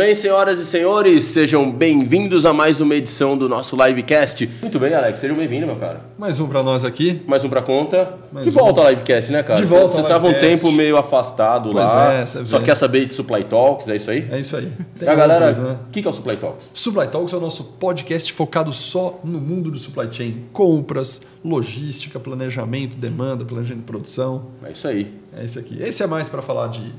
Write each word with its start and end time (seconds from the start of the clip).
bem, 0.00 0.14
senhoras 0.14 0.58
e 0.58 0.64
senhores? 0.64 1.24
Sejam 1.24 1.70
bem-vindos 1.70 2.46
a 2.46 2.54
mais 2.54 2.80
uma 2.80 2.94
edição 2.94 3.36
do 3.36 3.50
nosso 3.50 3.76
livecast. 3.76 4.48
Muito 4.62 4.78
bem, 4.78 4.94
Alex, 4.94 5.20
sejam 5.20 5.36
bem-vindos, 5.36 5.66
meu 5.66 5.76
cara. 5.76 6.00
Mais 6.16 6.40
um 6.40 6.48
para 6.48 6.62
nós 6.62 6.86
aqui. 6.86 7.20
Mais 7.26 7.44
um 7.44 7.50
pra 7.50 7.60
conta. 7.60 8.14
Mais 8.32 8.46
de 8.46 8.50
um. 8.50 8.54
volta 8.54 8.80
ao 8.80 8.88
livecast, 8.88 9.30
né, 9.30 9.42
cara? 9.42 9.60
De 9.60 9.66
volta 9.66 9.96
Você 9.96 10.00
ao 10.00 10.08
tava 10.08 10.26
um 10.26 10.32
tempo 10.32 10.72
meio 10.72 10.96
afastado 10.96 11.68
Pois 11.70 11.84
lá. 11.84 12.14
é, 12.14 12.24
você 12.24 12.46
só 12.46 12.60
quer 12.60 12.78
saber 12.78 13.04
de 13.04 13.12
Supply 13.12 13.44
Talks, 13.44 13.88
é 13.88 13.96
isso 13.96 14.10
aí? 14.10 14.26
É 14.30 14.40
isso 14.40 14.56
aí. 14.56 14.72
Tem 14.98 15.06
a 15.06 15.14
galera, 15.14 15.52
né? 15.52 15.76
o 15.86 15.90
que, 15.90 16.00
que 16.00 16.08
é 16.08 16.10
o 16.10 16.14
Supply 16.14 16.38
Talks? 16.38 16.70
Supply 16.72 17.06
Talks 17.06 17.34
é 17.34 17.36
o 17.36 17.40
nosso 17.40 17.62
podcast 17.62 18.32
focado 18.32 18.72
só 18.72 19.20
no 19.22 19.38
mundo 19.38 19.70
do 19.70 19.78
supply 19.78 20.08
chain. 20.10 20.46
Compras, 20.50 21.20
logística, 21.44 22.18
planejamento, 22.18 22.96
demanda, 22.96 23.44
planejamento 23.44 23.80
de 23.80 23.86
produção. 23.86 24.46
É 24.64 24.72
isso 24.72 24.88
aí. 24.88 25.12
É 25.38 25.44
esse 25.44 25.58
aqui. 25.58 25.76
Esse 25.78 26.02
é 26.02 26.06
mais 26.06 26.30
para 26.30 26.40
falar 26.40 26.68
de 26.68 26.90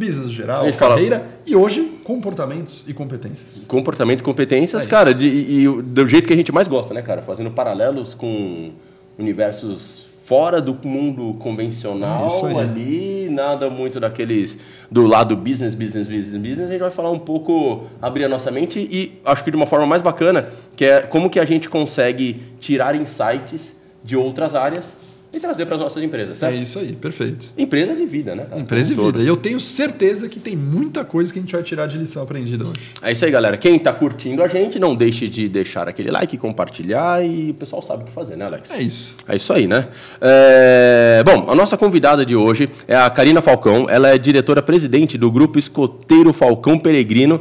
business 0.00 0.30
geral, 0.30 0.62
A 0.62 0.64
gente 0.64 0.76
fala- 0.78 0.94
carreira 0.94 1.24
e 1.46 1.54
hoje 1.54 1.98
comportamentos 2.02 2.82
e 2.88 2.94
competências. 2.94 3.64
Comportamento 3.68 4.20
e 4.20 4.22
competências, 4.22 4.84
É 4.84 4.88
cara, 4.88 5.12
de- 5.14 5.26
e, 5.28 5.64
e 5.64 5.82
do 5.82 6.06
jeito 6.06 6.26
que 6.26 6.32
a 6.32 6.36
gente 6.36 6.50
mais 6.50 6.66
gosta, 6.66 6.94
né, 6.94 7.02
cara? 7.02 7.20
Fazendo 7.22 7.50
paralelos 7.50 8.14
com 8.14 8.70
universos 9.18 10.08
fora 10.24 10.60
do 10.60 10.74
mundo 10.86 11.34
convencional 11.40 12.28
É 12.48 12.60
ali, 12.60 13.28
nada 13.30 13.68
muito 13.68 13.98
daqueles 13.98 14.56
do 14.90 15.04
lado 15.04 15.36
business, 15.36 15.74
business, 15.74 16.06
business, 16.06 16.40
business. 16.40 16.68
A 16.68 16.70
gente 16.70 16.80
vai 16.80 16.90
falar 16.90 17.10
um 17.10 17.18
pouco, 17.18 17.84
abrir 18.00 18.24
a 18.24 18.28
nossa 18.28 18.48
mente 18.50 18.78
e 18.80 19.20
acho 19.24 19.42
que 19.42 19.50
de 19.50 19.56
uma 19.56 19.66
forma 19.66 19.86
mais 19.86 20.00
bacana, 20.02 20.48
que 20.76 20.84
é 20.84 21.00
como 21.00 21.28
que 21.28 21.40
a 21.40 21.44
gente 21.44 21.68
consegue 21.68 22.40
tirar 22.60 22.94
insights 22.94 23.74
de 24.04 24.16
outras 24.16 24.54
áreas 24.54 24.94
e 25.32 25.38
trazer 25.38 25.64
para 25.64 25.76
as 25.76 25.80
nossas 25.80 26.02
empresas, 26.02 26.42
É 26.42 26.48
certo? 26.50 26.60
isso 26.62 26.78
aí, 26.80 26.92
perfeito. 26.92 27.46
Empresas 27.56 28.00
e 28.00 28.06
vida, 28.06 28.34
né? 28.34 28.46
cara? 28.48 28.60
Empresa 28.60 28.92
e 28.92 28.96
todo. 28.96 29.12
vida. 29.18 29.24
E 29.24 29.28
eu 29.28 29.36
tenho 29.36 29.60
certeza 29.60 30.28
que 30.28 30.40
tem 30.40 30.56
muita 30.56 31.04
coisa 31.04 31.32
que 31.32 31.38
a 31.38 31.42
gente 31.42 31.52
vai 31.52 31.62
tirar 31.62 31.86
de 31.86 31.96
lição 31.96 32.22
aprendida 32.22 32.64
hoje. 32.64 32.80
É 33.00 33.12
isso 33.12 33.24
aí, 33.24 33.30
galera. 33.30 33.56
Quem 33.56 33.78
tá 33.78 33.92
curtindo 33.92 34.42
a 34.42 34.48
gente, 34.48 34.78
não 34.78 34.94
deixe 34.96 35.28
de 35.28 35.48
deixar 35.48 35.88
aquele 35.88 36.10
like, 36.10 36.36
compartilhar 36.36 37.24
e 37.24 37.50
o 37.50 37.54
pessoal 37.54 37.80
sabe 37.80 38.02
o 38.02 38.06
que 38.06 38.12
fazer, 38.12 38.34
né, 38.36 38.44
Alex? 38.44 38.70
É 38.70 38.82
isso. 38.82 39.14
É 39.28 39.36
isso 39.36 39.52
aí, 39.52 39.66
né? 39.68 39.86
É, 40.20 41.22
Bom, 41.24 41.46
a 41.48 41.54
nossa 41.54 41.76
convidada 41.76 42.26
de 42.26 42.34
hoje 42.34 42.68
é 42.88 42.96
a 42.96 43.08
Karina 43.08 43.40
Falcão. 43.40 43.86
Ela 43.88 44.08
é 44.08 44.18
diretora-presidente 44.18 45.16
do 45.16 45.30
Grupo 45.30 45.58
Escoteiro 45.58 46.32
Falcão 46.32 46.78
Peregrino. 46.78 47.40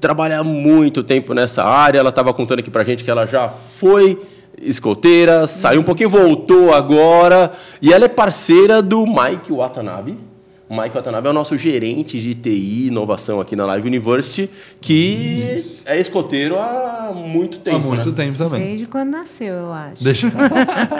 Trabalha 0.00 0.42
muito 0.44 1.02
tempo 1.02 1.34
nessa 1.34 1.64
área. 1.64 1.98
Ela 1.98 2.10
estava 2.10 2.32
contando 2.34 2.60
aqui 2.60 2.70
pra 2.70 2.84
gente 2.84 3.02
que 3.04 3.10
ela 3.10 3.26
já 3.26 3.48
foi 3.48 4.18
escoteira, 4.62 5.46
saiu 5.46 5.80
um 5.80 5.84
pouquinho, 5.84 6.08
voltou 6.08 6.72
agora. 6.72 7.52
E 7.80 7.92
ela 7.92 8.04
é 8.04 8.08
parceira 8.08 8.82
do 8.82 9.06
Mike 9.06 9.52
Watanabe. 9.52 10.27
O 10.68 10.76
Mike 10.76 10.94
Watanabe 10.94 11.26
é 11.26 11.30
o 11.30 11.32
nosso 11.32 11.56
gerente 11.56 12.20
de 12.20 12.34
TI 12.34 12.50
e 12.50 12.86
inovação 12.88 13.40
aqui 13.40 13.56
na 13.56 13.64
Live 13.64 13.88
University, 13.88 14.50
que 14.78 15.56
é 15.86 15.98
escoteiro 15.98 16.58
há 16.58 17.10
muito 17.14 17.58
tempo. 17.60 17.76
Há 17.78 17.80
muito 17.80 18.10
né? 18.10 18.14
tempo 18.14 18.36
também. 18.36 18.60
Desde 18.60 18.86
quando 18.86 19.08
nasceu, 19.08 19.54
eu 19.54 19.72
acho. 19.72 20.04
Deixa. 20.04 20.30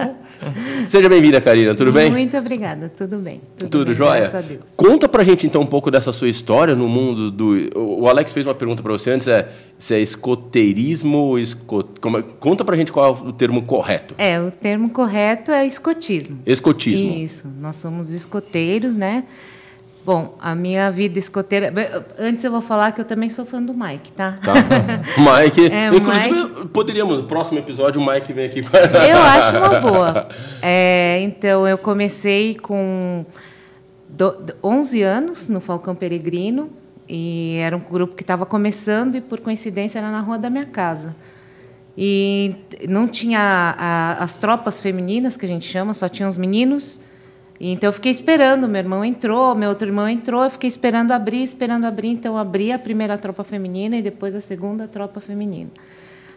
Seja 0.87 1.07
bem-vinda, 1.11 1.39
Karina. 1.39 1.75
Tudo 1.75 1.93
bem? 1.93 2.11
Muito 2.11 2.35
obrigada, 2.35 2.91
tudo 2.97 3.19
bem. 3.19 3.43
Tudo, 3.59 3.85
bem, 3.85 3.95
jóia? 3.95 4.21
Graças 4.21 4.35
a 4.37 4.41
Deus. 4.41 4.61
Conta 4.75 5.07
pra 5.07 5.23
gente 5.23 5.47
então 5.47 5.61
um 5.61 5.67
pouco 5.67 5.91
dessa 5.91 6.13
sua 6.13 6.31
história 6.31 6.75
no 6.75 6.89
mundo 6.89 7.31
do. 7.31 7.69
O 7.79 8.09
Alex 8.09 8.33
fez 8.33 8.47
uma 8.47 8.55
pergunta 8.55 8.83
pra 8.83 8.93
você 8.93 9.11
antes, 9.11 9.29
é 9.29 9.51
se 9.79 9.95
é 9.95 10.01
escoteirismo, 10.01 11.39
esco... 11.39 11.85
como 12.01 12.17
é- 12.17 12.23
conta 12.41 12.65
pra 12.65 12.75
gente 12.75 12.91
qual 12.91 13.07
é 13.07 13.29
o 13.29 13.33
termo 13.35 13.63
correto. 13.63 14.15
É, 14.17 14.41
o 14.41 14.51
termo 14.51 14.89
correto 14.89 15.51
é 15.51 15.67
escotismo. 15.67 16.39
Escotismo. 16.47 17.19
Isso, 17.19 17.49
nós 17.61 17.77
somos 17.77 18.11
escoteiros, 18.13 18.97
né? 18.97 19.25
Bom, 20.05 20.37
a 20.41 20.55
minha 20.55 20.91
vida 20.91 21.19
escoteira. 21.19 21.73
Antes 22.19 22.43
eu 22.43 22.51
vou 22.51 22.63
falar 22.63 22.93
que 22.93 23.01
eu 23.01 23.05
também 23.05 23.29
sou 23.29 23.45
fã 23.45 23.63
do 23.63 23.75
Mike, 23.75 24.13
tá? 24.13 24.39
Tá. 24.43 24.55
Mike. 25.21 25.67
É, 25.71 25.89
inclusive, 25.95 26.69
poderíamos, 26.69 27.19
no 27.19 27.25
próximo 27.25 27.59
episódio, 27.59 28.01
o 28.01 28.07
Mike 28.07 28.33
vem 28.33 28.47
aqui. 28.47 28.61
Eu 28.61 29.19
acho 29.21 29.59
uma 29.59 29.81
boa. 29.81 30.29
É, 30.63 31.21
então, 31.23 31.69
eu 31.69 31.77
comecei 31.77 32.55
com 32.55 33.27
do, 34.09 34.31
do- 34.31 34.55
11 34.65 35.03
anos 35.03 35.49
no 35.51 35.61
Falcão 35.61 35.95
Peregrino, 35.95 36.71
e 37.07 37.57
era 37.61 37.77
um 37.77 37.81
grupo 37.81 38.15
que 38.15 38.23
estava 38.23 38.47
começando, 38.47 39.15
e 39.17 39.21
por 39.21 39.41
coincidência 39.41 39.99
era 39.99 40.11
na 40.11 40.21
rua 40.21 40.39
da 40.39 40.49
minha 40.49 40.65
casa. 40.65 41.15
E 41.99 42.55
não 42.89 43.07
tinha 43.07 43.41
a- 43.77 44.17
as 44.25 44.39
tropas 44.39 44.81
femininas, 44.81 45.37
que 45.37 45.45
a 45.45 45.49
gente 45.49 45.67
chama, 45.69 45.93
só 45.93 46.09
tinha 46.09 46.27
os 46.27 46.39
meninos. 46.39 47.01
Então 47.61 47.89
eu 47.89 47.93
fiquei 47.93 48.13
esperando, 48.13 48.69
meu 48.69 48.79
irmão 48.79 49.05
entrou, 49.05 49.55
meu 49.55 49.71
outro 49.71 49.89
irmão 49.89 50.09
entrou, 50.09 50.45
eu 50.45 50.51
fiquei 50.51 50.69
esperando 50.69 51.11
abrir, 51.11 51.43
esperando 51.43 51.87
abrir, 51.87 52.09
então 52.09 52.35
eu 52.35 52.39
abri 52.39 52.71
a 52.71 52.79
primeira 52.79 53.19
tropa 53.19 53.43
feminina 53.43 53.97
e 53.97 54.03
depois 54.03 54.35
a 54.35 54.41
segunda 54.41 54.87
tropa 54.87 55.21
feminina. 55.21 55.71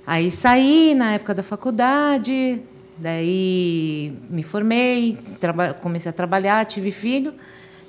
Aí 0.05 0.31
saí 0.31 0.95
na 0.95 1.13
época 1.13 1.35
da 1.35 1.43
faculdade, 1.43 2.59
daí 2.97 4.13
me 4.31 4.41
formei, 4.41 5.17
comecei 5.81 6.09
a 6.09 6.13
trabalhar, 6.13 6.65
tive 6.65 6.91
filho. 6.91 7.33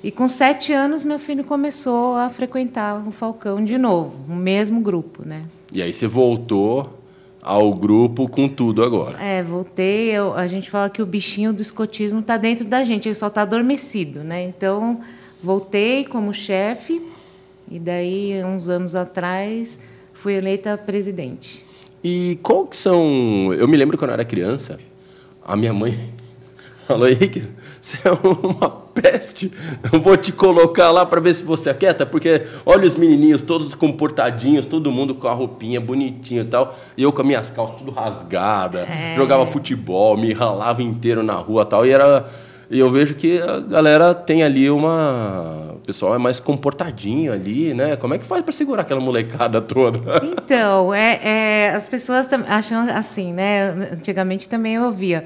E 0.03 0.11
com 0.11 0.27
sete 0.27 0.71
anos 0.71 1.03
meu 1.03 1.17
filho 1.17 1.43
começou 1.43 2.15
a 2.15 2.29
frequentar 2.29 3.01
o 3.07 3.11
Falcão 3.11 3.63
de 3.63 3.77
novo, 3.77 4.13
o 4.29 4.35
mesmo 4.35 4.79
grupo, 4.79 5.25
né? 5.25 5.43
E 5.71 5.81
aí 5.81 5.91
você 5.91 6.05
voltou 6.05 7.02
ao 7.43 7.73
grupo 7.73 8.27
com 8.29 8.47
tudo 8.47 8.81
agora. 8.83 9.21
É, 9.21 9.43
voltei. 9.43 10.09
eu- 10.11 10.33
a 10.33 10.47
gente 10.47 10.69
fala 10.71 10.89
que 10.89 11.01
o 11.01 11.05
bichinho 11.05 11.51
do 11.53 11.61
escotismo 11.61 12.21
está 12.21 12.37
dentro 12.37 12.65
da 12.65 12.83
gente, 12.85 13.07
ele 13.07 13.15
só 13.15 13.27
está 13.27 13.41
adormecido, 13.41 14.23
né? 14.23 14.43
Então, 14.43 15.01
voltei 15.43 16.05
como 16.05 16.33
chefe 16.33 17.01
e 17.69 17.77
daí, 17.79 18.41
uns 18.45 18.69
anos 18.69 18.95
atrás, 18.95 19.77
fui 20.13 20.33
eleita 20.33 20.77
presidente. 20.77 21.65
E 22.03 22.37
qual 22.41 22.65
que 22.65 22.77
são. 22.77 23.53
Eu 23.53 23.67
me 23.67 23.77
lembro 23.77 23.97
quando 23.97 24.11
eu 24.11 24.13
era 24.15 24.25
criança, 24.25 24.79
a 25.45 25.55
minha 25.57 25.73
mãe 25.73 25.97
falou 26.87 27.05
aí 27.07 27.15
que 27.15 27.43
você 27.83 27.97
é 28.07 28.11
uma 28.11 28.69
peste. 28.93 29.51
Eu 29.91 29.99
vou 29.99 30.15
te 30.15 30.31
colocar 30.31 30.89
lá 30.89 31.05
para 31.05 31.19
ver 31.19 31.33
se 31.33 31.43
você 31.43 31.69
aquieta, 31.69 32.05
porque 32.05 32.43
olha 32.65 32.87
os 32.87 32.95
menininhos 32.95 33.41
todos 33.41 33.75
comportadinhos, 33.75 34.65
todo 34.65 34.89
mundo 34.89 35.13
com 35.13 35.27
a 35.27 35.33
roupinha 35.33 35.81
bonitinha 35.81 36.41
e 36.41 36.45
tal, 36.45 36.73
e 36.95 37.03
eu 37.03 37.11
com 37.11 37.21
as 37.21 37.27
minhas 37.27 37.49
calças 37.49 37.77
tudo 37.77 37.91
rasgada, 37.91 38.79
É. 38.89 39.15
jogava 39.17 39.45
futebol, 39.45 40.15
me 40.15 40.31
ralava 40.31 40.81
inteiro 40.81 41.21
na 41.23 41.33
rua 41.33 41.63
e 41.63 41.65
tal, 41.65 41.85
e 41.85 41.91
era. 41.91 42.25
E 42.71 42.79
eu 42.79 42.89
vejo 42.89 43.15
que 43.15 43.39
a 43.41 43.59
galera 43.59 44.13
tem 44.15 44.41
ali 44.43 44.69
uma. 44.69 45.73
O 45.75 45.79
pessoal 45.85 46.15
é 46.15 46.17
mais 46.17 46.39
comportadinho 46.39 47.33
ali, 47.33 47.73
né? 47.73 47.97
Como 47.97 48.13
é 48.13 48.17
que 48.17 48.25
faz 48.25 48.41
para 48.41 48.53
segurar 48.53 48.83
aquela 48.83 49.01
molecada 49.01 49.61
toda? 49.61 49.99
Então, 50.41 50.93
é, 50.93 51.19
é, 51.21 51.69
as 51.75 51.87
pessoas 51.89 52.27
acham 52.47 52.87
assim, 52.95 53.33
né? 53.33 53.89
Antigamente 53.91 54.47
também 54.47 54.75
eu 54.75 54.85
ouvia. 54.85 55.25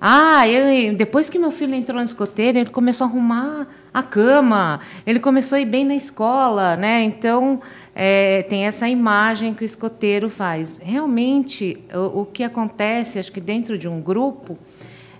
Ah, 0.00 0.46
ele, 0.46 0.94
depois 0.94 1.30
que 1.30 1.38
meu 1.38 1.50
filho 1.50 1.74
entrou 1.74 1.98
no 1.98 2.04
escoteiro, 2.04 2.58
ele 2.58 2.70
começou 2.70 3.06
a 3.06 3.10
arrumar 3.10 3.66
a 3.92 4.02
cama, 4.02 4.80
ele 5.06 5.20
começou 5.20 5.56
a 5.56 5.60
ir 5.60 5.66
bem 5.66 5.84
na 5.84 5.94
escola, 5.94 6.76
né? 6.76 7.02
Então, 7.02 7.60
é, 7.94 8.42
tem 8.42 8.66
essa 8.66 8.88
imagem 8.88 9.54
que 9.54 9.62
o 9.62 9.64
escoteiro 9.64 10.28
faz. 10.28 10.80
Realmente, 10.82 11.78
o, 11.94 12.22
o 12.22 12.26
que 12.26 12.42
acontece, 12.42 13.18
acho 13.18 13.30
que 13.30 13.40
dentro 13.40 13.78
de 13.78 13.88
um 13.88 14.00
grupo, 14.00 14.58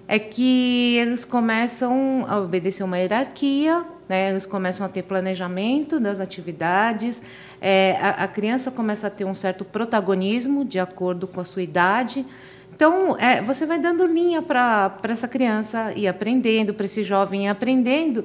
é 0.06 0.18
que 0.18 0.96
eles 0.96 1.24
começam 1.24 2.24
a 2.28 2.38
obedecer 2.38 2.82
uma 2.82 2.98
hierarquia, 2.98 3.84
né? 4.08 4.30
eles 4.30 4.44
começam 4.44 4.84
a 4.84 4.88
ter 4.88 5.02
planejamento 5.02 5.98
das 5.98 6.20
atividades, 6.20 7.22
é, 7.60 7.96
a, 8.00 8.24
a 8.24 8.28
criança 8.28 8.70
começa 8.70 9.06
a 9.06 9.10
ter 9.10 9.24
um 9.24 9.34
certo 9.34 9.64
protagonismo 9.64 10.64
de 10.64 10.78
acordo 10.78 11.26
com 11.26 11.40
a 11.40 11.44
sua 11.44 11.62
idade. 11.62 12.26
Então, 12.74 13.16
é, 13.18 13.40
você 13.40 13.66
vai 13.66 13.78
dando 13.78 14.04
linha 14.04 14.42
para 14.42 14.98
essa 15.04 15.28
criança 15.28 15.92
ir 15.94 16.08
aprendendo, 16.08 16.74
para 16.74 16.86
esse 16.86 17.04
jovem 17.04 17.44
ir 17.44 17.48
aprendendo. 17.48 18.24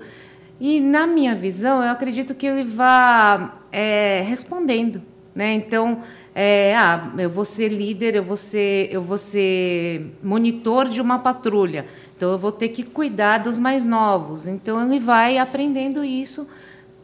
E, 0.59 0.79
na 0.79 1.06
minha 1.06 1.35
visão, 1.35 1.83
eu 1.83 1.91
acredito 1.91 2.33
que 2.33 2.47
ele 2.47 2.63
vá 2.63 3.59
é, 3.71 4.23
respondendo. 4.27 5.03
Né? 5.35 5.53
Então, 5.53 6.01
é, 6.33 6.75
ah, 6.75 7.12
eu 7.19 7.29
vou 7.29 7.45
ser 7.45 7.69
líder, 7.69 8.15
eu 8.15 8.23
vou 8.23 8.35
ser, 8.35 8.89
eu 8.91 9.03
vou 9.03 9.19
ser 9.19 10.18
monitor 10.23 10.89
de 10.89 11.00
uma 11.00 11.19
patrulha. 11.19 11.85
Então, 12.18 12.31
eu 12.31 12.39
vou 12.39 12.51
ter 12.51 12.69
que 12.69 12.81
cuidar 12.81 13.38
dos 13.38 13.59
mais 13.59 13.85
novos. 13.85 14.47
Então, 14.47 14.83
ele 14.83 15.00
vai 15.00 15.38
aprendendo 15.38 16.03
isso. 16.03 16.47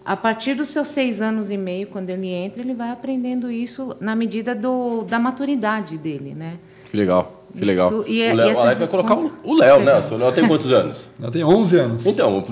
A 0.04 0.18
partir 0.18 0.56
dos 0.56 0.70
seus 0.70 0.88
seis 0.88 1.22
anos 1.22 1.52
e 1.52 1.58
meio, 1.58 1.88
quando 1.88 2.10
ele 2.10 2.28
entra, 2.28 2.62
ele 2.62 2.74
vai 2.74 2.90
aprendendo 2.90 3.52
isso 3.52 3.96
na 4.00 4.16
medida 4.16 4.56
do, 4.56 5.04
da 5.04 5.20
maturidade 5.20 5.98
dele, 5.98 6.34
né? 6.36 6.58
Que 6.92 6.98
legal, 6.98 7.45
que 7.58 7.66
legal. 7.66 7.90
Isso, 7.90 8.06
e 8.08 8.22
é- 8.22 8.34
o 8.34 8.36
Léo, 8.36 8.48
e 8.48 8.50
essa 8.52 8.60
o 8.60 8.64
Alex 8.64 8.80
vai 8.80 8.88
colocar 8.88 9.16
o 9.44 9.54
Léo, 9.54 9.80
né? 9.82 9.94
O 10.12 10.16
Léo 10.16 10.32
tem 10.32 10.48
quantos 10.48 10.72
anos? 10.72 11.10
Já 11.20 11.32
tem 11.32 11.44
11 11.44 11.78
anos. 11.80 12.06
Então, 12.06 12.44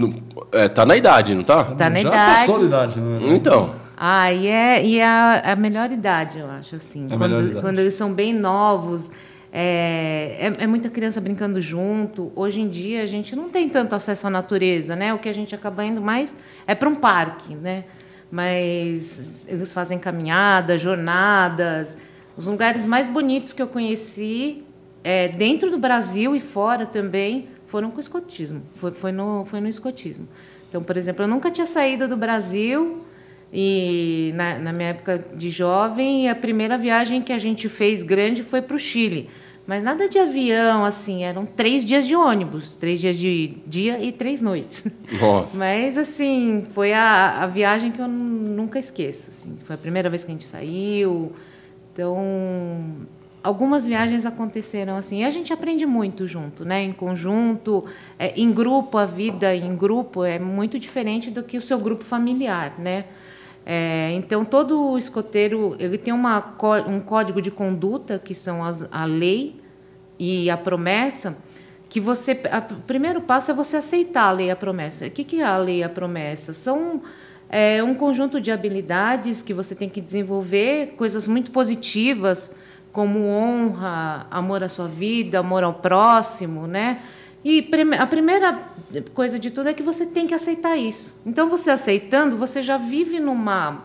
é, 0.51 0.67
tá 0.69 0.85
na 0.85 0.95
idade, 0.95 1.35
não 1.35 1.43
tá? 1.43 1.63
Tá 1.65 1.89
na 1.89 1.95
Já 2.01 2.09
idade. 2.09 2.39
passou 2.39 2.59
da 2.59 2.65
idade, 2.65 2.99
né? 2.99 3.19
Então, 3.35 3.71
Ah, 3.97 4.31
e 4.33 4.47
é, 4.47 4.85
e 4.85 4.97
é 4.99 5.05
a, 5.05 5.51
a 5.53 5.55
melhor 5.55 5.91
idade, 5.91 6.39
eu 6.39 6.49
acho, 6.49 6.75
assim. 6.75 7.07
É 7.09 7.13
a 7.13 7.17
quando, 7.17 7.31
melhor 7.31 7.43
idade. 7.43 7.61
quando 7.61 7.79
eles 7.79 7.93
são 7.93 8.11
bem 8.11 8.33
novos, 8.33 9.11
é, 9.51 10.49
é, 10.59 10.63
é 10.63 10.67
muita 10.67 10.89
criança 10.89 11.21
brincando 11.21 11.61
junto. 11.61 12.31
Hoje 12.35 12.59
em 12.59 12.67
dia, 12.67 13.03
a 13.03 13.05
gente 13.05 13.35
não 13.35 13.49
tem 13.49 13.69
tanto 13.69 13.93
acesso 13.95 14.25
à 14.27 14.29
natureza, 14.29 14.95
né? 14.95 15.13
O 15.13 15.19
que 15.19 15.29
a 15.29 15.33
gente 15.33 15.53
acaba 15.53 15.85
indo 15.85 16.01
mais 16.01 16.33
é 16.67 16.73
para 16.75 16.89
um 16.89 16.95
parque, 16.95 17.55
né? 17.55 17.83
mas 18.35 19.45
eles 19.47 19.71
fazem 19.71 19.99
caminhadas, 19.99 20.81
jornadas. 20.81 21.95
Os 22.35 22.47
lugares 22.47 22.83
mais 22.83 23.05
bonitos 23.05 23.53
que 23.53 23.61
eu 23.61 23.67
conheci, 23.67 24.63
é, 25.03 25.27
dentro 25.27 25.69
do 25.69 25.77
Brasil 25.77 26.35
e 26.35 26.39
fora 26.39 26.85
também, 26.85 27.49
foram 27.67 27.91
com 27.91 27.97
o 27.97 27.99
escotismo. 27.99 28.61
Foi, 28.75 28.91
foi, 28.91 29.11
no, 29.11 29.45
foi 29.45 29.59
no 29.59 29.67
escotismo. 29.67 30.27
Então, 30.69 30.81
por 30.81 30.95
exemplo, 30.95 31.23
eu 31.23 31.27
nunca 31.27 31.51
tinha 31.51 31.65
saído 31.65 32.07
do 32.07 32.15
Brasil 32.15 33.03
e 33.51 34.31
na, 34.35 34.57
na 34.57 34.73
minha 34.73 34.89
época 34.89 35.23
de 35.35 35.49
jovem, 35.49 36.29
a 36.29 36.35
primeira 36.35 36.77
viagem 36.77 37.21
que 37.21 37.31
a 37.31 37.37
gente 37.37 37.69
fez 37.69 38.01
grande 38.01 38.41
foi 38.41 38.61
para 38.61 38.75
o 38.75 38.79
Chile. 38.79 39.29
Mas 39.65 39.81
nada 39.81 40.09
de 40.09 40.19
avião, 40.19 40.83
assim, 40.83 41.23
eram 41.23 41.45
três 41.45 41.85
dias 41.85 42.05
de 42.05 42.15
ônibus, 42.15 42.73
três 42.73 42.99
dias 42.99 43.17
de 43.17 43.53
dia 43.65 44.03
e 44.03 44.11
três 44.11 44.41
noites. 44.41 44.85
Nossa. 45.21 45.55
Mas, 45.59 45.97
assim, 45.97 46.65
foi 46.71 46.91
a, 46.91 47.43
a 47.43 47.47
viagem 47.47 47.91
que 47.91 48.01
eu 48.01 48.07
nunca 48.07 48.77
esqueço. 48.77 49.29
Assim. 49.31 49.57
Foi 49.63 49.75
a 49.75 49.77
primeira 49.77 50.09
vez 50.09 50.23
que 50.23 50.31
a 50.31 50.33
gente 50.33 50.45
saiu. 50.45 51.31
Então, 51.93 53.07
algumas 53.43 53.85
viagens 53.85 54.25
aconteceram 54.25 54.95
assim. 54.95 55.19
E 55.21 55.25
a 55.25 55.31
gente 55.31 55.51
aprende 55.51 55.85
muito 55.85 56.25
junto, 56.25 56.63
né? 56.63 56.81
Em 56.81 56.93
conjunto, 56.93 57.83
é, 58.17 58.33
em 58.39 58.51
grupo, 58.51 58.97
a 58.97 59.05
vida 59.05 59.53
em 59.53 59.75
grupo 59.75 60.23
é 60.23 60.39
muito 60.39 60.79
diferente 60.79 61.29
do 61.29 61.43
que 61.43 61.57
o 61.57 61.61
seu 61.61 61.77
grupo 61.77 62.03
familiar, 62.03 62.79
né? 62.79 63.05
É, 63.65 64.11
então, 64.13 64.43
todo 64.43 64.97
escoteiro 64.97 65.75
ele 65.79 65.97
tem 65.97 66.13
uma, 66.13 66.55
um 66.87 66.99
código 66.99 67.41
de 67.41 67.51
conduta, 67.51 68.19
que 68.19 68.33
são 68.33 68.63
as, 68.63 68.87
a 68.91 69.05
lei 69.05 69.61
e 70.17 70.49
a 70.49 70.57
promessa, 70.57 71.37
que 71.89 71.99
você. 71.99 72.39
O 72.71 72.81
primeiro 72.81 73.21
passo 73.21 73.51
é 73.51 73.53
você 73.53 73.77
aceitar 73.77 74.29
a 74.29 74.31
lei 74.31 74.47
e 74.47 74.51
a 74.51 74.55
promessa. 74.55 75.05
O 75.05 75.11
que, 75.11 75.23
que 75.23 75.41
é 75.41 75.45
a 75.45 75.57
lei 75.57 75.77
e 75.79 75.83
a 75.83 75.89
promessa? 75.89 76.53
São 76.53 77.01
é, 77.49 77.83
um 77.83 77.93
conjunto 77.93 78.41
de 78.41 78.51
habilidades 78.51 79.41
que 79.41 79.53
você 79.53 79.75
tem 79.75 79.87
que 79.87 80.01
desenvolver, 80.01 80.95
coisas 80.97 81.27
muito 81.27 81.51
positivas, 81.51 82.51
como 82.93 83.27
honra, 83.27 84.27
amor 84.29 84.63
à 84.63 84.69
sua 84.69 84.87
vida, 84.87 85.39
amor 85.39 85.63
ao 85.63 85.73
próximo, 85.73 86.67
né? 86.67 87.01
E 87.43 87.67
a 87.99 88.07
primeira 88.07 88.69
coisa 89.13 89.37
de 89.37 89.51
tudo 89.51 89.67
é 89.67 89.73
que 89.73 89.83
você 89.83 90.05
tem 90.05 90.27
que 90.27 90.33
aceitar 90.33 90.77
isso. 90.77 91.19
Então, 91.25 91.49
você 91.49 91.71
aceitando, 91.71 92.37
você 92.37 92.63
já 92.63 92.77
vive 92.77 93.19
numa, 93.19 93.83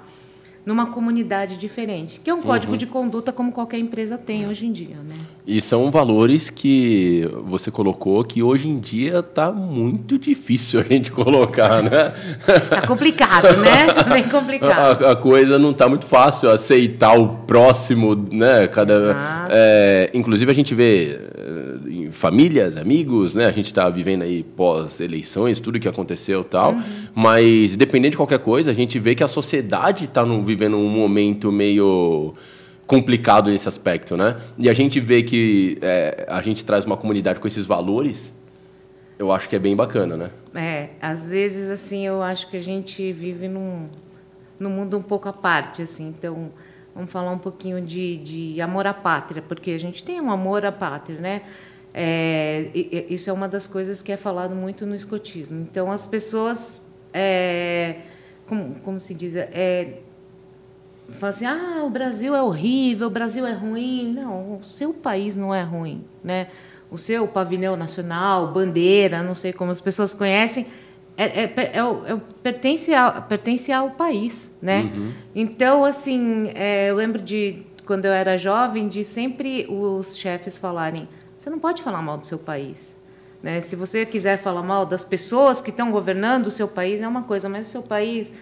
numa 0.64 0.86
comunidade 0.86 1.56
diferente, 1.56 2.20
que 2.22 2.28
é 2.28 2.34
um 2.34 2.42
código 2.42 2.72
uhum. 2.72 2.78
de 2.78 2.86
conduta 2.86 3.32
como 3.32 3.50
qualquer 3.52 3.78
empresa 3.78 4.18
tem 4.18 4.46
hoje 4.46 4.66
em 4.66 4.72
dia. 4.72 4.96
Né? 4.96 5.14
E 5.46 5.62
são 5.62 5.90
valores 5.90 6.50
que 6.50 7.26
você 7.44 7.70
colocou 7.70 8.22
que 8.22 8.42
hoje 8.42 8.68
em 8.68 8.78
dia 8.78 9.20
está 9.20 9.50
muito 9.50 10.18
difícil 10.18 10.80
a 10.80 10.82
gente 10.82 11.10
colocar, 11.10 11.82
né? 11.82 12.12
Está 12.46 12.84
complicado, 12.86 13.56
né? 13.56 13.92
Tá 13.92 14.02
bem 14.04 14.24
complicado. 14.24 15.04
A, 15.04 15.12
a 15.12 15.16
coisa 15.16 15.58
não 15.58 15.70
está 15.70 15.88
muito 15.88 16.04
fácil 16.04 16.50
aceitar 16.50 17.18
o 17.18 17.28
próximo, 17.46 18.14
né? 18.30 18.68
Cada, 18.68 19.48
é, 19.50 20.10
inclusive 20.12 20.50
a 20.50 20.54
gente 20.54 20.74
vê 20.74 21.18
famílias, 22.12 22.76
amigos, 22.76 23.34
né? 23.34 23.46
A 23.46 23.50
gente 23.50 23.66
está 23.66 23.88
vivendo 23.88 24.22
aí 24.22 24.42
pós-eleições, 24.42 25.60
tudo 25.60 25.78
que 25.78 25.88
aconteceu 25.88 26.42
tal. 26.44 26.72
Uhum. 26.72 26.82
Mas, 27.14 27.76
dependendo 27.76 28.12
de 28.12 28.16
qualquer 28.16 28.38
coisa, 28.38 28.70
a 28.70 28.74
gente 28.74 28.98
vê 28.98 29.14
que 29.14 29.24
a 29.24 29.28
sociedade 29.28 30.04
está 30.04 30.22
vivendo 30.24 30.76
um 30.76 30.88
momento 30.88 31.50
meio 31.52 32.34
complicado 32.86 33.50
nesse 33.50 33.68
aspecto, 33.68 34.16
né? 34.16 34.36
E 34.56 34.68
a 34.68 34.74
gente 34.74 34.98
vê 35.00 35.22
que 35.22 35.78
é, 35.82 36.26
a 36.28 36.40
gente 36.40 36.64
traz 36.64 36.84
uma 36.84 36.96
comunidade 36.96 37.38
com 37.38 37.46
esses 37.46 37.66
valores, 37.66 38.32
eu 39.18 39.30
acho 39.30 39.48
que 39.48 39.56
é 39.56 39.58
bem 39.58 39.76
bacana, 39.76 40.16
né? 40.16 40.30
É, 40.54 40.90
às 41.00 41.28
vezes, 41.28 41.70
assim, 41.70 42.06
eu 42.06 42.22
acho 42.22 42.48
que 42.50 42.56
a 42.56 42.62
gente 42.62 43.12
vive 43.12 43.48
num, 43.48 43.88
num 44.58 44.70
mundo 44.70 44.96
um 44.96 45.02
pouco 45.02 45.28
à 45.28 45.32
parte, 45.32 45.82
assim, 45.82 46.08
então... 46.08 46.50
Vamos 46.94 47.12
falar 47.12 47.30
um 47.30 47.38
pouquinho 47.38 47.80
de, 47.80 48.16
de 48.16 48.60
amor 48.60 48.84
à 48.84 48.92
pátria, 48.92 49.40
porque 49.40 49.70
a 49.70 49.78
gente 49.78 50.02
tem 50.02 50.20
um 50.20 50.32
amor 50.32 50.64
à 50.66 50.72
pátria, 50.72 51.20
né? 51.20 51.42
É, 51.92 52.70
isso 53.08 53.30
é 53.30 53.32
uma 53.32 53.48
das 53.48 53.66
coisas 53.66 54.02
que 54.02 54.12
é 54.12 54.16
falado 54.16 54.54
muito 54.54 54.86
no 54.86 54.94
escotismo. 54.94 55.60
Então, 55.60 55.90
as 55.90 56.06
pessoas, 56.06 56.86
é, 57.12 57.96
como, 58.46 58.76
como, 58.84 59.00
se 59.00 59.14
diz, 59.14 59.34
é, 59.34 60.00
falam 61.10 61.34
assim, 61.34 61.46
ah, 61.46 61.82
o 61.84 61.90
Brasil 61.90 62.34
é 62.34 62.42
horrível, 62.42 63.08
o 63.08 63.10
Brasil 63.10 63.46
é 63.46 63.52
ruim. 63.52 64.12
Não, 64.12 64.58
o 64.58 64.64
seu 64.64 64.92
país 64.92 65.36
não 65.36 65.54
é 65.54 65.62
ruim, 65.62 66.04
né? 66.22 66.48
O 66.90 66.96
seu 66.96 67.26
pavilhão 67.26 67.76
nacional, 67.76 68.52
bandeira, 68.52 69.22
não 69.22 69.34
sei 69.34 69.52
como 69.52 69.70
as 69.70 69.80
pessoas 69.80 70.14
conhecem, 70.14 70.66
é, 71.18 71.24
é, 71.24 71.44
é, 71.56 71.78
é 71.78 72.20
pertence, 72.44 72.94
ao, 72.94 73.22
pertence 73.22 73.72
ao 73.72 73.90
país, 73.90 74.56
né? 74.62 74.82
Uhum. 74.82 75.12
Então, 75.34 75.84
assim, 75.84 76.52
é, 76.54 76.90
eu 76.90 76.94
lembro 76.94 77.20
de, 77.20 77.66
quando 77.84 78.04
eu 78.04 78.12
era 78.12 78.38
jovem, 78.38 78.86
de 78.86 79.02
sempre 79.02 79.66
os 79.68 80.16
chefes 80.16 80.56
falarem 80.56 81.08
você 81.38 81.48
não 81.48 81.58
pode 81.58 81.82
falar 81.82 82.02
mal 82.02 82.18
do 82.18 82.26
seu 82.26 82.38
país. 82.38 82.98
Né? 83.42 83.60
Se 83.60 83.76
você 83.76 84.04
quiser 84.04 84.38
falar 84.38 84.62
mal 84.62 84.84
das 84.84 85.04
pessoas 85.04 85.60
que 85.60 85.70
estão 85.70 85.92
governando 85.92 86.48
o 86.48 86.50
seu 86.50 86.66
país, 86.66 87.00
é 87.00 87.06
uma 87.06 87.22
coisa, 87.22 87.48
mas 87.48 87.68
o 87.68 87.70
seu 87.70 87.82
país 87.82 88.32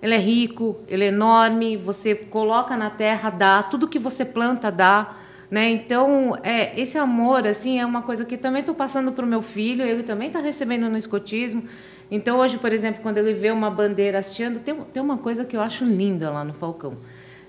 ele 0.00 0.14
é 0.14 0.18
rico, 0.18 0.76
ele 0.86 1.04
é 1.04 1.08
enorme, 1.08 1.76
você 1.76 2.14
coloca 2.14 2.76
na 2.76 2.90
terra, 2.90 3.30
dá, 3.30 3.62
tudo 3.62 3.88
que 3.88 3.98
você 3.98 4.24
planta 4.24 4.70
dá. 4.70 5.16
Né? 5.50 5.70
Então, 5.70 6.38
é, 6.42 6.78
esse 6.78 6.96
amor 6.96 7.46
assim 7.46 7.80
é 7.80 7.86
uma 7.86 8.02
coisa 8.02 8.24
que 8.24 8.36
também 8.36 8.60
estou 8.60 8.74
passando 8.74 9.12
para 9.12 9.24
o 9.24 9.28
meu 9.28 9.42
filho, 9.42 9.84
ele 9.84 10.02
também 10.02 10.28
está 10.28 10.40
recebendo 10.40 10.88
no 10.88 10.96
escotismo. 10.96 11.64
Então, 12.10 12.38
hoje, 12.38 12.58
por 12.58 12.72
exemplo, 12.72 13.02
quando 13.02 13.18
ele 13.18 13.32
vê 13.32 13.50
uma 13.50 13.70
bandeira 13.70 14.18
hasteando, 14.18 14.60
tem, 14.60 14.74
tem 14.74 15.02
uma 15.02 15.18
coisa 15.18 15.44
que 15.44 15.56
eu 15.56 15.60
acho 15.60 15.84
linda 15.84 16.30
lá 16.30 16.44
no 16.44 16.52
Falcão. 16.52 16.96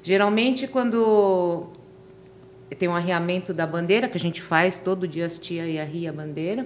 Geralmente, 0.02 0.68
quando 0.68 1.68
tem 2.74 2.90
um 2.90 2.96
arriamento 2.96 3.54
da 3.54 3.68
bandeira 3.68 4.08
que 4.08 4.18
a 4.18 4.20
gente 4.20 4.42
faz 4.42 4.80
todo 4.80 5.08
dia 5.08 5.26
as 5.26 5.38
tia 5.38 5.68
e 5.68 5.80
arria 5.80 6.10
a 6.10 6.14
bandeira. 6.14 6.66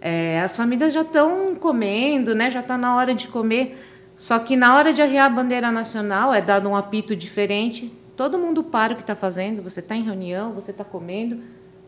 É, 0.00 0.40
as 0.40 0.56
famílias 0.56 0.92
já 0.92 1.02
estão 1.02 1.54
comendo, 1.54 2.34
né? 2.34 2.50
Já 2.50 2.60
está 2.60 2.76
na 2.76 2.96
hora 2.96 3.14
de 3.14 3.28
comer. 3.28 3.78
Só 4.16 4.38
que 4.38 4.56
na 4.56 4.76
hora 4.76 4.92
de 4.92 5.00
arriar 5.00 5.26
a 5.26 5.30
bandeira 5.30 5.70
nacional 5.70 6.34
é 6.34 6.40
dado 6.40 6.68
um 6.68 6.74
apito 6.74 7.14
diferente. 7.14 7.92
Todo 8.16 8.38
mundo 8.38 8.64
para 8.64 8.92
o 8.92 8.96
que 8.96 9.02
está 9.02 9.14
fazendo. 9.14 9.62
Você 9.62 9.80
está 9.80 9.94
em 9.94 10.02
reunião, 10.02 10.52
você 10.52 10.72
está 10.72 10.84
comendo 10.84 11.40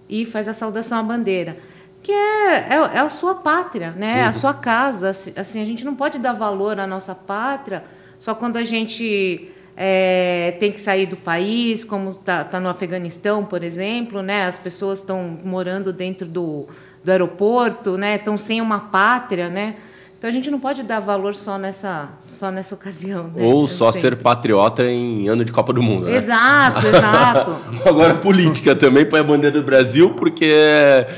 e 0.08 0.24
faz 0.24 0.46
a 0.46 0.54
saudação 0.54 0.98
à 0.98 1.02
bandeira, 1.02 1.56
que 2.02 2.12
é, 2.12 2.68
é, 2.68 2.74
é 2.94 2.98
a 2.98 3.08
sua 3.08 3.34
pátria, 3.34 3.92
né? 3.92 4.22
Uhum. 4.22 4.28
A 4.28 4.32
sua 4.32 4.54
casa. 4.54 5.10
Assim, 5.10 5.62
a 5.62 5.64
gente 5.64 5.84
não 5.84 5.94
pode 5.94 6.18
dar 6.18 6.34
valor 6.34 6.78
à 6.78 6.86
nossa 6.86 7.14
pátria 7.14 7.82
só 8.18 8.34
quando 8.34 8.56
a 8.56 8.64
gente 8.64 9.51
é, 9.76 10.56
tem 10.60 10.70
que 10.70 10.80
sair 10.80 11.06
do 11.06 11.16
país, 11.16 11.84
como 11.84 12.10
está 12.10 12.44
tá 12.44 12.60
no 12.60 12.68
Afeganistão, 12.68 13.44
por 13.44 13.62
exemplo, 13.62 14.22
né? 14.22 14.46
As 14.46 14.58
pessoas 14.58 14.98
estão 14.98 15.38
morando 15.44 15.92
dentro 15.92 16.26
do, 16.26 16.66
do 17.02 17.10
aeroporto, 17.10 17.96
né? 17.96 18.16
Estão 18.16 18.36
sem 18.36 18.60
uma 18.60 18.80
pátria, 18.80 19.48
né? 19.48 19.76
Então 20.22 20.30
a 20.30 20.32
gente 20.32 20.52
não 20.52 20.60
pode 20.60 20.84
dar 20.84 21.00
valor 21.00 21.34
só 21.34 21.58
nessa, 21.58 22.10
só 22.20 22.48
nessa 22.48 22.76
ocasião. 22.76 23.24
Né? 23.34 23.42
Ou 23.42 23.66
só 23.66 23.90
ser 23.90 24.14
patriota 24.18 24.84
em 24.84 25.26
ano 25.26 25.44
de 25.44 25.50
Copa 25.50 25.72
do 25.72 25.82
Mundo. 25.82 26.06
Né? 26.06 26.14
Exato, 26.14 26.86
exato. 26.86 27.56
Agora 27.84 28.14
política 28.14 28.76
também 28.76 29.04
põe 29.04 29.18
a 29.18 29.24
bandeira 29.24 29.58
do 29.58 29.64
Brasil 29.66 30.14
porque 30.14 30.44
é 30.44 31.08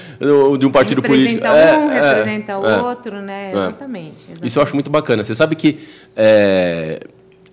de 0.59 0.65
um 0.65 0.71
partido 0.71 1.03
representa 1.03 1.47
político. 1.47 1.47
Um, 1.47 1.93
é, 1.93 2.13
representa 2.17 2.53
é, 2.53 2.57
outro, 2.57 3.21
né? 3.21 3.49
É. 3.49 3.51
Exatamente, 3.51 4.15
exatamente, 4.31 4.47
Isso 4.47 4.59
eu 4.59 4.63
acho 4.63 4.73
muito 4.73 4.91
bacana. 4.91 5.23
Você 5.23 5.35
sabe 5.35 5.55
que 5.55 5.81
é, 6.17 7.01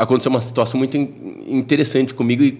aconteceu 0.01 0.31
uma 0.31 0.41
situação 0.41 0.79
muito 0.79 0.97
interessante 0.97 2.13
comigo 2.13 2.43
e 2.43 2.57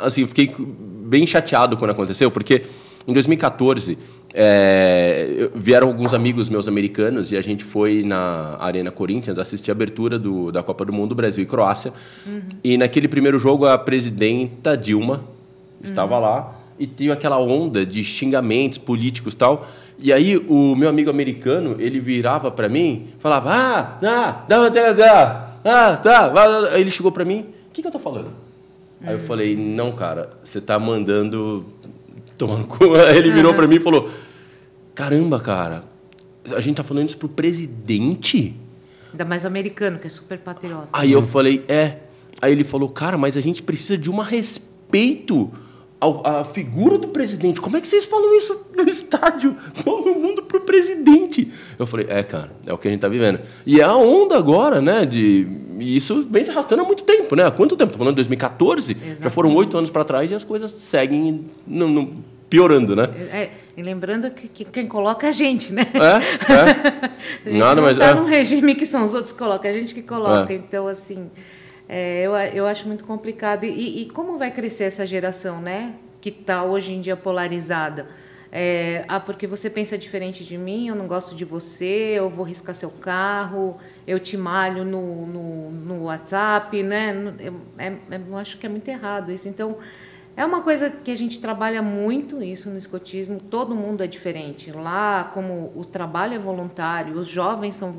assim 0.00 0.22
eu 0.22 0.26
fiquei 0.26 0.52
bem 0.58 1.26
chateado 1.26 1.76
quando 1.76 1.92
aconteceu 1.92 2.30
porque 2.30 2.64
em 3.06 3.12
2014 3.12 3.96
é, 4.34 5.48
vieram 5.54 5.86
alguns 5.86 6.12
amigos 6.12 6.50
meus 6.50 6.66
americanos 6.66 7.30
e 7.30 7.36
a 7.36 7.40
gente 7.40 7.64
foi 7.64 8.02
na 8.02 8.56
Arena 8.58 8.90
Corinthians 8.90 9.38
assistir 9.38 9.70
a 9.70 9.72
abertura 9.72 10.18
do, 10.18 10.50
da 10.50 10.62
Copa 10.62 10.84
do 10.84 10.92
Mundo 10.92 11.14
Brasil 11.14 11.44
e 11.44 11.46
Croácia 11.46 11.92
uhum. 12.26 12.42
e 12.62 12.76
naquele 12.76 13.06
primeiro 13.06 13.38
jogo 13.38 13.64
a 13.64 13.78
presidenta 13.78 14.76
Dilma 14.76 15.22
estava 15.82 16.16
uhum. 16.16 16.20
lá 16.20 16.56
e 16.78 16.86
teve 16.86 17.12
aquela 17.12 17.38
onda 17.38 17.86
de 17.86 18.02
xingamentos 18.02 18.76
políticos 18.76 19.34
tal 19.34 19.66
e 19.98 20.12
aí 20.12 20.36
o 20.36 20.74
meu 20.74 20.88
amigo 20.88 21.08
americano 21.08 21.76
ele 21.78 22.00
virava 22.00 22.50
para 22.50 22.68
mim 22.68 23.06
falava 23.20 23.50
ah 23.50 23.98
ah 24.02 24.44
dá 24.48 24.68
dá 24.68 24.92
dá 24.92 25.55
ah, 25.66 25.96
tá. 25.96 26.32
Aí 26.72 26.80
ele 26.80 26.90
chegou 26.90 27.10
para 27.10 27.24
mim, 27.24 27.46
o 27.68 27.72
que, 27.72 27.82
que 27.82 27.88
eu 27.88 27.92
tô 27.92 27.98
falando? 27.98 28.30
Aí 29.02 29.14
eu 29.14 29.18
falei, 29.18 29.56
não, 29.56 29.92
cara, 29.92 30.30
você 30.42 30.60
tá 30.60 30.78
mandando 30.78 31.66
tomando 32.38 32.66
cu. 32.66 32.94
Aí 32.94 33.18
ele 33.18 33.32
virou 33.32 33.52
para 33.52 33.66
mim 33.66 33.76
e 33.76 33.80
falou, 33.80 34.10
caramba, 34.94 35.40
cara, 35.40 35.84
a 36.54 36.60
gente 36.60 36.76
tá 36.76 36.84
falando 36.84 37.08
isso 37.08 37.18
pro 37.18 37.28
presidente? 37.28 38.54
Ainda 39.12 39.24
mais 39.24 39.44
americano, 39.44 39.98
que 39.98 40.06
é 40.06 40.10
super 40.10 40.38
patriota. 40.38 40.88
Aí 40.92 41.12
eu 41.12 41.22
falei, 41.22 41.64
é. 41.68 41.98
Aí 42.40 42.52
ele 42.52 42.64
falou, 42.64 42.88
cara, 42.88 43.18
mas 43.18 43.36
a 43.36 43.40
gente 43.40 43.62
precisa 43.62 43.96
de 43.96 44.10
um 44.10 44.18
respeito 44.18 45.50
a, 46.00 46.40
a, 46.40 46.44
figura 46.44 46.98
do 46.98 47.08
presidente. 47.08 47.60
Como 47.60 47.76
é 47.76 47.80
que 47.80 47.88
vocês 47.88 48.04
falam 48.04 48.36
isso 48.36 48.66
no 48.74 48.82
estádio? 48.88 49.56
Todo 49.84 50.14
mundo 50.14 50.42
pro 50.42 50.60
presidente. 50.60 51.50
Eu 51.78 51.86
falei, 51.86 52.06
é, 52.08 52.22
cara, 52.22 52.52
é 52.66 52.72
o 52.72 52.78
que 52.78 52.88
a 52.88 52.90
gente 52.90 53.00
tá 53.00 53.08
vivendo. 53.08 53.40
E 53.66 53.80
é 53.80 53.84
a 53.84 53.94
onda 53.94 54.36
agora, 54.36 54.80
né? 54.80 55.06
De, 55.06 55.46
e 55.78 55.96
isso 55.96 56.26
vem 56.30 56.44
se 56.44 56.50
arrastando 56.50 56.82
há 56.82 56.84
muito 56.84 57.02
tempo, 57.02 57.34
né? 57.34 57.44
Há 57.44 57.50
quanto 57.50 57.76
tempo? 57.76 57.92
Tô 57.92 57.98
falando 57.98 58.14
de 58.14 58.16
2014? 58.16 58.92
Exatamente. 58.92 59.22
Já 59.22 59.30
foram 59.30 59.54
oito 59.54 59.76
anos 59.76 59.90
para 59.90 60.04
trás 60.04 60.30
e 60.30 60.34
as 60.34 60.44
coisas 60.44 60.70
seguem 60.70 61.46
no, 61.66 61.88
no, 61.88 62.24
piorando, 62.48 62.94
né? 62.94 63.08
É, 63.32 63.50
e 63.76 63.82
lembrando 63.82 64.30
que, 64.30 64.48
que, 64.48 64.64
quem 64.64 64.86
coloca 64.86 65.26
é 65.26 65.30
a 65.30 65.32
gente, 65.32 65.72
né? 65.72 65.82
É, 65.94 66.52
é. 66.52 67.10
gente 67.50 67.58
Nada, 67.58 67.74
não 67.76 67.82
mas, 67.82 67.98
tá 67.98 68.06
é. 68.06 68.14
num 68.14 68.24
regime 68.24 68.74
que 68.74 68.86
são 68.86 69.04
os 69.04 69.14
outros 69.14 69.32
que 69.32 69.38
colocam, 69.38 69.70
é 69.70 69.74
a 69.74 69.78
gente 69.78 69.94
que 69.94 70.02
coloca. 70.02 70.52
É. 70.52 70.56
Então, 70.56 70.86
assim. 70.86 71.30
É, 71.88 72.22
eu, 72.22 72.32
eu 72.34 72.66
acho 72.66 72.86
muito 72.86 73.04
complicado. 73.04 73.64
E, 73.64 74.02
e, 74.02 74.06
como 74.10 74.38
vai 74.38 74.50
crescer 74.50 74.84
essa 74.84 75.06
geração, 75.06 75.60
né? 75.60 75.94
Que 76.20 76.30
está 76.30 76.64
hoje 76.64 76.92
em 76.92 77.00
dia 77.00 77.16
polarizada. 77.16 78.08
É, 78.50 79.04
ah, 79.08 79.20
porque 79.20 79.46
você 79.46 79.68
pensa 79.68 79.98
diferente 79.98 80.44
de 80.44 80.56
mim, 80.56 80.88
eu 80.88 80.94
não 80.94 81.06
gosto 81.06 81.34
de 81.34 81.44
você, 81.44 82.14
eu 82.14 82.30
vou 82.30 82.44
riscar 82.44 82.74
seu 82.74 82.90
carro, 82.90 83.76
eu 84.06 84.18
te 84.20 84.36
malho 84.36 84.84
no, 84.84 85.26
no, 85.26 85.70
no 85.70 86.04
WhatsApp, 86.04 86.82
né? 86.82 87.14
Eu, 87.38 87.54
é, 87.76 87.86
é, 87.88 88.20
eu 88.28 88.36
acho 88.36 88.56
que 88.56 88.66
é 88.66 88.68
muito 88.68 88.88
errado 88.88 89.30
isso. 89.30 89.48
Então, 89.48 89.76
é 90.36 90.44
uma 90.44 90.62
coisa 90.62 90.90
que 90.90 91.10
a 91.10 91.16
gente 91.16 91.40
trabalha 91.40 91.82
muito 91.82 92.42
isso 92.42 92.70
no 92.70 92.78
escotismo, 92.78 93.40
todo 93.40 93.74
mundo 93.74 94.02
é 94.02 94.06
diferente. 94.06 94.70
Lá, 94.70 95.30
como 95.34 95.72
o 95.74 95.84
trabalho 95.84 96.34
é 96.34 96.38
voluntário, 96.38 97.14
os 97.14 97.26
jovens 97.26 97.74
são, 97.74 97.94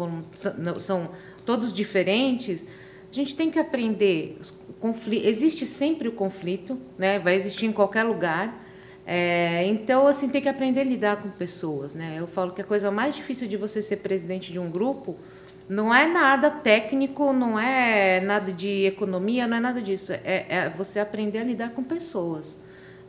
são 0.79 1.09
todos 1.45 1.73
diferentes, 1.73 2.65
a 3.11 3.13
gente 3.13 3.35
tem 3.35 3.49
que 3.49 3.59
aprender. 3.59 4.39
Existe 5.23 5.65
sempre 5.65 6.07
o 6.07 6.11
conflito, 6.11 6.77
né? 6.97 7.19
vai 7.19 7.35
existir 7.35 7.65
em 7.65 7.71
qualquer 7.71 8.03
lugar. 8.03 8.65
É, 9.05 9.65
então, 9.65 10.05
assim, 10.05 10.27
tem 10.27 10.41
que 10.41 10.49
aprender 10.49 10.81
a 10.81 10.83
lidar 10.83 11.21
com 11.21 11.29
pessoas. 11.29 11.95
Né? 11.95 12.17
Eu 12.19 12.27
falo 12.27 12.51
que 12.51 12.61
a 12.61 12.65
coisa 12.65 12.91
mais 12.91 13.15
difícil 13.15 13.47
de 13.47 13.55
você 13.55 13.81
ser 13.81 13.97
presidente 13.97 14.51
de 14.51 14.59
um 14.59 14.69
grupo 14.69 15.15
não 15.69 15.93
é 15.93 16.07
nada 16.07 16.49
técnico, 16.49 17.33
não 17.33 17.59
é 17.59 18.21
nada 18.21 18.51
de 18.51 18.85
economia, 18.85 19.47
não 19.47 19.57
é 19.57 19.59
nada 19.59 19.81
disso. 19.81 20.11
É, 20.11 20.45
é 20.49 20.69
você 20.69 20.99
aprender 20.99 21.39
a 21.39 21.43
lidar 21.43 21.69
com 21.71 21.83
pessoas. 21.83 22.59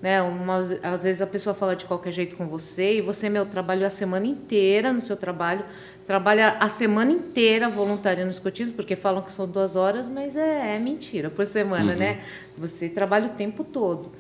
Né? 0.01 0.23
Uma, 0.23 0.59
às 0.83 1.03
vezes 1.03 1.21
a 1.21 1.27
pessoa 1.27 1.55
fala 1.55 1.75
de 1.75 1.85
qualquer 1.85 2.13
jeito 2.13 2.37
com 2.37 2.47
você 2.47 2.99
e 2.99 3.01
você, 3.01 3.29
meu, 3.29 3.45
trabalhou 3.45 3.87
a 3.87 3.91
semana 3.91 4.27
inteira 4.27 4.93
no 4.93 5.01
seu 5.01 5.17
trabalho, 5.17 5.65
trabalha 6.09 6.57
a 6.59 6.71
semana 6.71 7.13
inteira 7.13 7.69
voluntária 7.69 8.25
no 8.25 8.31
escotismo, 8.31 8.75
porque 8.75 8.97
falam 8.97 9.21
que 9.21 9.31
são 9.31 9.47
duas 9.47 9.77
horas, 9.77 10.09
mas 10.09 10.35
é, 10.35 10.77
é 10.77 10.79
mentira 10.79 11.29
por 11.29 11.47
semana, 11.47 11.93
uhum. 11.93 11.99
né? 11.99 12.21
Você 12.57 12.89
trabalha 12.89 13.27
o 13.27 13.37
tempo 13.37 13.63
todo. 13.63 14.11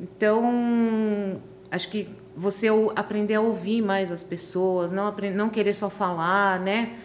Então, 0.00 1.42
acho 1.68 1.88
que 1.88 2.08
você 2.36 2.68
aprender 2.94 3.34
a 3.34 3.40
ouvir 3.40 3.82
mais 3.82 4.12
as 4.12 4.22
pessoas, 4.22 4.92
não, 4.92 5.08
aprender, 5.08 5.36
não 5.36 5.50
querer 5.50 5.74
só 5.74 5.90
falar, 5.90 6.60
né? 6.60 6.96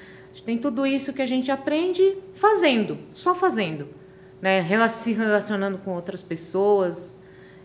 Tem 0.45 0.55
tudo 0.55 0.85
isso 0.85 1.13
que 1.13 1.21
a 1.23 1.25
gente 1.25 1.49
aprende 1.49 2.15
fazendo, 2.35 2.95
só 3.15 3.33
fazendo, 3.33 3.87
né? 4.39 4.63
Se 4.87 5.13
relacionando 5.13 5.79
com 5.79 5.95
outras 5.95 6.21
pessoas. 6.21 7.17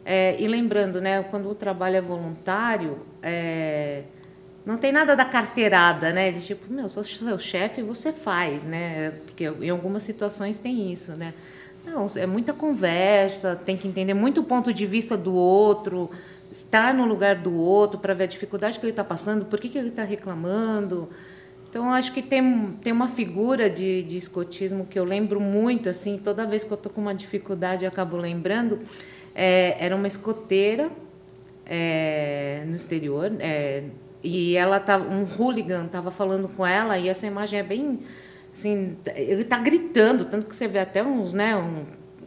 É, 0.06 0.40
e 0.40 0.48
lembrando, 0.48 1.02
né? 1.02 1.22
Quando 1.24 1.50
o 1.50 1.54
trabalho 1.54 1.96
é 1.96 2.00
voluntário, 2.00 3.00
é, 3.22 4.04
não 4.64 4.76
tem 4.76 4.92
nada 4.92 5.16
da 5.16 5.24
carteirada, 5.24 6.12
né? 6.12 6.30
De 6.30 6.40
tipo, 6.40 6.72
meu, 6.72 6.88
sou 6.88 7.02
seu 7.02 7.38
chefe, 7.38 7.82
você 7.82 8.12
faz, 8.12 8.64
né? 8.64 9.10
Porque 9.24 9.44
em 9.44 9.70
algumas 9.70 10.02
situações 10.04 10.58
tem 10.58 10.92
isso, 10.92 11.12
né? 11.12 11.34
Não, 11.84 12.06
é 12.16 12.26
muita 12.26 12.52
conversa, 12.52 13.56
tem 13.56 13.76
que 13.76 13.88
entender 13.88 14.14
muito 14.14 14.40
o 14.40 14.44
ponto 14.44 14.72
de 14.72 14.86
vista 14.86 15.16
do 15.16 15.34
outro, 15.34 16.08
estar 16.50 16.94
no 16.94 17.04
lugar 17.04 17.36
do 17.36 17.52
outro 17.54 17.98
para 17.98 18.14
ver 18.14 18.24
a 18.24 18.26
dificuldade 18.28 18.78
que 18.78 18.84
ele 18.84 18.92
está 18.92 19.02
passando, 19.02 19.44
por 19.46 19.58
que, 19.58 19.68
que 19.68 19.78
ele 19.78 19.88
está 19.88 20.04
reclamando. 20.04 21.08
Então, 21.68 21.90
acho 21.90 22.12
que 22.12 22.22
tem, 22.22 22.76
tem 22.82 22.92
uma 22.92 23.08
figura 23.08 23.68
de, 23.68 24.02
de 24.04 24.16
escotismo 24.16 24.86
que 24.86 24.98
eu 24.98 25.04
lembro 25.04 25.40
muito, 25.40 25.88
assim, 25.88 26.20
toda 26.22 26.46
vez 26.46 26.62
que 26.62 26.70
eu 26.70 26.76
estou 26.76 26.92
com 26.92 27.00
uma 27.00 27.14
dificuldade 27.14 27.84
eu 27.84 27.88
acabo 27.88 28.16
lembrando. 28.16 28.78
É, 29.34 29.76
era 29.80 29.96
uma 29.96 30.06
escoteira 30.06 30.90
é, 31.66 32.62
no 32.66 32.76
exterior, 32.76 33.32
é, 33.40 33.84
e 34.22 34.56
ela 34.56 34.78
tá 34.78 34.98
um 34.98 35.26
hooligan 35.38 35.86
estava 35.86 36.10
falando 36.10 36.48
com 36.48 36.66
ela 36.66 36.98
e 36.98 37.08
essa 37.08 37.26
imagem 37.26 37.58
é 37.58 37.62
bem 37.62 38.00
assim, 38.52 38.96
ele 39.14 39.42
está 39.42 39.58
gritando, 39.58 40.26
tanto 40.26 40.46
que 40.46 40.54
você 40.54 40.68
vê 40.68 40.78
até 40.78 41.02
uns, 41.02 41.32
né, 41.32 41.56
um, 41.56 41.84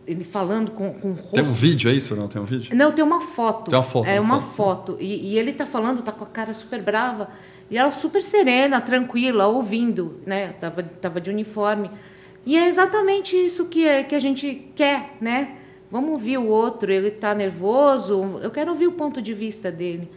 ele 0.07 0.23
falando 0.23 0.71
com, 0.71 0.93
com 0.93 1.11
rosto. 1.11 1.31
Tem 1.33 1.43
um 1.43 1.53
vídeo, 1.53 1.89
é 1.89 1.93
isso 1.93 2.15
não? 2.15 2.27
Tem 2.27 2.41
um 2.41 2.45
vídeo? 2.45 2.75
Não, 2.75 2.91
tem 2.91 3.03
uma 3.03 3.21
foto. 3.21 3.69
Tem 3.69 3.77
uma 3.77 3.83
foto. 3.83 4.07
É 4.07 4.19
uma, 4.19 4.41
foto. 4.41 4.93
foto. 4.93 4.97
E, 4.99 5.33
e, 5.33 5.39
ele 5.39 5.51
está 5.51 5.65
falando, 5.65 5.99
está 5.99 6.11
com 6.11 6.23
a 6.23 6.27
cara 6.27 6.53
super 6.53 6.81
brava. 6.81 7.29
E 7.69 7.77
ela 7.77 7.91
super 7.91 8.21
serena, 8.21 8.79
tranquila, 8.79 9.47
ouvindo, 9.47 10.21
né? 10.25 10.53
Tava, 10.53 10.83
tava 10.83 11.19
de 11.19 11.31
uniforme. 11.31 11.89
E 12.45 12.55
é 12.55 12.67
exatamente 12.67 13.35
isso 13.35 13.65
que, 13.65 13.87
é, 13.87 14.03
que 14.03 14.13
a 14.13 14.19
gente 14.19 14.69
quer, 14.75 15.15
né? 15.19 15.55
Vamos 15.89 16.11
ouvir 16.11 16.37
o 16.37 16.47
outro, 16.47 16.91
ele 16.91 17.07
está 17.07 17.33
nervoso, 17.33 18.39
eu 18.41 18.51
quero 18.51 18.71
ouvir 18.71 18.87
o 18.87 18.91
ponto 18.91 19.21
de 19.21 19.33
vista 19.33 19.71
dele. 19.71 20.09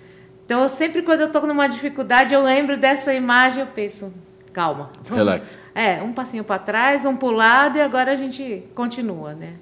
Então, 0.48 0.62
eu 0.62 0.68
sempre, 0.70 1.02
quando 1.02 1.20
eu 1.20 1.26
estou 1.26 1.46
numa 1.46 1.66
dificuldade, 1.66 2.32
eu 2.32 2.42
lembro 2.42 2.78
dessa 2.78 3.12
imagem, 3.12 3.60
eu 3.60 3.66
penso, 3.66 4.10
calma. 4.50 4.90
Relax. 5.06 5.58
É, 5.74 6.02
um 6.02 6.12
passinho 6.12 6.42
para 6.42 6.58
trás, 6.58 7.04
um 7.04 7.14
para 7.14 7.28
o 7.28 7.30
lado 7.30 7.78
e 7.78 7.80
agora 7.80 8.10
a 8.10 8.16
gente 8.16 8.64
continua, 8.74 9.32
né? 9.32 9.52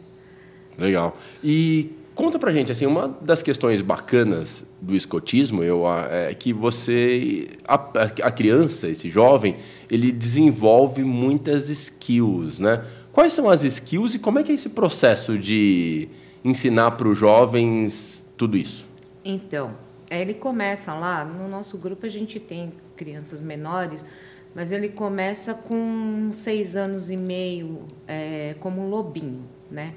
Legal. 0.79 1.15
E 1.45 1.91
conta 2.15 2.39
pra 2.39 2.51
gente, 2.53 2.73
assim, 2.73 2.87
uma 2.87 3.09
das 3.21 3.43
questões 3.43 3.83
bacanas 3.83 4.65
do 4.81 4.97
escotismo 4.97 5.63
eu, 5.63 5.85
é 6.09 6.33
que 6.33 6.55
você, 6.55 7.49
a, 7.69 7.75
a 7.75 8.31
criança, 8.31 8.89
esse 8.89 9.11
jovem, 9.11 9.57
ele 9.91 10.11
desenvolve 10.11 11.03
muitas 11.03 11.69
skills, 11.69 12.59
né? 12.59 12.83
Quais 13.13 13.35
são 13.35 13.51
as 13.51 13.63
skills 13.63 14.15
e 14.15 14.19
como 14.21 14.39
é 14.39 14.43
que 14.43 14.53
é 14.53 14.55
esse 14.55 14.71
processo 14.71 15.37
de 15.37 16.09
ensinar 16.43 16.93
para 16.93 17.09
os 17.09 17.19
jovens 17.19 18.27
tudo 18.39 18.57
isso? 18.57 18.87
Então, 19.23 19.75
ele 20.11 20.35
começa 20.35 20.95
lá, 20.95 21.25
no 21.25 21.49
nosso 21.49 21.79
grupo 21.79 22.07
a 22.07 22.09
gente 22.09 22.39
tem 22.39 22.73
crianças 22.97 23.43
menores, 23.43 24.05
mas 24.55 24.73
ele 24.73 24.89
começa 24.89 25.53
com 25.53 26.31
seis 26.33 26.77
anos 26.77 27.11
e 27.11 27.17
meio 27.17 27.87
é, 28.07 28.55
como 28.61 28.89
lobinho, 28.89 29.45
né? 29.71 29.95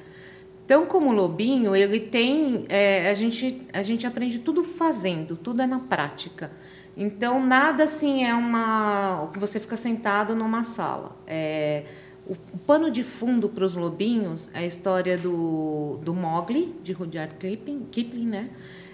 Então, 0.65 0.85
como 0.85 1.11
lobinho, 1.11 1.75
ele 1.75 1.99
tem, 1.99 2.65
é, 2.69 3.09
a 3.09 3.13
gente 3.13 3.65
a 3.73 3.81
gente 3.81 4.05
aprende 4.05 4.37
tudo 4.37 4.63
fazendo, 4.63 5.35
tudo 5.35 5.61
é 5.61 5.65
na 5.65 5.79
prática. 5.79 6.51
Então, 6.95 7.43
nada 7.43 7.85
assim 7.85 8.25
é 8.25 8.35
uma, 8.35 9.31
você 9.35 9.59
fica 9.59 9.77
sentado 9.77 10.35
numa 10.35 10.63
sala. 10.63 11.15
É, 11.25 11.85
o, 12.27 12.33
o 12.33 12.57
pano 12.59 12.91
de 12.91 13.03
fundo 13.03 13.49
para 13.49 13.63
os 13.63 13.75
lobinhos 13.75 14.49
é 14.53 14.59
a 14.59 14.65
história 14.65 15.17
do, 15.17 15.97
do 16.03 16.13
Mowgli 16.13 16.75
de 16.83 16.93
Rudyard 16.93 17.33
Kipling, 17.35 17.87
Kipling, 17.89 18.27
né? 18.27 18.49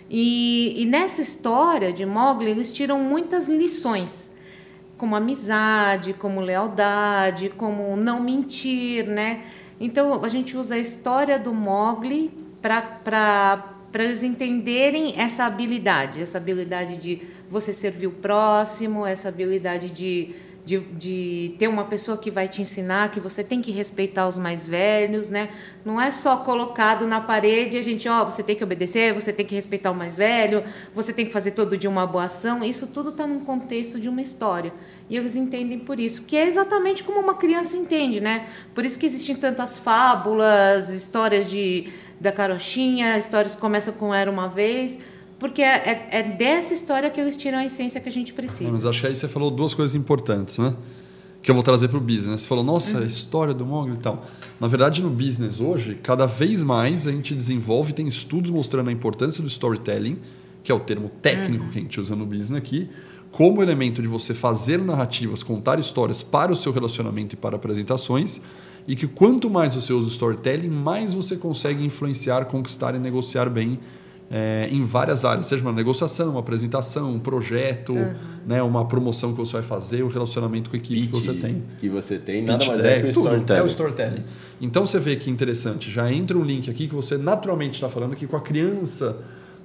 E, 0.10 0.82
e 0.82 0.86
nessa 0.86 1.22
história 1.22 1.92
de 1.92 2.06
Mowgli, 2.06 2.50
eles 2.50 2.72
tiram 2.72 3.00
muitas 3.00 3.48
lições, 3.48 4.30
como 4.98 5.16
amizade, 5.16 6.14
como 6.14 6.40
lealdade, 6.40 7.50
como 7.50 7.96
não 7.98 8.22
mentir, 8.22 9.06
né? 9.08 9.44
Então, 9.80 10.24
a 10.24 10.30
gente 10.30 10.56
usa 10.56 10.76
a 10.76 10.80
história 10.80 11.38
do 11.38 11.54
Mowgli 11.54 12.32
para 12.62 13.76
eles 13.94 14.24
entenderem 14.24 15.16
essa 15.18 15.46
habilidade, 15.46 16.22
essa 16.22 16.38
habilidade 16.38 16.98
de 16.98 17.22
você 17.50 17.74
servir 17.74 18.08
o 18.08 18.12
próximo, 18.12 19.06
essa 19.06 19.30
habilidade 19.30 19.90
de 19.90 20.36
de, 20.66 20.80
de 20.80 21.56
ter 21.60 21.68
uma 21.68 21.84
pessoa 21.86 22.18
que 22.18 22.32
vai 22.32 22.48
te 22.48 22.60
ensinar 22.60 23.12
que 23.12 23.20
você 23.20 23.44
tem 23.44 23.62
que 23.62 23.72
respeitar 23.72 24.28
os 24.28 24.36
mais 24.36 24.66
velhos, 24.66 25.30
né? 25.30 25.50
Não 25.86 26.02
é 26.02 26.12
só 26.12 26.38
colocado 26.38 27.06
na 27.06 27.22
parede 27.22 27.78
a 27.78 27.84
gente, 27.84 28.10
ó, 28.10 28.26
você 28.26 28.42
tem 28.42 28.56
que 28.56 28.64
obedecer, 28.64 29.14
você 29.14 29.32
tem 29.32 29.46
que 29.46 29.54
respeitar 29.54 29.92
o 29.92 29.96
mais 29.96 30.18
velho, 30.18 30.64
você 30.94 31.14
tem 31.14 31.28
que 31.28 31.32
fazer 31.32 31.52
todo 31.52 31.78
dia 31.78 31.90
uma 31.90 32.08
boa 32.08 32.24
ação. 32.24 32.64
Isso 32.64 32.88
tudo 32.88 33.10
está 33.10 33.28
num 33.28 33.42
contexto 33.42 34.00
de 34.00 34.10
uma 34.10 34.22
história. 34.22 34.74
E 35.08 35.16
eles 35.16 35.36
entendem 35.36 35.78
por 35.78 36.00
isso, 36.00 36.24
que 36.24 36.36
é 36.36 36.48
exatamente 36.48 37.04
como 37.04 37.20
uma 37.20 37.36
criança 37.36 37.78
entende, 37.78 38.20
né? 38.20 38.48
Por 38.74 38.84
isso 38.84 38.98
que 38.98 39.06
existem 39.06 39.36
tantas 39.36 39.78
fábulas, 39.78 40.90
histórias 40.90 41.48
de 41.48 41.94
da 42.20 42.32
carochinha, 42.32 43.18
histórias 43.18 43.54
que 43.54 43.62
começam 43.62 43.94
com 43.94 44.14
Era 44.14 44.32
Uma 44.32 44.48
Vez 44.48 44.98
porque 45.40 45.62
é, 45.62 45.76
é, 45.76 46.20
é, 46.20 46.24
dessa 46.24 46.74
história 46.74 47.10
que 47.10 47.20
eles 47.20 47.36
tiram 47.36 47.58
a 47.58 47.66
essência 47.66 48.00
que 48.00 48.08
a 48.08 48.12
gente 48.12 48.34
precisa. 48.34 48.72
Mas 48.72 48.86
acho 48.86 49.02
que 49.02 49.08
aí 49.08 49.16
você 49.16 49.28
falou 49.28 49.52
duas 49.52 49.74
coisas 49.74 49.96
importantes, 49.96 50.58
né? 50.58 50.74
Que 51.42 51.52
eu 51.52 51.56
vou 51.56 51.64
trazer 51.64 51.90
para 51.90 51.98
o 51.98 52.02
business. 52.02 52.42
Você 52.42 52.48
falou, 52.48 52.64
nossa, 52.64 52.98
uhum. 52.98 53.04
a 53.04 53.06
história 53.06 53.54
do 53.54 53.66
Mogli 53.66 53.96
e 53.96 54.00
tal. 54.00 54.26
Na 54.60 54.68
verdade, 54.68 55.04
no 55.04 55.10
business 55.10 55.60
hoje, 55.60 56.00
cada 56.02 56.26
vez 56.26 56.64
mais 56.64 57.06
a 57.06 57.12
gente 57.12 57.36
desenvolve, 57.36 57.94
tem 57.94 58.08
estudos 58.08 58.50
mostrando 58.50 58.90
a 58.90 58.94
importância 58.94 59.42
do 59.44 59.48
storytelling, 59.48 60.18
que 60.64 60.72
é 60.72 60.76
o 60.76 60.80
termo 60.80 61.10
técnico 61.22 61.66
uhum. 61.66 61.70
que 61.70 61.78
a 61.78 61.82
gente 61.82 62.00
usa 62.00 62.16
no 62.16 62.26
business 62.26 62.54
aqui, 62.54 62.90
como 63.32 63.62
elemento 63.62 64.02
de 64.02 64.08
você 64.08 64.34
fazer 64.34 64.80
narrativas, 64.80 65.44
contar 65.44 65.78
histórias 65.78 66.24
para 66.24 66.54
o 66.54 66.56
seu 66.56 66.72
relacionamento 66.72 67.36
e 67.36 67.38
para 67.38 67.58
apresentações, 67.58 68.42
e 68.88 68.96
que 68.96 69.06
quanto 69.06 69.50
mais 69.50 69.76
você 69.76 69.92
usa 69.92 70.08
o 70.08 70.12
storytelling, 70.12 70.70
mais 70.70 71.14
você 71.14 71.36
consegue 71.36 71.84
influenciar, 71.86 72.46
conquistar 72.46 72.96
e 72.96 73.00
negociar 73.00 73.50
bem 73.50 73.78
é, 74.30 74.68
em 74.72 74.84
várias 74.84 75.24
áreas, 75.24 75.48
seja 75.48 75.62
uma 75.62 75.72
negociação, 75.72 76.32
uma 76.32 76.40
apresentação, 76.40 77.12
um 77.12 77.20
projeto, 77.20 77.94
uhum. 77.94 78.16
né, 78.46 78.62
uma 78.62 78.86
promoção 78.86 79.32
que 79.32 79.38
você 79.38 79.54
vai 79.54 79.64
fazer, 79.64 80.02
o 80.02 80.08
um 80.08 80.10
relacionamento 80.10 80.70
com 80.70 80.76
a 80.76 80.80
equipe 80.80 81.02
Pitch 81.02 81.12
que 81.12 81.16
você 81.16 81.34
tem. 81.34 81.64
Que 81.80 81.90
você 81.90 82.18
tem, 82.18 82.44
nada 82.44 82.58
Pitch 82.58 82.68
mais 82.68 82.82
deck, 82.82 82.96
é 82.96 83.02
que 83.02 83.08
o 83.08 83.10
storytelling. 83.10 83.60
É 83.60 83.64
o 83.64 83.68
storytelling. 83.68 84.24
Então 84.62 84.86
você 84.86 85.00
vê 85.00 85.16
que 85.16 85.30
interessante, 85.30 85.92
já 85.92 86.12
entra 86.12 86.38
um 86.38 86.44
link 86.44 86.70
aqui 86.70 86.88
que 86.88 86.96
você 86.96 87.18
naturalmente 87.18 87.74
está 87.74 87.90
falando 87.90 88.16
que 88.16 88.26
com 88.26 88.36
a 88.36 88.42
criança 88.42 89.18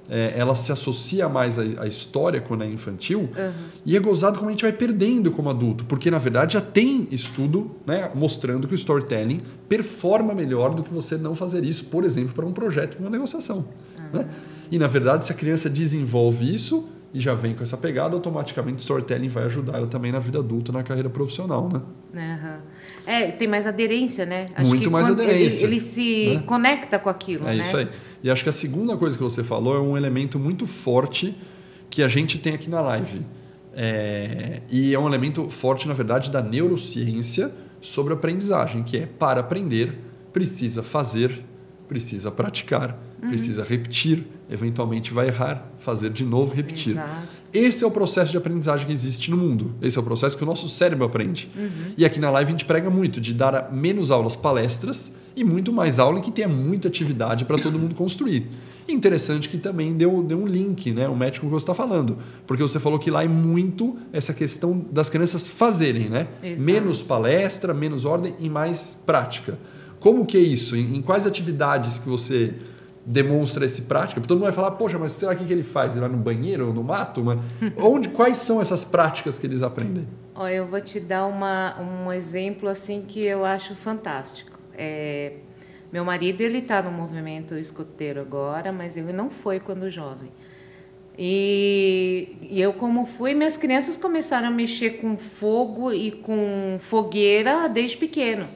é, 0.09 0.33
ela 0.35 0.55
se 0.55 0.71
associa 0.71 1.29
mais 1.29 1.57
à, 1.57 1.63
à 1.83 1.87
história 1.87 2.41
quando 2.41 2.63
é 2.63 2.67
infantil 2.67 3.21
uhum. 3.21 3.51
e 3.85 3.95
é 3.95 3.99
gozado 3.99 4.37
como 4.37 4.49
a 4.49 4.51
gente 4.51 4.63
vai 4.63 4.73
perdendo 4.73 5.31
como 5.31 5.49
adulto, 5.49 5.85
porque 5.85 6.11
na 6.11 6.19
verdade 6.19 6.53
já 6.53 6.61
tem 6.61 7.07
estudo 7.11 7.71
né, 7.85 8.11
mostrando 8.13 8.67
que 8.67 8.73
o 8.73 8.75
storytelling 8.75 9.39
performa 9.69 10.33
melhor 10.33 10.75
do 10.75 10.83
que 10.83 10.93
você 10.93 11.17
não 11.17 11.33
fazer 11.33 11.63
isso, 11.63 11.85
por 11.85 12.03
exemplo, 12.03 12.33
para 12.33 12.45
um 12.45 12.51
projeto, 12.51 12.99
uma 12.99 13.09
negociação. 13.09 13.65
Né? 14.11 14.27
E 14.71 14.79
na 14.79 14.87
verdade, 14.87 15.25
se 15.25 15.31
a 15.31 15.35
criança 15.35 15.69
desenvolve 15.69 16.53
isso 16.53 16.87
e 17.13 17.19
já 17.19 17.33
vem 17.33 17.53
com 17.53 17.61
essa 17.61 17.75
pegada, 17.75 18.15
automaticamente 18.15 18.77
o 18.77 18.81
storytelling 18.81 19.27
vai 19.27 19.43
ajudar 19.43 19.77
ela 19.77 19.87
também 19.87 20.11
na 20.11 20.19
vida 20.19 20.39
adulta, 20.39 20.71
na 20.71 20.81
carreira 20.81 21.09
profissional, 21.09 21.69
né? 21.69 21.81
Uhum. 22.13 22.61
É, 23.05 23.31
tem 23.31 23.47
mais 23.47 23.67
aderência, 23.67 24.25
né? 24.25 24.47
Acho 24.55 24.67
Muito 24.67 24.89
mais 24.89 25.09
aderência. 25.09 25.65
Ele, 25.65 25.75
ele 25.75 25.79
se 25.81 26.35
né? 26.35 26.43
conecta 26.45 26.99
com 26.99 27.09
aquilo, 27.09 27.47
É 27.47 27.55
né? 27.55 27.61
isso 27.61 27.75
aí. 27.75 27.89
E 28.23 28.29
acho 28.29 28.43
que 28.43 28.49
a 28.49 28.53
segunda 28.53 28.95
coisa 28.95 29.17
que 29.17 29.23
você 29.23 29.43
falou 29.43 29.75
é 29.75 29.79
um 29.79 29.97
elemento 29.97 30.37
muito 30.39 30.65
forte 30.65 31.35
que 31.89 32.01
a 32.03 32.07
gente 32.07 32.37
tem 32.37 32.53
aqui 32.53 32.69
na 32.69 32.79
live. 32.79 33.25
É, 33.73 34.61
e 34.69 34.93
é 34.93 34.99
um 34.99 35.07
elemento 35.07 35.49
forte, 35.49 35.87
na 35.87 35.93
verdade, 35.93 36.29
da 36.29 36.41
neurociência 36.41 37.51
sobre 37.79 38.13
aprendizagem, 38.13 38.83
que 38.83 38.97
é 38.97 39.05
para 39.05 39.41
aprender, 39.41 39.97
precisa 40.31 40.83
fazer, 40.83 41.43
precisa 41.91 42.31
praticar, 42.31 42.97
uhum. 43.21 43.27
precisa 43.27 43.65
repetir, 43.65 44.25
eventualmente 44.49 45.13
vai 45.13 45.27
errar, 45.27 45.69
fazer 45.77 46.09
de 46.09 46.23
novo, 46.23 46.55
repetir. 46.55 46.93
Exato. 46.93 47.27
Esse 47.53 47.83
é 47.83 47.87
o 47.87 47.91
processo 47.91 48.31
de 48.31 48.37
aprendizagem 48.37 48.87
que 48.87 48.93
existe 48.93 49.29
no 49.29 49.35
mundo. 49.35 49.75
Esse 49.81 49.97
é 49.97 49.99
o 49.99 50.03
processo 50.03 50.37
que 50.37 50.43
o 50.43 50.45
nosso 50.45 50.69
cérebro 50.69 51.03
aprende. 51.03 51.51
Uhum. 51.53 51.91
E 51.97 52.05
aqui 52.05 52.17
na 52.17 52.31
live 52.31 52.47
a 52.47 52.51
gente 52.53 52.63
prega 52.63 52.89
muito 52.89 53.19
de 53.19 53.33
dar 53.33 53.73
menos 53.73 54.09
aulas 54.09 54.37
palestras 54.37 55.15
e 55.35 55.43
muito 55.43 55.73
mais 55.73 55.99
aula 55.99 56.19
em 56.19 56.21
que 56.21 56.31
tenha 56.31 56.47
muita 56.47 56.87
atividade 56.87 57.43
para 57.43 57.57
todo 57.57 57.77
mundo 57.77 57.93
construir. 57.93 58.47
Interessante 58.87 59.49
que 59.49 59.57
também 59.57 59.93
deu, 59.93 60.23
deu 60.23 60.37
um 60.37 60.47
link, 60.47 60.93
né? 60.93 61.09
O 61.09 61.15
médico 61.15 61.45
que 61.45 61.51
você 61.51 61.63
está 61.63 61.73
falando. 61.73 62.17
Porque 62.47 62.63
você 62.63 62.79
falou 62.79 62.97
que 62.97 63.11
lá 63.11 63.21
é 63.25 63.27
muito 63.27 63.97
essa 64.13 64.33
questão 64.33 64.85
das 64.89 65.09
crianças 65.09 65.49
fazerem, 65.49 66.07
né? 66.07 66.27
Exato. 66.41 66.61
Menos 66.61 67.01
palestra, 67.01 67.73
menos 67.73 68.05
ordem 68.05 68.33
e 68.39 68.49
mais 68.49 68.95
prática. 68.95 69.59
Como 70.01 70.25
que 70.25 70.35
é 70.35 70.41
isso? 70.41 70.75
Em, 70.75 70.97
em 70.97 71.01
quais 71.01 71.25
atividades 71.25 71.99
que 71.99 72.09
você 72.09 72.55
demonstra 73.05 73.65
esse 73.65 73.83
prática? 73.83 74.19
Porque 74.19 74.27
todo 74.27 74.39
mundo 74.39 74.47
vai 74.47 74.53
falar, 74.53 74.71
poxa, 74.71 74.97
mas 74.97 75.13
será 75.13 75.35
que, 75.35 75.45
que 75.45 75.53
ele 75.53 75.63
faz? 75.63 75.93
Ele 75.93 76.01
vai 76.01 76.09
no 76.09 76.17
banheiro 76.17 76.67
ou 76.67 76.73
no 76.73 76.83
mato? 76.83 77.23
Mas 77.23 77.39
onde, 77.77 78.09
quais 78.09 78.37
são 78.37 78.59
essas 78.59 78.83
práticas 78.83 79.37
que 79.37 79.45
eles 79.45 79.61
aprendem? 79.61 80.07
Ó, 80.35 80.47
eu 80.47 80.67
vou 80.67 80.81
te 80.81 80.99
dar 80.99 81.27
uma, 81.27 81.79
um 81.79 82.11
exemplo 82.11 82.67
assim 82.67 83.05
que 83.07 83.23
eu 83.23 83.45
acho 83.45 83.75
fantástico. 83.75 84.59
É, 84.73 85.33
meu 85.93 86.03
marido 86.03 86.41
ele 86.41 86.57
está 86.57 86.81
no 86.81 86.91
movimento 86.91 87.55
escoteiro 87.55 88.19
agora, 88.21 88.71
mas 88.71 88.97
ele 88.97 89.13
não 89.13 89.29
foi 89.29 89.59
quando 89.59 89.87
jovem. 89.87 90.31
E, 91.15 92.37
e, 92.41 92.59
eu, 92.59 92.73
como 92.73 93.05
fui, 93.05 93.35
minhas 93.35 93.55
crianças 93.55 93.97
começaram 93.97 94.47
a 94.47 94.51
mexer 94.51 95.01
com 95.01 95.15
fogo 95.15 95.93
e 95.93 96.09
com 96.09 96.79
fogueira 96.79 97.69
desde 97.69 97.97
pequeno. 97.97 98.47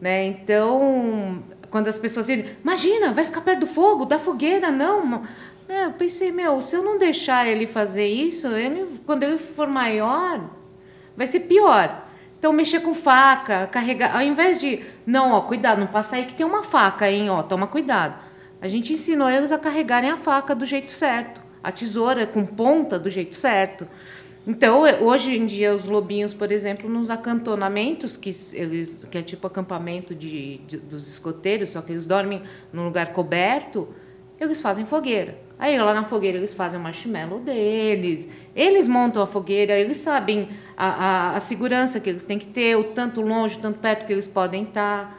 Né? 0.00 0.26
Então, 0.26 1.42
quando 1.70 1.88
as 1.88 1.98
pessoas 1.98 2.26
dizem, 2.26 2.56
imagina, 2.62 3.12
vai 3.12 3.24
ficar 3.24 3.40
perto 3.40 3.60
do 3.60 3.66
fogo, 3.66 4.04
da 4.04 4.18
fogueira, 4.18 4.70
não. 4.70 5.24
É, 5.68 5.84
eu 5.84 5.92
pensei, 5.92 6.32
meu, 6.32 6.62
se 6.62 6.76
eu 6.76 6.82
não 6.82 6.98
deixar 6.98 7.46
ele 7.46 7.66
fazer 7.66 8.06
isso, 8.06 8.46
ele, 8.48 9.00
quando 9.04 9.24
ele 9.24 9.38
for 9.38 9.66
maior, 9.66 10.48
vai 11.16 11.26
ser 11.26 11.40
pior. 11.40 12.06
Então, 12.38 12.52
mexer 12.52 12.80
com 12.80 12.94
faca, 12.94 13.66
carregar, 13.66 14.14
ao 14.14 14.22
invés 14.22 14.58
de, 14.58 14.84
não, 15.04 15.32
ó, 15.32 15.40
cuidado, 15.42 15.80
não 15.80 15.88
passa 15.88 16.16
aí 16.16 16.24
que 16.24 16.34
tem 16.34 16.46
uma 16.46 16.62
faca, 16.62 17.10
hein, 17.10 17.28
ó, 17.28 17.42
toma 17.42 17.66
cuidado. 17.66 18.16
A 18.60 18.68
gente 18.68 18.92
ensinou 18.92 19.28
eles 19.28 19.52
a 19.52 19.58
carregarem 19.58 20.10
a 20.10 20.16
faca 20.16 20.54
do 20.54 20.64
jeito 20.64 20.92
certo, 20.92 21.42
a 21.62 21.70
tesoura 21.72 22.26
com 22.26 22.46
ponta 22.46 22.98
do 22.98 23.10
jeito 23.10 23.34
certo. 23.34 23.86
Então, 24.50 24.80
hoje 25.02 25.36
em 25.36 25.44
dia, 25.44 25.74
os 25.74 25.84
lobinhos, 25.84 26.32
por 26.32 26.50
exemplo, 26.50 26.88
nos 26.88 27.10
acantonamentos, 27.10 28.16
que, 28.16 28.30
eles, 28.54 29.04
que 29.04 29.18
é 29.18 29.22
tipo 29.22 29.46
acampamento 29.46 30.14
de, 30.14 30.56
de, 30.66 30.78
dos 30.78 31.06
escoteiros, 31.06 31.68
só 31.68 31.82
que 31.82 31.92
eles 31.92 32.06
dormem 32.06 32.40
num 32.72 32.86
lugar 32.86 33.12
coberto, 33.12 33.88
eles 34.40 34.62
fazem 34.62 34.86
fogueira. 34.86 35.38
Aí 35.58 35.78
lá 35.78 35.92
na 35.92 36.02
fogueira 36.02 36.38
eles 36.38 36.54
fazem 36.54 36.80
o 36.80 36.82
marshmallow 36.82 37.40
deles, 37.40 38.30
eles 38.56 38.88
montam 38.88 39.22
a 39.22 39.26
fogueira, 39.26 39.78
eles 39.78 39.98
sabem 39.98 40.48
a, 40.74 40.86
a, 40.86 41.36
a 41.36 41.40
segurança 41.40 42.00
que 42.00 42.08
eles 42.08 42.24
têm 42.24 42.38
que 42.38 42.46
ter, 42.46 42.74
o 42.74 42.84
tanto 42.84 43.20
longe, 43.20 43.58
o 43.58 43.60
tanto 43.60 43.80
perto 43.80 44.06
que 44.06 44.14
eles 44.14 44.26
podem 44.26 44.62
estar. 44.62 45.17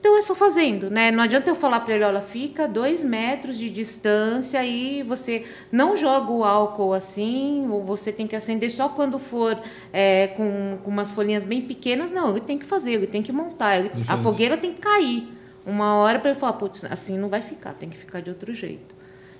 Então 0.00 0.16
é 0.16 0.22
só 0.22 0.34
fazendo, 0.34 0.88
né? 0.88 1.10
Não 1.10 1.22
adianta 1.22 1.50
eu 1.50 1.56
falar 1.56 1.80
para 1.80 1.94
ele, 1.94 2.04
olha, 2.04 2.20
fica 2.20 2.68
dois 2.68 3.02
metros 3.02 3.58
de 3.58 3.68
distância 3.68 4.64
e 4.64 5.02
você 5.02 5.44
não 5.72 5.96
joga 5.96 6.30
o 6.30 6.44
álcool 6.44 6.92
assim, 6.92 7.68
ou 7.68 7.84
você 7.84 8.12
tem 8.12 8.26
que 8.26 8.36
acender 8.36 8.70
só 8.70 8.88
quando 8.88 9.18
for 9.18 9.58
é, 9.92 10.28
com, 10.28 10.78
com 10.84 10.90
umas 10.90 11.10
folhinhas 11.10 11.42
bem 11.42 11.62
pequenas. 11.62 12.12
Não, 12.12 12.30
ele 12.30 12.40
tem 12.40 12.56
que 12.56 12.64
fazer, 12.64 12.92
ele 12.92 13.08
tem 13.08 13.22
que 13.22 13.32
montar, 13.32 13.78
ele, 13.78 13.90
a 14.06 14.16
fogueira 14.16 14.56
tem 14.56 14.72
que 14.72 14.80
cair. 14.80 15.32
Uma 15.66 15.96
hora 15.96 16.20
para 16.20 16.30
ele 16.30 16.38
falar, 16.38 16.54
putz, 16.54 16.84
assim 16.84 17.18
não 17.18 17.28
vai 17.28 17.42
ficar, 17.42 17.74
tem 17.74 17.88
que 17.88 17.98
ficar 17.98 18.20
de 18.20 18.30
outro 18.30 18.54
jeito. 18.54 18.94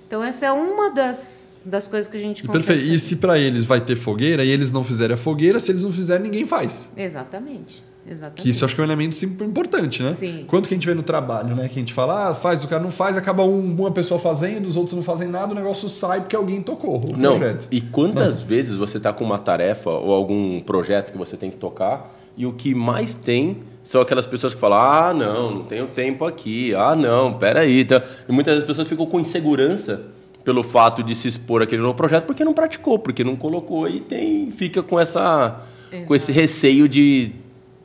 Então 0.07 0.21
essa 0.21 0.45
é 0.45 0.51
uma 0.51 0.91
das, 0.91 1.51
das 1.63 1.87
coisas 1.87 2.11
que 2.11 2.17
a 2.17 2.19
gente 2.19 2.43
consegue. 2.43 2.65
Perfeito. 2.65 2.93
E 2.93 2.99
se 2.99 3.15
para 3.15 3.39
eles 3.39 3.63
vai 3.63 3.79
ter 3.79 3.95
fogueira 3.95 4.43
e 4.43 4.49
eles 4.49 4.73
não 4.73 4.83
fizerem 4.83 5.13
a 5.13 5.17
fogueira, 5.17 5.57
se 5.57 5.71
eles 5.71 5.83
não 5.83 5.91
fizerem, 5.91 6.23
ninguém 6.23 6.45
faz. 6.45 6.91
Exatamente. 6.97 7.87
Exatamente. 8.09 8.41
Que 8.41 8.49
isso 8.49 8.65
acho 8.65 8.73
que 8.73 8.81
é 8.81 8.83
um 8.83 8.87
elemento 8.87 9.15
sempre 9.15 9.45
importante, 9.45 10.01
né? 10.01 10.13
Sim. 10.13 10.43
Quanto 10.47 10.67
que 10.67 10.73
a 10.73 10.77
gente 10.77 10.87
vê 10.87 10.95
no 10.95 11.03
trabalho, 11.03 11.55
né? 11.55 11.67
Que 11.67 11.75
a 11.75 11.79
gente 11.79 11.93
fala, 11.93 12.29
ah, 12.29 12.33
faz, 12.33 12.63
o 12.63 12.67
cara 12.67 12.81
não 12.81 12.91
faz, 12.91 13.15
acaba 13.15 13.43
um, 13.43 13.71
uma 13.71 13.91
pessoa 13.91 14.19
fazendo, 14.19 14.67
os 14.67 14.75
outros 14.75 14.95
não 14.95 15.03
fazem 15.03 15.27
nada, 15.27 15.51
o 15.51 15.55
negócio 15.55 15.87
sai 15.87 16.21
porque 16.21 16.35
alguém 16.35 16.61
tocou 16.61 16.97
o 16.97 17.15
não. 17.15 17.37
projeto. 17.37 17.67
E 17.69 17.79
quantas 17.79 18.39
não. 18.39 18.47
vezes 18.47 18.75
você 18.77 18.97
está 18.97 19.13
com 19.13 19.23
uma 19.23 19.37
tarefa 19.37 19.91
ou 19.91 20.11
algum 20.11 20.59
projeto 20.61 21.11
que 21.11 21.17
você 21.17 21.37
tem 21.37 21.51
que 21.51 21.57
tocar 21.57 22.15
e 22.35 22.45
o 22.45 22.53
que 22.53 22.73
mais 22.73 23.13
tem 23.13 23.57
são 23.83 24.01
aquelas 24.01 24.25
pessoas 24.25 24.53
que 24.53 24.59
falam, 24.59 24.79
ah, 24.79 25.13
não, 25.13 25.51
não 25.51 25.63
tenho 25.63 25.87
tempo 25.87 26.25
aqui, 26.25 26.73
ah, 26.73 26.95
não, 26.95 27.33
peraí. 27.33 27.81
Então, 27.81 28.01
e 28.27 28.31
muitas 28.31 28.53
vezes 28.53 28.63
as 28.63 28.67
pessoas 28.67 28.87
ficam 28.87 29.05
com 29.05 29.19
insegurança 29.19 30.01
pelo 30.43 30.63
fato 30.63 31.03
de 31.03 31.13
se 31.15 31.27
expor 31.27 31.61
aquele 31.61 31.81
novo 31.81 31.93
projeto 31.93 32.25
porque 32.25 32.43
não 32.43 32.53
praticou, 32.53 32.97
porque 32.97 33.23
não 33.23 33.35
colocou 33.35 33.87
e 33.87 33.99
tem, 33.99 34.49
fica 34.51 34.81
com, 34.81 34.99
essa, 34.99 35.61
com 36.07 36.15
esse 36.15 36.31
receio 36.31 36.87
de 36.87 37.33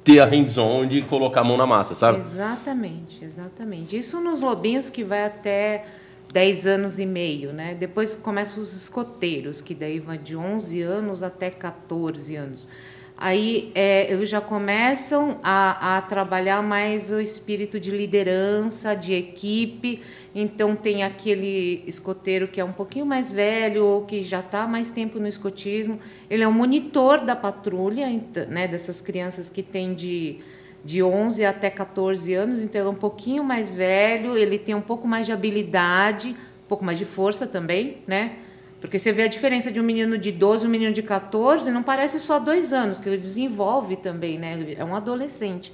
ter 0.04 0.20
a 0.20 0.26
hands-on 0.26 0.86
de 0.86 1.02
colocar 1.02 1.40
a 1.40 1.44
mão 1.44 1.56
na 1.56 1.66
massa, 1.66 1.94
sabe? 1.94 2.18
Exatamente, 2.18 3.24
exatamente. 3.24 3.96
Isso 3.96 4.20
nos 4.20 4.42
lobinhos 4.42 4.90
que 4.90 5.02
vai 5.02 5.24
até 5.24 5.86
10 6.32 6.66
anos 6.66 6.98
e 6.98 7.06
meio, 7.06 7.52
né? 7.52 7.74
Depois 7.74 8.14
começam 8.14 8.62
os 8.62 8.74
escoteiros, 8.74 9.62
que 9.62 9.74
daí 9.74 9.98
vai 10.00 10.18
de 10.18 10.36
11 10.36 10.82
anos 10.82 11.22
até 11.22 11.48
14 11.48 12.36
anos. 12.36 12.68
Aí 13.16 13.70
é, 13.74 14.12
eles 14.12 14.28
já 14.28 14.40
começam 14.40 15.38
a, 15.42 15.96
a 15.96 16.02
trabalhar 16.02 16.62
mais 16.62 17.10
o 17.10 17.20
espírito 17.20 17.78
de 17.78 17.90
liderança, 17.90 18.94
de 18.94 19.14
equipe. 19.14 20.02
Então 20.34 20.74
tem 20.74 21.04
aquele 21.04 21.84
escoteiro 21.86 22.48
que 22.48 22.60
é 22.60 22.64
um 22.64 22.72
pouquinho 22.72 23.06
mais 23.06 23.30
velho 23.30 23.84
ou 23.84 24.04
que 24.04 24.24
já 24.24 24.40
está 24.40 24.66
mais 24.66 24.90
tempo 24.90 25.20
no 25.20 25.28
escotismo. 25.28 26.00
Ele 26.28 26.42
é 26.42 26.48
o 26.48 26.52
monitor 26.52 27.24
da 27.24 27.36
patrulha, 27.36 28.06
né, 28.48 28.66
dessas 28.66 29.00
crianças 29.00 29.48
que 29.48 29.62
têm 29.62 29.94
de, 29.94 30.40
de 30.84 31.02
11 31.02 31.44
até 31.44 31.70
14 31.70 32.34
anos. 32.34 32.60
Então 32.60 32.80
ele 32.80 32.88
é 32.88 32.90
um 32.90 32.96
pouquinho 32.96 33.44
mais 33.44 33.72
velho, 33.72 34.36
ele 34.36 34.58
tem 34.58 34.74
um 34.74 34.80
pouco 34.80 35.06
mais 35.06 35.24
de 35.24 35.32
habilidade, 35.32 36.30
um 36.30 36.68
pouco 36.68 36.84
mais 36.84 36.98
de 36.98 37.04
força 37.04 37.46
também, 37.46 37.98
né? 38.04 38.38
Porque 38.80 38.98
você 38.98 39.12
vê 39.12 39.22
a 39.22 39.28
diferença 39.28 39.70
de 39.70 39.80
um 39.80 39.84
menino 39.84 40.18
de 40.18 40.32
12 40.32 40.64
e 40.64 40.68
um 40.68 40.70
menino 40.70 40.92
de 40.92 41.02
14, 41.02 41.70
não 41.70 41.82
parece 41.82 42.18
só 42.18 42.38
dois 42.38 42.72
anos, 42.72 42.98
que 42.98 43.08
ele 43.08 43.16
desenvolve 43.16 43.96
também, 43.96 44.38
né? 44.38 44.74
É 44.76 44.84
um 44.84 44.94
adolescente. 44.94 45.72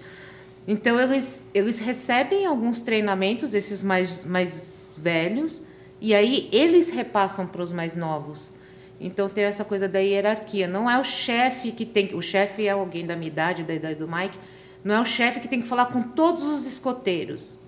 Então, 0.73 1.01
eles, 1.01 1.43
eles 1.53 1.81
recebem 1.81 2.47
alguns 2.47 2.81
treinamentos, 2.81 3.55
esses 3.55 3.83
mais, 3.83 4.25
mais 4.25 4.95
velhos, 4.97 5.61
e 6.01 6.15
aí 6.15 6.49
eles 6.53 6.91
repassam 6.91 7.45
para 7.45 7.61
os 7.61 7.73
mais 7.73 7.97
novos. 7.97 8.53
Então, 9.01 9.29
tem 9.29 9.43
essa 9.43 9.65
coisa 9.65 9.89
da 9.89 9.99
hierarquia. 9.99 10.69
Não 10.69 10.89
é 10.89 10.97
o 10.97 11.03
chefe 11.03 11.73
que 11.73 11.85
tem. 11.85 12.15
O 12.15 12.23
chefe 12.23 12.69
é 12.69 12.71
alguém 12.71 13.05
da 13.05 13.17
minha 13.17 13.27
idade, 13.27 13.65
da 13.65 13.75
idade 13.75 13.99
do 13.99 14.07
Mike. 14.07 14.39
Não 14.85 14.95
é 14.95 15.01
o 15.01 15.05
chefe 15.05 15.41
que 15.41 15.49
tem 15.49 15.61
que 15.61 15.67
falar 15.67 15.87
com 15.87 16.03
todos 16.03 16.45
os 16.45 16.65
escoteiros. 16.65 17.59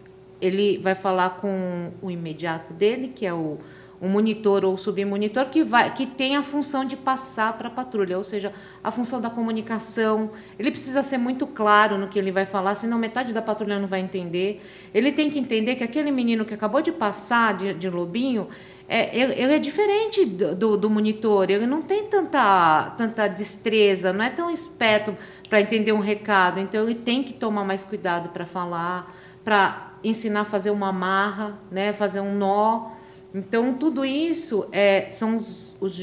Ele 0.40 0.78
vai 0.78 0.94
falar 0.94 1.40
com 1.40 1.90
o 2.00 2.08
imediato 2.08 2.72
dele, 2.72 3.08
que 3.08 3.26
é 3.26 3.34
o 3.34 3.58
um 4.02 4.08
monitor 4.08 4.64
ou 4.64 4.76
submonitor 4.76 5.46
que, 5.46 5.62
vai, 5.62 5.94
que 5.94 6.04
tem 6.04 6.36
a 6.36 6.42
função 6.42 6.84
de 6.84 6.96
passar 6.96 7.56
para 7.56 7.68
a 7.68 7.70
patrulha, 7.70 8.18
ou 8.18 8.24
seja, 8.24 8.52
a 8.82 8.90
função 8.90 9.20
da 9.20 9.30
comunicação. 9.30 10.32
Ele 10.58 10.72
precisa 10.72 11.04
ser 11.04 11.18
muito 11.18 11.46
claro 11.46 11.96
no 11.96 12.08
que 12.08 12.18
ele 12.18 12.32
vai 12.32 12.44
falar, 12.44 12.74
senão 12.74 12.98
metade 12.98 13.32
da 13.32 13.40
patrulha 13.40 13.78
não 13.78 13.86
vai 13.86 14.00
entender. 14.00 14.60
Ele 14.92 15.12
tem 15.12 15.30
que 15.30 15.38
entender 15.38 15.76
que 15.76 15.84
aquele 15.84 16.10
menino 16.10 16.44
que 16.44 16.52
acabou 16.52 16.82
de 16.82 16.90
passar 16.90 17.56
de, 17.56 17.74
de 17.74 17.88
lobinho 17.88 18.48
é, 18.88 19.16
ele, 19.16 19.32
ele 19.40 19.54
é 19.54 19.58
diferente 19.58 20.26
do, 20.26 20.76
do, 20.76 20.90
monitor, 20.90 21.48
ele 21.48 21.66
não 21.66 21.80
tem 21.80 22.04
tanta, 22.04 22.92
tanta 22.98 23.26
destreza, 23.28 24.12
não 24.12 24.22
é 24.22 24.28
tão 24.28 24.50
esperto 24.50 25.16
para 25.48 25.60
entender 25.60 25.92
um 25.92 26.00
recado, 26.00 26.60
então 26.60 26.82
ele 26.82 26.96
tem 26.96 27.22
que 27.22 27.32
tomar 27.32 27.64
mais 27.64 27.84
cuidado 27.84 28.30
para 28.30 28.44
falar, 28.44 29.14
para 29.44 29.92
ensinar 30.04 30.40
a 30.40 30.44
fazer 30.44 30.70
uma 30.70 30.88
amarra, 30.88 31.58
né, 31.70 31.92
fazer 31.92 32.20
um 32.20 32.34
nó. 32.34 32.91
Então, 33.35 33.75
tudo 33.75 34.05
isso 34.05 34.66
é, 34.73 35.11
são 35.11 35.37
os, 35.37 35.77
os 35.81 35.99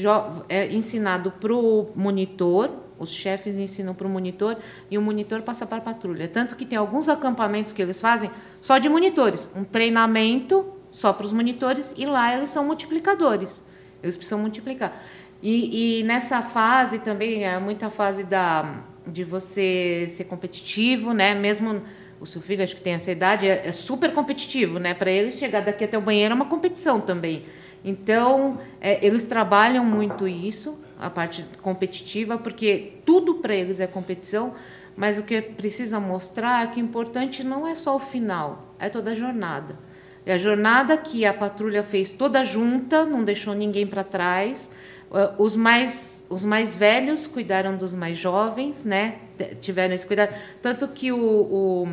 é 0.48 0.72
ensinado 0.72 1.30
para 1.30 1.54
o 1.54 1.90
monitor, 1.94 2.70
os 2.98 3.10
chefes 3.10 3.56
ensinam 3.56 3.94
para 3.94 4.06
o 4.06 4.10
monitor 4.10 4.58
e 4.90 4.98
o 4.98 5.02
monitor 5.02 5.40
passa 5.40 5.64
para 5.64 5.78
a 5.78 5.80
patrulha. 5.80 6.28
Tanto 6.28 6.54
que 6.54 6.66
tem 6.66 6.76
alguns 6.76 7.08
acampamentos 7.08 7.72
que 7.72 7.80
eles 7.80 8.00
fazem 8.00 8.30
só 8.60 8.78
de 8.78 8.88
monitores, 8.88 9.48
um 9.56 9.64
treinamento 9.64 10.66
só 10.90 11.12
para 11.12 11.24
os 11.24 11.32
monitores 11.32 11.94
e 11.96 12.04
lá 12.04 12.36
eles 12.36 12.50
são 12.50 12.66
multiplicadores. 12.66 13.64
Eles 14.02 14.16
precisam 14.16 14.38
multiplicar. 14.38 15.02
E, 15.42 16.00
e, 16.00 16.02
nessa 16.02 16.42
fase 16.42 16.98
também 16.98 17.44
é 17.44 17.58
muita 17.58 17.88
fase 17.88 18.24
da 18.24 18.82
de 19.06 19.24
você 19.24 20.06
ser 20.14 20.24
competitivo, 20.24 21.14
né? 21.14 21.34
Mesmo 21.34 21.80
o 22.20 22.26
seu 22.26 22.40
filho 22.42 22.62
acho 22.62 22.76
que 22.76 22.82
tem 22.82 22.92
essa 22.92 23.10
idade 23.10 23.48
é, 23.48 23.62
é 23.66 23.72
super 23.72 24.12
competitivo, 24.12 24.78
né? 24.78 24.94
Para 24.94 25.10
ele 25.10 25.32
chegar 25.32 25.60
daqui 25.60 25.84
até 25.84 25.96
o 25.96 26.00
banheiro 26.00 26.32
é 26.32 26.36
uma 26.36 26.46
competição 26.46 27.00
também. 27.00 27.46
Então 27.84 28.60
é, 28.80 29.04
eles 29.04 29.26
trabalham 29.26 29.84
muito 29.84 30.28
isso 30.28 30.78
a 30.98 31.08
parte 31.08 31.44
competitiva, 31.62 32.36
porque 32.36 32.98
tudo 33.06 33.36
para 33.36 33.54
eles 33.54 33.80
é 33.80 33.86
competição, 33.86 34.54
mas 34.94 35.18
o 35.18 35.22
que 35.22 35.40
precisa 35.40 35.98
mostrar 35.98 36.64
é 36.64 36.66
que 36.68 36.80
o 36.80 36.84
importante 36.84 37.42
não 37.42 37.66
é 37.66 37.74
só 37.74 37.96
o 37.96 37.98
final, 37.98 38.74
é 38.78 38.90
toda 38.90 39.12
a 39.12 39.14
jornada. 39.14 39.78
É 40.26 40.34
a 40.34 40.38
jornada 40.38 40.96
que 40.98 41.24
a 41.24 41.32
patrulha 41.32 41.82
fez 41.82 42.12
toda 42.12 42.44
junta, 42.44 43.06
não 43.06 43.24
deixou 43.24 43.54
ninguém 43.54 43.86
para 43.86 44.04
trás. 44.04 44.70
Uh, 45.10 45.42
os 45.42 45.56
mais, 45.56 46.19
os 46.30 46.44
mais 46.44 46.76
velhos 46.76 47.26
cuidaram 47.26 47.76
dos 47.76 47.92
mais 47.92 48.16
jovens, 48.16 48.84
né? 48.84 49.16
tiveram 49.60 49.94
esse 49.94 50.06
cuidado. 50.06 50.32
Tanto 50.62 50.86
que 50.86 51.10
o, 51.10 51.18
o, 51.18 51.88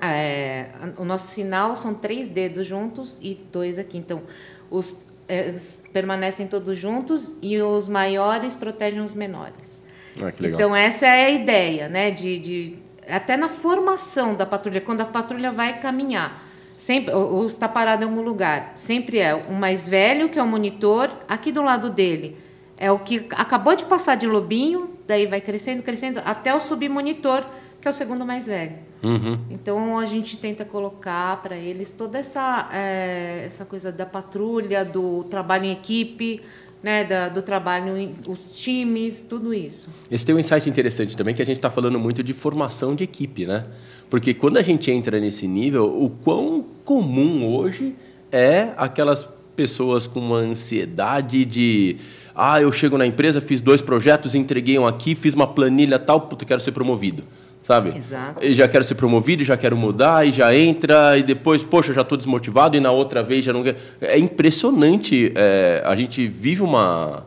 é, 0.00 0.66
o 0.96 1.04
nosso 1.04 1.32
sinal 1.32 1.76
são 1.76 1.92
três 1.92 2.28
dedos 2.28 2.66
juntos 2.68 3.18
e 3.20 3.34
dois 3.52 3.80
aqui. 3.80 3.98
Então, 3.98 4.22
os 4.70 4.96
é, 5.28 5.56
permanecem 5.92 6.46
todos 6.46 6.78
juntos 6.78 7.36
e 7.42 7.60
os 7.60 7.88
maiores 7.88 8.54
protegem 8.54 9.00
os 9.00 9.12
menores. 9.12 9.82
Ah, 10.22 10.32
então 10.40 10.76
essa 10.76 11.06
é 11.06 11.26
a 11.26 11.30
ideia, 11.30 11.88
né? 11.88 12.12
De, 12.12 12.38
de, 12.38 12.78
até 13.08 13.36
na 13.36 13.48
formação 13.48 14.36
da 14.36 14.46
patrulha, 14.46 14.80
quando 14.80 15.00
a 15.00 15.06
patrulha 15.06 15.50
vai 15.50 15.80
caminhar, 15.80 16.40
sempre 16.78 17.12
ou, 17.12 17.34
ou 17.34 17.48
está 17.48 17.68
parado 17.68 18.04
em 18.04 18.06
algum 18.06 18.22
lugar, 18.22 18.72
sempre 18.76 19.18
é 19.18 19.34
o 19.34 19.52
mais 19.52 19.88
velho 19.88 20.28
que 20.28 20.38
é 20.38 20.42
o 20.42 20.46
monitor, 20.46 21.10
aqui 21.26 21.50
do 21.50 21.62
lado 21.62 21.90
dele 21.90 22.36
é 22.82 22.90
o 22.90 22.98
que 22.98 23.26
acabou 23.30 23.76
de 23.76 23.84
passar 23.84 24.16
de 24.16 24.26
lobinho, 24.26 24.90
daí 25.06 25.28
vai 25.28 25.40
crescendo, 25.40 25.84
crescendo 25.84 26.20
até 26.24 26.52
o 26.52 26.60
submonitor 26.60 27.44
que 27.80 27.86
é 27.86 27.90
o 27.90 27.94
segundo 27.94 28.26
mais 28.26 28.46
velho. 28.46 28.74
Uhum. 29.02 29.38
Então 29.50 29.98
a 29.98 30.06
gente 30.06 30.36
tenta 30.36 30.64
colocar 30.64 31.40
para 31.42 31.56
eles 31.56 31.90
toda 31.90 32.18
essa, 32.18 32.68
é, 32.72 33.44
essa 33.46 33.64
coisa 33.64 33.90
da 33.90 34.06
patrulha, 34.06 34.84
do 34.84 35.24
trabalho 35.24 35.64
em 35.64 35.72
equipe, 35.72 36.40
né, 36.82 37.04
da, 37.04 37.28
do 37.28 37.42
trabalho 37.42 37.96
em 37.96 38.14
os 38.28 38.56
times, 38.56 39.26
tudo 39.28 39.54
isso. 39.54 39.88
Esse 40.10 40.26
tem 40.26 40.34
um 40.34 40.38
insight 40.40 40.68
interessante 40.68 41.16
também 41.16 41.34
que 41.34 41.42
a 41.42 41.46
gente 41.46 41.58
está 41.58 41.70
falando 41.70 42.00
muito 42.00 42.22
de 42.22 42.32
formação 42.32 42.96
de 42.96 43.04
equipe, 43.04 43.46
né? 43.46 43.64
Porque 44.10 44.34
quando 44.34 44.56
a 44.56 44.62
gente 44.62 44.90
entra 44.90 45.20
nesse 45.20 45.46
nível, 45.46 45.84
o 45.84 46.10
quão 46.10 46.64
comum 46.84 47.46
hoje 47.46 47.94
é 48.30 48.70
aquelas 48.76 49.26
pessoas 49.54 50.06
com 50.06 50.20
uma 50.20 50.38
ansiedade 50.38 51.44
de 51.44 51.96
ah, 52.34 52.60
eu 52.60 52.70
chego 52.72 52.96
na 52.98 53.06
empresa, 53.06 53.40
fiz 53.40 53.60
dois 53.60 53.80
projetos, 53.82 54.34
entreguei 54.34 54.78
um 54.78 54.86
aqui, 54.86 55.14
fiz 55.14 55.34
uma 55.34 55.46
planilha 55.46 55.98
tal, 55.98 56.20
puta, 56.22 56.44
quero 56.44 56.60
ser 56.60 56.72
promovido 56.72 57.24
sabe? 57.62 57.96
Exato. 57.96 58.44
E 58.44 58.54
já 58.54 58.66
quero 58.66 58.84
ser 58.84 58.96
promovido, 58.96 59.44
já 59.44 59.56
quero 59.56 59.76
mudar, 59.76 60.26
e 60.26 60.32
já 60.32 60.54
entra, 60.54 61.16
e 61.16 61.22
depois, 61.22 61.62
poxa, 61.62 61.92
já 61.92 62.00
estou 62.00 62.18
desmotivado, 62.18 62.76
e 62.76 62.80
na 62.80 62.90
outra 62.90 63.22
vez 63.22 63.44
já 63.44 63.52
não 63.52 63.62
quero. 63.62 63.76
É 64.00 64.18
impressionante. 64.18 65.32
É, 65.34 65.82
a 65.84 65.94
gente 65.94 66.26
vive 66.26 66.62
uma, 66.62 67.24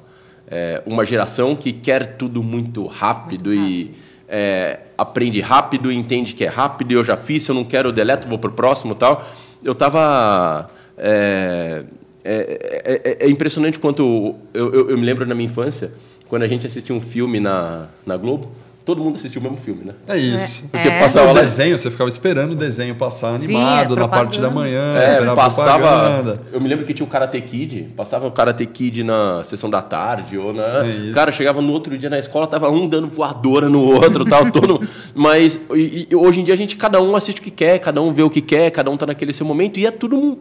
é, 0.48 0.84
uma 0.86 1.06
geração 1.06 1.56
que 1.56 1.72
quer 1.72 2.18
tudo 2.18 2.44
muito 2.44 2.86
rápido, 2.86 3.50
muito 3.50 3.62
rápido. 3.62 3.72
e 3.72 3.92
é, 4.28 4.80
aprende 4.98 5.40
rápido, 5.40 5.92
entende 5.92 6.34
que 6.34 6.44
é 6.44 6.48
rápido, 6.50 6.92
e 6.92 6.96
eu 6.96 7.04
já 7.04 7.16
fiz, 7.16 7.44
se 7.44 7.52
eu 7.52 7.56
não 7.56 7.64
quero, 7.64 7.90
eu 7.90 7.94
deleto, 7.94 8.28
vou 8.28 8.38
para 8.38 8.50
o 8.50 8.54
próximo 8.54 8.94
tal. 8.94 9.26
Eu 9.64 9.72
estava. 9.72 10.70
É, 10.98 11.84
é, 12.26 13.02
é, 13.04 13.18
é, 13.26 13.30
impressionante 13.30 13.78
quanto. 13.80 14.36
Eu, 14.54 14.74
eu, 14.74 14.90
eu 14.90 14.98
me 14.98 15.06
lembro 15.06 15.26
na 15.26 15.36
minha 15.36 15.50
infância, 15.50 15.92
quando 16.28 16.44
a 16.44 16.48
gente 16.48 16.66
assistia 16.66 16.96
um 16.96 17.02
filme 17.02 17.40
na, 17.40 17.88
na 18.06 18.18
Globo 18.18 18.50
todo 18.86 19.02
mundo 19.02 19.16
assistiu 19.16 19.42
o 19.42 19.44
mesmo 19.44 19.58
filme, 19.58 19.84
né? 19.84 19.94
É 20.08 20.16
isso. 20.16 20.64
É. 20.66 20.78
Porque 20.78 20.88
é. 20.88 21.00
passava 21.00 21.32
o 21.32 21.34
desenho, 21.34 21.76
você 21.76 21.90
ficava 21.90 22.08
esperando 22.08 22.52
o 22.52 22.56
desenho 22.56 22.94
passar 22.94 23.34
animado 23.34 23.96
Sim, 23.96 24.00
é 24.00 24.02
na 24.02 24.08
parte 24.08 24.40
da 24.40 24.52
manhã, 24.52 24.98
é, 25.00 25.08
esperava 25.08 25.36
passava, 25.36 25.88
propaganda. 25.88 26.42
Eu 26.54 26.62
me 26.62 26.70
lembro 26.70 26.86
que 26.86 26.94
tinha 26.94 27.06
o 27.06 27.10
Karate 27.10 27.42
Kid, 27.42 27.94
passava 27.98 28.28
o 28.28 28.32
Karate 28.32 28.66
Kid 28.68 29.04
na 29.04 29.44
sessão 29.44 29.70
da 29.70 29.82
tarde 29.82 30.38
ou 30.38 30.54
na, 30.54 30.86
é 30.86 31.12
cara, 31.14 31.32
chegava 31.32 31.62
no 31.62 31.74
outro 31.74 31.98
dia 31.98 32.10
na 32.10 32.20
escola, 32.20 32.46
tava 32.46 32.70
um 32.70 32.88
dando 32.88 33.08
voadora 33.08 33.68
no 33.68 33.82
outro, 33.82 34.24
tal, 34.24 34.50
todo, 34.54 34.80
mas 35.16 35.60
e, 35.74 36.08
e, 36.10 36.16
hoje 36.16 36.42
em 36.42 36.44
dia 36.44 36.54
a 36.54 36.58
gente 36.58 36.76
cada 36.76 37.02
um 37.02 37.16
assiste 37.16 37.40
o 37.40 37.44
que 37.44 37.52
quer, 37.52 37.80
cada 37.80 38.00
um 38.02 38.14
vê 38.14 38.22
o 38.22 38.30
que 38.30 38.42
quer, 38.42 38.70
cada 38.70 38.92
um 38.92 38.98
tá 38.98 39.08
naquele 39.08 39.34
seu 39.34 39.48
momento 39.48 39.80
e 39.80 39.88
é 39.88 39.92
tudo 39.92 40.38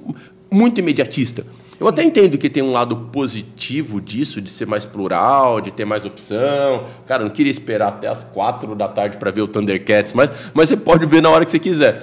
muito 0.51 0.79
imediatista. 0.79 1.47
Eu 1.85 1.88
até 1.90 2.03
entendo 2.03 2.38
que 2.38 2.49
tem 2.49 2.62
um 2.62 2.73
lado 2.73 2.97
positivo 3.12 4.01
disso, 4.01 4.40
de 4.40 4.49
ser 4.49 4.66
mais 4.66 4.87
plural, 4.87 5.61
de 5.61 5.70
ter 5.70 5.85
mais 5.85 6.05
opção. 6.07 6.87
Cara, 7.07 7.23
eu 7.23 7.27
não 7.27 7.35
queria 7.35 7.51
esperar 7.51 7.88
até 7.88 8.09
as 8.09 8.25
quatro 8.25 8.75
da 8.75 8.88
tarde 8.88 9.18
para 9.18 9.31
ver 9.31 9.42
o 9.42 9.47
Thundercats, 9.47 10.14
mas, 10.14 10.31
mas 10.55 10.70
você 10.70 10.79
pode 10.79 11.05
ver 11.05 11.20
na 11.20 11.29
hora 11.29 11.44
que 11.44 11.51
você 11.51 11.59
quiser. 11.59 12.03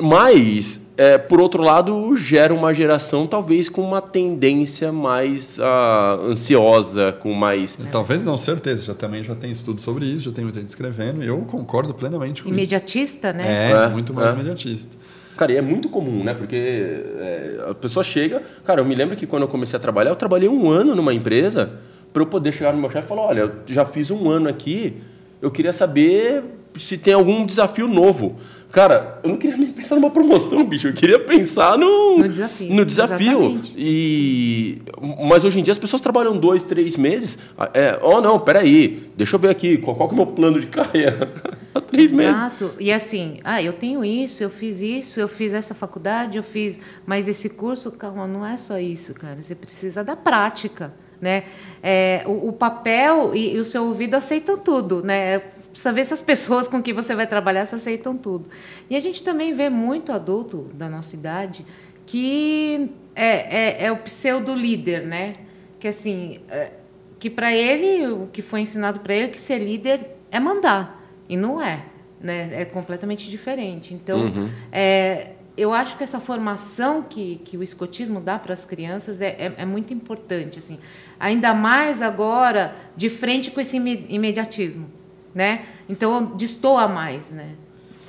Mas, 0.00 0.86
é, 0.96 1.18
por 1.18 1.40
outro 1.40 1.62
lado, 1.62 2.16
gera 2.16 2.54
uma 2.54 2.72
geração 2.72 3.26
talvez 3.26 3.68
com 3.68 3.82
uma 3.82 4.00
tendência 4.00 4.92
mais 4.92 5.58
uh, 5.58 6.30
ansiosa, 6.30 7.12
com 7.12 7.34
mais. 7.34 7.76
Talvez 7.90 8.24
não, 8.24 8.38
certeza. 8.38 8.82
Já 8.82 8.94
também 8.94 9.24
já 9.24 9.34
tem 9.34 9.50
estudo 9.50 9.80
sobre 9.80 10.06
isso, 10.06 10.26
já 10.26 10.32
tem 10.32 10.44
muita 10.44 10.60
gente 10.60 10.68
escrevendo, 10.68 11.22
e 11.22 11.26
eu 11.26 11.38
concordo 11.42 11.92
plenamente 11.92 12.42
com 12.42 12.48
imediatista, 12.48 13.30
isso. 13.30 13.38
Imediatista, 13.38 13.72
né? 13.74 13.82
É, 13.82 13.86
é 13.86 13.88
muito 13.88 14.14
mais 14.14 14.30
é. 14.30 14.34
imediatista. 14.34 14.96
Cara, 15.38 15.52
e 15.52 15.56
é 15.56 15.62
muito 15.62 15.88
comum, 15.88 16.24
né? 16.24 16.34
Porque 16.34 16.56
é, 16.56 17.64
a 17.70 17.74
pessoa 17.74 18.02
chega. 18.02 18.42
Cara, 18.64 18.80
eu 18.80 18.84
me 18.84 18.92
lembro 18.92 19.16
que 19.16 19.24
quando 19.24 19.42
eu 19.42 19.48
comecei 19.48 19.76
a 19.76 19.80
trabalhar, 19.80 20.10
eu 20.10 20.16
trabalhei 20.16 20.48
um 20.48 20.68
ano 20.68 20.96
numa 20.96 21.14
empresa 21.14 21.74
para 22.12 22.20
eu 22.20 22.26
poder 22.26 22.50
chegar 22.50 22.72
no 22.72 22.80
meu 22.80 22.90
chefe 22.90 23.06
e 23.06 23.08
falar: 23.08 23.22
olha, 23.22 23.40
eu 23.42 23.52
já 23.64 23.84
fiz 23.84 24.10
um 24.10 24.28
ano 24.28 24.48
aqui, 24.48 24.96
eu 25.40 25.48
queria 25.48 25.72
saber 25.72 26.42
se 26.76 26.98
tem 26.98 27.14
algum 27.14 27.46
desafio 27.46 27.86
novo. 27.86 28.36
Cara, 28.70 29.18
eu 29.22 29.30
não 29.30 29.36
queria 29.38 29.56
nem 29.56 29.72
pensar 29.72 29.94
numa 29.94 30.10
promoção, 30.10 30.62
bicho. 30.62 30.88
Eu 30.88 30.92
queria 30.92 31.18
pensar 31.18 31.78
no, 31.78 32.18
no 32.18 32.28
desafio. 32.28 32.74
No 32.74 32.84
desafio. 32.84 33.60
E, 33.74 34.82
mas 35.26 35.42
hoje 35.42 35.58
em 35.58 35.62
dia 35.62 35.72
as 35.72 35.78
pessoas 35.78 36.02
trabalham 36.02 36.36
dois, 36.36 36.62
três 36.62 36.94
meses. 36.94 37.38
É, 37.72 37.98
oh, 38.02 38.20
não, 38.20 38.38
peraí, 38.38 39.10
deixa 39.16 39.36
eu 39.36 39.40
ver 39.40 39.48
aqui, 39.48 39.78
qual, 39.78 39.96
qual 39.96 40.08
que 40.08 40.14
é 40.14 40.16
o 40.16 40.24
meu 40.24 40.34
plano 40.34 40.60
de 40.60 40.66
carreira? 40.68 41.30
Há 41.74 41.80
três 41.80 42.12
Exato. 42.12 42.16
meses. 42.16 42.36
Exato. 42.36 42.74
E 42.78 42.92
assim, 42.92 43.40
ah, 43.42 43.62
eu 43.62 43.72
tenho 43.72 44.04
isso, 44.04 44.42
eu 44.42 44.50
fiz 44.50 44.80
isso, 44.80 45.18
eu 45.18 45.28
fiz 45.28 45.54
essa 45.54 45.74
faculdade, 45.74 46.36
eu 46.36 46.42
fiz 46.42 46.78
mais 47.06 47.26
esse 47.26 47.48
curso. 47.48 47.90
Calma, 47.92 48.26
não 48.26 48.44
é 48.44 48.58
só 48.58 48.78
isso, 48.78 49.14
cara. 49.14 49.40
Você 49.40 49.54
precisa 49.54 50.04
da 50.04 50.14
prática. 50.14 50.92
Né? 51.20 51.44
É, 51.82 52.22
o, 52.26 52.48
o 52.48 52.52
papel 52.52 53.34
e, 53.34 53.56
e 53.56 53.58
o 53.58 53.64
seu 53.64 53.84
ouvido 53.86 54.14
aceitam 54.14 54.56
tudo, 54.56 55.02
né? 55.02 55.42
Precisa 55.70 55.92
ver 55.92 56.04
se 56.04 56.14
as 56.14 56.22
pessoas 56.22 56.68
com 56.68 56.82
que 56.82 56.92
você 56.92 57.14
vai 57.14 57.26
trabalhar 57.26 57.66
se 57.66 57.74
aceitam 57.74 58.16
tudo. 58.16 58.48
E 58.88 58.96
a 58.96 59.00
gente 59.00 59.22
também 59.22 59.54
vê 59.54 59.68
muito 59.68 60.12
adulto 60.12 60.70
da 60.74 60.88
nossa 60.88 61.14
idade 61.14 61.64
que 62.06 62.90
é, 63.14 63.84
é, 63.84 63.84
é 63.86 63.92
o 63.92 63.98
pseudo 63.98 64.54
líder, 64.54 65.06
né? 65.06 65.34
Que 65.78 65.88
assim, 65.88 66.40
é, 66.48 66.72
que 67.18 67.28
para 67.28 67.54
ele 67.54 68.06
o 68.06 68.28
que 68.28 68.40
foi 68.40 68.60
ensinado 68.60 69.00
para 69.00 69.14
ele 69.14 69.24
é 69.26 69.28
que 69.28 69.38
ser 69.38 69.58
líder 69.58 70.16
é 70.30 70.40
mandar 70.40 71.04
e 71.28 71.36
não 71.36 71.62
é, 71.62 71.84
né? 72.20 72.48
É 72.52 72.64
completamente 72.64 73.28
diferente. 73.28 73.92
Então, 73.92 74.20
uhum. 74.20 74.50
é, 74.72 75.32
eu 75.56 75.72
acho 75.72 75.98
que 75.98 76.04
essa 76.04 76.18
formação 76.18 77.02
que, 77.02 77.42
que 77.44 77.56
o 77.58 77.62
escotismo 77.62 78.20
dá 78.20 78.38
para 78.38 78.54
as 78.54 78.64
crianças 78.64 79.20
é, 79.20 79.36
é, 79.38 79.54
é, 79.58 79.64
muito 79.66 79.92
importante, 79.92 80.58
assim. 80.58 80.78
Ainda 81.20 81.52
mais 81.52 82.00
agora 82.00 82.74
de 82.96 83.10
frente 83.10 83.50
com 83.50 83.60
esse 83.60 83.76
imediatismo 83.76 84.97
né? 85.34 85.62
Então 85.88 86.32
destoa 86.36 86.88
mais, 86.88 87.30
né? 87.30 87.50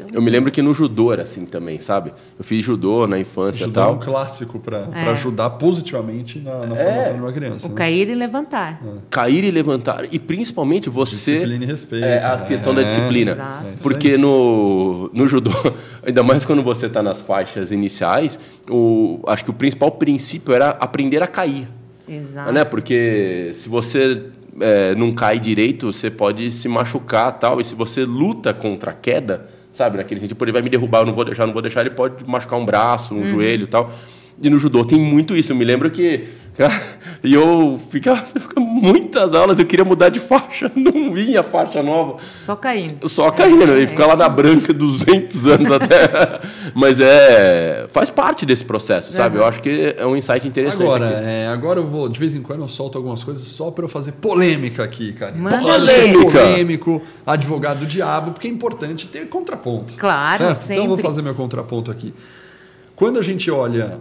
Então, 0.02 0.08
Eu 0.14 0.22
me 0.22 0.30
lembro 0.30 0.50
que 0.50 0.62
no 0.62 0.74
judô 0.74 1.12
era 1.12 1.24
assim 1.24 1.46
também, 1.46 1.78
sabe? 1.82 2.14
Eu 2.38 2.46
fiz 2.46 2.64
judô 2.64 3.06
na 3.06 3.20
infância 3.20 3.64
e 3.64 3.64
Ajudar 3.66 3.82
é 3.82 3.84
tal. 3.84 3.94
um 3.96 4.00
clássico 4.00 4.58
para 4.58 4.88
É. 4.94 5.10
ajudar 5.10 5.50
positivamente 5.52 6.40
na, 6.40 6.66
na 6.66 6.76
É. 6.78 6.84
formação 6.86 7.16
de 7.16 7.22
uma 7.22 7.34
criança. 7.34 7.68
o 7.68 7.72
né? 7.72 7.76
cair 7.76 8.08
e 8.10 8.16
levantar. 8.16 8.82
Cair 9.10 9.44
e 9.44 9.52
levantar. 9.52 10.06
E 10.10 10.18
principalmente 10.18 10.90
você. 10.90 11.16
Disciplina 11.40 11.66
e 11.66 11.68
respeito. 11.68 12.06
É, 12.06 12.24
a 12.24 12.38
né? 12.38 12.46
questão 12.46 12.74
da 12.74 12.82
disciplina. 12.82 13.32
Exato. 13.34 13.68
É 13.68 13.72
Porque 13.82 14.18
no, 14.18 15.10
no 15.14 15.28
judô, 15.28 15.52
ainda 16.02 16.24
mais 16.24 16.46
quando 16.46 16.64
você 16.64 16.86
está 16.86 17.04
nas 17.04 17.20
faixas 17.20 17.74
iniciais, 17.74 18.40
o, 18.70 19.20
acho 19.28 19.44
que 19.44 19.50
o 19.50 19.54
principal 19.54 19.92
princípio 19.92 20.54
era 20.54 20.70
aprender 20.70 21.22
a 21.22 21.28
cair. 21.28 21.68
Exato. 22.08 22.54
Né? 22.54 22.64
Porque 22.64 23.52
se 23.54 23.68
você 23.68 24.24
é, 24.60 24.96
não 24.96 25.12
cai 25.12 25.40
direito, 25.40 25.92
você 25.92 26.10
pode 26.10 26.52
se 26.52 26.68
machucar 26.68 27.32
tal. 27.40 27.60
E 27.60 27.64
se 27.64 27.76
você 27.76 28.04
luta 28.04 28.54
contra 28.54 28.92
a 28.92 28.94
queda, 28.94 29.50
sabe? 29.72 29.98
Naquele 29.98 30.20
sentido, 30.20 30.38
pô, 30.38 30.46
ele 30.46 30.52
vai 30.52 30.62
me 30.62 30.70
derrubar, 30.70 31.00
eu 31.00 31.06
não 31.06 31.14
vou 31.14 31.26
deixar, 31.26 31.46
não 31.46 31.54
vou 31.54 31.62
deixar, 31.62 31.82
ele 31.82 31.92
pode 31.92 32.28
machucar 32.30 32.60
um 32.60 32.66
braço, 32.66 33.14
um 33.14 33.26
joelho 33.26 33.64
e 33.64 33.68
tal. 33.68 33.92
E 34.42 34.50
no 34.50 34.58
judô 34.58 34.86
tem 34.86 35.00
muito 35.00 35.36
isso. 35.36 35.52
Eu 35.52 35.56
me 35.56 35.66
lembro 35.66 35.90
que. 35.92 36.28
E 37.24 37.34
eu 37.34 37.80
ficava, 37.90 38.22
ficava 38.22 38.60
muitas 38.66 39.34
aulas, 39.34 39.60
eu 39.60 39.66
queria 39.66 39.86
mudar 39.86 40.10
de 40.10 40.20
faixa, 40.20 40.70
não 40.76 41.14
vinha 41.14 41.42
faixa 41.42 41.82
nova. 41.82 42.18
Só 42.46 42.54
caindo. 42.56 43.08
Só 43.08 43.32
caindo, 43.32 43.72
É, 43.72 43.80
e 43.80 43.88
ficar 43.88 44.08
lá 44.08 44.16
na 44.18 44.28
branca 44.28 44.74
200 44.74 45.48
anos 45.48 45.72
até. 45.72 46.40
Mas 46.76 47.00
é. 47.00 47.86
Faz 47.90 48.10
parte 48.10 48.46
desse 48.46 48.66
processo, 48.66 49.14
sabe? 49.14 49.38
Eu 49.38 49.46
acho 49.46 49.62
que 49.62 49.96
é 49.98 50.06
um 50.06 50.16
insight 50.18 50.46
interessante. 50.48 50.82
Agora, 50.84 51.06
é, 51.06 51.48
agora 51.48 51.80
eu 51.80 51.86
vou, 51.88 52.10
de 52.10 52.20
vez 52.20 52.36
em 52.36 52.42
quando 52.42 52.62
eu 52.62 52.68
solto 52.68 52.98
algumas 52.98 53.24
coisas 53.24 53.48
só 53.48 53.72
para 53.72 53.86
eu 53.86 53.90
fazer 53.90 54.14
polêmica 54.14 54.84
aqui, 54.84 55.14
cara. 55.14 55.34
Manda 55.36 55.60
Polêmica. 55.60 56.32
polêmico, 56.32 57.02
advogado 57.26 57.80
do 57.80 57.86
diabo, 57.86 58.32
porque 58.32 58.48
é 58.48 58.52
importante 58.52 59.08
ter 59.08 59.28
contraponto. 59.30 59.94
Claro, 59.96 60.38
certo? 60.38 60.64
Então 60.66 60.76
eu 60.76 60.88
vou 60.88 60.98
sempre. 60.98 61.04
fazer 61.04 61.22
meu 61.22 61.36
contraponto 61.36 61.90
aqui. 61.90 62.14
Quando 62.96 63.18
a 63.18 63.22
gente 63.22 63.50
olha 63.50 64.00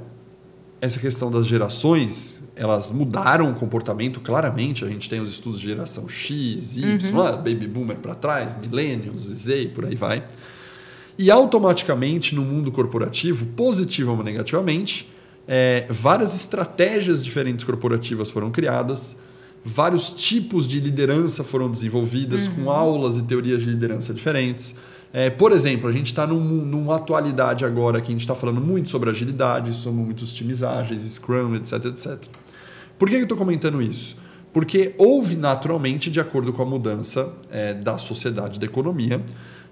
essa 0.80 0.98
questão 1.00 1.30
das 1.30 1.46
gerações, 1.46 2.42
elas 2.54 2.90
mudaram 2.90 3.50
o 3.50 3.54
comportamento 3.54 4.20
claramente. 4.20 4.84
A 4.84 4.88
gente 4.88 5.08
tem 5.10 5.20
os 5.20 5.28
estudos 5.28 5.60
de 5.60 5.68
geração 5.68 6.08
X, 6.08 6.76
Y, 6.76 7.12
Uhum. 7.12 7.20
ah, 7.22 7.32
Baby 7.32 7.66
Boomer 7.66 7.96
para 7.96 8.14
trás, 8.14 8.56
Millennials, 8.56 9.22
Z, 9.22 9.60
e 9.62 9.68
por 9.68 9.84
aí 9.84 9.96
vai. 9.96 10.24
E 11.18 11.30
automaticamente, 11.30 12.34
no 12.34 12.42
mundo 12.42 12.70
corporativo, 12.70 13.46
positivo 13.46 14.12
ou 14.12 14.22
negativamente, 14.22 15.08
é, 15.48 15.86
várias 15.90 16.34
estratégias 16.34 17.24
diferentes 17.24 17.64
corporativas 17.64 18.30
foram 18.30 18.50
criadas, 18.52 19.16
vários 19.64 20.10
tipos 20.12 20.68
de 20.68 20.78
liderança 20.78 21.42
foram 21.42 21.70
desenvolvidas, 21.70 22.46
com 22.46 22.70
aulas 22.70 23.16
e 23.16 23.22
teorias 23.24 23.62
de 23.62 23.70
liderança 23.70 24.14
diferentes. 24.14 24.76
É, 25.12 25.30
por 25.30 25.52
exemplo, 25.52 25.88
a 25.88 25.92
gente 25.92 26.06
está 26.06 26.26
num, 26.26 26.40
numa 26.40 26.96
atualidade 26.96 27.64
agora 27.64 28.00
que 28.00 28.08
a 28.08 28.10
gente 28.10 28.20
está 28.20 28.34
falando 28.34 28.60
muito 28.60 28.90
sobre 28.90 29.08
agilidade, 29.08 29.72
sobre 29.72 30.00
muitos 30.02 30.34
times 30.34 30.62
ágeis, 30.62 31.02
Scrum, 31.02 31.54
etc, 31.54 31.84
etc. 31.86 32.18
Por 32.98 33.08
que 33.08 33.14
eu 33.14 33.22
estou 33.22 33.38
comentando 33.38 33.80
isso? 33.80 34.16
Porque 34.52 34.94
houve 34.98 35.36
naturalmente, 35.36 36.10
de 36.10 36.20
acordo 36.20 36.52
com 36.52 36.62
a 36.62 36.66
mudança 36.66 37.32
é, 37.50 37.72
da 37.74 37.96
sociedade, 37.96 38.58
da 38.58 38.66
economia, 38.66 39.22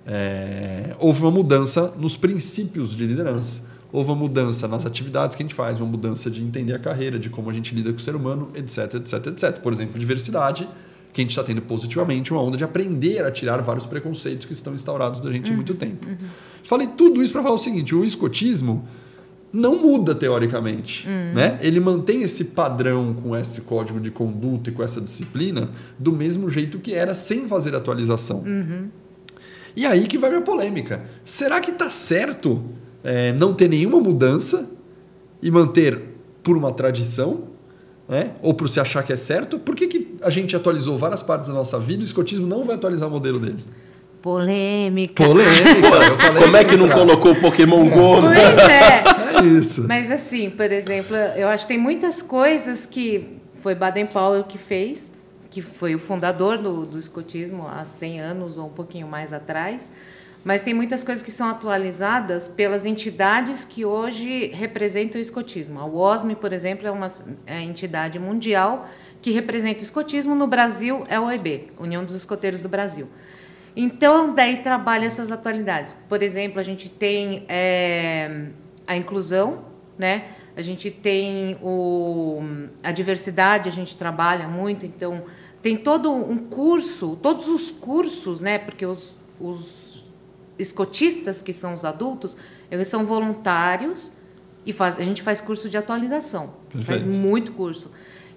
é, 0.06 0.94
houve 1.00 1.22
uma 1.22 1.30
mudança 1.30 1.92
nos 1.98 2.16
princípios 2.16 2.94
de 2.94 3.06
liderança, 3.06 3.62
houve 3.92 4.10
uma 4.10 4.16
mudança 4.16 4.68
nas 4.68 4.86
atividades 4.86 5.34
que 5.34 5.42
a 5.42 5.44
gente 5.44 5.54
faz, 5.54 5.78
uma 5.80 5.88
mudança 5.88 6.30
de 6.30 6.42
entender 6.42 6.74
a 6.74 6.78
carreira, 6.78 7.18
de 7.18 7.28
como 7.28 7.50
a 7.50 7.52
gente 7.52 7.74
lida 7.74 7.90
com 7.90 7.98
o 7.98 8.00
ser 8.00 8.14
humano, 8.14 8.50
etc, 8.54 8.94
etc, 8.94 9.26
etc. 9.26 9.58
Por 9.58 9.72
exemplo, 9.72 9.98
diversidade, 9.98 10.68
que 11.16 11.22
a 11.22 11.24
gente 11.24 11.30
está 11.30 11.42
tendo 11.42 11.62
positivamente 11.62 12.30
uma 12.30 12.42
onda 12.42 12.58
de 12.58 12.64
aprender 12.64 13.24
a 13.24 13.30
tirar 13.30 13.62
vários 13.62 13.86
preconceitos 13.86 14.44
que 14.46 14.52
estão 14.52 14.74
instaurados 14.74 15.18
da 15.18 15.32
gente 15.32 15.50
há 15.50 15.54
muito 15.56 15.72
tempo. 15.72 16.06
Falei 16.62 16.88
tudo 16.88 17.22
isso 17.22 17.32
para 17.32 17.42
falar 17.42 17.54
o 17.54 17.58
seguinte: 17.58 17.94
o 17.94 18.04
escotismo 18.04 18.86
não 19.50 19.80
muda 19.80 20.14
teoricamente, 20.14 21.08
né? 21.34 21.58
Ele 21.62 21.80
mantém 21.80 22.22
esse 22.22 22.44
padrão 22.44 23.14
com 23.14 23.34
esse 23.34 23.62
código 23.62 23.98
de 23.98 24.10
conduta 24.10 24.68
e 24.68 24.72
com 24.74 24.82
essa 24.82 25.00
disciplina 25.00 25.70
do 25.98 26.12
mesmo 26.12 26.50
jeito 26.50 26.78
que 26.78 26.92
era 26.92 27.14
sem 27.14 27.48
fazer 27.48 27.74
atualização. 27.74 28.44
E 29.74 29.86
aí 29.86 30.06
que 30.06 30.18
vai 30.18 30.28
minha 30.28 30.42
polêmica. 30.42 31.02
Será 31.24 31.60
que 31.60 31.72
tá 31.72 31.88
certo 31.88 32.62
é, 33.02 33.32
não 33.32 33.54
ter 33.54 33.68
nenhuma 33.70 34.00
mudança 34.00 34.70
e 35.40 35.50
manter 35.50 35.98
por 36.42 36.58
uma 36.58 36.72
tradição, 36.72 37.44
né? 38.08 38.32
Ou 38.42 38.54
por 38.54 38.68
se 38.68 38.78
achar 38.78 39.02
que 39.02 39.12
é 39.12 39.16
certo? 39.16 39.58
Por 39.58 39.74
que, 39.74 39.86
que 39.86 40.16
a 40.22 40.30
gente 40.30 40.54
atualizou 40.54 40.96
várias 40.96 41.22
partes 41.22 41.48
da 41.48 41.54
nossa 41.54 41.78
vida 41.78 42.02
e 42.02 42.04
o 42.04 42.06
escotismo 42.06 42.46
não 42.46 42.64
vai 42.64 42.76
atualizar 42.76 43.08
o 43.08 43.12
modelo 43.12 43.38
dele? 43.38 43.64
Polêmica. 44.22 45.24
Polêmica. 45.24 46.34
Como 46.38 46.56
é 46.56 46.64
que 46.64 46.76
não 46.76 46.88
colocou 46.88 47.32
o 47.32 47.40
Pokémon 47.40 47.88
Go? 47.88 48.22
né? 48.22 48.52
Pois 48.54 48.68
é. 48.68 49.16
É 49.36 49.44
isso. 49.46 49.86
Mas 49.86 50.10
assim, 50.10 50.50
por 50.50 50.72
exemplo, 50.72 51.14
eu 51.14 51.48
acho 51.48 51.64
que 51.64 51.68
tem 51.68 51.78
muitas 51.78 52.22
coisas 52.22 52.86
que 52.86 53.38
foi 53.56 53.74
Baden-Powell 53.74 54.44
que 54.44 54.58
fez, 54.58 55.12
que 55.50 55.62
foi 55.62 55.94
o 55.94 55.98
fundador 55.98 56.58
do, 56.58 56.86
do 56.86 56.98
escotismo 56.98 57.66
há 57.68 57.84
100 57.84 58.20
anos 58.20 58.58
ou 58.58 58.66
um 58.66 58.72
pouquinho 58.72 59.06
mais 59.06 59.32
atrás, 59.32 59.90
mas 60.46 60.62
tem 60.62 60.72
muitas 60.72 61.02
coisas 61.02 61.24
que 61.24 61.32
são 61.32 61.48
atualizadas 61.48 62.46
pelas 62.46 62.86
entidades 62.86 63.64
que 63.64 63.84
hoje 63.84 64.46
representam 64.54 65.18
o 65.18 65.22
escotismo. 65.22 65.80
A 65.80 65.84
UOSM, 65.84 66.34
por 66.34 66.52
exemplo, 66.52 66.86
é 66.86 66.90
uma 66.92 67.10
é, 67.44 67.62
entidade 67.62 68.16
mundial 68.16 68.88
que 69.20 69.32
representa 69.32 69.80
o 69.80 69.82
escotismo. 69.82 70.36
No 70.36 70.46
Brasil 70.46 71.02
é 71.08 71.16
a 71.16 71.20
OEB, 71.20 71.72
União 71.80 72.04
dos 72.04 72.14
Escoteiros 72.14 72.62
do 72.62 72.68
Brasil. 72.68 73.08
Então, 73.74 74.36
daí 74.36 74.58
trabalha 74.58 75.06
essas 75.06 75.32
atualidades. 75.32 75.96
Por 76.08 76.22
exemplo, 76.22 76.60
a 76.60 76.62
gente 76.62 76.88
tem 76.88 77.44
é, 77.48 78.46
a 78.86 78.96
inclusão, 78.96 79.64
né? 79.98 80.26
A 80.56 80.62
gente 80.62 80.92
tem 80.92 81.58
o, 81.60 82.40
a 82.84 82.92
diversidade, 82.92 83.68
a 83.68 83.72
gente 83.72 83.96
trabalha 83.96 84.46
muito, 84.46 84.86
então 84.86 85.24
tem 85.60 85.76
todo 85.76 86.12
um 86.12 86.38
curso, 86.38 87.18
todos 87.20 87.48
os 87.48 87.72
cursos, 87.72 88.40
né? 88.40 88.60
Porque 88.60 88.86
os, 88.86 89.18
os 89.40 89.85
escotistas, 90.58 91.42
que 91.42 91.52
são 91.52 91.74
os 91.74 91.84
adultos, 91.84 92.36
eles 92.70 92.88
são 92.88 93.04
voluntários 93.04 94.12
e 94.64 94.72
faz, 94.72 94.98
a 94.98 95.02
gente 95.02 95.22
faz 95.22 95.40
curso 95.40 95.68
de 95.68 95.76
atualização. 95.76 96.50
Faz 96.70 96.86
Perfeito. 96.86 97.16
muito 97.16 97.52
curso. 97.52 97.90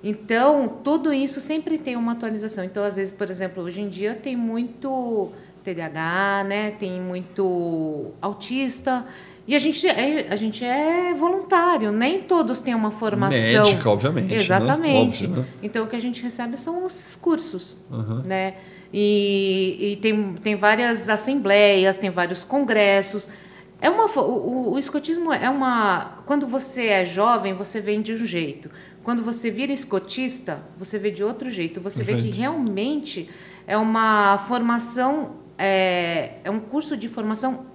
Então, 0.04 0.68
tudo 0.84 1.12
isso 1.12 1.42
sempre 1.42 1.78
tem 1.78 1.96
uma 1.96 2.14
atualização. 2.14 2.64
Então, 2.64 2.84
às 2.84 2.96
vezes, 2.96 3.12
por 3.12 3.30
exemplo, 3.30 3.64
hoje 3.64 3.82
em 3.82 3.90
dia 3.90 4.16
tem 4.16 4.36
muito 4.36 5.30
TDAH, 5.64 6.46
né? 6.48 6.72
Tem 6.72 7.02
muito 7.02 8.12
autista. 8.22 9.06
E 9.46 9.56
a 9.56 9.60
gente 9.60 9.88
é, 9.88 10.28
a 10.30 10.36
gente 10.36 10.64
é 10.64 11.14
voluntário, 11.16 11.92
nem 11.92 12.22
todos 12.22 12.62
têm 12.62 12.76
uma 12.76 12.92
formação. 12.92 13.38
Médica, 13.38 13.90
obviamente, 13.90 14.30
né? 14.30 14.36
Exatamente. 14.36 15.26
Óbvio, 15.26 15.42
né? 15.42 15.48
Então, 15.64 15.86
o 15.86 15.88
que 15.88 15.96
a 15.96 16.02
gente 16.02 16.22
recebe 16.22 16.56
são 16.56 16.86
esses 16.86 17.16
cursos, 17.16 17.76
Aham. 17.92 18.24
né? 18.26 18.54
E, 18.92 19.92
e 19.94 19.96
tem, 19.98 20.34
tem 20.34 20.56
várias 20.56 21.08
assembleias, 21.10 21.98
tem 21.98 22.10
vários 22.10 22.44
congressos. 22.44 23.30
É 23.82 23.90
uma, 23.90 24.06
o, 24.08 24.72
o- 24.74 24.80
escotismo 24.80 25.32
é 25.32 25.50
uma. 25.50 26.20
Quando 26.26 26.48
você 26.48 26.88
é 26.88 27.06
jovem, 27.06 27.54
você 27.54 27.80
vem 27.80 28.02
de 28.02 28.14
um 28.14 28.18
jeito. 28.18 28.70
Quando 29.04 29.24
você 29.24 29.50
vira 29.50 29.72
escotista, 29.72 30.62
você 30.78 30.98
vê 30.98 31.12
de 31.12 31.24
outro 31.24 31.50
jeito. 31.50 31.80
Você 31.80 32.04
vê 32.04 32.14
que 32.16 32.30
realmente 32.38 33.30
é 33.66 33.78
uma 33.78 34.38
formação, 34.48 35.36
é, 35.58 36.34
é 36.44 36.50
um 36.52 36.60
curso 36.60 36.98
de 36.98 37.08
formação 37.08 37.66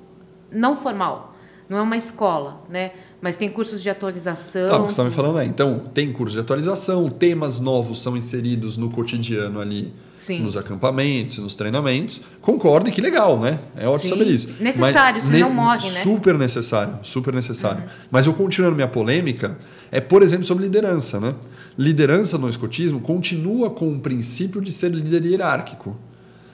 não 0.51 0.77
formal. 0.77 1.35
Não 1.69 1.79
é 1.79 1.83
uma 1.83 1.97
escola, 1.97 2.63
né? 2.69 2.91
Mas 3.25 3.37
tem 3.37 3.49
cursos 3.49 3.83
de 3.83 3.89
atualização. 3.89 4.69
Tá, 4.69 4.77
o 4.77 4.81
que 4.81 4.93
você 4.93 5.01
está 5.01 5.05
me 5.05 5.11
falando 5.11 5.39
é, 5.39 5.47
então, 5.47 5.79
tem 5.95 6.13
curso 6.13 6.35
de 6.35 6.41
atualização, 6.41 7.09
temas 7.09 7.59
novos 7.59 8.03
são 8.03 8.15
inseridos 8.19 8.77
no 8.77 8.91
cotidiano 8.91 9.63
ali, 9.63 9.95
Sim. 10.19 10.41
nos 10.41 10.59
acampamentos, 10.59 11.39
nos 11.39 11.55
treinamentos. 11.55 12.21
Concordo, 12.43 12.91
que 12.91 13.01
legal, 13.01 13.41
né? 13.41 13.61
É 13.79 13.89
ótimo 13.89 14.11
Sim. 14.13 14.19
saber 14.19 14.31
isso. 14.31 14.49
Necessário, 14.61 15.23
senão 15.23 15.49
morre, 15.49 15.91
né? 15.91 16.03
Super 16.03 16.37
necessário, 16.37 16.99
super 17.03 17.33
necessário. 17.33 17.85
Mas 18.11 18.27
eu 18.27 18.35
continuando 18.35 18.77
minha 18.77 18.89
polêmica, 18.89 19.57
é, 19.91 20.03
por 20.03 20.23
exemplo, 20.23 20.45
sobre 20.45 20.65
liderança, 20.65 21.19
né? 21.19 21.35
Liderança 21.79 22.37
no 22.37 22.51
escotismo 22.51 23.01
continua 23.01 23.71
com 23.71 23.91
o 23.91 24.01
princípio 24.01 24.61
de 24.61 24.71
ser 24.71 24.91
líder 24.91 25.25
hierárquico. 25.25 25.97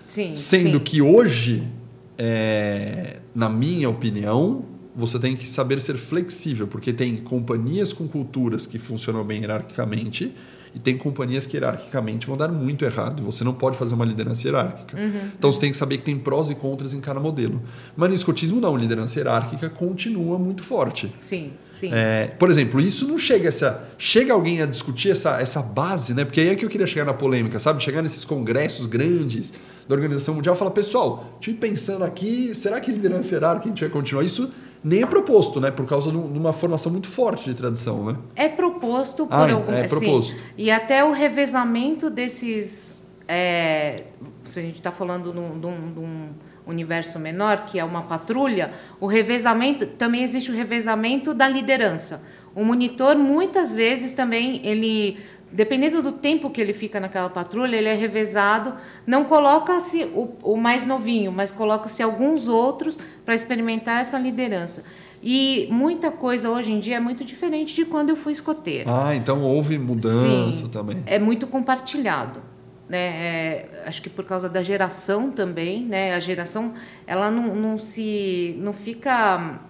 Sim, 0.07 0.37
Sendo 0.37 0.79
sim. 0.79 0.85
que 0.85 1.03
hoje, 1.03 1.69
é, 2.17 3.17
na 3.35 3.49
minha 3.49 3.91
opinião, 3.91 4.70
você 5.01 5.19
tem 5.19 5.35
que 5.35 5.49
saber 5.49 5.81
ser 5.81 5.97
flexível, 5.97 6.67
porque 6.69 6.93
tem 6.93 7.17
companhias 7.17 7.93
com 7.93 8.07
culturas 8.07 8.67
que 8.67 8.79
funcionam 8.79 9.25
bem 9.25 9.41
hierarquicamente 9.41 10.33
E 10.75 10.79
tem 10.79 10.97
companhias 10.97 11.47
que 11.47 11.57
hierarquicamente 11.57 12.27
vão 12.27 12.37
dar 12.37 12.49
muito 12.49 12.85
errado. 12.85 13.23
Você 13.25 13.43
não 13.43 13.53
pode 13.53 13.77
fazer 13.77 13.95
uma 13.95 14.05
liderança 14.05 14.47
hierárquica. 14.47 14.97
Uhum. 14.97 15.21
Então 15.37 15.51
você 15.51 15.61
tem 15.61 15.71
que 15.71 15.77
saber 15.77 15.99
que 15.99 16.05
tem 16.05 16.17
prós 16.17 16.49
e 16.51 16.55
contras 16.55 16.93
em 16.93 17.01
cada 17.01 17.19
modelo. 17.19 17.61
Mas 17.97 18.09
no 18.09 18.15
escotismo, 18.15 18.61
não. 18.61 18.77
Liderança 18.77 19.19
hierárquica 19.19 19.69
continua 19.69 20.39
muito 20.39 20.63
forte. 20.63 21.13
Sim, 21.19 21.53
sim. 21.69 21.91
É, 21.93 22.29
por 22.39 22.49
exemplo, 22.49 22.81
isso 22.81 23.07
não 23.07 23.19
chega 23.19 23.49
essa. 23.49 23.83
Chega 23.99 24.33
alguém 24.33 24.63
a 24.63 24.67
discutir 24.67 25.11
essa, 25.11 25.41
essa 25.41 25.61
base, 25.61 26.15
né? 26.15 26.25
Porque 26.25 26.41
aí 26.41 26.49
é 26.51 26.55
que 26.55 26.65
eu 26.65 26.69
queria 26.69 26.87
chegar 26.87 27.05
na 27.05 27.15
polêmica, 27.15 27.59
sabe? 27.59 27.83
Chegar 27.83 28.01
nesses 28.01 28.25
congressos 28.25 28.87
grandes 28.87 29.53
da 29.89 29.95
Organização 29.97 30.35
Mundial 30.35 30.55
e 30.55 30.59
falar, 30.59 30.71
pessoal, 30.71 31.37
estive 31.41 31.59
pensando 31.59 32.05
aqui, 32.05 32.55
será 32.55 32.81
que 32.81 32.93
liderança 32.93 33.35
hierárquica 33.35 33.67
a 33.67 33.71
gente 33.71 33.81
vai 33.81 33.91
continuar? 33.91 34.23
Isso 34.23 34.49
nem 34.83 35.03
é 35.03 35.07
proposto, 35.07 35.61
né? 35.61 35.71
Por 35.71 35.87
causa 35.87 36.11
de 36.11 36.16
uma 36.16 36.53
formação 36.53 36.90
muito 36.90 37.07
forte 37.07 37.51
de 37.51 37.55
tradição, 37.55 38.05
né? 38.05 38.16
É 38.35 38.49
proposto 38.49 39.27
por 39.27 39.35
ah, 39.35 39.53
algum, 39.53 39.73
é 39.73 39.87
proposto. 39.87 40.37
Sim, 40.37 40.43
e 40.57 40.71
até 40.71 41.05
o 41.05 41.12
revezamento 41.12 42.09
desses. 42.09 43.05
É, 43.29 44.05
se 44.45 44.59
a 44.59 44.62
gente 44.62 44.77
está 44.77 44.90
falando 44.90 45.33
de 45.33 45.38
um 45.69 46.31
universo 46.66 47.19
menor, 47.19 47.66
que 47.66 47.79
é 47.79 47.85
uma 47.85 48.03
patrulha, 48.03 48.73
o 49.01 49.07
revezamento 49.07 49.87
também 49.87 50.23
existe 50.23 50.51
o 50.51 50.55
revezamento 50.55 51.35
da 51.35 51.49
liderança. 51.49 52.23
O 52.55 52.64
monitor 52.64 53.16
muitas 53.16 53.75
vezes 53.75 54.12
também 54.12 54.61
ele 54.66 55.19
dependendo 55.53 56.03
do 56.03 56.13
tempo 56.13 56.51
que 56.51 56.61
ele 56.61 56.73
fica 56.73 57.01
naquela 57.01 57.29
patrulha, 57.29 57.77
ele 57.77 57.89
é 57.89 57.95
revezado. 57.95 58.75
Não 59.07 59.25
coloca-se 59.25 60.05
o, 60.05 60.37
o, 60.43 60.57
mais 60.57 60.87
novinho, 60.87 61.33
mas 61.33 61.51
coloca-se 61.51 62.03
alguns 62.03 62.49
outros 62.49 62.99
para 63.25 63.35
experimentar 63.35 64.01
essa 64.01 64.19
liderança. 64.19 64.85
E 65.23 65.69
muita 65.71 66.11
coisa 66.11 66.51
hoje 66.51 66.73
em 66.73 66.81
dia 66.81 66.97
é 66.97 67.01
muito 67.01 67.25
diferente 67.25 67.75
de 67.75 67.85
quando 67.85 68.11
eu 68.11 68.17
fui 68.17 68.33
escoteira. 68.33 68.91
Ah, 68.91 69.15
então 69.15 69.43
houve 69.43 69.79
mudança 69.79 70.53
Sim, 70.53 70.69
também. 70.69 71.03
É 71.05 71.19
muito 71.19 71.47
compartilhado. 71.47 72.41
Né? 72.89 72.99
É, 72.99 73.85
acho 73.87 74.03
que 74.03 74.11
por 74.11 74.25
causa 74.25 74.49
da 74.49 74.63
geração 74.63 75.31
também, 75.31 75.85
né? 75.85 76.15
A 76.15 76.21
geração 76.21 76.75
ela 77.07 77.31
não, 77.31 77.55
não 77.55 77.79
se 77.79 78.57
não 78.59 78.73
fica 78.73 79.61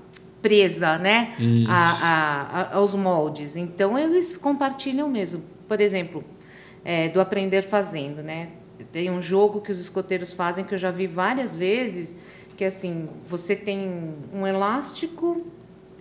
presa, 0.41 0.97
né? 0.97 1.35
A, 1.69 1.91
a, 1.91 2.43
a, 2.43 2.77
aos 2.77 2.95
moldes. 2.95 3.57
Então 3.57 3.99
eles 3.99 4.39
compartilham 4.39 5.07
mesmo 5.09 5.43
por 5.71 5.81
exemplo, 5.81 6.25
é, 6.85 7.09
do 7.11 7.21
aprender 7.21 7.63
fazendo, 7.63 8.25
né? 8.25 8.49
Tem 8.91 9.09
um 9.09 9.23
jogo 9.23 9.61
que 9.61 9.71
os 9.71 9.79
escoteiros 9.79 10.33
fazem 10.33 10.65
que 10.65 10.75
eu 10.75 10.79
já 10.79 10.91
vi 10.91 11.07
várias 11.07 11.57
vezes, 11.57 12.17
que 12.57 12.65
é 12.65 12.67
assim, 12.67 13.09
você 13.25 13.55
tem 13.55 14.17
um 14.35 14.45
elástico 14.45 15.47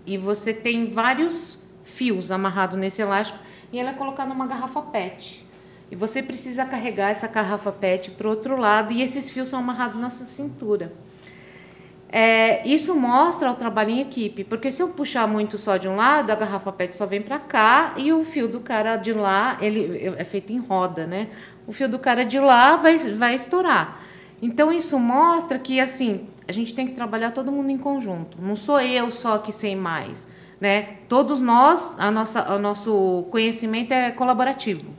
e 0.07 0.17
você 0.17 0.55
tem 0.55 0.89
vários 0.89 1.59
fios 1.83 2.31
amarrados 2.31 2.79
nesse 2.79 2.99
elástico 2.99 3.37
e 3.71 3.77
ele 3.77 3.89
é 3.89 3.93
colocado 3.93 4.29
numa 4.29 4.47
garrafa 4.47 4.81
PET. 4.81 5.45
E 5.91 5.95
você 5.95 6.23
precisa 6.23 6.65
carregar 6.65 7.11
essa 7.11 7.27
garrafa 7.27 7.71
PET 7.71 8.09
para 8.09 8.25
o 8.25 8.31
outro 8.31 8.57
lado 8.57 8.91
e 8.91 9.03
esses 9.03 9.29
fios 9.29 9.49
são 9.49 9.59
amarrados 9.59 9.99
na 9.99 10.09
sua 10.09 10.25
cintura. 10.25 10.91
É, 12.11 12.67
isso 12.67 12.95
mostra 12.95 13.51
o 13.51 13.53
trabalho 13.53 13.91
em 13.91 14.01
equipe, 14.01 14.43
porque 14.43 14.71
se 14.71 14.81
eu 14.81 14.89
puxar 14.89 15.27
muito 15.27 15.59
só 15.59 15.77
de 15.77 15.87
um 15.87 15.95
lado, 15.95 16.31
a 16.31 16.35
garrafa 16.35 16.71
PET 16.71 16.97
só 16.97 17.05
vem 17.05 17.21
para 17.21 17.37
cá 17.37 17.93
e 17.97 18.11
o 18.11 18.25
fio 18.25 18.47
do 18.47 18.59
cara 18.59 18.97
de 18.97 19.13
lá, 19.13 19.57
ele 19.61 20.15
é 20.17 20.23
feito 20.23 20.51
em 20.51 20.57
roda, 20.57 21.05
né? 21.05 21.27
O 21.67 21.71
fio 21.71 21.87
do 21.87 21.99
cara 21.99 22.25
de 22.25 22.39
lá 22.39 22.77
vai, 22.77 22.97
vai 22.97 23.35
estourar. 23.35 24.01
Então 24.41 24.71
isso 24.71 24.97
mostra 24.97 25.59
que 25.59 25.79
assim 25.79 26.27
a 26.47 26.51
gente 26.51 26.73
tem 26.73 26.87
que 26.87 26.93
trabalhar 26.93 27.29
todo 27.29 27.51
mundo 27.51 27.69
em 27.69 27.77
conjunto. 27.77 28.41
Não 28.41 28.55
sou 28.55 28.81
eu 28.81 29.11
só 29.11 29.37
que 29.37 29.51
sei 29.51 29.75
mais, 29.75 30.27
né? 30.59 30.97
Todos 31.07 31.39
nós, 31.39 31.95
a 31.99 32.09
nossa, 32.09 32.55
o 32.55 32.57
nosso 32.57 33.27
conhecimento 33.29 33.91
é 33.91 34.09
colaborativo. 34.09 34.98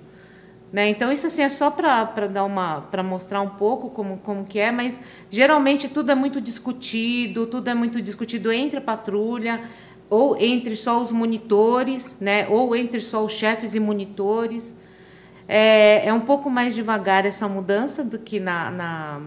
Né? 0.73 0.89
Então 0.89 1.13
isso 1.13 1.27
assim 1.27 1.43
é 1.43 1.49
só 1.49 1.69
para 1.69 2.29
dar 2.29 2.45
uma 2.45 2.83
para 2.83 3.03
mostrar 3.03 3.41
um 3.41 3.51
pouco 3.51 3.91
como, 3.91 4.19
como 4.19 4.45
que 4.45 4.61
é, 4.61 4.71
mas 4.71 5.01
geralmente 5.29 5.89
tudo 5.89 6.13
é 6.13 6.15
muito 6.15 6.41
discutido, 6.41 7.47
tudo 7.47 7.69
é 7.69 7.75
muito 7.75 8.01
discutido 8.01 8.53
entre 8.53 8.79
a 8.79 8.81
patrulha 8.81 9.61
ou 10.09 10.37
entre 10.37 10.77
só 10.77 11.01
os 11.01 11.11
monitores, 11.11 12.17
né? 12.21 12.47
Ou 12.49 12.75
entre 12.77 13.01
só 13.01 13.25
os 13.25 13.33
chefes 13.33 13.75
e 13.75 13.81
monitores. 13.81 14.77
É, 15.49 16.07
é 16.07 16.13
um 16.13 16.21
pouco 16.21 16.49
mais 16.49 16.75
devagar 16.75 17.27
essa 17.27 17.49
mudança 17.49 18.05
do 18.05 18.19
que 18.19 18.39
na, 18.39 18.71
na, 18.71 19.21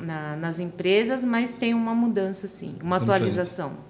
na 0.00 0.36
nas 0.36 0.58
empresas, 0.58 1.24
mas 1.24 1.54
tem 1.54 1.74
uma 1.74 1.94
mudança 1.94 2.48
sim, 2.48 2.74
uma 2.82 2.96
atualização. 2.96 3.87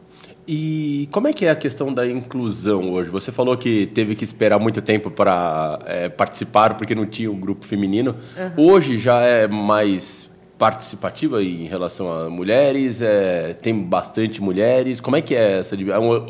E 0.50 1.06
como 1.12 1.28
é 1.28 1.32
que 1.34 1.44
é 1.44 1.50
a 1.50 1.56
questão 1.56 1.92
da 1.92 2.06
inclusão 2.06 2.90
hoje? 2.90 3.11
Você 3.11 3.30
falou 3.30 3.54
que 3.54 3.84
teve 3.88 4.14
que 4.14 4.24
esperar 4.24 4.58
muito 4.58 4.80
tempo 4.80 5.11
para 5.11 5.78
é, 5.84 6.08
participar 6.08 6.74
porque 6.74 6.94
não 6.94 7.04
tinha 7.04 7.30
um 7.30 7.38
grupo 7.38 7.66
feminino. 7.66 8.16
Uhum. 8.56 8.70
Hoje 8.70 8.96
já 8.96 9.20
é 9.20 9.46
mais 9.46 10.30
participativa 10.56 11.42
em 11.42 11.66
relação 11.66 12.11
a 12.11 12.30
mulheres? 12.30 13.02
É, 13.02 13.52
tem 13.61 13.78
bastante 13.78 14.40
mulheres? 14.40 15.00
Como 15.00 15.16
é 15.16 15.20
que 15.20 15.34
é 15.34 15.58
essa? 15.58 15.74
É 15.74 15.78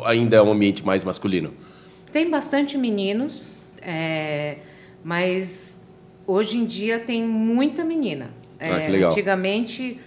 ainda 0.04 0.37
é 0.37 0.42
um 0.42 0.50
ambiente 0.50 0.85
mais 0.85 1.04
masculino? 1.04 1.54
Tem 2.11 2.28
bastante 2.28 2.76
meninos, 2.76 3.62
é, 3.81 4.57
mas 5.04 5.81
hoje 6.26 6.59
em 6.59 6.64
dia 6.64 6.98
tem 6.98 7.24
muita 7.24 7.85
menina. 7.85 8.31
Ah, 8.59 8.78
legal. 8.88 9.12
Antigamente 9.12 10.00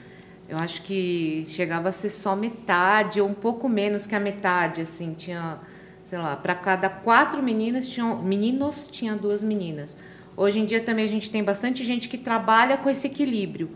eu 0.52 0.58
acho 0.58 0.82
que 0.82 1.46
chegava 1.48 1.88
a 1.88 1.92
ser 1.94 2.10
só 2.10 2.36
metade 2.36 3.22
ou 3.22 3.30
um 3.30 3.34
pouco 3.34 3.70
menos 3.70 4.06
que 4.06 4.14
a 4.14 4.20
metade, 4.20 4.82
assim, 4.82 5.14
tinha, 5.14 5.58
sei 6.04 6.20
lá, 6.20 6.36
para 6.36 6.54
cada 6.54 6.90
quatro 6.90 7.42
meninas 7.42 7.88
tinham 7.88 8.22
meninos 8.22 8.90
tinha 8.92 9.16
duas 9.16 9.42
meninas. 9.42 9.96
Hoje 10.36 10.60
em 10.60 10.66
dia 10.66 10.82
também 10.82 11.06
a 11.06 11.08
gente 11.08 11.32
tem 11.32 11.42
bastante 11.42 11.86
gente 11.86 12.10
que 12.10 12.18
trabalha 12.18 12.76
com 12.76 12.90
esse 12.90 13.08
equilíbrio, 13.08 13.70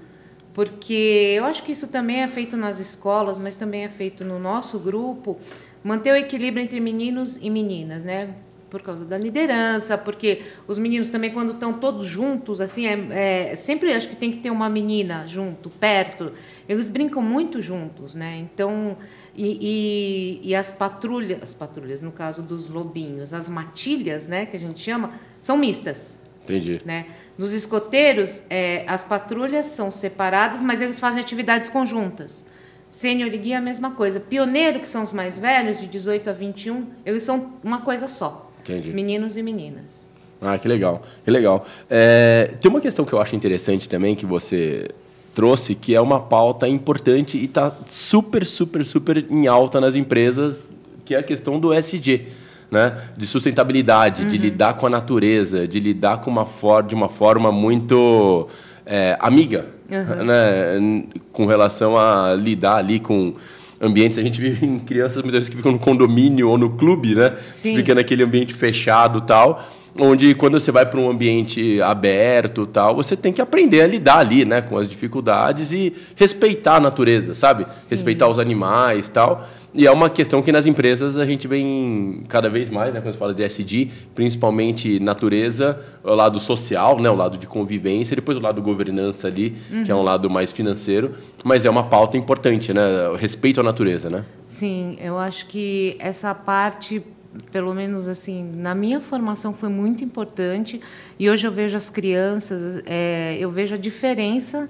porque 0.53 1.35
eu 1.37 1.45
acho 1.45 1.63
que 1.63 1.71
isso 1.71 1.87
também 1.87 2.23
é 2.23 2.27
feito 2.27 2.57
nas 2.57 2.77
escolas, 2.77 3.37
mas 3.37 3.55
também 3.55 3.85
é 3.85 3.89
feito 3.89 4.25
no 4.25 4.37
nosso 4.37 4.77
grupo, 4.77 5.39
manter 5.81 6.11
o 6.11 6.15
equilíbrio 6.17 6.61
entre 6.61 6.81
meninos 6.81 7.39
e 7.41 7.49
meninas, 7.49 8.03
né? 8.03 8.35
por 8.75 8.81
causa 8.81 9.05
da 9.05 9.17
liderança, 9.17 9.97
porque 9.97 10.41
os 10.67 10.77
meninos 10.77 11.09
também 11.09 11.31
quando 11.31 11.53
estão 11.53 11.71
todos 11.71 12.05
juntos, 12.05 12.59
assim, 12.59 12.85
é, 12.85 13.51
é, 13.51 13.55
sempre 13.55 13.93
acho 13.93 14.09
que 14.09 14.17
tem 14.17 14.31
que 14.31 14.39
ter 14.39 14.49
uma 14.49 14.69
menina 14.69 15.25
junto, 15.29 15.69
perto. 15.69 16.33
Eles 16.67 16.89
brincam 16.89 17.21
muito 17.21 17.61
juntos, 17.61 18.15
né? 18.15 18.37
Então, 18.37 18.97
e, 19.35 20.39
e, 20.41 20.49
e, 20.49 20.55
as 20.55 20.71
patrulhas, 20.71 21.43
as 21.43 21.53
patrulhas, 21.53 22.01
no 22.01 22.11
caso 22.11 22.41
dos 22.41 22.69
lobinhos, 22.69 23.33
as 23.33 23.49
matilhas, 23.49 24.27
né, 24.27 24.45
que 24.45 24.55
a 24.55 24.59
gente 24.59 24.79
chama, 24.79 25.13
são 25.39 25.57
mistas. 25.57 26.21
Entendi. 26.43 26.81
Né? 26.85 27.07
Nos 27.37 27.51
escoteiros, 27.51 28.41
é, 28.49 28.83
as 28.87 29.03
patrulhas 29.03 29.67
são 29.67 29.91
separadas, 29.91 30.61
mas 30.61 30.81
eles 30.81 30.99
fazem 30.99 31.21
atividades 31.21 31.69
conjuntas. 31.69 32.43
Sênior 32.89 33.33
e 33.33 33.37
guia, 33.37 33.57
a 33.57 33.61
mesma 33.61 33.91
coisa. 33.91 34.19
Pioneiro, 34.19 34.79
que 34.79 34.87
são 34.87 35.03
os 35.03 35.11
mais 35.11 35.37
velhos, 35.37 35.79
de 35.79 35.87
18 35.87 36.29
a 36.29 36.33
21, 36.33 36.87
eles 37.05 37.23
são 37.23 37.53
uma 37.63 37.81
coisa 37.81 38.07
só. 38.07 38.49
Entendi. 38.61 38.93
Meninos 38.93 39.35
e 39.35 39.43
meninas. 39.43 40.13
Ah, 40.41 40.57
que 40.57 40.67
legal, 40.67 41.03
que 41.23 41.31
legal. 41.31 41.65
É, 41.89 42.55
tem 42.59 42.69
uma 42.69 42.79
questão 42.79 43.03
que 43.03 43.13
eu 43.13 43.19
acho 43.19 43.35
interessante 43.35 43.89
também, 43.89 44.15
que 44.15 44.25
você 44.25 44.89
trouxe, 45.35 45.75
que 45.75 45.93
é 45.93 45.99
uma 46.01 46.19
pauta 46.19 46.67
importante 46.67 47.37
e 47.37 47.43
está 47.43 47.71
super, 47.85 48.45
super, 48.45 48.85
super 48.85 49.25
em 49.29 49.45
alta 49.45 49.81
nas 49.81 49.93
empresas, 49.93 50.69
que 51.03 51.13
é 51.13 51.19
a 51.19 51.23
questão 51.23 51.59
do 51.59 51.73
SG. 51.73 52.27
Né? 52.71 52.97
de 53.15 53.27
sustentabilidade, 53.27 54.23
uhum. 54.23 54.27
de 54.27 54.37
lidar 54.39 54.73
com 54.73 54.87
a 54.87 54.89
natureza, 54.89 55.67
de 55.67 55.79
lidar 55.79 56.17
com 56.17 56.31
uma 56.31 56.47
for 56.47 56.81
de 56.81 56.95
uma 56.95 57.07
forma 57.07 57.51
muito 57.51 58.49
é, 58.83 59.15
amiga, 59.21 59.67
uhum. 59.89 60.25
né? 60.25 61.05
com 61.31 61.45
relação 61.45 61.95
a 61.95 62.33
lidar 62.33 62.77
ali 62.77 62.99
com 62.99 63.35
ambientes. 63.79 64.17
A 64.17 64.21
gente 64.23 64.41
vive 64.41 64.65
em 64.65 64.79
crianças 64.79 65.21
muitas 65.21 65.41
vezes 65.41 65.49
que 65.49 65.57
ficam 65.57 65.73
no 65.73 65.79
condomínio 65.79 66.49
ou 66.49 66.57
no 66.57 66.71
clube, 66.71 67.13
né? 67.13 67.35
Sim. 67.53 67.75
Fica 67.75 67.93
naquele 67.93 68.23
ambiente 68.23 68.53
fechado 68.53 69.21
tal 69.21 69.63
onde 69.99 70.35
quando 70.35 70.59
você 70.59 70.71
vai 70.71 70.85
para 70.85 70.99
um 70.99 71.09
ambiente 71.09 71.81
aberto 71.81 72.67
tal, 72.67 72.95
você 72.95 73.15
tem 73.15 73.31
que 73.31 73.41
aprender 73.41 73.81
a 73.81 73.87
lidar 73.87 74.17
ali, 74.17 74.43
né, 74.43 74.61
com 74.61 74.77
as 74.77 74.89
dificuldades 74.89 75.71
e 75.71 75.93
respeitar 76.15 76.75
a 76.75 76.79
natureza, 76.79 77.33
sabe? 77.33 77.65
Sim. 77.79 77.89
Respeitar 77.91 78.27
os 78.27 78.37
animais 78.37 79.09
tal. 79.09 79.47
E 79.73 79.85
é 79.85 79.91
uma 79.91 80.09
questão 80.09 80.41
que 80.41 80.51
nas 80.53 80.65
empresas 80.65 81.17
a 81.17 81.25
gente 81.25 81.47
vem 81.47 82.23
cada 82.29 82.49
vez 82.49 82.69
mais, 82.69 82.93
né, 82.93 83.01
quando 83.01 83.13
se 83.13 83.19
fala 83.19 83.33
de 83.33 83.43
SD, 83.43 83.89
principalmente 84.13 84.99
natureza, 84.99 85.79
o 86.03 86.13
lado 86.13 86.39
social, 86.39 86.99
né, 86.99 87.09
o 87.09 87.15
lado 87.15 87.37
de 87.37 87.45
convivência, 87.45 88.15
depois 88.15 88.37
o 88.37 88.41
lado 88.41 88.61
governança 88.61 89.27
ali, 89.27 89.55
uhum. 89.71 89.83
que 89.83 89.91
é 89.91 89.95
um 89.95 89.99
uhum. 89.99 90.03
lado 90.03 90.29
mais 90.29 90.51
financeiro, 90.51 91.11
mas 91.43 91.65
é 91.65 91.69
uma 91.69 91.83
pauta 91.83 92.17
importante, 92.17 92.73
né, 92.73 93.09
o 93.09 93.15
respeito 93.15 93.59
à 93.59 93.63
natureza, 93.63 94.09
né? 94.09 94.23
Sim, 94.47 94.97
eu 94.99 95.17
acho 95.17 95.47
que 95.47 95.97
essa 95.99 96.33
parte 96.33 97.03
pelo 97.51 97.73
menos 97.73 98.07
assim, 98.07 98.43
na 98.55 98.75
minha 98.75 98.99
formação 98.99 99.53
foi 99.53 99.69
muito 99.69 100.03
importante. 100.03 100.81
E 101.17 101.29
hoje 101.29 101.45
eu 101.45 101.51
vejo 101.51 101.75
as 101.75 101.89
crianças, 101.89 102.81
é, 102.85 103.37
eu 103.39 103.51
vejo 103.51 103.75
a 103.75 103.77
diferença 103.77 104.69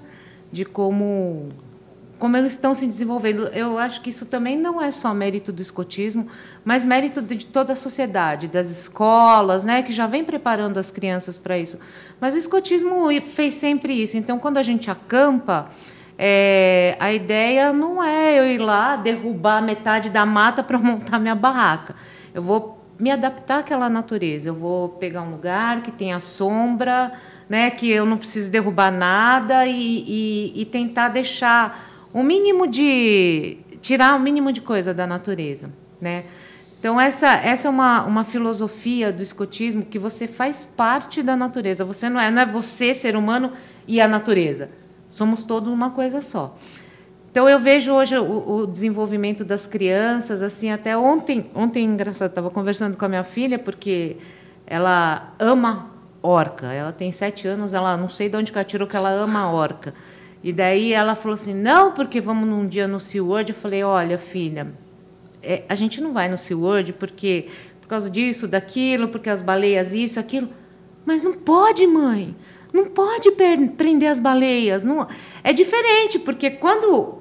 de 0.52 0.64
como 0.64 1.48
como 2.18 2.36
eles 2.36 2.52
estão 2.52 2.74
se 2.74 2.86
desenvolvendo. 2.86 3.48
Eu 3.48 3.78
acho 3.78 4.00
que 4.00 4.08
isso 4.08 4.24
também 4.24 4.56
não 4.56 4.80
é 4.80 4.90
só 4.90 5.12
mérito 5.12 5.52
do 5.52 5.60
escotismo, 5.60 6.26
mas 6.64 6.84
mérito 6.84 7.20
de 7.20 7.44
toda 7.44 7.74
a 7.74 7.76
sociedade, 7.76 8.48
das 8.48 8.70
escolas, 8.70 9.64
né, 9.64 9.82
que 9.82 9.92
já 9.92 10.06
vem 10.06 10.24
preparando 10.24 10.78
as 10.78 10.90
crianças 10.90 11.36
para 11.36 11.58
isso. 11.58 11.78
Mas 12.20 12.34
o 12.34 12.38
escotismo 12.38 13.08
fez 13.34 13.54
sempre 13.54 13.92
isso. 13.92 14.16
Então, 14.16 14.38
quando 14.38 14.56
a 14.56 14.62
gente 14.62 14.90
acampa, 14.90 15.70
é, 16.18 16.96
a 16.98 17.12
ideia 17.12 17.72
não 17.72 18.02
é 18.02 18.38
eu 18.38 18.46
ir 18.46 18.58
lá 18.58 18.96
derrubar 18.96 19.62
metade 19.62 20.08
da 20.08 20.24
mata 20.24 20.62
para 20.62 20.78
montar 20.78 21.18
minha 21.18 21.34
barraca. 21.34 21.94
Eu 22.36 22.42
vou 22.42 22.78
me 23.00 23.10
adaptar 23.10 23.60
àquela 23.60 23.88
natureza. 23.88 24.50
Eu 24.50 24.54
vou 24.54 24.90
pegar 24.90 25.22
um 25.22 25.30
lugar 25.30 25.82
que 25.82 25.90
tenha 25.90 26.20
sombra, 26.20 27.14
né, 27.48 27.70
que 27.70 27.90
eu 27.90 28.04
não 28.04 28.18
preciso 28.18 28.50
derrubar 28.50 28.90
nada 28.90 29.66
e, 29.66 30.04
e, 30.06 30.60
e 30.60 30.64
tentar 30.66 31.08
deixar 31.08 32.06
o 32.12 32.22
mínimo 32.22 32.66
de 32.66 33.56
tirar 33.80 34.14
o 34.16 34.20
mínimo 34.20 34.52
de 34.52 34.60
coisa 34.60 34.92
da 34.92 35.06
natureza, 35.06 35.72
né? 35.98 36.24
Então 36.78 37.00
essa 37.00 37.32
essa 37.36 37.68
é 37.68 37.70
uma, 37.70 38.04
uma 38.04 38.22
filosofia 38.22 39.10
do 39.10 39.22
escotismo 39.22 39.82
que 39.82 39.98
você 39.98 40.28
faz 40.28 40.66
parte 40.66 41.22
da 41.22 41.34
natureza. 41.34 41.86
Você 41.86 42.10
não 42.10 42.20
é 42.20 42.30
não 42.30 42.42
é 42.42 42.46
você 42.46 42.94
ser 42.94 43.16
humano 43.16 43.52
e 43.88 43.98
a 43.98 44.06
natureza. 44.06 44.68
Somos 45.08 45.42
todos 45.42 45.72
uma 45.72 45.90
coisa 45.90 46.20
só. 46.20 46.54
Então 47.36 47.46
eu 47.46 47.60
vejo 47.60 47.92
hoje 47.92 48.16
o, 48.16 48.60
o 48.60 48.66
desenvolvimento 48.66 49.44
das 49.44 49.66
crianças 49.66 50.40
assim 50.40 50.70
até 50.70 50.96
ontem 50.96 51.50
ontem 51.54 51.84
engraçado 51.84 52.30
estava 52.30 52.48
conversando 52.48 52.96
com 52.96 53.04
a 53.04 53.08
minha 53.10 53.24
filha 53.24 53.58
porque 53.58 54.16
ela 54.66 55.34
ama 55.38 55.90
orca. 56.22 56.72
Ela 56.72 56.92
tem 56.92 57.12
sete 57.12 57.46
anos, 57.46 57.74
ela 57.74 57.94
não 57.94 58.08
sei 58.08 58.30
de 58.30 58.38
onde 58.38 58.50
que 58.50 58.56
ela 58.56 58.64
tirou 58.64 58.88
que 58.88 58.96
ela 58.96 59.10
ama 59.10 59.52
orca. 59.52 59.92
E 60.42 60.50
daí 60.50 60.94
ela 60.94 61.14
falou 61.14 61.34
assim: 61.34 61.52
não, 61.52 61.92
porque 61.92 62.22
vamos 62.22 62.48
num 62.48 62.66
dia 62.66 62.88
no 62.88 62.98
SeaWorld. 62.98 63.52
Eu 63.52 63.58
falei: 63.58 63.82
olha, 63.84 64.16
filha, 64.16 64.68
é, 65.42 65.62
a 65.68 65.74
gente 65.74 66.00
não 66.00 66.14
vai 66.14 66.30
no 66.30 66.38
SeaWorld 66.38 66.94
porque 66.94 67.50
por 67.82 67.88
causa 67.88 68.08
disso, 68.08 68.48
daquilo, 68.48 69.08
porque 69.08 69.28
as 69.28 69.42
baleias, 69.42 69.92
isso, 69.92 70.18
aquilo. 70.18 70.48
Mas 71.04 71.22
não 71.22 71.34
pode, 71.34 71.86
mãe. 71.86 72.34
Não 72.72 72.86
pode 72.86 73.30
prender 73.76 74.10
as 74.10 74.20
baleias. 74.20 74.84
Não... 74.84 75.06
É 75.42 75.52
diferente, 75.52 76.18
porque 76.18 76.50
quando 76.50 77.18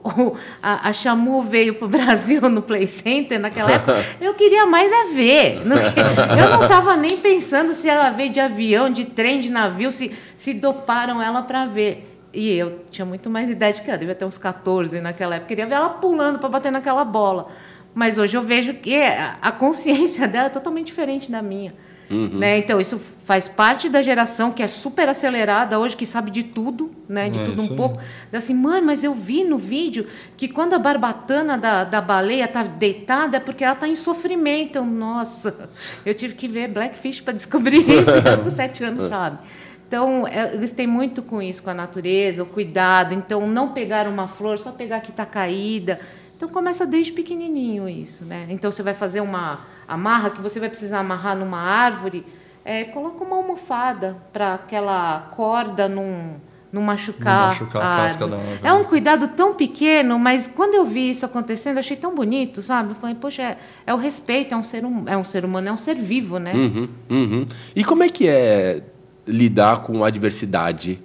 a 0.61 0.91
Chamu 0.91 1.43
veio 1.43 1.75
para 1.75 1.85
o 1.85 1.87
Brasil 1.89 2.41
no 2.49 2.61
Play 2.61 2.87
Center, 2.87 3.39
naquela 3.39 3.71
época, 3.71 4.03
eu 4.19 4.33
queria 4.33 4.65
mais 4.65 4.91
é 4.91 5.05
ver. 5.13 5.57
eu 5.57 6.49
não 6.49 6.63
estava 6.63 6.97
nem 6.97 7.17
pensando 7.17 7.73
se 7.75 7.87
ela 7.87 8.09
veio 8.09 8.31
de 8.31 8.39
avião, 8.39 8.89
de 8.89 9.05
trem, 9.05 9.41
de 9.41 9.51
navio, 9.51 9.91
se, 9.91 10.11
se 10.35 10.55
doparam 10.55 11.21
ela 11.21 11.43
para 11.43 11.67
ver. 11.67 12.11
E 12.33 12.51
eu 12.51 12.83
tinha 12.89 13.05
muito 13.05 13.29
mais 13.29 13.49
idade 13.49 13.81
que 13.81 13.89
ela, 13.89 13.99
devia 13.99 14.15
ter 14.15 14.25
uns 14.25 14.39
14 14.39 14.99
naquela 14.99 15.35
época. 15.35 15.47
Queria 15.47 15.67
ver 15.67 15.75
ela 15.75 15.89
pulando 15.89 16.39
para 16.39 16.49
bater 16.49 16.71
naquela 16.71 17.05
bola. 17.05 17.49
Mas 17.93 18.17
hoje 18.17 18.35
eu 18.35 18.41
vejo 18.41 18.73
que 18.73 19.01
a 19.41 19.51
consciência 19.51 20.27
dela 20.27 20.47
é 20.47 20.49
totalmente 20.49 20.87
diferente 20.87 21.31
da 21.31 21.41
minha. 21.41 21.73
Uhum. 22.09 22.39
Né? 22.39 22.59
Então, 22.59 22.79
isso 22.79 22.99
faz 23.25 23.47
parte 23.47 23.89
da 23.89 24.01
geração 24.01 24.51
que 24.51 24.61
é 24.61 24.67
super 24.67 25.09
acelerada 25.09 25.79
hoje, 25.79 25.95
que 25.95 26.05
sabe 26.05 26.29
de 26.29 26.43
tudo, 26.43 26.91
né? 27.09 27.29
de 27.29 27.39
é, 27.39 27.45
tudo 27.45 27.61
um 27.63 27.75
pouco. 27.75 27.99
Assim, 28.31 28.53
mãe, 28.53 28.81
mas 28.81 29.03
eu 29.03 29.13
vi 29.13 29.43
no 29.43 29.57
vídeo 29.57 30.07
que 30.37 30.47
quando 30.47 30.73
a 30.73 30.79
barbatana 30.79 31.57
da, 31.57 31.83
da 31.83 32.01
baleia 32.01 32.45
está 32.45 32.61
deitada 32.63 33.37
é 33.37 33.39
porque 33.39 33.63
ela 33.63 33.73
está 33.73 33.87
em 33.87 33.95
sofrimento. 33.95 34.75
Eu, 34.75 34.85
nossa, 34.85 35.69
eu 36.05 36.13
tive 36.13 36.35
que 36.35 36.47
ver 36.47 36.67
Blackfish 36.67 37.21
para 37.21 37.33
descobrir 37.33 37.79
isso. 37.89 38.09
Eu, 38.09 38.43
com 38.43 38.51
sete 38.51 38.83
anos, 38.83 39.09
sabe? 39.09 39.39
Então, 39.87 40.27
é, 40.27 40.53
eles 40.53 40.71
têm 40.71 40.87
muito 40.87 41.21
com 41.21 41.41
isso, 41.41 41.63
com 41.63 41.69
a 41.69 41.73
natureza, 41.73 42.43
o 42.43 42.45
cuidado. 42.45 43.13
Então, 43.13 43.47
não 43.47 43.69
pegar 43.69 44.07
uma 44.07 44.27
flor, 44.27 44.57
só 44.57 44.71
pegar 44.71 44.99
que 45.01 45.11
está 45.11 45.25
caída. 45.25 45.99
Então, 46.35 46.49
começa 46.49 46.85
desde 46.85 47.11
pequenininho 47.11 47.87
isso, 47.87 48.25
né? 48.25 48.45
Então, 48.49 48.69
você 48.69 48.83
vai 48.83 48.93
fazer 48.93 49.21
uma 49.21 49.65
amarra 49.87 50.29
que 50.31 50.41
você 50.41 50.59
vai 50.59 50.69
precisar 50.69 50.99
amarrar 50.99 51.35
numa 51.35 51.59
árvore, 51.59 52.25
é, 52.63 52.83
coloca 52.85 53.23
uma 53.23 53.35
almofada 53.35 54.17
para 54.33 54.55
aquela 54.55 55.31
corda 55.35 55.87
não, 55.87 56.41
não 56.71 56.81
machucar, 56.81 57.41
não 57.41 57.47
machucar 57.47 57.81
a, 57.83 57.93
a 57.93 57.97
casca 58.01 58.27
da 58.27 58.37
árvore. 58.37 58.59
É 58.63 58.73
um 58.73 58.83
cuidado 58.83 59.27
tão 59.29 59.53
pequeno, 59.53 60.17
mas 60.17 60.47
quando 60.47 60.73
eu 60.73 60.85
vi 60.85 61.11
isso 61.11 61.25
acontecendo, 61.25 61.77
achei 61.77 61.95
tão 61.95 62.13
bonito, 62.15 62.61
sabe? 62.61 62.89
Eu 62.89 62.95
falei, 62.95 63.15
poxa, 63.15 63.43
é, 63.43 63.57
é 63.85 63.93
o 63.93 63.97
respeito, 63.97 64.53
é 64.53 64.57
um, 64.57 64.63
ser 64.63 64.83
um, 64.83 65.07
é 65.07 65.15
um 65.15 65.23
ser 65.23 65.45
humano, 65.45 65.69
é 65.69 65.71
um 65.71 65.77
ser 65.77 65.95
vivo, 65.95 66.39
né? 66.39 66.53
Uhum, 66.53 66.89
uhum. 67.09 67.45
E 67.75 67.83
como 67.83 68.03
é 68.03 68.09
que 68.09 68.27
é 68.27 68.81
lidar 69.27 69.81
com 69.81 70.03
a 70.03 70.07
adversidade 70.07 70.99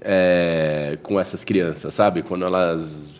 é, 0.00 0.98
com 1.02 1.20
essas 1.20 1.44
crianças, 1.44 1.94
sabe? 1.94 2.22
Quando 2.22 2.44
elas 2.44 3.15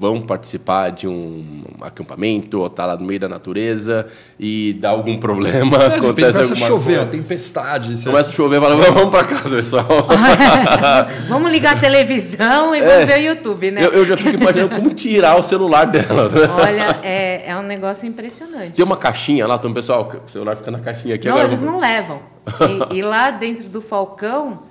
vão 0.00 0.18
participar 0.18 0.88
de 0.88 1.06
um 1.06 1.62
acampamento 1.82 2.58
ou 2.58 2.66
estar 2.68 2.84
tá 2.84 2.86
lá 2.86 2.96
no 2.96 3.04
meio 3.04 3.20
da 3.20 3.28
natureza 3.28 4.06
e 4.38 4.72
dá 4.80 4.88
algum 4.88 5.18
problema, 5.18 5.76
é, 5.76 5.86
acontece 5.98 6.32
começa 6.32 6.54
a 6.54 6.56
chover, 6.56 6.84
coisa. 6.84 7.02
a 7.02 7.06
tempestade. 7.06 8.04
Começa 8.04 8.30
a 8.30 8.32
chover, 8.32 8.62
fala, 8.62 8.76
vamos 8.76 9.10
para 9.10 9.24
casa, 9.24 9.56
pessoal. 9.56 9.86
vamos 11.28 11.52
ligar 11.52 11.76
a 11.76 11.78
televisão 11.78 12.74
e 12.74 12.80
é, 12.80 12.86
vamos 12.86 13.04
ver 13.04 13.20
o 13.20 13.24
YouTube, 13.24 13.70
né? 13.72 13.84
Eu, 13.84 13.90
eu, 13.90 14.06
já 14.06 14.16
fico 14.16 14.40
imaginando 14.40 14.74
como 14.74 14.88
tirar 14.94 15.38
o 15.38 15.42
celular 15.42 15.84
delas. 15.84 16.32
Olha, 16.34 16.98
é, 17.02 17.50
é 17.50 17.56
um 17.58 17.62
negócio 17.62 18.08
impressionante. 18.08 18.72
Tem 18.72 18.84
uma 18.84 18.96
caixinha 18.96 19.46
lá, 19.46 19.56
então, 19.56 19.70
pessoal, 19.70 20.10
o 20.26 20.30
celular 20.30 20.56
fica 20.56 20.70
na 20.70 20.78
caixinha 20.78 21.16
aqui. 21.16 21.28
Não, 21.28 21.34
agora 21.34 21.48
eles 21.48 21.62
não 21.62 21.78
levam. 21.78 22.20
E, 22.90 22.96
e 22.96 23.02
lá 23.02 23.30
dentro 23.30 23.68
do 23.68 23.82
Falcão 23.82 24.69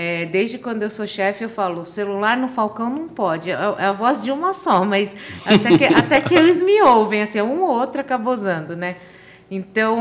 é, 0.00 0.26
desde 0.26 0.58
quando 0.58 0.84
eu 0.84 0.90
sou 0.90 1.08
chefe, 1.08 1.42
eu 1.42 1.50
falo, 1.50 1.84
celular 1.84 2.36
no 2.36 2.46
Falcão 2.46 2.88
não 2.88 3.08
pode. 3.08 3.50
É, 3.50 3.54
é 3.54 3.86
a 3.86 3.92
voz 3.92 4.22
de 4.22 4.30
uma 4.30 4.54
só, 4.54 4.84
mas 4.84 5.12
até 5.44 5.76
que, 5.76 5.84
até 5.92 6.20
que 6.20 6.36
eles 6.36 6.62
me 6.62 6.80
ouvem, 6.82 7.22
assim, 7.22 7.40
um 7.40 7.62
ou 7.62 7.70
outro 7.70 8.00
acaba 8.00 8.30
usando, 8.30 8.76
né? 8.76 8.94
Então, 9.50 9.98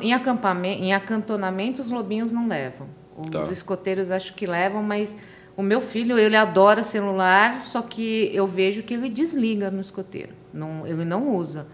em, 0.00 0.12
acampamento, 0.12 0.82
em 0.82 0.92
acantonamento, 0.92 1.80
os 1.80 1.92
lobinhos 1.92 2.32
não 2.32 2.48
levam. 2.48 2.88
Os 3.16 3.30
tá. 3.30 3.52
escoteiros 3.52 4.10
acho 4.10 4.34
que 4.34 4.46
levam, 4.46 4.82
mas 4.82 5.16
o 5.56 5.62
meu 5.62 5.80
filho, 5.80 6.18
ele 6.18 6.34
adora 6.34 6.82
celular, 6.82 7.60
só 7.60 7.82
que 7.82 8.32
eu 8.34 8.48
vejo 8.48 8.82
que 8.82 8.94
ele 8.94 9.08
desliga 9.08 9.70
no 9.70 9.80
escoteiro. 9.80 10.32
Não, 10.52 10.84
ele 10.84 11.04
não 11.04 11.32
usa. 11.36 11.68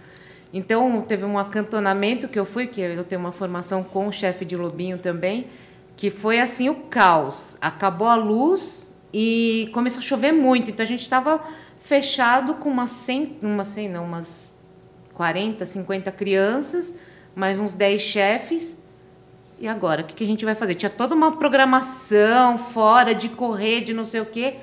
Então, 0.52 1.00
teve 1.00 1.24
um 1.24 1.38
acantonamento 1.38 2.28
que 2.28 2.38
eu 2.38 2.44
fui, 2.44 2.66
que 2.66 2.82
eu 2.82 3.02
tenho 3.02 3.22
uma 3.22 3.32
formação 3.32 3.82
com 3.82 4.09
o 4.09 4.12
chefe 4.12 4.44
de 4.44 4.54
lobinho 4.54 4.98
também, 4.98 5.46
que 5.99 6.11
foi 6.11 6.38
assim 6.38 6.68
o 6.68 6.76
caos. 6.76 7.59
Acabou 7.61 8.07
a 8.07 8.14
luz 8.14 8.88
e 9.12 9.68
começou 9.74 9.99
a 9.99 10.03
chover 10.03 10.30
muito. 10.30 10.70
Então 10.70 10.84
a 10.84 10.86
gente 10.86 11.03
estava 11.03 11.44
fechado 11.80 12.55
com 12.55 12.70
umas 12.70 12.90
100, 12.90 13.40
umas 13.42 13.66
100 13.66 13.88
não, 13.88 14.05
umas 14.05 14.49
40, 15.14 15.66
50 15.66 16.12
crianças, 16.12 16.94
mais 17.34 17.59
uns 17.59 17.72
10 17.72 18.01
chefes. 18.01 18.80
E 19.59 19.66
agora, 19.66 20.03
o 20.03 20.05
que, 20.05 20.14
que 20.14 20.22
a 20.22 20.26
gente 20.26 20.44
vai 20.44 20.55
fazer? 20.55 20.76
Tinha 20.76 20.88
toda 20.88 21.16
uma 21.16 21.36
programação 21.36 22.57
fora 22.57 23.12
de 23.12 23.28
correr, 23.30 23.80
de 23.80 23.92
não 23.92 24.05
sei 24.05 24.20
o 24.20 24.26
quê. 24.26 24.55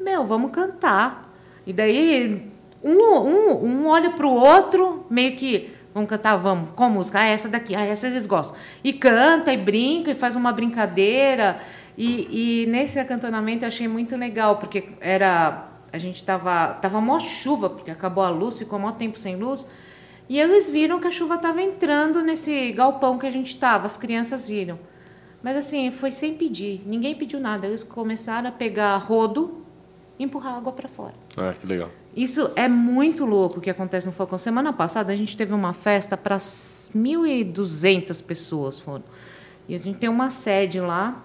Meu, 0.00 0.26
vamos 0.26 0.50
cantar. 0.50 1.32
E 1.64 1.72
daí 1.72 2.50
um, 2.82 2.96
um, 2.96 3.64
um 3.66 3.86
olha 3.86 4.10
para 4.10 4.26
o 4.26 4.34
outro, 4.34 5.06
meio 5.08 5.36
que 5.36 5.71
Vamos 5.94 6.08
cantar, 6.08 6.36
vamos. 6.36 6.70
Qual 6.74 6.88
música? 6.88 7.20
Ah, 7.20 7.26
essa 7.26 7.48
daqui. 7.48 7.74
Ah, 7.74 7.84
essa 7.84 8.06
eles 8.06 8.26
gostam. 8.26 8.56
E 8.82 8.92
canta, 8.92 9.52
e 9.52 9.56
brinca, 9.56 10.10
e 10.10 10.14
faz 10.14 10.36
uma 10.36 10.52
brincadeira. 10.52 11.60
E, 11.96 12.62
e 12.62 12.66
nesse 12.66 12.98
acantonamento 12.98 13.64
eu 13.64 13.68
achei 13.68 13.86
muito 13.86 14.16
legal, 14.16 14.56
porque 14.56 14.88
era. 15.00 15.68
A 15.92 15.98
gente 15.98 16.24
tava. 16.24 16.74
Tava 16.74 17.00
mó 17.00 17.20
chuva, 17.20 17.68
porque 17.68 17.90
acabou 17.90 18.24
a 18.24 18.30
luz, 18.30 18.58
ficou 18.58 18.78
mó 18.78 18.92
tempo 18.92 19.18
sem 19.18 19.36
luz. 19.36 19.66
E 20.28 20.40
eles 20.40 20.70
viram 20.70 20.98
que 20.98 21.08
a 21.08 21.10
chuva 21.10 21.34
estava 21.34 21.60
entrando 21.60 22.22
nesse 22.22 22.72
galpão 22.72 23.18
que 23.18 23.26
a 23.26 23.30
gente 23.30 23.48
estava, 23.48 23.84
as 23.84 23.98
crianças 23.98 24.48
viram. 24.48 24.78
Mas 25.42 25.56
assim, 25.56 25.90
foi 25.90 26.12
sem 26.12 26.34
pedir, 26.34 26.82
ninguém 26.86 27.14
pediu 27.14 27.38
nada. 27.38 27.66
Eles 27.66 27.84
começaram 27.84 28.48
a 28.48 28.52
pegar 28.52 28.96
rodo 28.96 29.62
e 30.18 30.24
empurrar 30.24 30.54
água 30.54 30.72
para 30.72 30.88
fora. 30.88 31.14
Ah, 31.36 31.52
que 31.52 31.66
legal. 31.66 31.90
Isso 32.14 32.50
é 32.54 32.68
muito 32.68 33.24
louco 33.24 33.58
o 33.58 33.60
que 33.60 33.70
acontece 33.70 34.06
no 34.06 34.12
Falcão. 34.12 34.36
Semana 34.36 34.72
passada 34.72 35.12
a 35.12 35.16
gente 35.16 35.34
teve 35.36 35.54
uma 35.54 35.72
festa 35.72 36.16
para 36.16 36.36
1.200 36.36 38.22
pessoas 38.22 38.78
foram. 38.78 39.04
E 39.66 39.74
a 39.74 39.78
gente 39.78 39.98
tem 39.98 40.10
uma 40.10 40.30
sede 40.30 40.78
lá 40.78 41.24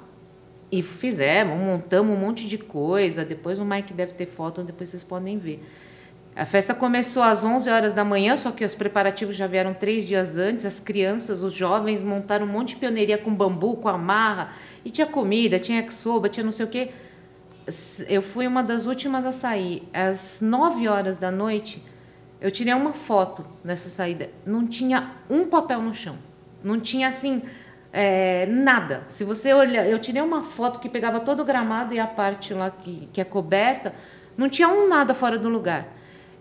e 0.71 0.81
fizemos, 0.81 1.57
montamos 1.59 2.15
um 2.15 2.19
monte 2.19 2.47
de 2.47 2.57
coisa. 2.57 3.25
Depois 3.25 3.59
o 3.59 3.65
Mike 3.65 3.93
deve 3.93 4.13
ter 4.13 4.27
foto, 4.27 4.63
depois 4.63 4.89
vocês 4.89 5.03
podem 5.03 5.37
ver. 5.37 5.61
A 6.33 6.45
festa 6.45 6.73
começou 6.73 7.21
às 7.23 7.43
11 7.43 7.69
horas 7.69 7.93
da 7.93 8.05
manhã, 8.05 8.37
só 8.37 8.51
que 8.51 8.63
os 8.63 8.75
preparativos 8.75 9.35
já 9.35 9.47
vieram 9.47 9.73
três 9.73 10.05
dias 10.05 10.37
antes. 10.37 10.65
As 10.65 10.79
crianças, 10.79 11.43
os 11.43 11.51
jovens 11.51 12.01
montaram 12.01 12.45
um 12.45 12.49
monte 12.49 12.69
de 12.69 12.75
pioneiria 12.77 13.17
com 13.17 13.33
bambu, 13.33 13.75
com 13.77 13.89
amarra. 13.89 14.53
E 14.85 14.91
tinha 14.91 15.07
comida, 15.07 15.59
tinha 15.59 15.79
yakisoba, 15.79 16.29
tinha 16.29 16.43
não 16.45 16.51
sei 16.51 16.65
o 16.65 16.69
quê 16.69 16.91
eu 18.07 18.21
fui 18.21 18.47
uma 18.47 18.63
das 18.63 18.85
últimas 18.85 19.25
a 19.25 19.31
sair. 19.31 19.87
Às 19.93 20.39
9 20.41 20.87
horas 20.87 21.17
da 21.17 21.31
noite, 21.31 21.83
eu 22.39 22.51
tirei 22.51 22.73
uma 22.73 22.93
foto 22.93 23.45
nessa 23.63 23.89
saída. 23.89 24.29
Não 24.45 24.67
tinha 24.67 25.11
um 25.29 25.45
papel 25.45 25.81
no 25.81 25.93
chão. 25.93 26.17
Não 26.63 26.79
tinha 26.79 27.07
assim 27.07 27.41
é, 27.91 28.45
nada. 28.45 29.03
Se 29.07 29.23
você 29.23 29.53
olhar, 29.53 29.87
eu 29.87 29.99
tirei 29.99 30.21
uma 30.21 30.43
foto 30.43 30.79
que 30.79 30.89
pegava 30.89 31.19
todo 31.19 31.41
o 31.41 31.45
gramado 31.45 31.93
e 31.93 31.99
a 31.99 32.07
parte 32.07 32.53
lá 32.53 32.69
que, 32.71 33.09
que 33.11 33.19
é 33.19 33.23
coberta. 33.23 33.93
Não 34.37 34.47
tinha 34.47 34.67
um 34.67 34.87
nada 34.87 35.13
fora 35.13 35.37
do 35.37 35.49
lugar. 35.49 35.87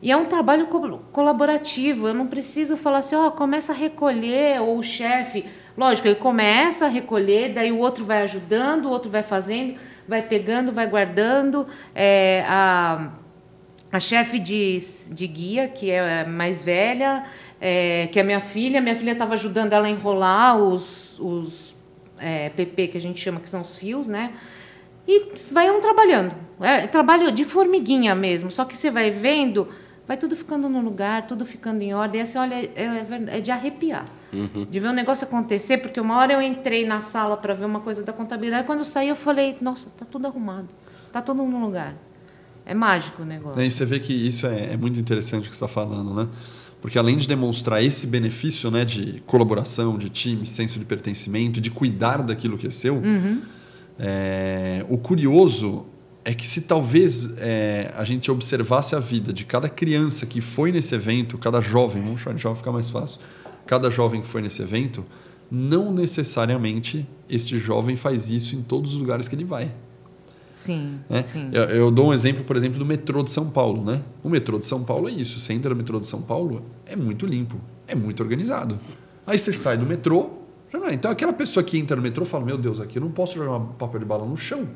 E 0.02 0.12
é 0.12 0.16
um 0.16 0.26
trabalho 0.26 0.66
co 0.66 0.98
colaborativo. 1.12 2.08
Eu 2.08 2.14
não 2.14 2.26
preciso 2.26 2.76
falar 2.76 2.98
assim, 2.98 3.16
ó, 3.16 3.28
oh, 3.28 3.30
começa 3.32 3.72
a 3.72 3.76
recolher, 3.76 4.60
ou 4.60 4.78
o 4.78 4.82
chefe. 4.82 5.46
Lógico, 5.76 6.08
ele 6.08 6.16
começa 6.16 6.86
a 6.86 6.88
recolher, 6.88 7.52
daí 7.52 7.70
o 7.70 7.78
outro 7.78 8.04
vai 8.04 8.22
ajudando, 8.22 8.86
o 8.86 8.90
outro 8.90 9.10
vai 9.10 9.22
fazendo, 9.22 9.78
vai 10.08 10.22
pegando, 10.22 10.72
vai 10.72 10.86
guardando. 10.86 11.66
É, 11.94 12.44
a 12.46 13.12
a 13.90 14.00
chefe 14.00 14.38
de, 14.38 14.78
de 15.10 15.26
guia, 15.26 15.68
que 15.68 15.90
é 15.90 16.24
mais 16.24 16.62
velha, 16.62 17.24
é, 17.60 18.08
que 18.08 18.18
é 18.18 18.22
minha 18.22 18.40
filha. 18.40 18.80
Minha 18.80 18.96
filha 18.96 19.12
estava 19.12 19.34
ajudando 19.34 19.72
ela 19.72 19.86
a 19.86 19.90
enrolar 19.90 20.58
os, 20.58 21.18
os 21.18 21.76
é, 22.18 22.50
PP, 22.50 22.88
que 22.88 22.98
a 22.98 23.00
gente 23.00 23.20
chama 23.20 23.40
que 23.40 23.48
são 23.48 23.62
os 23.62 23.76
fios, 23.76 24.08
né? 24.08 24.32
E 25.08 25.32
vai 25.50 25.70
um 25.70 25.80
trabalhando. 25.80 26.34
É 26.60 26.86
trabalho 26.86 27.30
de 27.30 27.44
formiguinha 27.44 28.14
mesmo, 28.14 28.50
só 28.50 28.64
que 28.64 28.76
você 28.76 28.90
vai 28.90 29.10
vendo, 29.10 29.68
vai 30.06 30.16
tudo 30.16 30.34
ficando 30.34 30.68
no 30.68 30.80
lugar, 30.80 31.26
tudo 31.26 31.46
ficando 31.46 31.82
em 31.82 31.94
ordem. 31.94 32.20
E 32.20 32.24
assim, 32.24 32.38
olha, 32.38 32.54
é, 32.54 32.70
é, 32.74 33.38
é 33.38 33.40
de 33.40 33.50
arrepiar. 33.50 34.06
Uhum. 34.36 34.66
De 34.70 34.80
ver 34.80 34.88
um 34.88 34.92
negócio 34.92 35.26
acontecer, 35.26 35.78
porque 35.78 36.00
uma 36.00 36.16
hora 36.18 36.34
eu 36.34 36.42
entrei 36.42 36.86
na 36.86 37.00
sala 37.00 37.36
para 37.36 37.54
ver 37.54 37.64
uma 37.64 37.80
coisa 37.80 38.02
da 38.02 38.12
contabilidade, 38.12 38.66
quando 38.66 38.80
eu 38.80 38.84
saí 38.84 39.08
eu 39.08 39.16
falei, 39.16 39.56
nossa, 39.60 39.88
tá 39.96 40.04
tudo 40.04 40.26
arrumado, 40.26 40.68
tá 41.12 41.22
tudo 41.22 41.42
no 41.42 41.60
lugar. 41.60 41.94
É 42.64 42.74
mágico 42.74 43.22
o 43.22 43.24
negócio. 43.24 43.62
E 43.62 43.70
você 43.70 43.84
vê 43.84 44.00
que 44.00 44.12
isso 44.12 44.46
é, 44.46 44.72
é 44.72 44.76
muito 44.76 44.98
interessante 44.98 45.46
o 45.46 45.50
que 45.50 45.56
você 45.56 45.64
está 45.64 45.68
falando, 45.68 46.14
né? 46.14 46.28
Porque 46.80 46.98
além 46.98 47.16
de 47.16 47.26
demonstrar 47.26 47.82
esse 47.82 48.06
benefício 48.06 48.70
né, 48.70 48.84
de 48.84 49.22
colaboração, 49.26 49.96
de 49.96 50.10
time, 50.10 50.46
senso 50.46 50.78
de 50.78 50.84
pertencimento, 50.84 51.60
de 51.60 51.70
cuidar 51.70 52.22
daquilo 52.22 52.58
que 52.58 52.66
é 52.66 52.70
seu, 52.70 52.96
uhum. 52.96 53.40
é, 53.98 54.84
o 54.88 54.98
curioso 54.98 55.86
é 56.24 56.34
que 56.34 56.48
se 56.48 56.62
talvez 56.62 57.38
é, 57.38 57.92
a 57.96 58.02
gente 58.02 58.30
observasse 58.30 58.96
a 58.96 59.00
vida 59.00 59.32
de 59.32 59.44
cada 59.44 59.68
criança 59.68 60.26
que 60.26 60.40
foi 60.40 60.72
nesse 60.72 60.92
evento, 60.94 61.38
cada 61.38 61.60
jovem, 61.60 62.02
vamos 62.02 62.20
chamar 62.20 62.34
de 62.34 62.42
jovem 62.42 62.56
ficar 62.56 62.72
mais 62.72 62.90
fácil, 62.90 63.20
cada 63.66 63.90
jovem 63.90 64.20
que 64.20 64.26
foi 64.26 64.40
nesse 64.40 64.62
evento, 64.62 65.04
não 65.50 65.92
necessariamente 65.92 67.06
este 67.28 67.58
jovem 67.58 67.96
faz 67.96 68.30
isso 68.30 68.56
em 68.56 68.62
todos 68.62 68.94
os 68.94 69.00
lugares 69.00 69.28
que 69.28 69.34
ele 69.34 69.44
vai. 69.44 69.72
Sim, 70.54 70.98
né? 71.08 71.22
sim. 71.22 71.50
Eu, 71.52 71.64
eu, 71.64 71.90
dou 71.90 72.08
um 72.08 72.14
exemplo, 72.14 72.42
por 72.42 72.56
exemplo, 72.56 72.78
do 72.78 72.84
metrô 72.84 73.22
de 73.22 73.30
São 73.30 73.48
Paulo. 73.48 73.84
Né? 73.84 74.02
O 74.24 74.28
metrô 74.28 74.58
de 74.58 74.66
São 74.66 74.82
Paulo 74.82 75.08
é 75.08 75.12
isso. 75.12 75.38
Você 75.38 75.52
entra 75.52 75.70
no 75.70 75.76
metrô 75.76 76.00
de 76.00 76.06
São 76.06 76.22
Paulo, 76.22 76.64
é 76.86 76.96
muito 76.96 77.26
limpo, 77.26 77.56
é 77.86 77.94
muito 77.94 78.22
organizado. 78.22 78.80
Aí 79.26 79.38
você 79.38 79.52
sai 79.52 79.76
do 79.76 79.84
metrô, 79.84 80.30
já 80.72 80.78
não 80.78 80.86
é. 80.86 80.94
Então 80.94 81.10
aquela 81.10 81.32
pessoa 81.32 81.62
que 81.62 81.78
entra 81.78 81.96
no 81.96 82.02
metrô 82.02 82.24
fala: 82.24 82.44
Meu 82.44 82.56
Deus, 82.56 82.80
aqui 82.80 82.98
eu 82.98 83.02
não 83.02 83.10
posso 83.10 83.36
jogar 83.36 83.56
um 83.56 83.66
papel 83.66 84.00
de 84.00 84.06
bala 84.06 84.24
no 84.24 84.36
chão. 84.36 84.66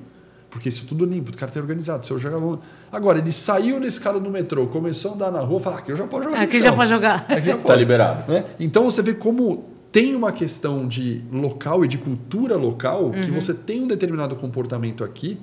Porque 0.51 0.69
isso 0.69 0.85
tudo 0.85 1.05
limpo, 1.05 1.31
o 1.31 1.37
cara 1.37 1.51
tem 1.51 1.63
organizado. 1.63 2.05
Se 2.05 2.13
eu 2.13 2.19
jogar... 2.19 2.59
Agora, 2.91 3.19
ele 3.19 3.31
saiu 3.31 3.81
desse 3.81 4.01
cara 4.01 4.19
do 4.19 4.29
metrô, 4.29 4.67
começou 4.67 5.13
a 5.13 5.15
andar 5.15 5.31
na 5.31 5.41
rua, 5.41 5.61
fala: 5.61 5.79
Aqui 5.79 5.93
eu 5.93 5.97
já 5.97 6.07
posso 6.07 6.25
jogar. 6.25 6.43
Aqui 6.43 6.61
já 6.61 6.73
pode 6.73 6.91
jogar. 6.91 7.25
Aqui 7.29 7.47
já 7.47 7.53
pode. 7.53 7.67
Tá 7.67 7.77
liberado. 7.77 8.33
Né? 8.33 8.45
Então 8.59 8.85
você 8.85 9.01
vê 9.01 9.15
como 9.15 9.65
tem 9.93 10.15
uma 10.15 10.33
questão 10.33 10.87
de 10.87 11.25
local 11.33 11.85
e 11.85 11.89
de 11.89 11.99
cultura 11.99 12.57
local 12.57 13.07
uhum. 13.07 13.21
que 13.21 13.31
você 13.31 13.55
tem 13.55 13.83
um 13.83 13.87
determinado 13.87 14.37
comportamento 14.37 15.03
aqui 15.03 15.39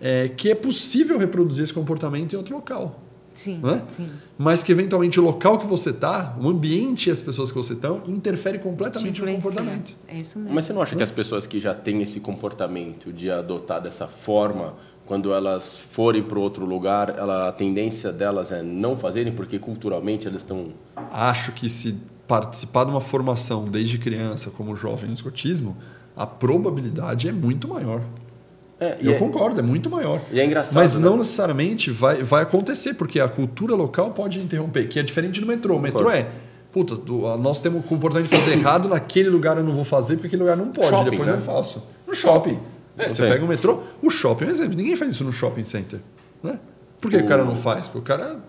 é, 0.00 0.28
que 0.28 0.50
é 0.50 0.54
possível 0.54 1.18
reproduzir 1.18 1.64
esse 1.64 1.72
comportamento 1.72 2.32
em 2.32 2.36
outro 2.36 2.54
local. 2.54 3.00
Sim, 3.38 3.60
né? 3.62 3.84
sim. 3.86 4.08
Mas 4.36 4.64
que 4.64 4.72
eventualmente 4.72 5.20
o 5.20 5.22
local 5.22 5.58
que 5.58 5.66
você 5.66 5.90
está, 5.90 6.36
o 6.42 6.48
ambiente 6.48 7.08
e 7.08 7.12
as 7.12 7.22
pessoas 7.22 7.52
que 7.52 7.56
você 7.56 7.74
estão, 7.74 8.02
interfere 8.08 8.58
completamente 8.58 9.22
no 9.22 9.32
comportamento. 9.32 9.96
É 10.08 10.18
isso 10.18 10.40
mesmo. 10.40 10.52
Mas 10.52 10.64
você 10.64 10.72
não 10.72 10.82
acha 10.82 10.96
que 10.96 11.02
as 11.04 11.12
pessoas 11.12 11.46
que 11.46 11.60
já 11.60 11.72
têm 11.72 12.02
esse 12.02 12.18
comportamento 12.18 13.12
de 13.12 13.30
adotar 13.30 13.80
dessa 13.80 14.08
forma, 14.08 14.74
quando 15.06 15.32
elas 15.32 15.78
forem 15.78 16.24
para 16.24 16.36
outro 16.36 16.64
lugar, 16.64 17.16
ela, 17.16 17.48
a 17.48 17.52
tendência 17.52 18.12
delas 18.12 18.50
é 18.50 18.60
não 18.60 18.96
fazerem, 18.96 19.32
porque 19.32 19.56
culturalmente 19.56 20.26
elas 20.26 20.42
estão. 20.42 20.72
Acho 20.96 21.52
que 21.52 21.70
se 21.70 21.96
participar 22.26 22.86
de 22.86 22.90
uma 22.90 23.00
formação 23.00 23.66
desde 23.66 23.98
criança, 23.98 24.50
como 24.50 24.74
jovem 24.74 25.08
no 25.08 25.14
escotismo, 25.14 25.76
a 26.16 26.26
probabilidade 26.26 27.28
é 27.28 27.32
muito 27.32 27.68
maior. 27.68 28.02
É, 28.80 28.96
eu 29.00 29.14
é, 29.14 29.18
concordo, 29.18 29.58
é 29.58 29.62
muito 29.62 29.90
maior. 29.90 30.22
E 30.30 30.38
é 30.38 30.44
engraçado. 30.44 30.74
Mas 30.74 30.96
né? 30.96 31.04
não 31.04 31.16
necessariamente 31.16 31.90
vai, 31.90 32.22
vai 32.22 32.42
acontecer, 32.42 32.94
porque 32.94 33.18
a 33.18 33.28
cultura 33.28 33.74
local 33.74 34.12
pode 34.12 34.38
interromper, 34.38 34.86
que 34.88 34.98
é 34.98 35.02
diferente 35.02 35.40
do 35.40 35.46
metrô. 35.46 35.76
O 35.76 35.80
metrô 35.80 36.08
é, 36.08 36.28
puta, 36.72 36.96
nós 37.38 37.60
temos 37.60 37.80
o 37.80 37.82
comportamento 37.82 38.30
de 38.30 38.36
fazer 38.36 38.52
errado, 38.52 38.86
naquele 38.90 39.28
lugar 39.28 39.56
eu 39.56 39.64
não 39.64 39.72
vou 39.72 39.84
fazer, 39.84 40.14
porque 40.14 40.28
aquele 40.28 40.42
lugar 40.42 40.56
não 40.56 40.70
pode, 40.70 40.90
shopping, 40.90 41.10
depois 41.10 41.28
né? 41.28 41.36
eu 41.36 41.40
faço. 41.40 41.82
No 42.06 42.14
shopping. 42.14 42.58
É, 42.96 43.08
você 43.08 43.22
pega 43.22 43.44
o 43.44 43.48
metrô, 43.48 43.82
o 44.02 44.10
shopping 44.10 44.44
é 44.44 44.48
um 44.48 44.50
exemplo. 44.50 44.76
Ninguém 44.76 44.96
faz 44.96 45.10
isso 45.10 45.24
no 45.24 45.32
shopping 45.32 45.64
center. 45.64 46.00
Né? 46.42 46.58
Por 47.00 47.10
que 47.10 47.16
o... 47.16 47.24
o 47.24 47.26
cara 47.26 47.44
não 47.44 47.56
faz? 47.56 47.88
Porque 47.88 47.98
o 47.98 48.02
cara 48.02 48.40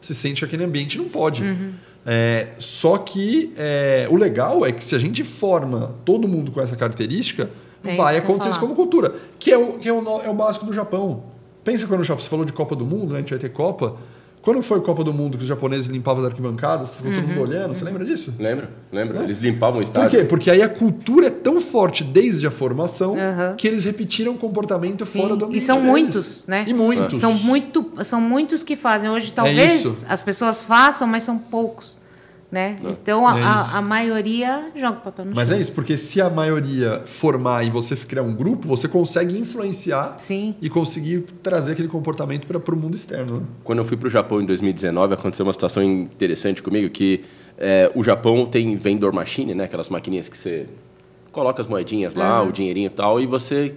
se 0.00 0.14
sente 0.14 0.40
que 0.40 0.44
aquele 0.44 0.64
ambiente 0.64 0.98
não 0.98 1.06
pode. 1.06 1.42
Uhum. 1.42 1.72
É, 2.06 2.48
só 2.58 2.96
que 2.96 3.52
é, 3.56 4.06
o 4.10 4.16
legal 4.16 4.64
é 4.64 4.72
que 4.72 4.84
se 4.84 4.94
a 4.94 4.98
gente 4.98 5.24
forma 5.24 5.94
todo 6.04 6.28
mundo 6.28 6.50
com 6.50 6.60
essa 6.60 6.76
característica, 6.76 7.50
é 7.84 7.96
vai 7.96 8.16
acontecer 8.16 8.50
isso 8.50 8.60
como 8.60 8.74
cultura, 8.74 9.14
que, 9.38 9.52
é 9.52 9.58
o, 9.58 9.78
que 9.78 9.88
é, 9.88 9.92
o, 9.92 10.20
é 10.20 10.28
o 10.28 10.34
básico 10.34 10.66
do 10.66 10.72
Japão. 10.72 11.22
Pensa 11.64 11.86
quando 11.86 12.00
o 12.00 12.04
Japão, 12.04 12.22
você 12.22 12.28
falou 12.28 12.44
de 12.44 12.52
Copa 12.52 12.74
do 12.74 12.84
Mundo, 12.84 13.12
né? 13.12 13.16
a 13.16 13.20
gente 13.20 13.30
vai 13.30 13.38
ter 13.38 13.50
Copa. 13.50 13.96
Quando 14.40 14.62
foi 14.62 14.78
a 14.78 14.80
Copa 14.80 15.04
do 15.04 15.12
Mundo 15.12 15.36
que 15.36 15.42
os 15.42 15.48
japoneses 15.48 15.88
limpavam 15.88 16.22
as 16.22 16.30
arquibancadas, 16.30 16.94
ficou 16.94 17.10
uhum. 17.10 17.16
todo 17.16 17.26
mundo 17.26 17.36
uhum. 17.36 17.42
olhando? 17.42 17.74
Você 17.74 17.84
lembra 17.84 18.04
disso? 18.04 18.32
Lembro, 18.38 18.68
lembro. 18.90 19.18
É? 19.18 19.24
Eles 19.24 19.40
limpavam 19.40 19.80
o 19.80 19.82
estádio. 19.82 20.10
Por 20.10 20.16
quê? 20.16 20.24
Porque 20.24 20.50
aí 20.50 20.62
a 20.62 20.68
cultura 20.68 21.26
é 21.26 21.30
tão 21.30 21.60
forte 21.60 22.02
desde 22.04 22.46
a 22.46 22.50
formação 22.50 23.12
uhum. 23.12 23.56
que 23.56 23.66
eles 23.66 23.84
repetiram 23.84 24.32
o 24.32 24.38
comportamento 24.38 25.04
Sim. 25.04 25.20
fora 25.20 25.36
do 25.36 25.44
ambiente. 25.44 25.62
E 25.62 25.66
são 25.66 25.76
deles. 25.76 25.90
muitos, 25.90 26.44
né? 26.46 26.64
E 26.66 26.72
muitos. 26.72 27.20
São, 27.20 27.34
muito, 27.34 27.92
são 28.04 28.20
muitos 28.20 28.62
que 28.62 28.76
fazem. 28.76 29.10
Hoje 29.10 29.32
talvez 29.32 30.04
é 30.04 30.06
as 30.08 30.22
pessoas 30.22 30.62
façam, 30.62 31.06
mas 31.06 31.24
são 31.24 31.36
poucos. 31.36 31.98
Né? 32.50 32.78
Então 32.82 33.28
a, 33.28 33.38
é 33.38 33.42
a, 33.42 33.76
a, 33.76 33.82
maioria 33.82 34.72
joga 34.74 34.96
papel 35.00 35.26
no 35.26 35.34
Mas 35.34 35.48
chão. 35.48 35.58
é 35.58 35.60
isso, 35.60 35.70
porque 35.72 35.98
se 35.98 36.18
a 36.18 36.30
maioria 36.30 37.02
formar 37.04 37.62
e 37.62 37.68
você 37.68 37.94
criar 37.94 38.22
um 38.22 38.34
grupo, 38.34 38.66
você 38.66 38.88
consegue 38.88 39.38
influenciar 39.38 40.14
Sim. 40.18 40.54
e 40.58 40.70
conseguir 40.70 41.26
trazer 41.42 41.72
aquele 41.72 41.88
comportamento 41.88 42.46
para 42.46 42.74
o 42.74 42.76
mundo 42.78 42.94
externo. 42.94 43.40
Né? 43.40 43.46
Quando 43.62 43.80
eu 43.80 43.84
fui 43.84 43.98
para 43.98 44.06
o 44.06 44.10
Japão 44.10 44.40
em 44.40 44.46
2019, 44.46 45.12
aconteceu 45.12 45.44
uma 45.44 45.52
situação 45.52 45.82
interessante 45.82 46.62
comigo 46.62 46.88
que 46.88 47.22
é, 47.58 47.92
o 47.94 48.02
Japão 48.02 48.46
tem 48.46 48.76
vendor 48.76 49.12
machine, 49.12 49.54
né? 49.54 49.64
aquelas 49.64 49.90
maquininhas 49.90 50.30
que 50.30 50.38
você 50.38 50.66
coloca 51.30 51.60
as 51.60 51.68
moedinhas 51.68 52.14
lá, 52.14 52.40
uhum. 52.40 52.48
o 52.48 52.52
dinheirinho 52.52 52.86
e 52.86 52.90
tal, 52.90 53.20
e 53.20 53.26
você 53.26 53.74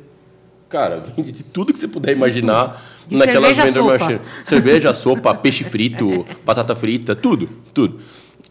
cara, 0.69 1.01
vende 1.01 1.33
de 1.33 1.43
tudo 1.43 1.73
que 1.73 1.79
você 1.79 1.87
puder 1.87 2.13
imaginar 2.13 2.81
de 3.05 3.17
naquelas 3.17 3.57
vendor 3.57 3.83
machine. 3.83 4.21
Cerveja, 4.43 4.93
sopa, 4.93 5.35
peixe 5.35 5.65
frito, 5.65 6.25
batata 6.45 6.73
frita, 6.75 7.13
tudo, 7.13 7.49
tudo. 7.73 7.99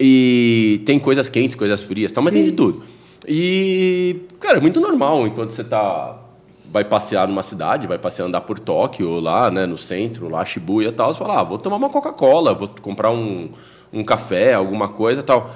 E 0.03 0.81
tem 0.87 0.99
coisas 0.99 1.29
quentes, 1.29 1.55
coisas 1.55 1.83
frias, 1.83 2.11
tal, 2.11 2.25
mas 2.25 2.33
Sim. 2.33 2.41
tem 2.41 2.51
de 2.51 2.57
tudo. 2.57 2.83
E, 3.29 4.17
cara, 4.41 4.57
é 4.57 4.61
muito 4.61 4.81
normal 4.81 5.27
enquanto 5.27 5.51
você 5.51 5.63
tá 5.63 6.19
vai 6.71 6.85
passear 6.85 7.27
numa 7.27 7.43
cidade, 7.43 7.87
vai 7.87 7.99
passear 7.99 8.27
andar 8.27 8.43
por 8.43 8.59
Tóquio, 8.59 9.19
lá, 9.19 9.51
né, 9.51 9.67
no 9.67 9.77
centro, 9.77 10.29
lá 10.29 10.45
Shibuya 10.45 10.89
e 10.89 10.93
tal, 10.93 11.13
você 11.13 11.19
fala, 11.19 11.41
ah, 11.41 11.43
vou 11.43 11.59
tomar 11.59 11.77
uma 11.77 11.91
Coca-Cola, 11.91 12.55
vou 12.55 12.69
comprar 12.81 13.11
um, 13.11 13.51
um 13.93 14.05
café, 14.05 14.55
alguma 14.55 14.89
coisa, 14.89 15.21
tal. 15.21 15.51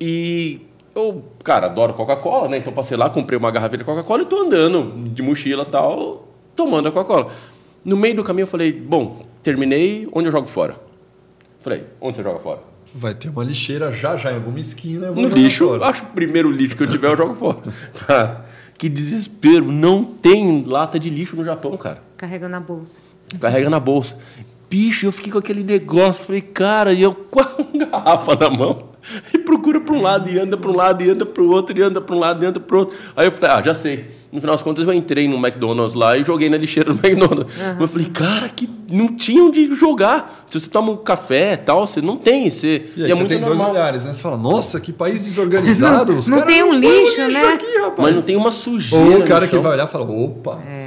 E 0.00 0.60
eu, 0.94 1.24
cara, 1.42 1.66
adoro 1.66 1.92
Coca-Cola, 1.94 2.48
né? 2.48 2.58
Então 2.58 2.72
passei 2.72 2.96
lá, 2.96 3.10
comprei 3.10 3.36
uma 3.36 3.50
garrafa 3.50 3.76
de 3.76 3.84
Coca-Cola 3.84 4.22
e 4.22 4.26
tô 4.26 4.38
andando 4.38 4.92
de 5.10 5.22
mochila, 5.22 5.64
tal, 5.64 6.28
tomando 6.54 6.88
a 6.88 6.92
Coca-Cola. 6.92 7.32
No 7.84 7.96
meio 7.96 8.14
do 8.14 8.24
caminho 8.24 8.44
eu 8.44 8.48
falei, 8.48 8.72
bom, 8.72 9.26
terminei, 9.42 10.08
onde 10.12 10.28
eu 10.28 10.32
jogo 10.32 10.46
fora? 10.46 10.76
Falei, 11.58 11.84
onde 12.00 12.16
você 12.16 12.22
joga 12.22 12.38
fora? 12.38 12.60
Vai 12.94 13.14
ter 13.14 13.28
uma 13.28 13.44
lixeira 13.44 13.92
já 13.92 14.16
já 14.16 14.32
em 14.32 14.36
alguma 14.36 14.58
esquina. 14.60 15.10
no 15.10 15.28
lixo, 15.28 15.68
fora. 15.68 15.86
acho 15.86 16.02
que 16.02 16.08
o 16.08 16.14
primeiro 16.14 16.50
lixo 16.50 16.76
que 16.76 16.82
eu 16.82 16.90
tiver 16.90 17.08
eu 17.08 17.16
jogo 17.16 17.34
fora. 17.34 17.58
Cara, 18.06 18.46
que 18.76 18.88
desespero. 18.88 19.70
Não 19.70 20.04
tem 20.04 20.64
lata 20.64 20.98
de 20.98 21.08
lixo 21.08 21.36
no 21.36 21.44
Japão, 21.44 21.76
cara. 21.76 22.02
Carrega 22.16 22.48
na 22.48 22.60
bolsa. 22.60 23.00
Carrega 23.40 23.70
na 23.70 23.78
bolsa. 23.78 24.18
Bicho, 24.70 25.06
eu 25.06 25.12
fiquei 25.12 25.32
com 25.32 25.38
aquele 25.38 25.64
negócio. 25.64 26.24
Falei, 26.24 26.40
cara, 26.40 26.92
e 26.92 27.02
eu 27.02 27.12
com 27.28 27.40
a 27.40 27.56
garrafa 27.74 28.36
na 28.36 28.48
mão. 28.48 28.90
E 29.34 29.38
procura 29.38 29.80
para 29.80 29.94
um 29.94 30.00
lado, 30.00 30.30
e 30.30 30.38
anda 30.38 30.56
para 30.56 30.70
um 30.70 30.76
lado, 30.76 31.02
e 31.02 31.10
anda 31.10 31.26
para 31.26 31.42
o 31.42 31.50
outro, 31.50 31.76
e 31.76 31.82
anda 31.82 32.00
para 32.00 32.14
um 32.14 32.18
lado, 32.18 32.44
e 32.44 32.46
anda 32.46 32.60
para 32.60 32.76
o 32.76 32.80
outro. 32.80 32.96
Aí 33.16 33.26
eu 33.26 33.32
falei, 33.32 33.50
ah, 33.50 33.62
já 33.62 33.74
sei 33.74 34.20
no 34.32 34.40
final 34.40 34.54
das 34.54 34.62
contas, 34.62 34.86
eu 34.86 34.92
entrei 34.92 35.26
no 35.26 35.36
McDonald's 35.36 35.94
lá 35.94 36.16
e 36.16 36.22
joguei 36.22 36.48
na 36.48 36.56
lixeira 36.56 36.92
do 36.92 36.98
McDonald's. 37.04 37.52
Uhum. 37.56 37.80
Eu 37.80 37.88
falei, 37.88 38.06
cara, 38.06 38.48
que 38.48 38.68
não 38.88 39.08
tinha 39.08 39.42
onde 39.42 39.74
jogar. 39.74 40.44
Se 40.46 40.60
você 40.60 40.70
toma 40.70 40.92
um 40.92 40.96
café 40.96 41.54
e 41.54 41.56
tal, 41.56 41.86
você 41.86 42.00
não 42.00 42.16
tem. 42.16 42.48
Você, 42.50 42.90
e 42.96 43.02
aí 43.02 43.08
e 43.08 43.12
é 43.12 43.14
você 43.14 43.24
tem 43.24 43.40
normal. 43.40 43.56
dois 43.56 43.70
olhares, 43.70 44.04
né? 44.04 44.12
Você 44.12 44.22
fala, 44.22 44.36
nossa, 44.36 44.80
que 44.80 44.92
país 44.92 45.24
desorganizado. 45.24 46.14
Os 46.16 46.28
não 46.28 46.46
tem 46.46 46.62
um 46.62 46.72
lixo, 46.74 47.26
né? 47.28 47.40
Aqui, 47.54 47.66
Mas 47.98 48.14
não 48.14 48.22
tem 48.22 48.36
uma 48.36 48.52
sujeira. 48.52 49.04
Ou 49.04 49.20
o 49.20 49.24
cara 49.24 49.48
que 49.48 49.58
vai 49.58 49.72
olhar 49.72 49.88
e 49.88 49.90
fala, 49.90 50.04
opa. 50.04 50.60
É. 50.66 50.79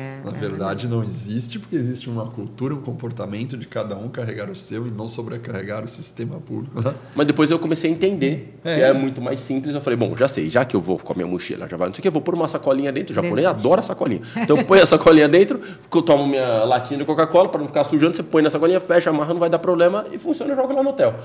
É 0.45 0.49
verdade, 0.49 0.87
não 0.87 1.03
existe, 1.03 1.59
porque 1.59 1.75
existe 1.75 2.09
uma 2.09 2.25
cultura, 2.27 2.73
um 2.73 2.81
comportamento 2.81 3.57
de 3.57 3.65
cada 3.67 3.95
um 3.95 4.09
carregar 4.09 4.49
o 4.49 4.55
seu 4.55 4.85
e 4.87 4.91
não 4.91 5.07
sobrecarregar 5.07 5.83
o 5.83 5.87
sistema 5.87 6.35
público. 6.39 6.81
Né? 6.81 6.93
Mas 7.15 7.27
depois 7.27 7.49
eu 7.51 7.59
comecei 7.59 7.89
a 7.89 7.93
entender 7.93 8.57
É. 8.63 8.75
que 8.75 8.81
é 8.81 8.93
muito 8.93 9.21
mais 9.21 9.39
simples. 9.39 9.73
Eu 9.75 9.81
falei, 9.81 9.97
bom, 9.97 10.15
já 10.17 10.27
sei, 10.27 10.49
já 10.49 10.63
que 10.65 10.75
eu 10.75 10.81
vou 10.81 10.97
com 10.99 11.13
a 11.13 11.15
minha 11.15 11.27
mochila, 11.27 11.67
já 11.69 11.77
vai, 11.77 11.87
não 11.87 11.93
sei 11.93 11.99
o 11.99 12.01
que, 12.03 12.07
eu 12.07 12.11
vou 12.11 12.21
pôr 12.21 12.33
uma 12.35 12.47
sacolinha 12.47 12.91
dentro. 12.91 13.11
O 13.11 13.15
japonês 13.23 13.47
adora 13.47 13.81
sacolinha. 13.81 14.21
Então 14.37 14.63
põe 14.63 14.79
a 14.79 14.85
sacolinha 14.85 15.27
dentro, 15.27 15.59
que 15.59 15.97
eu 15.97 16.01
tomo 16.01 16.27
minha 16.27 16.63
latinha 16.65 16.97
de 16.99 17.05
Coca-Cola 17.05 17.49
para 17.49 17.59
não 17.61 17.67
ficar 17.67 17.83
sujando, 17.85 18.15
você 18.15 18.23
põe 18.23 18.41
na 18.43 18.49
sacolinha, 18.49 18.79
fecha, 18.79 19.09
amarra, 19.09 19.33
não 19.33 19.39
vai 19.39 19.49
dar 19.49 19.59
problema 19.59 20.05
e 20.11 20.17
funciona, 20.17 20.53
joga 20.55 20.73
lá 20.73 20.83
no 20.83 20.89
hotel. 20.89 21.15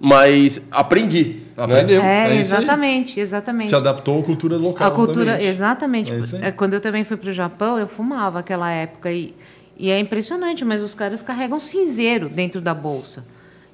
Mas 0.00 0.60
aprendi. 0.70 1.42
né? 1.56 1.62
Aprendeu. 1.64 2.02
É, 2.02 2.04
É 2.04 2.26
aí. 2.32 2.38
exatamente, 2.38 3.20
exatamente. 3.20 3.68
Se 3.68 3.74
adaptou 3.76 4.20
à 4.20 4.22
cultura 4.24 4.56
local. 4.56 4.86
A 4.86 4.90
cultura, 4.90 5.42
exatamente. 5.42 6.10
É. 6.12 6.48
É, 6.48 6.52
Quando 6.52 6.74
eu 6.74 6.80
também 6.80 7.04
fui 7.04 7.16
para 7.16 7.30
o 7.30 7.32
Japão, 7.32 7.78
eu 7.78 7.86
fumava 7.86 8.40
aquela 8.40 8.63
época 8.70 9.12
e, 9.12 9.34
e 9.76 9.90
é 9.90 9.98
impressionante, 9.98 10.64
mas 10.64 10.82
os 10.82 10.94
caras 10.94 11.22
carregam 11.22 11.58
cinzeiro 11.58 12.28
dentro 12.28 12.60
da 12.60 12.74
bolsa. 12.74 13.24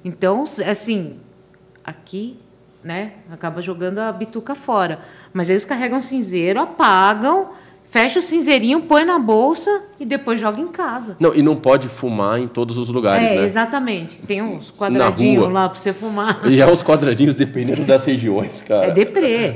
Então, 0.03 0.45
assim, 0.65 1.17
aqui, 1.83 2.37
né, 2.83 3.13
acaba 3.31 3.61
jogando 3.61 3.99
a 3.99 4.11
bituca 4.11 4.55
fora. 4.55 4.99
Mas 5.31 5.49
eles 5.49 5.63
carregam 5.63 6.01
cinzeiro, 6.01 6.59
apagam, 6.59 7.49
fecha 7.91 8.19
o 8.19 8.21
cinzeirinho, 8.21 8.81
põe 8.81 9.03
na 9.03 9.19
bolsa 9.19 9.83
e 9.99 10.05
depois 10.05 10.39
joga 10.39 10.59
em 10.59 10.69
casa. 10.69 11.17
Não, 11.19 11.35
e 11.35 11.41
não 11.43 11.55
pode 11.55 11.89
fumar 11.89 12.39
em 12.39 12.47
todos 12.47 12.77
os 12.77 12.89
lugares, 12.89 13.31
é, 13.31 13.35
né? 13.35 13.43
exatamente. 13.43 14.21
Tem 14.23 14.41
uns 14.41 14.71
quadradinhos 14.71 15.51
lá 15.51 15.67
para 15.67 15.77
você 15.77 15.91
fumar. 15.91 16.41
E 16.45 16.61
é 16.61 16.65
uns 16.65 16.81
quadradinhos 16.81 17.35
dependendo 17.35 17.83
das 17.83 18.05
regiões, 18.05 18.63
cara. 18.63 18.87
É 18.87 18.91
deprê. 18.91 19.53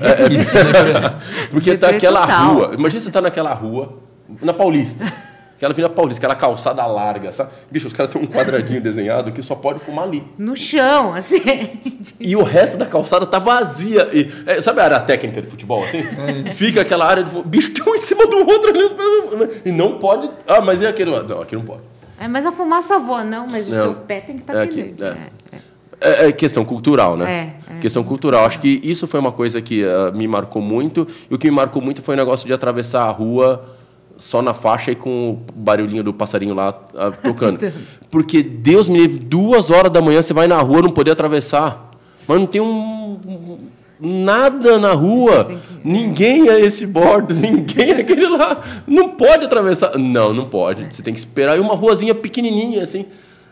Porque 1.49 1.77
tá 1.77 1.88
Deprê 1.88 1.97
aquela 1.97 2.21
total. 2.21 2.53
rua. 2.53 2.71
Imagina 2.77 2.99
você 2.99 3.11
tá 3.11 3.21
naquela 3.21 3.53
rua, 3.53 3.97
na 4.41 4.53
Paulista. 4.53 5.05
Aquela 5.55 5.71
Avenida 5.71 5.93
Paulista, 5.93 6.19
aquela 6.19 6.36
calçada 6.36 6.86
larga, 6.86 7.31
sabe? 7.31 7.51
Bicho, 7.71 7.88
os 7.88 7.93
caras 7.93 8.11
têm 8.11 8.21
um 8.21 8.25
quadradinho 8.27 8.81
desenhado 8.81 9.31
que 9.31 9.41
só 9.41 9.55
pode 9.55 9.79
fumar 9.79 10.03
ali. 10.03 10.21
No 10.38 10.53
chão, 10.53 11.13
assim. 11.13 11.39
E 12.19 12.36
o 12.36 12.43
resto 12.43 12.77
da 12.77 12.86
calçada 12.86 13.25
tá 13.25 13.39
vazia. 13.39 14.09
E, 14.11 14.29
é, 14.45 14.59
sabe 14.59 14.81
a 14.81 14.83
área 14.83 14.99
técnica 14.99 15.41
de 15.41 15.47
futebol, 15.47 15.81
assim? 15.86 16.03
Fica 16.51 16.81
aquela 16.81 17.05
área 17.05 17.23
de 17.23 17.41
bicho 17.43 17.71
tem 17.73 17.86
um 17.89 17.95
em 17.95 17.99
cima 17.99 18.27
do 18.27 18.38
outro 18.39 18.69
ali. 18.69 19.51
E 19.63 19.71
não 19.71 19.97
pode. 19.97 20.29
Ah, 20.45 20.59
mas 20.59 20.81
e 20.81 20.88
aquele? 20.88 21.11
Não, 21.23 21.41
aqui 21.41 21.55
não 21.55 21.63
pode. 21.63 21.83
É, 22.19 22.27
mas 22.27 22.45
a 22.45 22.51
fumaça 22.51 22.99
voa, 22.99 23.23
não, 23.23 23.47
mas 23.47 23.67
o 23.69 23.71
Não. 23.71 23.81
seu 23.81 23.93
pé 23.93 24.19
tem 24.19 24.36
que 24.36 24.41
estar 24.41 24.55
É 24.55 24.63
aqui 24.63 24.83
dentro. 24.83 25.05
é. 25.05 25.09
É, 25.09 25.55
é. 25.55 26.25
É, 26.25 26.27
é 26.27 26.31
questão 26.33 26.65
cultural, 26.65 27.15
né? 27.15 27.53
É, 27.69 27.75
é. 27.75 27.79
Questão 27.79 28.03
cultural. 28.03 28.45
Acho 28.45 28.59
que 28.59 28.81
isso 28.83 29.07
foi 29.07 29.21
uma 29.21 29.31
coisa 29.31 29.61
que 29.61 29.86
ah, 29.86 30.11
me 30.13 30.27
marcou 30.27 30.61
muito. 30.61 31.07
E 31.31 31.33
o 31.33 31.38
que 31.38 31.49
me 31.49 31.55
marcou 31.55 31.81
muito 31.81 32.01
foi 32.01 32.15
o 32.15 32.17
negócio 32.17 32.45
de 32.45 32.53
atravessar 32.53 33.03
a 33.07 33.11
rua 33.11 33.74
só 34.18 34.41
na 34.41 34.53
faixa 34.53 34.91
e 34.91 34.95
com 34.95 35.32
o 35.32 35.53
barulhinho 35.53 36.03
do 36.03 36.13
passarinho 36.13 36.53
lá 36.53 36.74
ah, 36.95 37.11
tocando. 37.11 37.72
Porque 38.09 38.41
Deus 38.41 38.88
me 38.88 38.99
livre, 38.99 39.20
duas 39.20 39.70
horas 39.70 39.91
da 39.91 40.01
manhã 40.01 40.22
você 40.22 40.34
vai 40.34 40.47
na 40.47 40.59
rua 40.59 40.82
não 40.82 40.91
poder 40.91 41.11
atravessar. 41.11 41.91
Mas 42.28 42.39
não 42.39 42.45
tem 42.45 42.61
um. 42.61 43.59
Nada 43.97 44.78
na 44.78 44.91
rua, 44.91 45.57
ninguém 45.82 46.49
é 46.49 46.59
esse 46.59 46.86
bordo, 46.86 47.34
ninguém 47.36 47.91
é 47.91 48.01
aquele 48.01 48.28
lá, 48.28 48.59
não 48.86 49.09
pode 49.09 49.45
atravessar. 49.45 49.97
Não, 49.97 50.34
não 50.34 50.49
pode. 50.49 50.93
Você 50.93 51.01
tem 51.01 51.13
que 51.13 51.20
esperar. 51.20 51.55
E 51.55 51.59
uma 51.61 51.76
ruazinha 51.76 52.13
pequenininha 52.13 52.84
assim. 52.84 53.05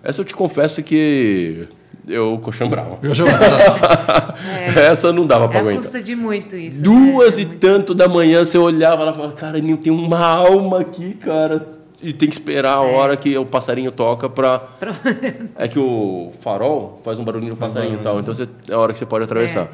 Essa 0.03 0.19
eu 0.19 0.25
te 0.25 0.35
confesso 0.35 0.83
que 0.83 1.65
eu 2.07 2.39
coxambrava. 2.41 2.97
Já- 3.13 3.25
Essa 4.91 5.11
não 5.13 5.25
dava 5.25 5.47
pra 5.47 5.57
É, 5.59 5.61
aguentar. 5.61 5.81
custa 5.81 6.01
de 6.01 6.15
muito 6.15 6.55
isso. 6.55 6.81
Duas 6.81 7.37
né? 7.37 7.43
e 7.43 7.45
É 7.45 7.47
muito- 7.47 7.59
tanto 7.59 7.93
da 7.93 8.07
manhã 8.07 8.43
você 8.43 8.57
olhava 8.57 9.03
lá 9.03 9.11
e 9.11 9.15
falava, 9.15 9.33
cara, 9.33 9.61
não 9.61 9.77
tem 9.77 9.91
uma 9.91 10.19
alma 10.25 10.81
aqui, 10.81 11.13
cara. 11.15 11.65
E 12.01 12.11
tem 12.11 12.27
que 12.27 12.35
esperar 12.35 12.79
a 12.79 12.83
É. 12.83 12.95
hora 12.95 13.15
que 13.15 13.37
o 13.37 13.45
passarinho 13.45 13.91
toca 13.91 14.27
pra. 14.29 14.61
É 15.55 15.67
que 15.67 15.79
o 15.79 16.31
farol 16.41 16.99
faz 17.03 17.17
um 17.19 17.23
barulhinho 17.23 17.51
no 17.51 17.57
passarinho 17.57 17.95
e 17.95 18.03
tal. 18.03 18.19
Então 18.19 18.33
você... 18.33 18.47
é 18.69 18.73
a 18.73 18.77
hora 18.79 18.91
que 18.91 18.99
você 18.99 19.05
pode 19.05 19.23
atravessar. 19.23 19.69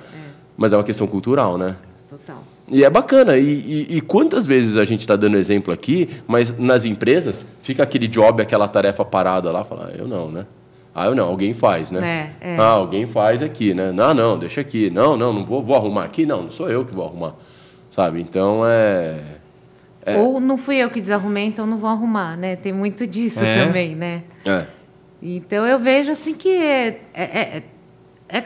Mas 0.55 0.73
é 0.73 0.77
uma 0.77 0.83
questão 0.83 1.07
cultural, 1.07 1.57
né? 1.57 1.77
Total. 2.09 2.43
E 2.71 2.83
é 2.83 2.89
bacana. 2.89 3.35
E, 3.37 3.43
e- 3.89 3.97
e 3.97 4.01
quantas 4.01 4.45
vezes 4.45 4.77
a 4.77 4.85
gente 4.85 4.99
está 4.99 5.15
dando 5.15 5.37
exemplo 5.37 5.73
aqui, 5.73 6.07
mas 6.27 6.55
nas 6.55 6.85
empresas 6.85 7.43
fica 7.63 7.81
aquele 7.81 8.07
job, 8.07 8.43
aquela 8.43 8.67
tarefa 8.67 9.03
parada 9.03 9.51
lá, 9.51 9.63
fala, 9.63 9.89
ah, 9.91 9.97
eu 9.97 10.07
não, 10.07 10.29
né? 10.29 10.45
Ah, 10.93 11.05
eu 11.05 11.15
não, 11.15 11.27
alguém 11.27 11.53
faz, 11.53 11.91
né? 11.91 12.33
É, 12.41 12.55
é. 12.55 12.57
Ah, 12.57 12.69
alguém 12.71 13.05
faz 13.05 13.41
aqui, 13.43 13.73
né? 13.73 13.91
Não, 13.91 14.13
não, 14.13 14.37
deixa 14.37 14.61
aqui. 14.61 14.89
Não, 14.89 15.15
não, 15.15 15.31
não 15.31 15.45
vou, 15.45 15.61
vou 15.63 15.75
arrumar 15.75 16.05
aqui. 16.05 16.25
Não, 16.25 16.43
não 16.43 16.49
sou 16.49 16.69
eu 16.69 16.83
que 16.83 16.93
vou 16.93 17.05
arrumar. 17.05 17.35
Sabe? 17.91 18.21
Então 18.21 18.61
é. 18.65 19.23
Ou 20.17 20.39
não 20.39 20.57
fui 20.57 20.77
eu 20.77 20.89
que 20.89 20.99
desarrumei, 20.99 21.45
então 21.45 21.65
não 21.67 21.77
vou 21.77 21.89
arrumar, 21.89 22.35
né? 22.35 22.55
Tem 22.55 22.73
muito 22.73 23.05
disso 23.05 23.39
É. 23.43 23.65
também, 23.65 23.95
né? 23.95 24.23
É. 24.45 24.65
Então 25.21 25.65
eu 25.67 25.77
vejo 25.77 26.11
assim 26.11 26.33
que 26.33 26.49
é, 26.49 27.01
é- 27.13 27.57
é- 27.57 27.63
é 28.29 28.43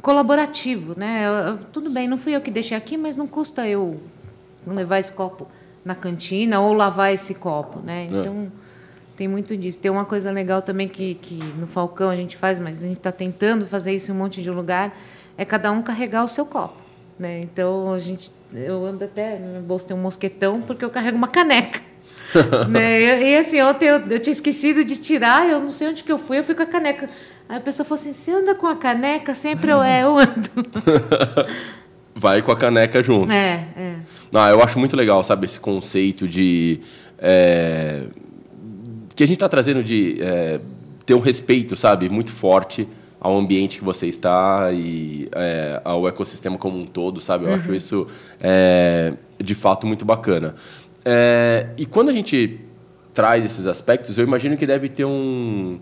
colaborativo, 0.00 0.94
né? 0.96 1.22
Eu- 1.26 1.32
eu- 1.52 1.58
tudo 1.72 1.90
bem, 1.90 2.06
não 2.08 2.18
fui 2.18 2.34
eu 2.36 2.40
que 2.40 2.50
deixei 2.50 2.76
aqui, 2.76 2.96
mas 2.96 3.16
não 3.16 3.26
custa 3.26 3.66
eu 3.66 4.00
levar 4.66 4.98
esse 4.98 5.12
copo 5.12 5.48
na 5.84 5.94
cantina 5.94 6.60
ou 6.60 6.72
lavar 6.72 7.12
esse 7.12 7.34
copo, 7.34 7.80
né? 7.80 8.06
Então 8.10 8.48
tem 9.16 9.28
muito 9.28 9.56
disso. 9.56 9.80
Tem 9.80 9.90
uma 9.90 10.04
coisa 10.04 10.30
legal 10.30 10.62
também 10.62 10.88
que, 10.88 11.14
que 11.14 11.34
no 11.58 11.66
Falcão 11.66 12.10
a 12.10 12.16
gente 12.16 12.36
faz, 12.36 12.58
mas 12.58 12.82
a 12.82 12.86
gente 12.86 12.98
está 12.98 13.12
tentando 13.12 13.66
fazer 13.66 13.92
isso 13.92 14.10
em 14.10 14.14
um 14.14 14.18
monte 14.18 14.42
de 14.42 14.50
lugar, 14.50 14.96
é 15.36 15.44
cada 15.44 15.70
um 15.70 15.82
carregar 15.82 16.24
o 16.24 16.28
seu 16.28 16.44
copo, 16.44 16.80
né? 17.18 17.40
Então 17.40 17.92
a 17.92 17.98
gente, 17.98 18.30
eu 18.52 18.84
ando 18.84 19.04
até 19.04 19.38
no 19.38 19.52
meu 19.52 19.62
bolso 19.62 19.86
tem 19.86 19.96
um 19.96 20.00
mosquetão 20.00 20.60
porque 20.62 20.84
eu 20.84 20.90
carrego 20.90 21.16
uma 21.16 21.28
caneca. 21.28 21.80
né? 22.68 23.22
E, 23.22 23.36
assim, 23.36 23.60
ontem 23.62 23.86
eu, 23.86 24.00
eu 24.00 24.18
tinha 24.18 24.32
esquecido 24.32 24.84
de 24.84 24.96
tirar, 24.96 25.48
eu 25.48 25.60
não 25.60 25.70
sei 25.70 25.88
onde 25.88 26.02
que 26.02 26.10
eu 26.10 26.18
fui, 26.18 26.38
eu 26.38 26.44
fui 26.44 26.54
com 26.54 26.62
a 26.62 26.66
caneca. 26.66 27.08
Aí 27.48 27.58
a 27.58 27.60
pessoa 27.60 27.86
falou 27.86 28.00
assim: 28.00 28.12
você 28.12 28.32
anda 28.32 28.54
com 28.54 28.66
a 28.66 28.74
caneca? 28.74 29.34
Sempre 29.34 29.70
eu, 29.70 29.82
é, 29.82 30.02
eu 30.02 30.18
ando. 30.18 30.50
Vai 32.16 32.42
com 32.42 32.52
a 32.52 32.56
caneca 32.56 33.02
junto. 33.02 33.32
É, 33.32 33.68
é. 33.76 33.96
Ah, 34.34 34.50
eu 34.50 34.62
acho 34.62 34.78
muito 34.78 34.96
legal, 34.96 35.22
sabe, 35.22 35.46
esse 35.46 35.60
conceito 35.60 36.26
de. 36.26 36.80
é, 37.18 38.04
que 39.14 39.22
a 39.22 39.26
gente 39.26 39.36
está 39.36 39.48
trazendo 39.48 39.82
de 39.82 40.16
é, 40.20 40.60
ter 41.06 41.14
um 41.14 41.20
respeito, 41.20 41.76
sabe, 41.76 42.08
muito 42.08 42.32
forte 42.32 42.88
ao 43.20 43.38
ambiente 43.38 43.78
que 43.78 43.84
você 43.84 44.06
está 44.06 44.70
e 44.72 45.28
é, 45.32 45.80
ao 45.82 46.06
ecossistema 46.06 46.58
como 46.58 46.78
um 46.78 46.86
todo, 46.86 47.20
sabe? 47.20 47.46
Eu 47.46 47.54
acho 47.54 47.74
isso, 47.74 48.06
é, 48.40 49.14
de 49.42 49.54
fato, 49.54 49.86
muito 49.86 50.04
bacana. 50.04 50.54
É, 51.04 51.68
e 51.78 51.86
quando 51.86 52.10
a 52.10 52.12
gente 52.12 52.60
traz 53.14 53.44
esses 53.44 53.66
aspectos, 53.66 54.18
eu 54.18 54.24
imagino 54.24 54.56
que 54.56 54.66
deve 54.66 54.88
ter 54.88 55.04
um, 55.04 55.78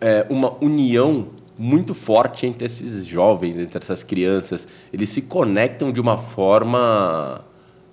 é, 0.00 0.26
uma 0.28 0.56
união 0.60 1.28
muito 1.56 1.94
forte 1.94 2.46
entre 2.46 2.66
esses 2.66 3.06
jovens, 3.06 3.56
entre 3.56 3.78
essas 3.78 4.02
crianças. 4.02 4.66
Eles 4.92 5.08
se 5.10 5.22
conectam 5.22 5.92
de 5.92 6.00
uma 6.00 6.18
forma 6.18 7.44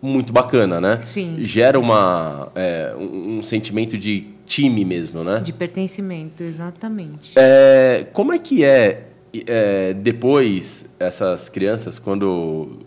muito 0.01 0.34
bacana, 0.34 0.82
né? 0.82 0.99
Sim. 1.03 1.38
Gera 1.41 1.80
uma, 1.80 2.51
é, 2.55 2.95
um, 2.97 3.38
um 3.38 3.43
sentimento 3.43 3.97
de 3.97 4.27
time 4.50 4.84
mesmo, 4.84 5.24
né? 5.24 5.39
De 5.39 5.54
pertencimento, 5.54 6.41
exatamente. 6.41 7.34
É, 7.36 8.08
como 8.12 8.34
é 8.34 8.39
que 8.39 8.66
é, 8.66 9.06
é, 9.45 9.93
depois 9.93 10.89
essas 11.00 11.47
crianças, 11.47 12.00
quando 12.00 12.80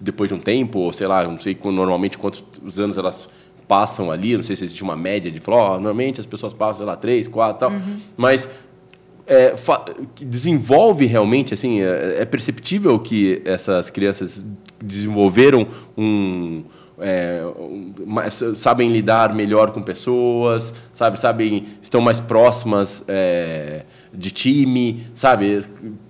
depois 0.00 0.28
de 0.28 0.34
um 0.34 0.40
tempo, 0.40 0.80
ou 0.80 0.92
sei 0.92 1.06
lá, 1.06 1.22
não 1.22 1.38
sei 1.38 1.56
normalmente 1.64 2.18
quantos 2.18 2.42
anos 2.78 2.98
elas 2.98 3.28
passam 3.68 4.10
ali, 4.10 4.36
não 4.36 4.42
sei 4.42 4.56
se 4.56 4.64
existe 4.64 4.82
uma 4.82 4.96
média 4.96 5.30
de 5.30 5.38
falar, 5.38 5.56
ó, 5.56 5.70
normalmente 5.74 6.20
as 6.20 6.26
pessoas 6.26 6.52
passam, 6.52 6.78
sei 6.78 6.86
lá, 6.86 6.96
três, 6.96 7.28
quatro, 7.28 7.60
tal, 7.60 7.72
mas 8.16 8.48
é, 9.26 9.54
desenvolve 10.20 11.06
realmente, 11.06 11.54
assim, 11.54 11.80
é, 11.80 12.16
é 12.20 12.24
perceptível 12.24 12.98
que 12.98 13.42
essas 13.44 13.90
crianças 13.90 14.44
desenvolveram 14.82 15.66
um 15.96 16.64
é, 16.98 17.42
mais- 18.06 18.42
sabem 18.54 18.90
lidar 18.90 19.34
melhor 19.34 19.70
com 19.72 19.82
pessoas, 19.82 20.72
sabe, 20.94 21.18
sabem, 21.20 21.66
estão 21.82 22.00
mais 22.00 22.20
próximas 22.20 23.04
é, 23.06 23.84
de 24.12 24.30
time, 24.30 25.06
sabe, 25.14 25.64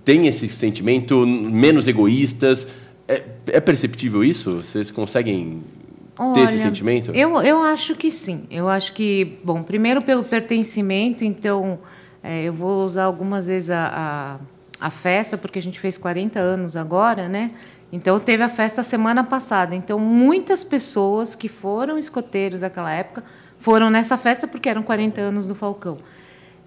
tem 0.04 0.26
esse 0.26 0.48
sentimento, 0.48 1.26
menos 1.26 1.88
egoístas. 1.88 2.66
É, 3.08 3.22
é 3.46 3.60
perceptível 3.60 4.22
isso? 4.24 4.62
Vocês 4.62 4.90
conseguem 4.90 5.62
ter 6.34 6.40
esse 6.40 6.54
Olha, 6.54 6.58
sentimento? 6.58 7.10
Eu, 7.14 7.40
eu 7.42 7.62
acho 7.62 7.94
que 7.94 8.10
sim. 8.10 8.44
Eu 8.50 8.68
acho 8.68 8.92
que, 8.92 9.38
bom, 9.44 9.62
primeiro 9.62 10.02
pelo 10.02 10.24
pertencimento, 10.24 11.24
então 11.24 11.78
é, 12.22 12.44
eu 12.44 12.52
vou 12.52 12.84
usar 12.84 13.04
algumas 13.04 13.46
vezes 13.46 13.70
a, 13.70 14.38
a, 14.80 14.86
a 14.86 14.90
festa, 14.90 15.36
porque 15.36 15.58
a 15.58 15.62
gente 15.62 15.78
fez 15.78 15.98
40 15.98 16.38
anos 16.40 16.74
agora, 16.76 17.28
né? 17.28 17.52
Então 17.92 18.18
teve 18.18 18.42
a 18.42 18.48
festa 18.48 18.82
semana 18.82 19.22
passada. 19.22 19.74
Então 19.74 19.98
muitas 19.98 20.64
pessoas 20.64 21.34
que 21.34 21.48
foram 21.48 21.98
escoteiros 21.98 22.60
naquela 22.62 22.92
época 22.92 23.24
foram 23.58 23.90
nessa 23.90 24.18
festa 24.18 24.46
porque 24.46 24.68
eram 24.68 24.82
40 24.82 25.20
anos 25.20 25.46
do 25.46 25.54
Falcão. 25.54 25.98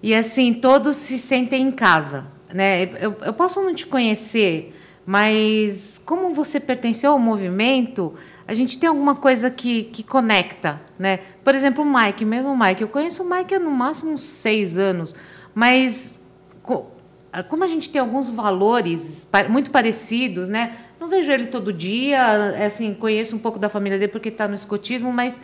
E 0.02 0.14
assim, 0.14 0.54
todos 0.54 0.96
se 0.96 1.18
sentem 1.18 1.62
em 1.62 1.70
casa. 1.70 2.26
Né? 2.52 2.84
Eu, 3.00 3.16
eu 3.22 3.32
posso 3.32 3.60
não 3.62 3.74
te 3.74 3.86
conhecer, 3.86 4.74
mas 5.06 6.00
como 6.04 6.34
você 6.34 6.58
pertenceu 6.58 7.12
ao 7.12 7.18
movimento, 7.18 8.14
a 8.46 8.54
gente 8.54 8.78
tem 8.78 8.88
alguma 8.88 9.14
coisa 9.14 9.50
que, 9.50 9.84
que 9.84 10.02
conecta, 10.02 10.80
né? 10.98 11.20
Por 11.44 11.54
exemplo, 11.54 11.84
o 11.84 11.86
Mike, 11.86 12.24
mesmo 12.24 12.50
o 12.50 12.58
Mike. 12.58 12.82
Eu 12.82 12.88
conheço 12.88 13.22
o 13.22 13.30
Mike 13.30 13.54
há 13.54 13.60
no 13.60 13.70
máximo 13.70 14.10
uns 14.10 14.22
seis 14.22 14.76
anos, 14.76 15.14
mas 15.54 16.18
como 17.48 17.62
a 17.62 17.68
gente 17.68 17.88
tem 17.90 18.00
alguns 18.00 18.28
valores 18.28 19.28
muito 19.48 19.70
parecidos, 19.70 20.48
né? 20.48 20.76
Vejo 21.10 21.32
ele 21.32 21.46
todo 21.46 21.72
dia, 21.72 22.18
é 22.56 22.66
assim, 22.66 22.94
conheço 22.94 23.34
um 23.34 23.38
pouco 23.38 23.58
da 23.58 23.68
família 23.68 23.98
dele 23.98 24.12
porque 24.12 24.28
está 24.28 24.46
no 24.46 24.54
escotismo, 24.54 25.12
mas 25.12 25.40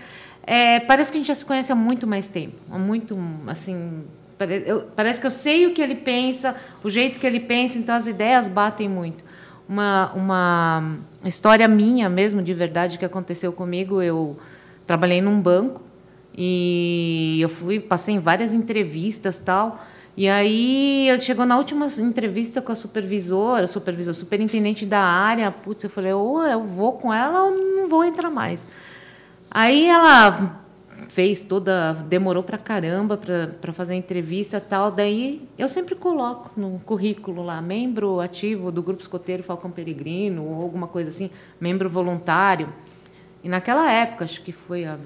é, 0.46 0.78
parece 0.78 1.10
que 1.10 1.18
a 1.18 1.20
gente 1.20 1.26
já 1.26 1.34
se 1.34 1.44
conhece 1.44 1.72
há 1.72 1.74
muito 1.74 2.06
mais 2.06 2.28
tempo, 2.28 2.54
há 2.70 2.78
muito, 2.78 3.18
assim, 3.48 4.04
parece, 4.38 4.68
eu, 4.68 4.82
parece 4.94 5.20
que 5.20 5.26
eu 5.26 5.30
sei 5.30 5.66
o 5.66 5.74
que 5.74 5.82
ele 5.82 5.96
pensa, 5.96 6.54
o 6.84 6.88
jeito 6.88 7.18
que 7.18 7.26
ele 7.26 7.40
pensa, 7.40 7.78
então 7.78 7.96
as 7.96 8.06
ideias 8.06 8.46
batem 8.46 8.88
muito. 8.88 9.24
Uma, 9.68 10.12
uma 10.12 10.98
história 11.24 11.66
minha 11.66 12.08
mesmo, 12.08 12.40
de 12.40 12.54
verdade, 12.54 12.96
que 12.96 13.04
aconteceu 13.04 13.52
comigo, 13.52 14.00
eu 14.00 14.38
trabalhei 14.86 15.20
num 15.20 15.40
banco 15.40 15.82
e 16.38 17.38
eu 17.40 17.48
fui, 17.48 17.80
passei 17.80 18.14
em 18.14 18.20
várias 18.20 18.52
entrevistas 18.52 19.38
tal. 19.40 19.84
E 20.16 20.30
aí 20.30 21.08
chegou 21.20 21.44
na 21.44 21.58
última 21.58 21.88
entrevista 21.98 22.62
com 22.62 22.72
a 22.72 22.74
supervisora, 22.74 23.66
supervisor, 23.66 24.14
superintendente 24.14 24.86
da 24.86 25.00
área, 25.00 25.50
putz, 25.50 25.84
eu 25.84 25.90
falei, 25.90 26.12
ou 26.14 26.42
eu 26.42 26.64
vou 26.64 26.94
com 26.94 27.12
ela 27.12 27.44
ou 27.44 27.50
não 27.50 27.86
vou 27.86 28.02
entrar 28.02 28.30
mais. 28.30 28.66
Aí 29.50 29.86
ela 29.86 30.62
fez 31.08 31.44
toda, 31.44 31.92
demorou 31.92 32.42
para 32.42 32.56
caramba 32.56 33.18
para 33.18 33.72
fazer 33.74 33.92
a 33.92 33.96
entrevista 33.96 34.58
tal. 34.58 34.90
Daí 34.90 35.46
eu 35.58 35.68
sempre 35.68 35.94
coloco 35.94 36.50
no 36.58 36.78
currículo 36.78 37.42
lá, 37.42 37.60
membro 37.60 38.18
ativo 38.18 38.72
do 38.72 38.82
Grupo 38.82 39.02
Escoteiro 39.02 39.42
Falcão 39.42 39.70
Peregrino, 39.70 40.44
ou 40.44 40.62
alguma 40.62 40.86
coisa 40.88 41.10
assim, 41.10 41.30
membro 41.60 41.90
voluntário. 41.90 42.72
E 43.44 43.50
naquela 43.50 43.92
época, 43.92 44.24
acho 44.24 44.40
que 44.40 44.50
foi 44.50 44.86
há 44.86 44.96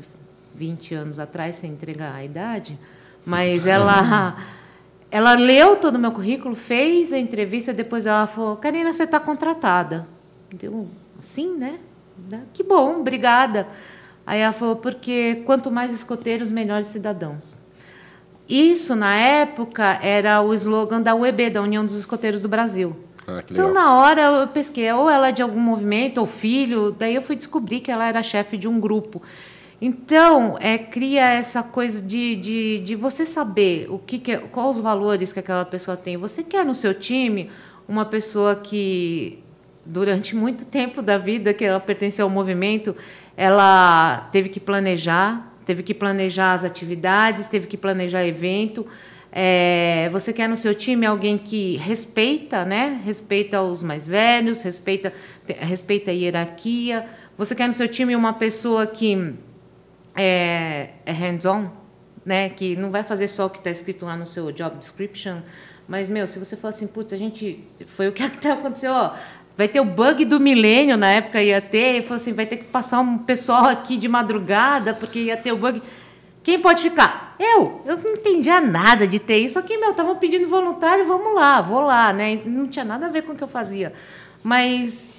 20 0.55 0.95
anos 0.95 1.19
atrás, 1.19 1.57
sem 1.57 1.73
entregar 1.73 2.15
a 2.15 2.25
idade, 2.25 2.79
mas 3.27 3.67
ela. 3.67 4.37
Ela 5.11 5.35
leu 5.35 5.77
todo 5.77 5.97
o 5.97 5.99
meu 5.99 6.13
currículo, 6.13 6.55
fez 6.55 7.13
a 7.13 7.19
entrevista, 7.19 7.73
depois 7.73 8.07
ela 8.07 8.27
falou: 8.27 8.57
Karina, 8.57 8.93
você 8.93 9.05
está 9.05 9.19
contratada. 9.19 10.07
Deu 10.53 10.89
assim, 11.19 11.57
né? 11.57 11.79
Que 12.53 12.63
bom, 12.63 13.01
obrigada. 13.01 13.67
Aí 14.25 14.41
ela 14.41 14.53
falou: 14.53 14.77
porque 14.77 15.43
quanto 15.47 15.71
mais 15.71 15.93
escoteiros, 15.93 16.51
melhores 16.51 16.87
cidadãos. 16.87 17.57
Isso, 18.49 18.97
na 18.97 19.15
época, 19.15 20.01
era 20.03 20.43
o 20.43 20.53
slogan 20.55 21.01
da 21.01 21.15
UEB, 21.15 21.51
da 21.51 21.63
União 21.63 21.85
dos 21.85 21.95
Escoteiros 21.95 22.43
do 22.43 22.49
Brasil. 22.49 22.97
Ah, 23.27 23.45
então, 23.49 23.73
na 23.73 23.97
hora, 23.97 24.23
eu 24.23 24.49
pesquei, 24.49 24.91
ou 24.93 25.09
ela 25.09 25.29
é 25.29 25.33
de 25.33 25.41
algum 25.41 25.61
movimento, 25.61 26.19
ou 26.19 26.27
filho, 26.27 26.91
daí 26.91 27.15
eu 27.15 27.23
fui 27.23 27.37
descobrir 27.37 27.79
que 27.79 27.93
ela 27.93 28.09
era 28.09 28.25
chefe 28.25 28.57
de 28.57 28.67
um 28.67 28.81
grupo. 28.81 29.23
Então, 29.81 30.59
é, 30.61 30.77
cria 30.77 31.27
essa 31.33 31.63
coisa 31.63 32.03
de, 32.03 32.37
de, 32.37 32.79
de 32.81 32.95
você 32.95 33.25
saber 33.25 33.87
o 33.89 33.99
que, 33.99 34.19
que 34.19 34.33
é, 34.33 34.37
quais 34.37 34.77
os 34.77 34.83
valores 34.83 35.33
que 35.33 35.39
aquela 35.39 35.65
pessoa 35.65 35.97
tem. 35.97 36.19
Você 36.19 36.43
quer 36.43 36.67
no 36.67 36.75
seu 36.75 36.93
time 36.93 37.51
uma 37.89 38.05
pessoa 38.05 38.57
que, 38.57 39.43
durante 39.85 40.37
muito 40.37 40.67
tempo 40.67 41.01
da 41.01 41.17
vida 41.17 41.55
que 41.55 41.65
ela 41.65 41.81
pertenceu 41.81 42.27
ao 42.27 42.31
movimento, 42.31 42.95
ela 43.35 44.29
teve 44.31 44.51
que 44.51 44.61
planejar, 44.61 45.51
teve 45.65 45.83
que 45.83 45.95
planejar 45.95 46.53
as 46.53 46.63
atividades, 46.63 47.47
teve 47.47 47.67
que 47.67 47.79
planejar 47.79 48.27
evento. 48.27 48.87
É, 49.33 50.11
você 50.13 50.31
quer 50.31 50.47
no 50.47 50.59
seu 50.59 50.75
time 50.75 51.07
alguém 51.07 51.39
que 51.39 51.77
respeita, 51.79 52.67
né? 52.67 53.01
Respeita 53.03 53.63
os 53.63 53.83
mais 53.83 54.07
velhos, 54.07 54.61
respeita, 54.61 55.11
respeita 55.47 56.11
a 56.11 56.15
hierarquia. 56.15 57.07
Você 57.39 57.55
quer 57.55 57.67
no 57.67 57.73
seu 57.73 57.89
time 57.89 58.15
uma 58.15 58.35
pessoa 58.35 58.87
que 58.87 59.35
é, 60.23 60.91
é 61.07 61.13
hands-on, 61.13 61.71
né? 62.27 62.51
Que 62.51 62.77
não 62.77 62.91
vai 62.91 63.03
fazer 63.03 63.27
só 63.27 63.47
o 63.47 63.51
que 63.51 63.57
está 63.57 63.71
escrito 63.71 64.05
lá 64.05 64.17
no 64.17 64.27
seu 64.27 64.53
job 64.53 64.77
description, 64.77 65.39
mas 65.89 66.11
meu, 66.11 66.27
se 66.27 66.39
você 66.39 66.57
for 66.57 66.69
assim, 66.69 66.87
putz, 66.87 67.15
a 67.15 67.17
gente 67.17 67.65
foi 67.87 68.09
o 68.09 68.13
que 68.13 68.23
até 68.23 68.51
aconteceu, 68.53 68.93
ó, 68.93 69.15
vai 69.57 69.67
ter 69.67 69.81
o 69.81 69.85
bug 69.85 70.27
do 70.27 70.39
milênio 70.39 70.99
na 70.99 71.09
época 71.11 71.43
ia 71.43 71.61
ter, 71.63 71.99
e 71.99 72.03
falou 72.03 72.17
assim, 72.17 72.35
vai 72.35 72.45
ter 72.45 72.59
que 72.59 72.65
passar 72.65 73.01
um 73.01 73.17
pessoal 73.17 73.65
aqui 73.65 73.97
de 73.97 74.09
madrugada 74.09 74.93
porque 74.93 75.21
ia 75.21 75.39
ter 75.39 75.53
o 75.53 75.57
bug. 75.57 75.83
Quem 76.43 76.61
pode 76.61 76.83
ficar? 76.83 77.35
Eu. 77.39 77.81
Eu 77.87 77.97
não 77.97 78.13
entendia 78.13 78.61
nada 78.61 79.07
de 79.07 79.19
TI, 79.19 79.49
só 79.49 79.63
que 79.63 79.79
meu, 79.79 79.93
estavam 79.93 80.17
pedindo 80.17 80.47
voluntário, 80.49 81.07
vamos 81.07 81.35
lá, 81.35 81.63
vou 81.63 81.81
lá, 81.81 82.13
né? 82.13 82.39
Não 82.45 82.69
tinha 82.69 82.85
nada 82.85 83.07
a 83.07 83.09
ver 83.11 83.23
com 83.23 83.33
o 83.33 83.37
que 83.37 83.45
eu 83.45 83.49
fazia, 83.49 83.95
mas 84.43 85.15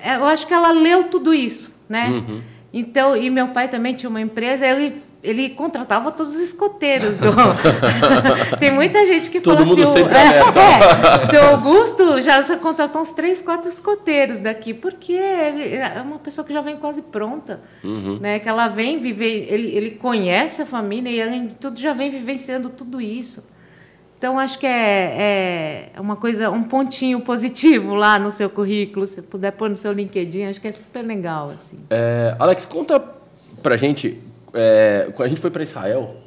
é, 0.00 0.14
eu 0.14 0.24
acho 0.26 0.46
que 0.46 0.54
ela 0.54 0.70
leu 0.70 1.04
tudo 1.04 1.34
isso, 1.34 1.74
né? 1.88 2.08
Uhum. 2.08 2.51
Então, 2.72 3.16
e 3.16 3.28
meu 3.28 3.48
pai 3.48 3.68
também 3.68 3.94
tinha 3.94 4.08
uma 4.08 4.20
empresa, 4.20 4.66
ele 4.66 5.02
ele 5.22 5.50
contratava 5.50 6.10
todos 6.10 6.34
os 6.34 6.40
escoteiros. 6.40 7.16
Do... 7.18 7.30
Tem 8.58 8.72
muita 8.72 9.06
gente 9.06 9.30
que 9.30 9.40
Todo 9.40 9.54
fala 9.54 9.66
mundo 9.66 9.82
assim, 9.82 9.92
sempre 9.92 10.18
é, 10.18 10.40
é, 10.40 11.26
seu 11.30 11.44
Augusto 11.44 12.20
já, 12.20 12.42
já 12.42 12.56
contratou 12.56 13.00
uns 13.00 13.12
três, 13.12 13.40
quatro 13.40 13.68
escoteiros 13.68 14.40
daqui, 14.40 14.74
porque 14.74 15.12
é 15.12 16.02
uma 16.04 16.18
pessoa 16.18 16.44
que 16.44 16.52
já 16.52 16.60
vem 16.60 16.76
quase 16.76 17.02
pronta, 17.02 17.60
uhum. 17.84 18.18
né? 18.20 18.40
Que 18.40 18.48
ela 18.48 18.66
vem 18.66 18.98
viver, 18.98 19.46
ele, 19.48 19.68
ele 19.68 19.90
conhece 19.92 20.62
a 20.62 20.66
família 20.66 21.10
e 21.10 21.22
além 21.22 21.46
de 21.46 21.54
tudo 21.54 21.78
já 21.78 21.92
vem 21.92 22.10
vivenciando 22.10 22.68
tudo 22.68 23.00
isso. 23.00 23.44
Então, 24.22 24.38
acho 24.38 24.56
que 24.56 24.68
é, 24.68 25.90
é 25.92 26.00
uma 26.00 26.14
coisa, 26.14 26.48
um 26.48 26.62
pontinho 26.62 27.22
positivo 27.22 27.92
lá 27.92 28.20
no 28.20 28.30
seu 28.30 28.48
currículo, 28.48 29.04
se 29.04 29.20
puder 29.20 29.50
pôr 29.50 29.68
no 29.68 29.76
seu 29.76 29.92
LinkedIn, 29.92 30.44
acho 30.44 30.60
que 30.60 30.68
é 30.68 30.72
super 30.72 31.02
legal. 31.02 31.50
Assim. 31.50 31.80
É, 31.90 32.36
Alex, 32.38 32.64
conta 32.64 33.02
pra 33.60 33.76
gente, 33.76 34.22
é, 34.54 35.12
a 35.18 35.26
gente 35.26 35.40
foi 35.40 35.50
para 35.50 35.64
Israel, 35.64 36.18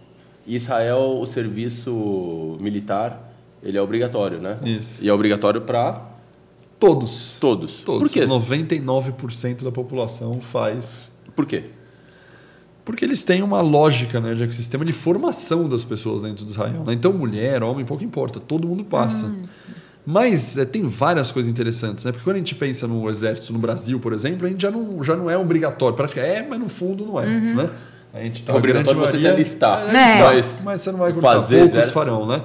e 0.45 0.57
Israel, 0.57 1.19
o 1.21 1.25
serviço 1.25 2.57
militar, 2.59 3.33
ele 3.63 3.77
é 3.77 3.81
obrigatório, 3.81 4.41
né? 4.41 4.57
Isso. 4.65 5.01
E 5.01 5.07
é 5.07 5.13
obrigatório 5.13 5.61
para... 5.61 6.01
Todos. 6.77 7.37
Todos. 7.39 7.77
Todos. 7.77 8.01
Por 8.01 8.09
quê? 8.09 8.25
99% 8.25 9.63
da 9.63 9.71
população 9.71 10.41
faz. 10.41 11.15
Por 11.33 11.45
quê? 11.45 11.63
Porque 12.85 13.03
eles 13.03 13.23
têm 13.23 13.41
uma 13.41 13.61
lógica 13.61 14.21
né, 14.21 14.35
de 14.35 14.43
ecossistema 14.43 14.85
de 14.85 14.93
formação 14.93 15.67
das 15.67 15.83
pessoas 15.83 16.21
dentro 16.21 16.45
do 16.45 16.51
Israel. 16.51 16.83
Né? 16.85 16.93
Então, 16.93 17.11
mulher, 17.11 17.63
homem, 17.63 17.83
pouco 17.83 18.03
importa, 18.03 18.39
todo 18.39 18.67
mundo 18.67 18.85
passa. 18.85 19.25
Hum. 19.25 19.41
Mas 20.05 20.55
é, 20.55 20.65
tem 20.65 20.83
várias 20.83 21.31
coisas 21.31 21.51
interessantes, 21.51 22.05
né? 22.05 22.11
Porque 22.11 22.23
quando 22.23 22.35
a 22.35 22.39
gente 22.39 22.53
pensa 22.53 22.87
no 22.87 23.09
exército 23.09 23.51
no 23.51 23.57
Brasil, 23.57 23.99
por 23.99 24.13
exemplo, 24.13 24.45
a 24.45 24.49
gente 24.49 24.61
já 24.61 24.69
não, 24.69 25.01
já 25.01 25.15
não 25.15 25.31
é 25.31 25.35
obrigatório. 25.35 25.97
Praticamente 25.97 26.37
é, 26.37 26.47
mas 26.47 26.59
no 26.59 26.69
fundo 26.69 27.03
não 27.03 27.19
é. 27.19 27.25
Uhum. 27.25 27.55
Né? 27.55 27.69
A 28.13 28.21
gente 28.21 28.43
tá 28.43 28.53
é 28.53 28.55
obrigatório 28.55 28.99
você 29.01 29.17
se 29.17 29.27
alistar. 29.27 29.83
É, 29.87 30.19
é. 30.19 30.23
Mas, 30.23 30.59
mas 30.63 30.81
você 30.81 30.91
não 30.91 30.99
vai 30.99 31.11
fazer 31.11 31.55
poucos 31.55 31.71
exército. 31.71 31.93
farão, 31.93 32.27
né? 32.27 32.43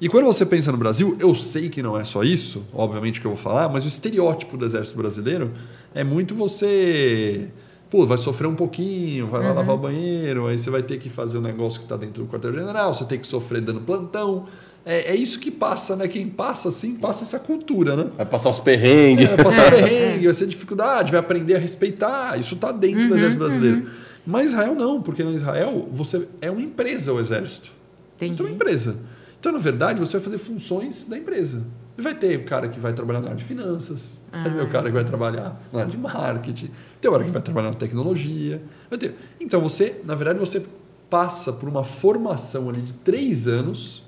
E 0.00 0.08
quando 0.08 0.26
você 0.26 0.44
pensa 0.44 0.70
no 0.70 0.76
Brasil, 0.78 1.16
eu 1.18 1.34
sei 1.34 1.70
que 1.70 1.82
não 1.82 1.98
é 1.98 2.04
só 2.04 2.22
isso, 2.22 2.64
obviamente 2.72 3.20
que 3.20 3.26
eu 3.26 3.32
vou 3.32 3.38
falar, 3.38 3.68
mas 3.68 3.84
o 3.84 3.88
estereótipo 3.88 4.56
do 4.56 4.64
exército 4.64 4.96
brasileiro 4.96 5.50
é 5.92 6.04
muito 6.04 6.36
você 6.36 7.50
pô, 7.90 8.04
vai 8.04 8.18
sofrer 8.18 8.46
um 8.46 8.54
pouquinho, 8.54 9.26
vai 9.26 9.42
lá 9.42 9.50
uhum. 9.50 9.54
lavar 9.56 9.74
o 9.74 9.78
banheiro, 9.78 10.46
aí 10.46 10.58
você 10.58 10.70
vai 10.70 10.82
ter 10.82 10.98
que 10.98 11.08
fazer 11.08 11.38
um 11.38 11.40
negócio 11.40 11.78
que 11.78 11.84
está 11.84 11.96
dentro 11.96 12.22
do 12.22 12.30
quartel-general, 12.30 12.92
você 12.92 13.04
tem 13.04 13.18
que 13.18 13.26
sofrer 13.26 13.60
dando 13.60 13.80
plantão. 13.80 14.46
É, 14.84 15.12
é, 15.12 15.14
isso 15.14 15.38
que 15.38 15.50
passa, 15.50 15.96
né? 15.96 16.08
Quem 16.08 16.28
passa 16.28 16.68
assim, 16.68 16.94
passa 16.94 17.24
essa 17.24 17.38
cultura, 17.38 17.94
né? 17.94 18.10
Vai 18.16 18.24
passar 18.24 18.50
os 18.50 18.58
perrengues. 18.58 19.26
É, 19.26 19.36
vai 19.36 19.44
passar 19.44 19.68
perrengue, 19.74 20.24
vai 20.24 20.34
ser 20.34 20.46
dificuldade, 20.46 21.10
vai 21.10 21.20
aprender 21.20 21.56
a 21.56 21.58
respeitar. 21.58 22.38
Isso 22.38 22.54
está 22.54 22.72
dentro 22.72 23.02
uhum, 23.02 23.08
do 23.08 23.14
exército 23.16 23.42
brasileiro. 23.42 23.78
Uhum. 23.78 23.86
Mas 24.26 24.52
Israel 24.52 24.74
não, 24.74 25.02
porque 25.02 25.22
no 25.22 25.32
Israel 25.32 25.88
você 25.90 26.26
é 26.40 26.50
uma 26.50 26.62
empresa 26.62 27.12
o 27.12 27.20
exército. 27.20 27.70
Entendi. 28.16 28.36
Você 28.36 28.42
é 28.42 28.46
uma 28.46 28.54
empresa. 28.54 28.96
Então, 29.38 29.52
na 29.52 29.58
verdade, 29.58 30.00
você 30.00 30.16
vai 30.16 30.24
fazer 30.24 30.38
funções 30.38 31.06
da 31.06 31.16
empresa. 31.16 31.66
Vai 32.00 32.14
ter 32.14 32.36
o 32.36 32.44
cara 32.44 32.68
que 32.68 32.78
vai 32.78 32.92
trabalhar 32.92 33.20
na 33.20 33.26
área 33.26 33.36
de 33.36 33.42
finanças, 33.42 34.20
ah. 34.30 34.44
vai 34.44 34.54
ter 34.54 34.62
o 34.62 34.68
cara 34.68 34.86
que 34.86 34.94
vai 34.94 35.02
trabalhar 35.02 35.60
na 35.72 35.80
área 35.80 35.90
de 35.90 35.98
marketing, 35.98 36.70
tem 37.00 37.10
o 37.10 37.12
cara 37.12 37.24
que 37.24 37.30
vai 37.30 37.42
trabalhar 37.42 37.70
na 37.70 37.74
tecnologia. 37.74 38.62
Vai 38.88 38.98
ter. 38.98 39.16
Então, 39.40 39.60
você, 39.60 40.00
na 40.04 40.14
verdade, 40.14 40.38
você 40.38 40.62
passa 41.10 41.52
por 41.52 41.68
uma 41.68 41.82
formação 41.82 42.68
ali 42.68 42.82
de 42.82 42.92
três 42.92 43.48
anos, 43.48 44.04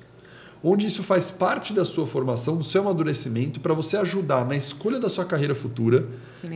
onde 0.62 0.86
isso 0.86 1.02
faz 1.02 1.32
parte 1.32 1.72
da 1.72 1.84
sua 1.84 2.06
formação, 2.06 2.56
do 2.56 2.62
seu 2.62 2.82
amadurecimento, 2.82 3.58
para 3.58 3.74
você 3.74 3.96
ajudar 3.96 4.44
na 4.44 4.54
escolha 4.54 5.00
da 5.00 5.08
sua 5.08 5.24
carreira 5.24 5.54
futura, 5.54 6.06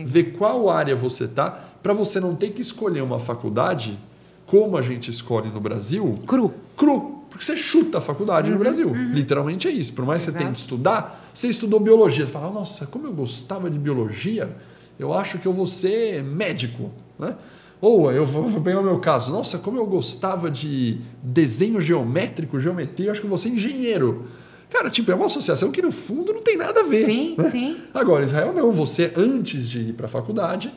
ver 0.05 0.37
qual 0.37 0.69
área 0.69 0.95
você 0.95 1.25
está, 1.25 1.51
para 1.51 1.93
você 1.93 2.17
não 2.19 2.33
ter 2.33 2.51
que 2.51 2.61
escolher 2.61 3.01
uma 3.01 3.19
faculdade 3.19 3.99
como 4.45 4.77
a 4.77 4.81
gente 4.81 5.09
escolhe 5.09 5.49
no 5.49 5.59
Brasil. 5.59 6.17
Cru. 6.25 6.53
Cru 6.77 7.24
porque 7.35 7.43
você 7.43 7.57
chuta 7.57 7.97
a 7.97 8.01
faculdade 8.01 8.47
uhum, 8.47 8.53
no 8.53 8.59
Brasil. 8.59 8.87
Uhum. 8.87 9.11
Literalmente 9.11 9.67
é 9.67 9.71
isso. 9.71 9.91
Por 9.91 10.05
mais 10.05 10.23
que 10.23 10.31
você 10.31 10.37
tenha 10.37 10.49
que 10.49 10.57
estudar, 10.57 11.29
você 11.33 11.49
estudou 11.49 11.81
biologia. 11.81 12.25
Você 12.25 12.31
fala, 12.31 12.49
nossa, 12.49 12.85
como 12.85 13.07
eu 13.07 13.11
gostava 13.11 13.69
de 13.69 13.77
biologia, 13.77 14.55
eu 14.97 15.11
acho 15.11 15.37
que 15.37 15.45
eu 15.45 15.51
vou 15.51 15.67
ser 15.67 16.23
médico. 16.23 16.93
Né? 17.19 17.35
Ou 17.81 18.09
eu 18.09 18.25
vou, 18.25 18.47
vou 18.47 18.61
pegar 18.61 18.79
o 18.79 18.83
meu 18.83 18.99
caso, 18.99 19.33
nossa, 19.33 19.57
como 19.57 19.77
eu 19.77 19.85
gostava 19.85 20.49
de 20.49 21.01
desenho 21.21 21.81
geométrico, 21.81 22.57
geometria, 22.57 23.07
eu 23.07 23.11
acho 23.11 23.19
que 23.19 23.25
eu 23.25 23.29
vou 23.29 23.37
ser 23.37 23.49
engenheiro. 23.49 24.27
Cara, 24.69 24.89
tipo, 24.89 25.11
é 25.11 25.15
uma 25.15 25.25
associação 25.25 25.71
que 25.71 25.81
no 25.81 25.91
fundo 25.91 26.31
não 26.31 26.41
tem 26.41 26.55
nada 26.55 26.79
a 26.79 26.83
ver. 26.83 27.05
Sim, 27.05 27.35
né? 27.37 27.49
sim. 27.49 27.77
Agora, 27.93 28.23
Israel 28.23 28.53
não. 28.53 28.71
Você, 28.71 29.11
antes 29.17 29.69
de 29.69 29.89
ir 29.89 29.93
para 29.93 30.05
a 30.05 30.09
faculdade, 30.09 30.73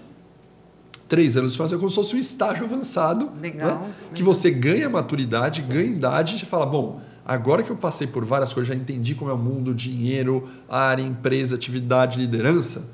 três 1.09 1.37
anos 1.37 1.53
de 1.53 1.57
formação 1.57 1.79
é 1.79 1.81
como 1.81 1.91
se 1.91 1.97
fosse 1.97 2.15
um 2.15 2.19
estágio 2.19 2.65
avançado. 2.65 3.31
Legal, 3.41 3.67
né? 3.67 3.75
legal. 3.75 3.91
Que 4.15 4.23
você 4.23 4.51
ganha 4.51 4.89
maturidade, 4.89 5.63
ganha 5.63 5.91
idade 5.91 6.37
e 6.37 6.47
fala, 6.47 6.67
bom, 6.67 7.01
agora 7.25 7.63
que 7.63 7.71
eu 7.71 7.77
passei 7.77 8.07
por 8.07 8.25
várias 8.25 8.53
coisas, 8.53 8.69
já 8.69 8.75
entendi 8.75 9.15
como 9.15 9.31
é 9.31 9.35
o 9.35 9.39
mundo, 9.39 9.75
dinheiro, 9.75 10.49
área, 10.69 11.03
empresa, 11.03 11.55
atividade, 11.55 12.19
liderança, 12.19 12.85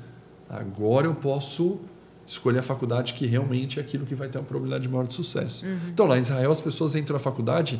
agora 0.49 1.07
eu 1.07 1.13
posso 1.13 1.79
escolher 2.25 2.59
a 2.59 2.63
faculdade 2.63 3.13
que 3.13 3.27
realmente 3.27 3.79
é 3.79 3.81
aquilo 3.81 4.05
que 4.05 4.15
vai 4.15 4.27
ter 4.27 4.37
uma 4.37 4.45
probabilidade 4.45 4.87
maior 4.87 5.05
de 5.05 5.13
sucesso. 5.13 5.65
Uhum. 5.65 5.77
Então, 5.89 6.07
lá 6.07 6.17
em 6.17 6.21
Israel, 6.21 6.51
as 6.51 6.61
pessoas 6.61 6.95
entram 6.95 7.15
na 7.15 7.19
faculdade, 7.19 7.79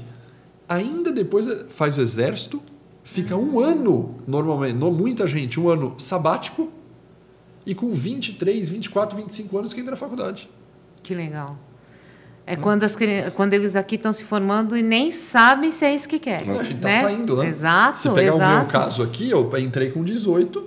ainda 0.70 1.12
depois 1.12 1.48
faz 1.70 1.98
o 1.98 2.02
exército, 2.02 2.62
fica 3.04 3.36
um 3.36 3.60
ano, 3.60 4.16
normalmente, 4.28 4.76
muita 4.76 5.28
gente, 5.28 5.60
um 5.60 5.70
ano 5.70 5.96
sabático, 5.98 6.70
e 7.66 7.74
com 7.74 7.94
23, 7.94 8.70
24, 8.70 9.18
25 9.18 9.58
anos 9.58 9.74
que 9.74 9.80
entra 9.80 9.92
na 9.92 9.98
faculdade. 9.98 10.50
Que 11.02 11.16
legal. 11.16 11.58
É 12.48 12.56
quando, 12.56 12.84
as, 12.84 12.96
quando 13.34 13.54
eles 13.54 13.76
aqui 13.76 13.96
estão 13.96 14.14
se 14.14 14.24
formando 14.24 14.78
e 14.78 14.84
nem 14.84 15.12
sabem 15.12 15.72
se 15.72 15.84
é 15.84 15.96
isso 15.96 16.08
que 16.08 16.20
querem. 16.20 16.52
A 16.52 16.64
gente 16.64 16.80
tá 16.80 16.90
né? 16.90 17.02
saindo, 17.02 17.38
né? 17.38 17.48
Exato, 17.48 17.98
Se 17.98 18.10
pegar 18.12 18.36
exato. 18.36 18.54
o 18.54 18.58
meu 18.60 18.66
caso 18.68 19.02
aqui, 19.02 19.32
eu 19.32 19.52
entrei 19.58 19.90
com 19.90 20.04
18, 20.04 20.64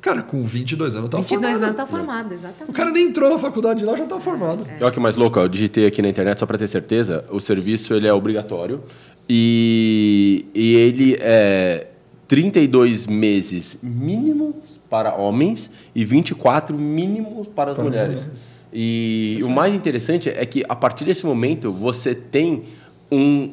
cara, 0.00 0.22
com 0.22 0.42
22 0.42 0.96
anos 0.96 1.04
eu 1.04 1.10
tava 1.10 1.22
22 1.22 1.52
formado. 1.52 1.62
anos 1.62 1.80
está 1.80 1.86
formado, 1.86 2.34
exatamente. 2.34 2.70
O 2.70 2.72
cara 2.72 2.90
nem 2.90 3.06
entrou 3.06 3.30
na 3.30 3.38
faculdade 3.38 3.84
lá, 3.84 3.96
já 3.96 4.02
estava 4.02 4.20
formado. 4.20 4.66
Olha 4.80 4.90
que 4.90 4.98
mais 4.98 5.14
louco, 5.14 5.38
eu 5.38 5.48
digitei 5.48 5.86
aqui 5.86 6.02
na 6.02 6.08
internet 6.08 6.40
só 6.40 6.46
para 6.46 6.58
ter 6.58 6.66
certeza. 6.66 7.24
O 7.30 7.38
serviço 7.38 7.94
ele 7.94 8.08
é 8.08 8.12
obrigatório 8.12 8.82
e, 9.28 10.46
e 10.52 10.74
ele 10.74 11.16
é 11.20 11.93
32 12.26 13.06
meses 13.06 13.78
mínimos 13.82 14.54
para 14.88 15.14
homens 15.14 15.70
e 15.94 16.04
24 16.04 16.76
mínimos 16.78 17.46
para 17.46 17.72
as 17.72 17.76
Para 17.76 17.84
mulheres. 17.84 18.20
mulheres. 18.20 18.54
E 18.72 19.40
o 19.44 19.48
mais 19.50 19.74
interessante 19.74 20.28
é 20.28 20.44
que 20.44 20.64
a 20.68 20.74
partir 20.74 21.04
desse 21.04 21.24
momento 21.24 21.70
você 21.70 22.14
tem 22.14 22.64
um 23.10 23.50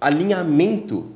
alinhamento 0.00 1.06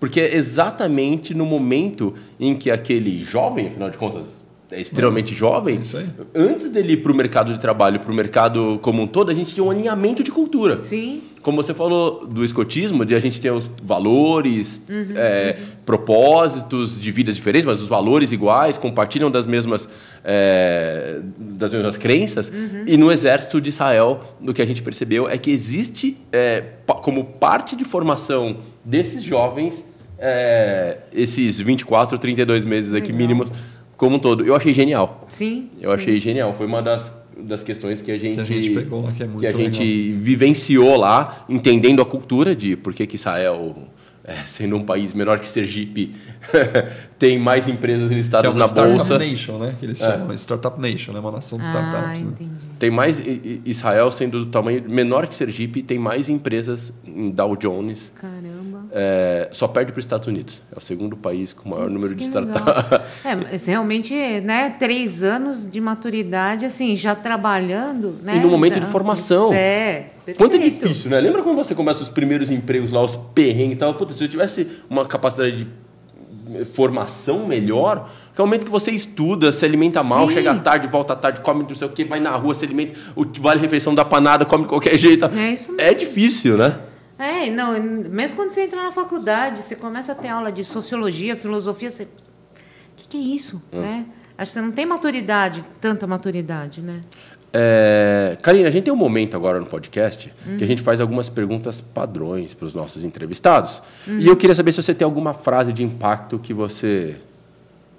porque 0.00 0.20
é 0.20 0.34
exatamente 0.34 1.34
no 1.34 1.44
momento 1.44 2.14
em 2.38 2.54
que 2.54 2.70
aquele 2.70 3.24
jovem, 3.24 3.66
afinal 3.68 3.90
de 3.90 3.98
contas, 3.98 4.46
é 4.70 4.80
extremamente 4.80 5.34
jovem, 5.34 5.80
é 5.94 6.04
antes 6.34 6.70
dele 6.70 6.92
ir 6.92 6.96
para 6.98 7.10
o 7.10 7.14
mercado 7.14 7.52
de 7.52 7.58
trabalho, 7.58 8.00
para 8.00 8.12
o 8.12 8.14
mercado 8.14 8.78
como 8.82 9.02
um 9.02 9.06
todo, 9.06 9.30
a 9.30 9.34
gente 9.34 9.54
tem 9.54 9.64
um 9.64 9.70
alinhamento 9.70 10.22
de 10.22 10.30
cultura. 10.30 10.82
Sim, 10.82 11.22
Como 11.40 11.62
você 11.62 11.72
falou 11.72 12.26
do 12.26 12.44
escotismo, 12.44 13.04
de 13.04 13.14
a 13.14 13.20
gente 13.20 13.40
ter 13.40 13.50
os 13.50 13.70
valores, 13.82 14.82
é, 15.16 15.58
propósitos 15.86 17.00
de 17.00 17.10
vidas 17.10 17.36
diferentes, 17.36 17.64
mas 17.64 17.80
os 17.80 17.88
valores 17.88 18.30
iguais, 18.32 18.76
compartilham 18.76 19.30
das 19.30 19.46
mesmas, 19.46 19.88
é, 20.22 21.20
das 21.38 21.72
mesmas 21.72 21.96
crenças. 21.96 22.52
E 22.86 22.96
no 22.98 23.10
exército 23.10 23.60
de 23.60 23.70
Israel, 23.70 24.20
o 24.40 24.52
que 24.52 24.60
a 24.60 24.66
gente 24.66 24.82
percebeu 24.82 25.28
é 25.28 25.38
que 25.38 25.50
existe, 25.50 26.18
é, 26.30 26.62
como 27.02 27.24
parte 27.24 27.74
de 27.74 27.84
formação 27.84 28.58
desses 28.84 29.22
jovens, 29.22 29.84
é, 30.18 30.98
esses 31.12 31.58
24, 31.60 32.18
32 32.18 32.64
meses 32.64 32.92
aqui 32.92 33.12
Legal. 33.12 33.18
mínimos, 33.18 33.52
como 33.98 34.16
um 34.16 34.18
todo. 34.18 34.42
Eu 34.46 34.54
achei 34.54 34.72
genial. 34.72 35.26
sim. 35.28 35.68
Eu 35.78 35.92
achei 35.92 36.18
genial. 36.18 36.54
Foi 36.54 36.66
uma 36.66 36.80
das, 36.80 37.12
das 37.38 37.62
questões 37.62 38.00
que 38.00 38.10
a 38.10 38.16
gente, 38.16 38.40
a 38.40 38.44
gente 38.44 38.70
pegou 38.70 39.02
lá, 39.02 39.12
que 39.12 39.22
é 39.22 39.26
muito 39.26 39.46
a 39.46 39.50
gente 39.50 39.82
legal. 39.84 40.20
vivenciou 40.22 40.96
lá, 40.96 41.44
entendendo 41.48 42.00
a 42.00 42.06
cultura 42.06 42.56
de 42.56 42.76
por 42.76 42.94
que, 42.94 43.06
que 43.06 43.16
Israel, 43.16 43.76
é, 44.24 44.36
sendo 44.44 44.76
um 44.76 44.84
país 44.84 45.12
menor 45.14 45.38
que 45.38 45.46
Sergipe, 45.48 46.14
tem 47.18 47.38
mais 47.38 47.68
empresas 47.68 48.08
Que 48.08 48.14
é 48.14 48.16
listadas 48.18 48.54
uma 48.54 48.60
na 48.60 48.66
Startup 48.66 48.96
bolsa. 48.96 49.18
Nation, 49.18 49.58
né? 49.58 49.74
Que 49.78 49.86
eles 49.86 49.98
chamam. 49.98 50.32
Startup 50.34 50.80
Nation, 50.80 51.12
né? 51.12 51.20
Uma 51.20 51.32
nação 51.32 51.58
de 51.58 51.66
Ah, 51.66 51.70
startups. 51.70 52.22
né? 52.22 52.32
Tem 52.78 52.90
mais 52.90 53.20
Israel 53.64 54.10
sendo 54.12 54.44
do 54.44 54.46
tamanho 54.46 54.84
menor 54.88 55.26
que 55.26 55.34
Sergipe, 55.34 55.82
tem 55.82 55.98
mais 55.98 56.28
empresas 56.28 56.92
em 57.04 57.30
Dow 57.30 57.56
Jones. 57.56 58.12
Caramba. 58.14 58.57
É, 58.90 59.48
só 59.52 59.68
perde 59.68 59.92
para 59.92 59.98
os 59.98 60.04
Estados 60.04 60.26
Unidos. 60.28 60.62
É 60.74 60.78
o 60.78 60.80
segundo 60.80 61.16
país 61.16 61.52
com 61.52 61.68
o 61.68 61.72
maior 61.72 61.90
número 61.90 62.14
de 62.14 62.22
startups. 62.22 62.62
É, 63.24 63.34
mas 63.34 63.66
realmente, 63.66 64.14
né, 64.40 64.70
três 64.78 65.22
anos 65.22 65.68
de 65.68 65.80
maturidade, 65.80 66.64
assim, 66.64 66.96
já 66.96 67.14
trabalhando, 67.14 68.16
né? 68.22 68.36
E 68.36 68.40
no 68.40 68.48
momento 68.48 68.74
de 68.74 68.78
Então, 68.80 68.90
formação. 68.90 69.52
É, 69.52 70.06
Quanto 70.36 70.56
é 70.56 70.58
perfeito. 70.58 70.88
difícil, 70.88 71.10
né? 71.10 71.20
Lembra 71.20 71.42
quando 71.42 71.56
você 71.56 71.74
começa 71.74 72.02
os 72.02 72.08
primeiros 72.08 72.50
empregos 72.50 72.92
lá, 72.92 73.02
os 73.02 73.16
perrengues 73.34 73.76
e 73.76 73.78
tal? 73.78 73.94
Puta, 73.94 74.12
se 74.14 74.22
eu 74.24 74.28
tivesse 74.28 74.66
uma 74.88 75.04
capacidade 75.06 75.56
de 75.64 76.64
formação 76.72 77.46
melhor, 77.46 78.08
que 78.34 78.40
é 78.40 78.44
o 78.44 78.46
momento 78.46 78.64
que 78.64 78.70
você 78.70 78.90
estuda, 78.90 79.52
se 79.52 79.64
alimenta 79.64 80.02
mal, 80.02 80.26
Sim. 80.28 80.34
chega 80.34 80.54
tarde, 80.54 80.86
volta 80.86 81.14
tarde, 81.14 81.40
come 81.40 81.64
não 81.68 81.74
sei 81.74 81.86
o 81.86 81.90
que, 81.90 82.04
vai 82.04 82.20
na 82.20 82.30
rua, 82.30 82.54
se 82.54 82.64
alimenta, 82.64 82.94
o 83.14 83.24
vale-refeição 83.40 83.94
da 83.94 84.04
panada, 84.04 84.44
come 84.44 84.62
de 84.64 84.68
qualquer 84.68 84.96
jeito. 84.98 85.26
É 85.26 85.52
isso 85.52 85.72
mesmo. 85.72 85.80
É 85.90 85.94
difícil, 85.94 86.56
né? 86.56 86.76
É, 87.18 87.50
não, 87.50 87.80
mesmo 87.82 88.36
quando 88.36 88.52
você 88.52 88.62
entra 88.62 88.82
na 88.82 88.92
faculdade, 88.92 89.62
você 89.62 89.74
começa 89.74 90.12
a 90.12 90.14
ter 90.14 90.28
aula 90.28 90.52
de 90.52 90.62
sociologia, 90.62 91.34
filosofia, 91.34 91.90
você. 91.90 92.04
O 92.04 92.06
que, 92.96 93.08
que 93.08 93.16
é 93.16 93.20
isso? 93.20 93.62
Hum. 93.72 93.80
Né? 93.80 94.06
Acho 94.36 94.52
que 94.52 94.58
você 94.58 94.64
não 94.64 94.70
tem 94.70 94.86
maturidade, 94.86 95.64
tanta 95.80 96.06
maturidade, 96.06 96.80
né? 96.80 97.00
É, 97.52 98.36
Karina, 98.42 98.68
a 98.68 98.70
gente 98.70 98.84
tem 98.84 98.92
um 98.92 98.96
momento 98.96 99.34
agora 99.34 99.58
no 99.58 99.66
podcast 99.66 100.32
que 100.58 100.62
a 100.62 100.66
gente 100.66 100.82
faz 100.82 101.00
algumas 101.00 101.28
perguntas 101.28 101.80
padrões 101.80 102.52
para 102.54 102.66
os 102.66 102.74
nossos 102.74 103.04
entrevistados. 103.04 103.82
E 104.06 104.26
eu 104.28 104.36
queria 104.36 104.54
saber 104.54 104.70
se 104.72 104.82
você 104.82 104.94
tem 104.94 105.04
alguma 105.04 105.32
frase 105.32 105.72
de 105.72 105.82
impacto 105.82 106.38
que 106.38 106.52
você 106.52 107.16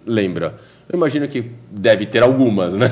lembra. 0.06 0.56
Eu 0.92 0.98
imagino 0.98 1.28
que 1.28 1.52
deve 1.70 2.08
ter 2.08 2.24
algumas, 2.24 2.74
né? 2.74 2.88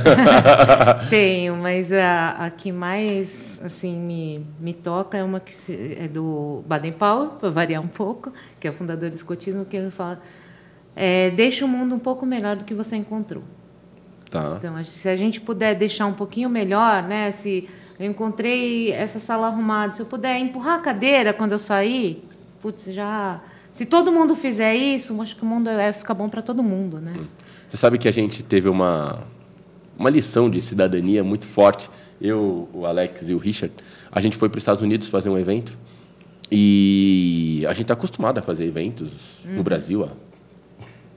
Tenho, 1.10 1.56
mas 1.56 1.92
a, 1.92 2.46
a 2.46 2.50
que 2.52 2.72
mais 2.72 3.60
assim 3.64 4.00
me, 4.00 4.46
me 4.60 4.72
toca 4.74 5.18
é 5.18 5.24
uma 5.24 5.40
que 5.40 5.54
se- 5.54 5.98
é 6.00 6.08
do 6.08 6.64
Baden 6.68 6.92
Powell, 6.92 7.30
para 7.40 7.50
variar 7.50 7.82
um 7.82 7.88
pouco, 7.88 8.32
que 8.60 8.68
é 8.68 8.72
o 8.72 8.74
fundador 8.74 9.10
do 9.10 9.16
escotismo, 9.16 9.66
que 9.66 9.76
ele 9.76 9.90
fala: 9.90 10.22
é, 10.96 11.32
deixa 11.32 11.66
o 11.66 11.68
mundo 11.68 11.96
um 11.96 12.00
pouco 12.00 12.24
melhor 12.26 12.56
do 12.56 12.66
que 12.66 12.74
você 12.76 12.96
encontrou. 12.96 13.44
tá. 14.30 14.56
Então, 14.60 14.84
se 14.86 15.10
a 15.10 15.16
gente 15.16 15.42
puder 15.42 15.74
deixar 15.74 16.06
um 16.06 16.14
pouquinho 16.14 16.50
melhor, 16.50 17.02
né? 17.02 17.32
Se 17.32 17.68
eu 18.00 18.06
encontrei 18.06 18.92
essa 18.92 19.20
sala 19.20 19.48
arrumada, 19.48 19.94
se 19.94 20.02
eu 20.02 20.06
puder 20.06 20.38
empurrar 20.38 20.76
a 20.76 20.82
cadeira 20.82 21.34
quando 21.34 21.54
eu 21.54 21.60
sair, 21.60 22.24
putz, 22.62 22.86
já. 22.94 23.42
Se 23.72 23.86
todo 23.86 24.12
mundo 24.12 24.36
fizer 24.36 24.76
isso, 24.76 25.20
acho 25.22 25.36
que 25.36 25.44
o 25.44 25.46
mundo 25.46 25.68
é, 25.70 25.94
fica 25.94 26.14
bom 26.14 26.30
para 26.30 26.42
todo 26.44 26.62
mundo, 26.64 27.00
né? 27.00 27.14
Você 27.68 27.78
sabe 27.78 27.98
que 27.98 28.08
a 28.08 28.12
gente 28.12 28.44
teve 28.44 28.70
uma, 28.70 29.20
uma 29.98 30.10
lição 30.10 30.50
de 30.50 30.62
cidadania 30.62 31.24
muito 31.24 31.46
forte. 31.46 31.90
Eu, 32.20 32.68
o 32.74 32.86
Alex 32.86 33.30
e 33.30 33.34
o 33.34 33.38
Richard, 33.38 33.74
a 34.12 34.22
gente 34.22 34.38
foi 34.38 34.50
para 34.50 34.58
os 34.58 34.64
Estados 34.64 34.82
Unidos 34.82 35.08
fazer 35.08 35.30
um 35.30 35.38
evento 35.38 35.78
e 36.52 37.64
a 37.68 37.74
gente 37.74 37.84
está 37.84 37.94
acostumado 37.94 38.38
a 38.40 38.42
fazer 38.42 38.66
eventos 38.66 39.12
no 39.46 39.62
Brasil 39.62 40.04
há 40.04 40.10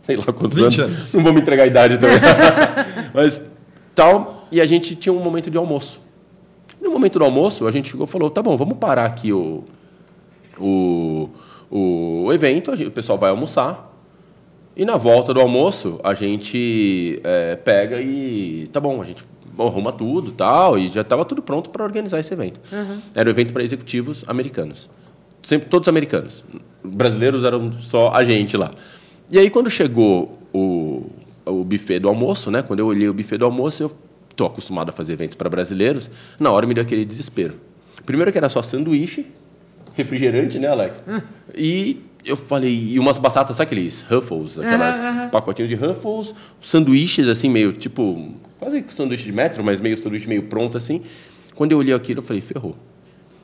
sei 0.02 0.16
lá 0.16 0.24
quantos 0.24 0.58
20 0.58 0.80
anos. 0.80 0.80
anos. 0.80 1.14
Não 1.14 1.22
vou 1.22 1.32
me 1.32 1.40
entregar 1.40 1.64
a 1.64 1.66
idade 1.66 1.98
também. 1.98 2.18
Mas 3.14 3.50
tal, 3.94 4.46
e 4.50 4.60
a 4.60 4.66
gente 4.66 4.94
tinha 4.94 5.12
um 5.12 5.22
momento 5.22 5.50
de 5.50 5.56
almoço. 5.56 6.00
No 6.80 6.90
momento 6.90 7.18
do 7.18 7.24
almoço, 7.24 7.66
a 7.66 7.70
gente 7.70 7.90
chegou 7.90 8.06
e 8.06 8.08
falou: 8.08 8.30
tá 8.30 8.42
bom, 8.42 8.56
vamos 8.56 8.78
parar 8.78 9.04
aqui 9.04 9.32
o, 9.32 9.64
o, 10.58 11.30
o 11.70 12.32
evento, 12.32 12.72
o 12.72 12.90
pessoal 12.90 13.18
vai 13.18 13.30
almoçar. 13.30 13.89
E 14.76 14.84
na 14.84 14.96
volta 14.96 15.34
do 15.34 15.40
almoço, 15.40 15.98
a 16.02 16.14
gente 16.14 17.20
é, 17.24 17.56
pega 17.56 18.00
e. 18.00 18.68
Tá 18.72 18.80
bom, 18.80 19.00
a 19.00 19.04
gente 19.04 19.22
arruma 19.58 19.92
tudo 19.92 20.32
tal, 20.32 20.78
e 20.78 20.88
já 20.88 21.02
estava 21.02 21.24
tudo 21.24 21.42
pronto 21.42 21.70
para 21.70 21.84
organizar 21.84 22.18
esse 22.18 22.32
evento. 22.32 22.60
Era 23.14 23.28
um 23.28 23.32
evento 23.32 23.52
para 23.52 23.62
executivos 23.62 24.24
americanos. 24.26 24.88
Sempre 25.42 25.68
todos 25.68 25.88
americanos. 25.88 26.44
Brasileiros 26.82 27.44
eram 27.44 27.72
só 27.80 28.12
a 28.12 28.24
gente 28.24 28.56
lá. 28.56 28.72
E 29.30 29.38
aí, 29.38 29.50
quando 29.50 29.68
chegou 29.68 30.38
o, 30.52 31.06
o 31.44 31.64
buffet 31.64 31.98
do 31.98 32.08
almoço, 32.08 32.50
né? 32.50 32.62
Quando 32.62 32.80
eu 32.80 32.86
olhei 32.86 33.08
o 33.08 33.14
buffet 33.14 33.38
do 33.38 33.44
almoço, 33.44 33.82
eu 33.82 33.92
estou 34.30 34.46
acostumado 34.46 34.88
a 34.88 34.92
fazer 34.92 35.12
eventos 35.14 35.36
para 35.36 35.48
brasileiros. 35.48 36.10
Na 36.38 36.50
hora 36.50 36.66
me 36.66 36.74
deu 36.74 36.82
aquele 36.82 37.04
desespero. 37.04 37.54
Primeiro 38.06 38.32
que 38.32 38.38
era 38.38 38.48
só 38.48 38.62
sanduíche, 38.62 39.26
refrigerante, 39.94 40.58
né, 40.58 40.68
Alex? 40.68 41.02
E 41.54 42.00
eu 42.24 42.36
falei, 42.36 42.74
e 42.74 42.98
umas 42.98 43.18
batatas, 43.18 43.56
sabe 43.56 43.68
aqueles 43.68 44.02
Ruffles, 44.02 44.58
aquelas 44.58 45.30
pacotinhos 45.30 45.68
de 45.68 45.74
Ruffles, 45.74 46.34
sanduíches 46.60 47.28
assim, 47.28 47.48
meio 47.48 47.72
tipo, 47.72 48.34
quase 48.58 48.82
que 48.82 48.92
sanduíche 48.92 49.24
de 49.24 49.32
metro, 49.32 49.64
mas 49.64 49.80
meio 49.80 49.96
sanduíche 49.96 50.28
meio 50.28 50.44
pronto 50.44 50.76
assim. 50.76 51.02
Quando 51.54 51.72
eu 51.72 51.78
olhei 51.78 51.94
aquilo, 51.94 52.20
eu 52.20 52.24
falei, 52.24 52.40
ferrou. 52.40 52.76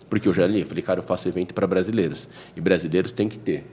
Porque 0.09 0.29
eu 0.29 0.35
já 0.35 0.47
li, 0.47 0.61
eu 0.61 0.67
falei, 0.67 0.83
cara, 0.83 1.01
eu 1.01 1.05
faço 1.05 1.29
evento 1.29 1.53
para 1.53 1.67
brasileiros. 1.67 2.29
E 2.55 2.61
brasileiros 2.61 3.11
tem 3.11 3.29
que 3.29 3.39
ter 3.39 3.67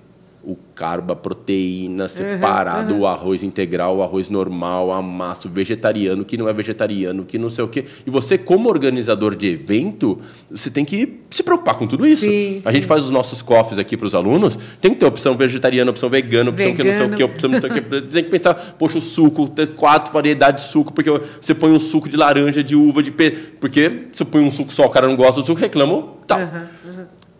o 0.45 0.57
carbo, 0.75 1.13
a 1.13 1.15
proteína 1.15 2.07
separado, 2.07 2.97
o 2.97 3.07
arroz 3.07 3.43
integral, 3.43 3.97
o 3.97 4.03
arroz 4.03 4.27
normal, 4.27 4.91
a 4.91 5.01
massa, 5.01 5.47
o 5.47 5.51
vegetariano, 5.51 6.25
que 6.25 6.37
não 6.37 6.49
é 6.49 6.53
vegetariano, 6.53 7.23
que 7.23 7.37
não 7.37 7.49
sei 7.49 7.63
o 7.63 7.67
quê. 7.67 7.85
E 8.05 8.09
você, 8.09 8.37
como 8.37 8.69
organizador 8.69 9.35
de 9.35 9.47
evento, 9.47 10.19
você 10.51 10.69
tem 10.69 10.83
que 10.83 11.21
se 11.29 11.41
preocupar 11.43 11.75
com 11.75 11.87
tudo 11.87 12.05
isso. 12.05 12.25
Sim, 12.25 12.61
a 12.65 12.71
gente 12.71 12.85
faz 12.85 13.05
os 13.05 13.09
nossos 13.09 13.41
cofres 13.41 13.79
aqui 13.79 13.95
para 13.95 14.05
os 14.05 14.13
alunos, 14.13 14.57
tem 14.81 14.93
que 14.93 14.99
ter 14.99 15.05
opção 15.05 15.37
vegetariana, 15.37 15.89
opção 15.91 16.09
vegana, 16.09 16.49
opção 16.49 16.75
que 16.75 16.83
não 16.83 16.91
sei 16.91 16.93
o 16.93 17.09
Vegano. 17.09 17.17
quê, 17.17 17.23
opção 17.23 17.49
não 17.49 17.61
sei 17.61 17.69
o 17.69 17.73
quê. 17.73 18.01
Tem 18.01 18.23
que 18.23 18.29
pensar, 18.29 18.53
poxa, 18.77 18.97
o 18.97 19.01
suco, 19.01 19.47
ter 19.47 19.69
quatro 19.75 20.11
variedades 20.11 20.65
de 20.65 20.71
suco, 20.71 20.91
porque 20.91 21.09
você 21.39 21.55
põe 21.55 21.71
um 21.71 21.79
suco 21.79 22.09
de 22.09 22.17
laranja, 22.17 22.61
de 22.61 22.75
uva, 22.75 23.01
de 23.01 23.11
pe... 23.11 23.31
Porque 23.31 24.07
você 24.11 24.25
põe 24.25 24.43
um 24.43 24.51
suco 24.51 24.73
só, 24.73 24.85
o 24.85 24.89
cara 24.89 25.07
não 25.07 25.15
gosta 25.15 25.39
do 25.39 25.45
suco, 25.45 25.59
reclama, 25.59 26.03
tal. 26.27 26.39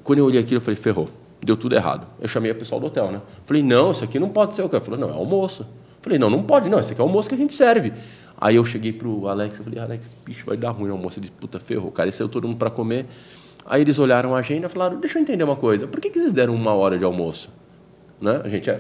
Quando 0.04 0.20
eu 0.20 0.26
olhei 0.26 0.39
aquilo, 0.39 0.58
eu 0.58 0.62
falei, 0.62 0.76
ferrou, 0.76 1.10
deu 1.46 1.58
tudo 1.58 1.76
errado. 1.76 2.08
Eu 2.20 2.28
chamei 2.28 2.52
o 2.52 2.56
pessoal 2.56 2.80
do 2.80 2.88
hotel, 2.88 3.12
né? 3.12 3.22
Falei, 3.46 3.64
não, 3.64 3.91
isso 3.91 4.04
aqui 4.04 4.20
não 4.20 4.30
pode 4.30 4.56
ser 4.56 4.62
o 4.62 4.70
que? 4.70 4.76
Ele 4.76 4.84
falou, 4.84 5.00
não, 5.00 5.10
é 5.10 5.14
almoço. 5.14 5.66
Falei, 6.02 6.20
não, 6.20 6.30
não 6.30 6.44
pode, 6.44 6.70
não, 6.70 6.80
esse 6.80 6.91
aqui 6.91 7.02
é 7.02 7.04
almoço 7.04 7.30
que 7.30 7.36
a 7.36 7.38
gente 7.38 7.54
serve. 7.54 7.94
Aí 8.39 8.56
eu 8.56 8.66
cheguei 8.66 8.91
pro 8.91 9.28
Alex, 9.28 9.58
eu 9.58 9.64
falei, 9.64 9.80
Alex, 9.80 10.06
bicho, 10.26 10.46
vai 10.46 10.58
dar 10.58 10.72
ruim 10.72 10.89
o 10.89 10.94
almoço. 10.94 11.20
Ele 11.20 11.28
disse, 11.28 11.39
puta, 11.39 11.60
ferrou, 11.60 11.91
cara, 11.91 12.10
e 12.10 12.12
saiu 12.12 12.28
todo 12.28 12.48
mundo 12.48 12.58
para 12.58 12.70
comer. 12.70 13.06
Aí 13.66 13.82
eles 13.82 13.98
olharam 14.00 14.36
a 14.36 14.39
agenda 14.39 14.68
e 14.68 14.70
falaram, 14.70 15.00
deixa 15.00 15.18
eu 15.18 15.22
entender 15.22 15.44
uma 15.44 15.56
coisa, 15.56 15.88
por 15.88 16.02
que, 16.02 16.10
que 16.10 16.20
vocês 16.20 16.34
deram 16.34 16.54
uma 16.54 16.74
hora 16.74 16.98
de 16.98 17.06
almoço? 17.06 17.50
Né? 18.20 18.41
A 18.44 18.50
gente 18.50 18.70
é... 18.70 18.76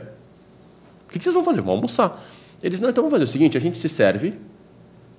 O 1.05 1.11
que, 1.13 1.19
que 1.19 1.23
vocês 1.23 1.33
vão 1.33 1.43
fazer? 1.43 1.61
Vão 1.61 1.75
almoçar. 1.75 2.21
Eles, 2.61 2.79
não, 2.79 2.89
então 2.89 3.03
vamos 3.03 3.13
fazer 3.13 3.23
o 3.23 3.27
seguinte, 3.27 3.57
a 3.57 3.61
gente 3.61 3.77
se 3.77 3.87
serve, 3.87 4.33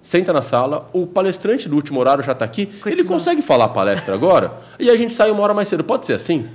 senta 0.03 0.32
na 0.32 0.42
sala, 0.42 0.88
o 0.92 1.07
palestrante 1.07 1.68
do 1.68 1.76
último 1.76 2.01
horário 2.01 2.22
já 2.22 2.32
está 2.32 2.45
aqui, 2.45 2.62
ele 2.62 2.80
Continua. 2.80 3.05
consegue 3.07 3.42
falar 3.42 3.66
a 3.66 3.68
palestra 3.68 4.14
agora, 4.14 4.53
e 4.78 4.90
a 4.90 4.97
gente 4.97 5.12
sai 5.12 5.30
uma 5.30 5.42
hora 5.42 5.55
mais 5.55 5.68
cedo. 5.68 5.84
Pode 5.84 6.05
ser 6.05 6.14
assim? 6.14 6.47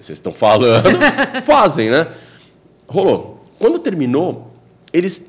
Vocês 0.00 0.18
estão 0.18 0.32
falando, 0.32 0.88
fazem, 1.44 1.90
né? 1.90 2.08
Rolou. 2.86 3.42
Quando 3.58 3.78
terminou, 3.78 4.52
eles 4.92 5.28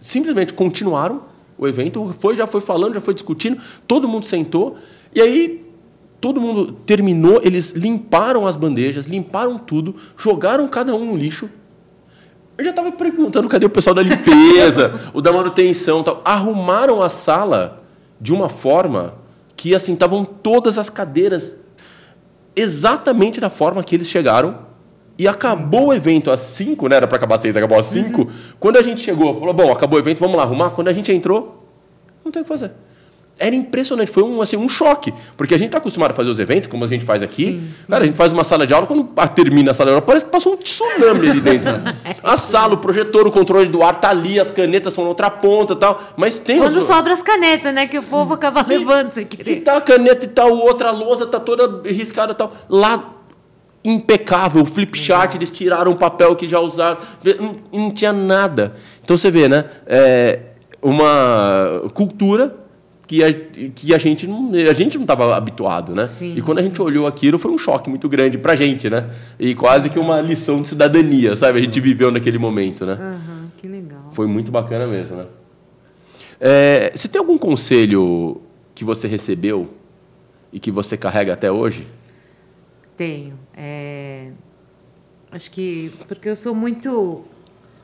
simplesmente 0.00 0.52
continuaram 0.52 1.22
o 1.58 1.66
evento, 1.66 2.14
foi, 2.18 2.36
já 2.36 2.46
foi 2.46 2.60
falando, 2.60 2.94
já 2.94 3.00
foi 3.00 3.14
discutindo, 3.14 3.60
todo 3.86 4.08
mundo 4.08 4.26
sentou, 4.26 4.76
e 5.14 5.20
aí 5.20 5.64
todo 6.20 6.40
mundo 6.40 6.72
terminou, 6.72 7.40
eles 7.42 7.70
limparam 7.72 8.46
as 8.46 8.56
bandejas, 8.56 9.06
limparam 9.06 9.58
tudo, 9.58 9.94
jogaram 10.16 10.66
cada 10.68 10.94
um 10.94 11.04
no 11.04 11.16
lixo. 11.16 11.48
Eu 12.58 12.64
já 12.64 12.70
estava 12.70 12.90
perguntando 12.90 13.48
cadê 13.48 13.66
o 13.66 13.70
pessoal 13.70 13.94
da 13.94 14.02
limpeza, 14.02 14.98
o 15.12 15.20
da 15.20 15.32
manutenção, 15.32 16.02
tal. 16.02 16.22
Arrumaram 16.24 17.02
a 17.02 17.08
sala 17.08 17.82
de 18.20 18.32
uma 18.32 18.48
forma 18.48 19.14
que 19.56 19.74
assim 19.74 19.92
estavam 19.92 20.24
todas 20.24 20.78
as 20.78 20.88
cadeiras 20.88 21.54
exatamente 22.56 23.38
da 23.38 23.50
forma 23.50 23.84
que 23.84 23.94
eles 23.94 24.08
chegaram. 24.08 24.66
E 25.18 25.26
acabou 25.26 25.86
o 25.86 25.94
evento 25.94 26.30
às 26.30 26.40
5, 26.40 26.88
né? 26.88 26.96
Era 26.96 27.06
para 27.06 27.16
acabar 27.16 27.36
às 27.36 27.40
6, 27.40 27.56
acabou 27.56 27.78
às 27.78 27.86
5. 27.86 28.28
Quando 28.58 28.76
a 28.76 28.82
gente 28.82 29.00
chegou, 29.00 29.34
falou: 29.34 29.54
bom, 29.54 29.72
acabou 29.72 29.98
o 29.98 30.02
evento, 30.02 30.18
vamos 30.18 30.36
lá 30.36 30.42
arrumar. 30.42 30.70
Quando 30.70 30.88
a 30.88 30.92
gente 30.92 31.10
entrou, 31.10 31.70
não 32.24 32.32
tem 32.32 32.42
o 32.42 32.44
que 32.44 32.48
fazer. 32.48 32.72
Era 33.38 33.54
impressionante, 33.54 34.10
foi 34.10 34.22
um, 34.22 34.40
assim, 34.40 34.56
um 34.56 34.68
choque. 34.68 35.12
Porque 35.36 35.54
a 35.54 35.58
gente 35.58 35.66
está 35.66 35.78
acostumado 35.78 36.12
a 36.12 36.14
fazer 36.14 36.30
os 36.30 36.38
eventos, 36.38 36.68
como 36.68 36.84
a 36.84 36.86
gente 36.86 37.04
faz 37.04 37.22
aqui. 37.22 37.44
Sim, 37.46 37.72
sim. 37.82 37.90
Cara, 37.90 38.04
a 38.04 38.06
gente 38.06 38.16
faz 38.16 38.32
uma 38.32 38.44
sala 38.44 38.66
de 38.66 38.72
aula, 38.72 38.86
quando 38.86 39.04
termina 39.34 39.72
a 39.72 39.74
sala 39.74 39.90
de 39.90 39.94
aula, 39.94 40.02
parece 40.02 40.24
que 40.24 40.30
passou 40.30 40.54
um 40.54 40.56
tsunami 40.56 41.28
ali 41.28 41.40
dentro. 41.40 41.68
a 42.24 42.36
sala, 42.38 42.74
o 42.74 42.78
projetor, 42.78 43.26
o 43.26 43.30
controle 43.32 43.68
do 43.68 43.82
ar 43.82 44.00
tá 44.00 44.08
ali, 44.08 44.40
as 44.40 44.50
canetas 44.50 44.94
são 44.94 45.04
na 45.04 45.10
outra 45.10 45.28
ponta 45.28 45.74
e 45.74 45.76
tal. 45.76 46.00
Mas 46.16 46.38
tem 46.38 46.58
Quando 46.58 46.78
os... 46.78 46.86
sobra 46.86 47.12
as 47.12 47.20
canetas, 47.20 47.74
né? 47.74 47.86
Que 47.86 47.98
o 47.98 48.02
povo 48.02 48.32
acaba 48.32 48.64
levando 48.66 49.10
sem 49.10 49.24
E 49.24 49.26
querer. 49.26 49.60
tá 49.60 49.76
a 49.76 49.80
caneta 49.82 50.24
e 50.24 50.28
tal, 50.28 50.50
outra 50.52 50.90
lousa 50.90 51.26
tá 51.26 51.38
toda 51.38 51.86
riscada 51.86 52.32
e 52.32 52.34
tal. 52.34 52.52
Lá, 52.70 53.16
impecável, 53.84 54.64
flip 54.64 54.98
chart, 54.98 55.34
eles 55.34 55.50
tiraram 55.50 55.92
o 55.92 55.96
papel 55.96 56.34
que 56.34 56.48
já 56.48 56.58
usaram, 56.58 56.98
não, 57.38 57.56
não 57.72 57.90
tinha 57.90 58.12
nada. 58.14 58.74
Então 59.04 59.16
você 59.16 59.30
vê, 59.30 59.46
né? 59.46 59.66
É 59.86 60.40
uma 60.82 61.82
cultura 61.94 62.64
que 63.06 63.22
a, 63.22 63.32
que 63.32 63.94
a 63.94 63.98
gente 63.98 64.26
não 64.26 64.50
a 64.52 64.72
gente 64.72 64.96
não 64.96 65.04
estava 65.04 65.36
habituado, 65.36 65.94
né? 65.94 66.06
Sim, 66.06 66.34
e 66.36 66.42
quando 66.42 66.58
a 66.58 66.62
gente 66.62 66.80
olhou 66.82 67.06
aquilo 67.06 67.38
foi 67.38 67.50
um 67.50 67.58
choque 67.58 67.88
muito 67.88 68.08
grande 68.08 68.36
pra 68.38 68.56
gente, 68.56 68.90
né? 68.90 69.10
E 69.38 69.54
quase 69.54 69.88
que 69.88 69.98
uma 69.98 70.20
lição 70.20 70.60
de 70.62 70.68
cidadania, 70.68 71.36
sabe? 71.36 71.58
A 71.58 71.62
gente 71.62 71.80
viveu 71.80 72.10
naquele 72.10 72.38
momento, 72.38 72.84
né? 72.84 72.94
Aham, 72.94 73.50
que 73.56 73.68
legal. 73.68 74.08
Foi 74.10 74.26
muito 74.26 74.50
bacana 74.50 74.86
mesmo, 74.86 75.16
né? 75.16 75.26
É, 76.40 76.92
você 76.94 77.08
tem 77.08 77.18
algum 77.18 77.38
conselho 77.38 78.40
que 78.74 78.84
você 78.84 79.06
recebeu 79.08 79.68
e 80.52 80.60
que 80.60 80.70
você 80.70 80.96
carrega 80.96 81.32
até 81.32 81.50
hoje? 81.50 81.86
Tenho. 82.96 83.34
É, 83.56 84.30
Acho 85.30 85.50
que 85.50 85.92
porque 86.08 86.28
eu 86.28 86.36
sou 86.36 86.54
muito 86.54 87.24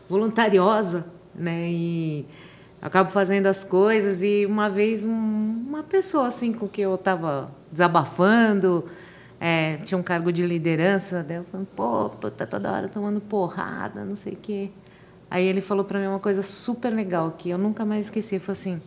voluntariosa, 0.09 1.05
né? 1.35 1.71
E 1.71 2.25
acabo 2.83 3.11
fazendo 3.13 3.47
as 3.47 3.63
coisas 3.65 4.23
e 4.23 4.45
uma 4.45 4.69
vez 4.69 5.05
um- 5.05 5.65
uma 5.69 5.83
pessoa 5.85 6.27
assim 6.27 6.53
com 6.53 6.67
que 6.69 6.81
eu 6.81 6.97
estava 6.97 7.51
desabafando, 7.71 8.85
é, 9.41 9.77
tinha 9.85 9.97
um 9.97 10.03
cargo 10.03 10.33
de 10.33 10.45
liderança, 10.47 11.23
daí 11.27 11.39
eu 11.39 11.45
falei, 11.51 11.67
pô, 11.75 12.09
tá 12.31 12.45
toda 12.47 12.71
hora 12.73 12.89
tomando 12.89 13.21
porrada, 13.21 14.05
não 14.05 14.17
sei 14.17 14.33
o 14.35 14.37
quê. 14.37 14.71
Aí 15.31 15.45
ele 15.47 15.61
falou 15.61 15.85
para 15.85 15.99
mim 15.99 16.07
uma 16.07 16.19
coisa 16.19 16.43
super 16.43 16.91
legal 16.93 17.35
que 17.39 17.49
eu 17.51 17.57
nunca 17.57 17.85
mais 17.85 18.07
esqueci, 18.07 18.39
foi 18.39 18.53
assim, 18.53 18.81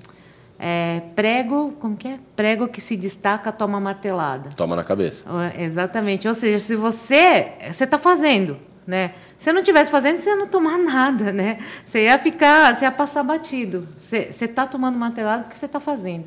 é, 0.60 1.02
prego, 1.16 1.74
como 1.80 1.98
que 1.98 2.08
é? 2.08 2.20
Prego 2.36 2.68
que 2.68 2.80
se 2.80 2.96
destaca 2.96 3.52
toma 3.52 3.80
martelada. 3.80 4.50
Toma 4.56 4.76
na 4.76 4.84
cabeça. 4.84 5.26
Exatamente. 5.58 6.28
Ou 6.28 6.34
seja, 6.34 6.60
se 6.64 6.76
você 6.76 7.48
você 7.72 7.84
está 7.84 7.98
fazendo, 7.98 8.58
né? 8.88 9.12
Se 9.46 9.52
eu 9.52 9.54
não 9.54 9.62
estivesse 9.62 9.92
fazendo, 9.92 10.18
você 10.18 10.32
ia 10.32 10.36
não 10.36 10.48
tomar 10.48 10.76
nada, 10.76 11.32
né? 11.32 11.60
Você 11.86 12.06
ia 12.06 12.18
ficar, 12.18 12.76
você 12.76 12.84
ia 12.84 12.92
passar 12.92 13.22
batido. 13.22 13.88
Você 13.96 14.30
está 14.42 14.66
tomando 14.66 14.98
martelado 14.98 15.44
porque 15.44 15.56
você 15.56 15.68
está 15.68 15.80
fazendo. 15.80 16.26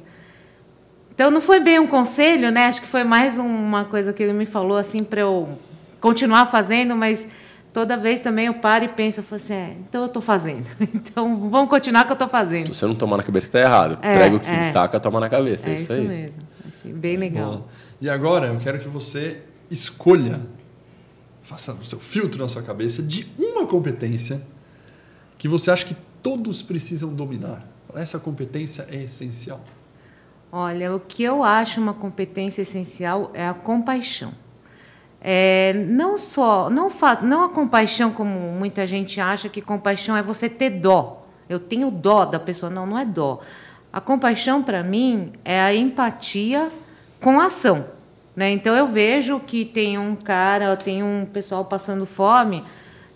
Então 1.12 1.28
não 1.28 1.40
foi 1.40 1.58
bem 1.58 1.80
um 1.80 1.86
conselho, 1.88 2.52
né? 2.52 2.66
Acho 2.66 2.80
que 2.80 2.86
foi 2.86 3.02
mais 3.02 3.36
uma 3.36 3.84
coisa 3.84 4.12
que 4.12 4.22
ele 4.22 4.32
me 4.32 4.46
falou 4.46 4.76
assim 4.78 5.02
para 5.02 5.22
eu 5.22 5.48
continuar 6.00 6.46
fazendo, 6.46 6.94
mas 6.94 7.26
toda 7.72 7.96
vez 7.96 8.20
também 8.20 8.46
eu 8.46 8.54
paro 8.54 8.84
e 8.84 8.88
penso, 8.88 9.18
eu 9.18 9.24
falo 9.24 9.42
assim, 9.42 9.52
é, 9.52 9.76
então 9.80 10.02
eu 10.02 10.06
estou 10.06 10.22
fazendo. 10.22 10.66
Então 10.94 11.50
vamos 11.50 11.68
continuar 11.68 12.04
que 12.04 12.12
eu 12.12 12.14
estou 12.14 12.28
fazendo. 12.28 12.66
Se 12.72 12.74
você 12.74 12.86
não 12.86 12.94
tomar 12.94 13.16
na 13.16 13.24
cabeça, 13.24 13.50
tá 13.50 13.58
errado. 13.58 13.98
É, 14.00 14.16
Prego 14.16 14.38
que 14.38 14.46
se 14.46 14.54
é. 14.54 14.58
destaca, 14.58 15.00
toma 15.00 15.18
na 15.18 15.28
cabeça. 15.28 15.68
É 15.68 15.72
É 15.72 15.74
isso 15.74 15.82
isso 15.82 15.92
aí. 15.92 16.06
mesmo. 16.06 16.42
Achei 16.68 16.92
bem 16.92 17.16
legal. 17.16 17.50
Boa. 17.50 17.64
E 18.00 18.08
agora 18.08 18.46
eu 18.46 18.58
quero 18.58 18.78
que 18.78 18.88
você 18.88 19.42
escolha, 19.68 20.40
faça 21.48 21.72
o 21.72 21.82
seu 21.82 21.98
filtro 21.98 22.42
na 22.42 22.48
sua 22.48 22.62
cabeça 22.62 23.02
de 23.02 23.26
uma 23.38 23.66
competência 23.66 24.42
que 25.38 25.48
você 25.48 25.70
acha 25.70 25.86
que 25.86 25.96
todos 26.22 26.60
precisam 26.60 27.14
dominar. 27.14 27.66
Essa 27.94 28.18
competência 28.18 28.86
é 28.90 28.96
essencial. 28.96 29.58
Olha, 30.52 30.94
o 30.94 31.00
que 31.00 31.22
eu 31.22 31.42
acho 31.42 31.80
uma 31.80 31.94
competência 31.94 32.60
essencial 32.60 33.30
é 33.32 33.48
a 33.48 33.54
compaixão. 33.54 34.34
É, 35.22 35.72
não 35.72 36.18
só, 36.18 36.68
não, 36.68 36.92
não 37.22 37.44
a 37.44 37.48
compaixão 37.48 38.12
como 38.12 38.38
muita 38.52 38.86
gente 38.86 39.18
acha 39.18 39.48
que 39.48 39.62
compaixão 39.62 40.14
é 40.14 40.22
você 40.22 40.50
ter 40.50 40.68
dó. 40.68 41.26
Eu 41.48 41.58
tenho 41.58 41.90
dó 41.90 42.26
da 42.26 42.38
pessoa. 42.38 42.68
Não, 42.68 42.86
não 42.86 42.98
é 42.98 43.06
dó. 43.06 43.40
A 43.90 44.02
compaixão, 44.02 44.62
para 44.62 44.82
mim, 44.82 45.32
é 45.46 45.58
a 45.58 45.74
empatia 45.74 46.70
com 47.22 47.40
a 47.40 47.46
ação. 47.46 47.97
Né? 48.38 48.52
Então, 48.52 48.72
eu 48.76 48.86
vejo 48.86 49.40
que 49.40 49.64
tem 49.64 49.98
um 49.98 50.14
cara, 50.14 50.76
tem 50.76 51.02
um 51.02 51.26
pessoal 51.26 51.64
passando 51.64 52.06
fome. 52.06 52.62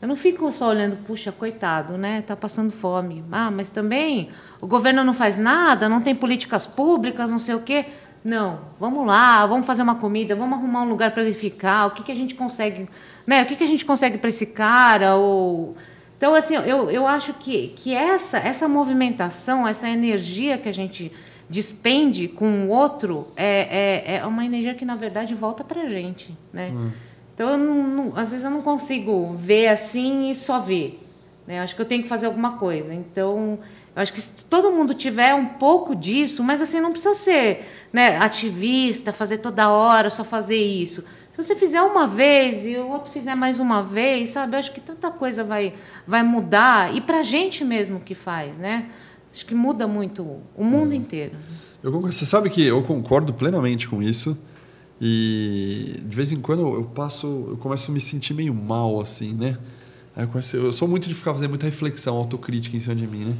Eu 0.00 0.08
não 0.08 0.16
fico 0.16 0.50
só 0.50 0.70
olhando, 0.70 0.96
puxa, 1.06 1.30
coitado, 1.30 1.96
né? 1.96 2.22
Tá 2.22 2.34
passando 2.34 2.72
fome. 2.72 3.22
Ah, 3.30 3.48
mas 3.48 3.68
também 3.68 4.30
o 4.60 4.66
governo 4.66 5.04
não 5.04 5.14
faz 5.14 5.38
nada, 5.38 5.88
não 5.88 6.00
tem 6.00 6.12
políticas 6.12 6.66
públicas, 6.66 7.30
não 7.30 7.38
sei 7.38 7.54
o 7.54 7.60
quê. 7.60 7.84
Não, 8.24 8.62
vamos 8.80 9.06
lá, 9.06 9.46
vamos 9.46 9.64
fazer 9.64 9.82
uma 9.82 9.94
comida, 9.94 10.34
vamos 10.34 10.58
arrumar 10.58 10.82
um 10.82 10.88
lugar 10.88 11.12
para 11.12 11.22
ele 11.22 11.34
ficar. 11.34 11.86
O 11.86 11.90
que, 11.92 12.02
que 12.02 12.10
a 12.10 12.16
gente 12.16 12.34
consegue, 12.34 12.88
né? 13.24 13.44
O 13.44 13.46
que, 13.46 13.54
que 13.54 13.62
a 13.62 13.68
gente 13.68 13.84
consegue 13.84 14.18
para 14.18 14.28
esse 14.28 14.46
cara? 14.46 15.14
Ou 15.14 15.76
então 16.16 16.34
assim, 16.34 16.56
eu, 16.56 16.90
eu 16.90 17.06
acho 17.06 17.32
que, 17.34 17.68
que 17.76 17.94
essa 17.94 18.38
essa 18.38 18.66
movimentação, 18.66 19.68
essa 19.68 19.88
energia 19.88 20.58
que 20.58 20.68
a 20.68 20.74
gente 20.74 21.12
despende 21.52 22.26
com 22.28 22.64
o 22.64 22.68
outro 22.70 23.28
é, 23.36 24.02
é, 24.06 24.16
é 24.16 24.26
uma 24.26 24.44
energia 24.44 24.74
que 24.74 24.84
na 24.86 24.96
verdade 24.96 25.34
volta 25.34 25.62
para 25.62 25.82
a 25.82 25.88
gente, 25.88 26.34
né? 26.52 26.72
Então, 27.34 27.48
eu 27.50 27.58
não, 27.58 27.82
não- 27.88 28.16
às 28.16 28.30
vezes 28.30 28.44
eu 28.44 28.50
não 28.50 28.62
consigo 28.62 29.34
ver 29.36 29.68
assim 29.68 30.30
e 30.30 30.34
só 30.34 30.58
ver. 30.58 30.98
Né? 31.46 31.58
Eu 31.58 31.62
acho 31.62 31.74
que 31.76 31.80
eu 31.82 31.86
tenho 31.86 32.02
que 32.02 32.08
fazer 32.08 32.26
alguma 32.26 32.52
coisa. 32.58 32.92
Então, 32.94 33.58
eu 33.94 34.02
acho 34.02 34.12
que 34.12 34.20
se 34.20 34.44
todo 34.46 34.70
mundo 34.72 34.94
tiver 34.94 35.34
um 35.34 35.46
pouco 35.46 35.94
disso, 35.94 36.42
mas 36.42 36.60
assim, 36.62 36.80
não 36.80 36.90
precisa 36.92 37.14
ser 37.14 37.68
né, 37.92 38.16
ativista, 38.18 39.12
fazer 39.12 39.38
toda 39.38 39.68
hora, 39.70 40.08
só 40.10 40.24
fazer 40.24 40.56
isso. 40.62 41.02
Se 41.34 41.42
você 41.42 41.56
fizer 41.56 41.80
uma 41.82 42.06
vez 42.06 42.64
e 42.66 42.76
o 42.76 42.88
outro 42.88 43.10
fizer 43.10 43.34
mais 43.34 43.58
uma 43.58 43.82
vez, 43.82 44.30
sabe? 44.30 44.54
Eu 44.54 44.60
acho 44.60 44.72
que 44.72 44.80
tanta 44.80 45.10
coisa 45.10 45.42
vai, 45.42 45.74
vai 46.06 46.22
mudar. 46.22 46.94
E 46.94 47.00
pra 47.00 47.22
gente 47.22 47.64
mesmo 47.64 48.00
que 48.00 48.14
faz, 48.14 48.58
né? 48.58 48.86
Acho 49.32 49.46
que 49.46 49.54
muda 49.54 49.86
muito 49.88 50.22
o 50.54 50.62
mundo 50.64 50.92
inteiro. 50.92 51.34
Eu 51.82 51.90
concordo. 51.90 52.14
Você 52.14 52.26
sabe 52.26 52.50
que 52.50 52.62
eu 52.62 52.82
concordo 52.82 53.32
plenamente 53.32 53.88
com 53.88 54.02
isso. 54.02 54.36
E 55.00 55.96
de 56.04 56.14
vez 56.14 56.32
em 56.32 56.40
quando 56.40 56.62
eu 56.62 56.84
passo, 56.84 57.26
eu 57.50 57.56
começo 57.56 57.90
a 57.90 57.94
me 57.94 58.00
sentir 58.00 58.34
meio 58.34 58.54
mal, 58.54 59.00
assim, 59.00 59.32
né? 59.32 59.58
Eu, 60.16 60.28
começo, 60.28 60.56
eu 60.56 60.72
sou 60.72 60.86
muito 60.86 61.08
de 61.08 61.14
ficar 61.14 61.32
fazendo 61.32 61.48
muita 61.48 61.66
reflexão, 61.66 62.16
autocrítica 62.16 62.76
em 62.76 62.80
cima 62.80 62.94
de 62.94 63.06
mim, 63.06 63.24
né? 63.24 63.36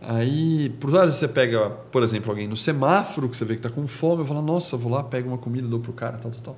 Aí, 0.00 0.70
por 0.80 0.90
vezes 0.90 1.16
você 1.16 1.26
pega, 1.26 1.68
por 1.68 2.02
exemplo, 2.02 2.30
alguém 2.30 2.46
no 2.46 2.56
semáforo, 2.56 3.28
que 3.28 3.36
você 3.36 3.44
vê 3.44 3.54
que 3.54 3.66
está 3.66 3.70
com 3.70 3.86
fome, 3.86 4.22
eu 4.22 4.26
falo, 4.26 4.42
nossa, 4.42 4.76
vou 4.76 4.92
lá, 4.92 5.02
pego 5.02 5.28
uma 5.28 5.38
comida, 5.38 5.66
dou 5.66 5.80
pro 5.80 5.92
cara, 5.92 6.18
tal, 6.18 6.30
tal, 6.30 6.40
tal. 6.40 6.56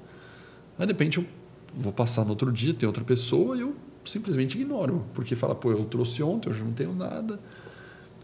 Aí, 0.78 0.86
de 0.86 0.92
repente, 0.92 1.18
eu 1.18 1.26
vou 1.74 1.92
passar 1.92 2.24
no 2.24 2.30
outro 2.30 2.52
dia, 2.52 2.74
tem 2.74 2.86
outra 2.86 3.04
pessoa, 3.04 3.56
e 3.56 3.60
eu 3.60 3.74
simplesmente 4.04 4.58
ignoro. 4.58 5.04
Porque 5.14 5.34
fala, 5.34 5.54
pô, 5.54 5.70
eu 5.70 5.84
trouxe 5.84 6.22
ontem, 6.22 6.50
hoje 6.50 6.62
não 6.62 6.72
tenho 6.72 6.94
nada. 6.94 7.40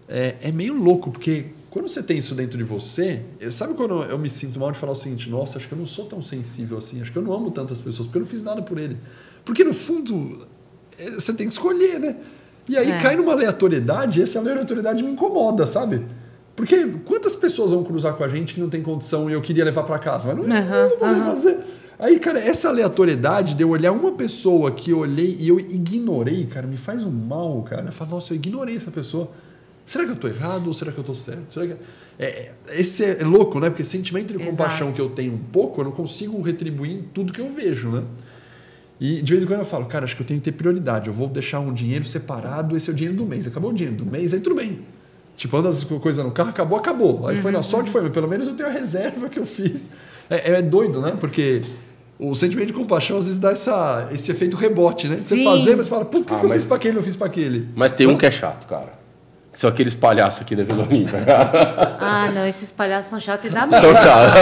É, 0.08 0.36
é 0.42 0.52
meio 0.52 0.74
louco, 0.74 1.10
porque 1.10 1.46
quando 1.70 1.88
você 1.88 2.02
tem 2.02 2.18
isso 2.18 2.34
dentro 2.34 2.58
de 2.58 2.64
você, 2.64 3.22
sabe 3.50 3.72
quando 3.74 4.02
eu 4.02 4.18
me 4.18 4.28
sinto 4.28 4.60
mal 4.60 4.70
de 4.70 4.78
falar 4.78 4.92
o 4.92 4.96
seguinte, 4.96 5.30
nossa, 5.30 5.56
acho 5.56 5.66
que 5.66 5.72
eu 5.72 5.78
não 5.78 5.86
sou 5.86 6.04
tão 6.04 6.20
sensível 6.20 6.76
assim, 6.76 7.00
acho 7.00 7.10
que 7.10 7.16
eu 7.16 7.22
não 7.22 7.32
amo 7.32 7.50
tantas 7.50 7.80
pessoas, 7.80 8.06
porque 8.06 8.18
eu 8.18 8.20
não 8.20 8.26
fiz 8.26 8.42
nada 8.42 8.60
por 8.60 8.78
ele. 8.78 8.98
Porque, 9.44 9.64
no 9.64 9.72
fundo, 9.72 10.46
é, 10.98 11.12
você 11.12 11.32
tem 11.32 11.46
que 11.46 11.52
escolher, 11.52 11.98
né? 11.98 12.16
E 12.68 12.76
aí 12.76 12.90
é. 12.92 12.98
cai 12.98 13.16
numa 13.16 13.32
aleatoriedade, 13.32 14.20
e 14.20 14.22
essa 14.22 14.38
aleatoriedade 14.38 15.02
me 15.02 15.12
incomoda, 15.12 15.66
sabe? 15.66 16.04
Porque 16.54 16.86
quantas 17.04 17.34
pessoas 17.34 17.72
vão 17.72 17.82
cruzar 17.82 18.14
com 18.14 18.22
a 18.22 18.28
gente 18.28 18.54
que 18.54 18.60
não 18.60 18.68
tem 18.68 18.82
condição 18.82 19.30
e 19.30 19.32
eu 19.32 19.40
queria 19.40 19.64
levar 19.64 19.84
para 19.84 19.98
casa, 19.98 20.28
mas 20.28 20.36
não, 20.36 20.44
uhum, 20.44 20.50
não 20.50 20.98
vou 20.98 21.08
uhum. 21.08 21.24
fazer. 21.24 21.58
Aí, 21.98 22.18
cara, 22.18 22.38
essa 22.38 22.68
aleatoriedade 22.68 23.54
de 23.54 23.62
eu 23.62 23.70
olhar 23.70 23.92
uma 23.92 24.12
pessoa 24.12 24.70
que 24.72 24.90
eu 24.90 24.98
olhei 24.98 25.36
e 25.38 25.48
eu 25.48 25.58
ignorei, 25.58 26.46
cara, 26.46 26.66
me 26.66 26.76
faz 26.76 27.04
um 27.04 27.10
mal, 27.10 27.62
cara. 27.62 27.86
Eu 27.86 27.92
falo, 27.92 28.10
nossa, 28.10 28.32
eu 28.32 28.36
ignorei 28.36 28.76
essa 28.76 28.90
pessoa. 28.90 29.30
Será 29.84 30.04
que 30.04 30.10
eu 30.10 30.14
estou 30.14 30.30
errado 30.30 30.66
ou 30.66 30.72
será 30.72 30.92
que 30.92 30.98
eu 30.98 31.02
estou 31.02 31.14
certo? 31.14 31.52
Será 31.52 31.66
que... 31.66 31.76
É, 32.18 32.26
é, 32.26 32.52
esse 32.80 33.04
é 33.04 33.24
louco, 33.24 33.58
né? 33.58 33.68
Porque 33.68 33.84
sentimento 33.84 34.36
de 34.36 34.44
compaixão 34.44 34.92
que 34.92 35.00
eu 35.00 35.10
tenho 35.10 35.32
um 35.32 35.38
pouco, 35.38 35.80
eu 35.80 35.84
não 35.84 35.92
consigo 35.92 36.40
retribuir 36.40 36.92
em 36.92 37.02
tudo 37.02 37.32
que 37.32 37.40
eu 37.40 37.48
vejo, 37.48 37.90
né? 37.90 38.04
E 39.00 39.20
de 39.20 39.32
vez 39.32 39.42
em 39.42 39.46
quando 39.46 39.60
eu 39.60 39.66
falo, 39.66 39.86
cara, 39.86 40.04
acho 40.04 40.14
que 40.14 40.22
eu 40.22 40.26
tenho 40.26 40.38
que 40.38 40.44
ter 40.44 40.52
prioridade. 40.52 41.08
Eu 41.08 41.12
vou 41.12 41.26
deixar 41.26 41.58
um 41.58 41.72
dinheiro 41.72 42.04
separado, 42.04 42.76
esse 42.76 42.88
é 42.88 42.92
o 42.92 42.94
dinheiro 42.94 43.16
do 43.16 43.26
mês. 43.26 43.46
Acabou 43.46 43.70
o 43.70 43.74
dinheiro 43.74 43.96
do 43.96 44.06
mês, 44.06 44.32
aí 44.32 44.38
tudo 44.38 44.54
bem. 44.54 44.80
Tipo, 45.36 45.56
anda 45.56 45.70
as 45.70 45.82
coisas 45.82 46.24
no 46.24 46.30
carro, 46.30 46.50
acabou, 46.50 46.78
acabou. 46.78 47.26
Aí 47.26 47.34
uhum. 47.34 47.42
foi 47.42 47.50
na 47.50 47.62
sorte, 47.62 47.90
foi, 47.90 48.02
mas 48.02 48.12
pelo 48.12 48.28
menos 48.28 48.46
eu 48.46 48.54
tenho 48.54 48.68
a 48.68 48.72
reserva 48.72 49.28
que 49.28 49.38
eu 49.38 49.46
fiz. 49.46 49.90
É, 50.30 50.52
é 50.52 50.62
doido, 50.62 51.00
né? 51.00 51.16
Porque 51.18 51.62
o 52.16 52.34
sentimento 52.36 52.68
de 52.68 52.72
compaixão 52.74 53.18
às 53.18 53.24
vezes 53.24 53.40
dá 53.40 53.50
essa, 53.50 54.08
esse 54.12 54.30
efeito 54.30 54.56
rebote, 54.56 55.08
né? 55.08 55.16
Sim. 55.16 55.38
Você 55.38 55.44
fazer, 55.44 55.76
mas 55.76 55.86
você 55.86 55.90
fala, 55.90 56.04
por 56.04 56.24
que, 56.24 56.32
ah, 56.32 56.38
que 56.38 56.46
eu 56.46 56.50
fiz 56.50 56.64
para 56.64 56.76
aquele 56.76 56.94
não 56.94 57.02
fiz 57.02 57.16
para 57.16 57.26
aquele? 57.26 57.68
Mas 57.74 57.90
tem 57.90 58.06
um 58.06 58.16
que 58.16 58.24
é 58.24 58.30
chato, 58.30 58.68
cara. 58.68 59.01
São 59.54 59.68
aqueles 59.68 59.94
palhaços 59.94 60.40
aqui 60.40 60.56
da 60.56 60.62
Vila 60.62 60.84
Olímpia. 60.84 61.20
ah, 62.00 62.30
não, 62.34 62.46
esses 62.46 62.70
palhaços 62.72 63.10
são 63.10 63.20
chatos 63.20 63.50
e 63.50 63.54
dá 63.54 63.66
medo. 63.66 63.80
São 63.80 63.94
chatos. 63.94 64.32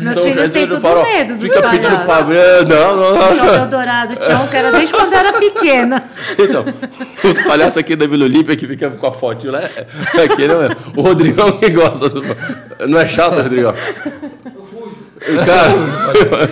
Meus 0.00 0.14
são 0.14 0.22
filhos 0.24 0.52
têm 0.52 0.66
tudo 0.68 0.80
farol. 0.80 1.04
medo 1.04 1.34
dos 1.34 1.42
Fica 1.42 1.60
palhaços. 1.60 1.80
pedindo 1.80 2.04
pra... 2.04 2.22
Não, 2.22 2.96
não, 2.96 3.18
não. 3.18 3.32
O 3.32 3.34
João 3.34 3.68
Dourado 3.68 4.16
tinha 4.16 4.38
um 4.38 4.46
que 4.46 4.56
era 4.56 4.70
desde 4.70 4.94
quando 4.94 5.12
eu 5.12 5.18
era 5.18 5.32
pequena. 5.32 6.04
Então, 6.38 6.64
os 7.24 7.42
palhaços 7.42 7.78
aqui 7.78 7.96
da 7.96 8.06
Vila 8.06 8.24
Olímpia 8.24 8.54
que 8.54 8.66
ficam 8.66 8.92
com 8.92 9.06
a 9.08 9.12
fotinho 9.12 9.52
lá, 9.52 9.62
é, 9.62 9.86
aqui, 10.22 10.46
não 10.46 10.62
é? 10.62 10.68
O 10.96 11.02
Rodrigão 11.02 11.52
que 11.58 11.68
gosta. 11.70 12.06
Não 12.86 12.98
é 12.98 13.06
chato, 13.06 13.42
Rodrigão? 13.42 13.74
Cara, 15.44 15.72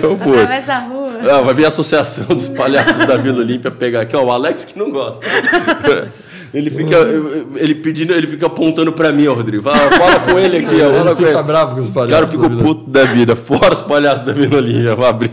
eu 0.02 0.18
fui. 0.18 0.32
Através 0.32 0.66
da 0.66 0.78
rua. 0.78 1.12
Não, 1.22 1.44
vai 1.44 1.54
vir 1.54 1.64
a 1.64 1.68
associação 1.68 2.26
dos 2.26 2.48
palhaços 2.48 3.06
da 3.06 3.16
Vila 3.16 3.38
Olímpia 3.38 3.70
pegar 3.70 4.02
aqui, 4.02 4.16
ó, 4.16 4.24
o 4.24 4.30
Alex 4.30 4.64
que 4.64 4.78
não 4.78 4.90
gosta. 4.90 5.24
Ele 6.52 6.70
fica, 6.70 6.96
ele 7.56 7.74
pedindo, 7.76 8.12
ele 8.12 8.26
fica 8.26 8.46
apontando 8.46 8.92
para 8.92 9.12
mim, 9.12 9.26
ó, 9.26 9.34
Rodrigo. 9.34 9.62
Fala, 9.62 9.90
fala 9.90 10.20
com 10.20 10.38
ele 10.38 10.58
aqui, 10.58 10.80
ó. 10.80 10.92
Fala 10.92 11.10
ele 11.10 11.26
fica 11.26 11.42
bravo 11.42 11.74
com 11.74 11.80
os 11.80 11.90
palhaços. 11.90 12.12
Cara, 12.12 12.24
eu 12.24 12.28
fico 12.28 12.64
puto 12.64 12.90
da 12.90 13.04
vida. 13.04 13.36
Fora 13.36 13.74
os 13.74 13.82
palhaços 13.82 14.24
da 14.26 14.32
Vila 14.32 14.56
Olímpia, 14.56 14.94
vou 14.94 15.06
abrir. 15.06 15.30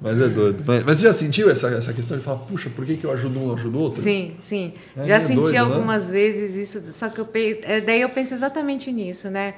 Mas 0.00 0.20
é 0.20 0.28
doido. 0.28 0.62
Mas, 0.64 0.84
mas, 0.84 0.98
você 0.98 1.06
já 1.06 1.12
sentiu 1.12 1.50
essa, 1.50 1.68
essa 1.68 1.92
questão 1.92 2.16
de 2.16 2.22
falar, 2.22 2.38
puxa, 2.38 2.70
por 2.70 2.86
que, 2.86 2.96
que 2.96 3.04
eu 3.04 3.12
ajudo 3.12 3.40
um 3.40 3.48
não 3.48 3.54
ajudo 3.54 3.78
o 3.78 3.82
outro? 3.82 4.00
Sim, 4.00 4.36
sim. 4.40 4.72
É, 4.96 5.06
já 5.06 5.20
senti 5.20 5.34
doido, 5.34 5.52
né? 5.52 5.58
algumas 5.58 6.06
né? 6.06 6.12
vezes 6.12 6.54
isso, 6.54 6.92
só 6.92 7.08
que 7.08 7.20
eu 7.20 7.26
penso, 7.26 7.60
é, 7.64 7.80
daí 7.80 8.00
eu 8.00 8.08
penso 8.08 8.32
exatamente 8.32 8.92
nisso, 8.92 9.28
né? 9.28 9.54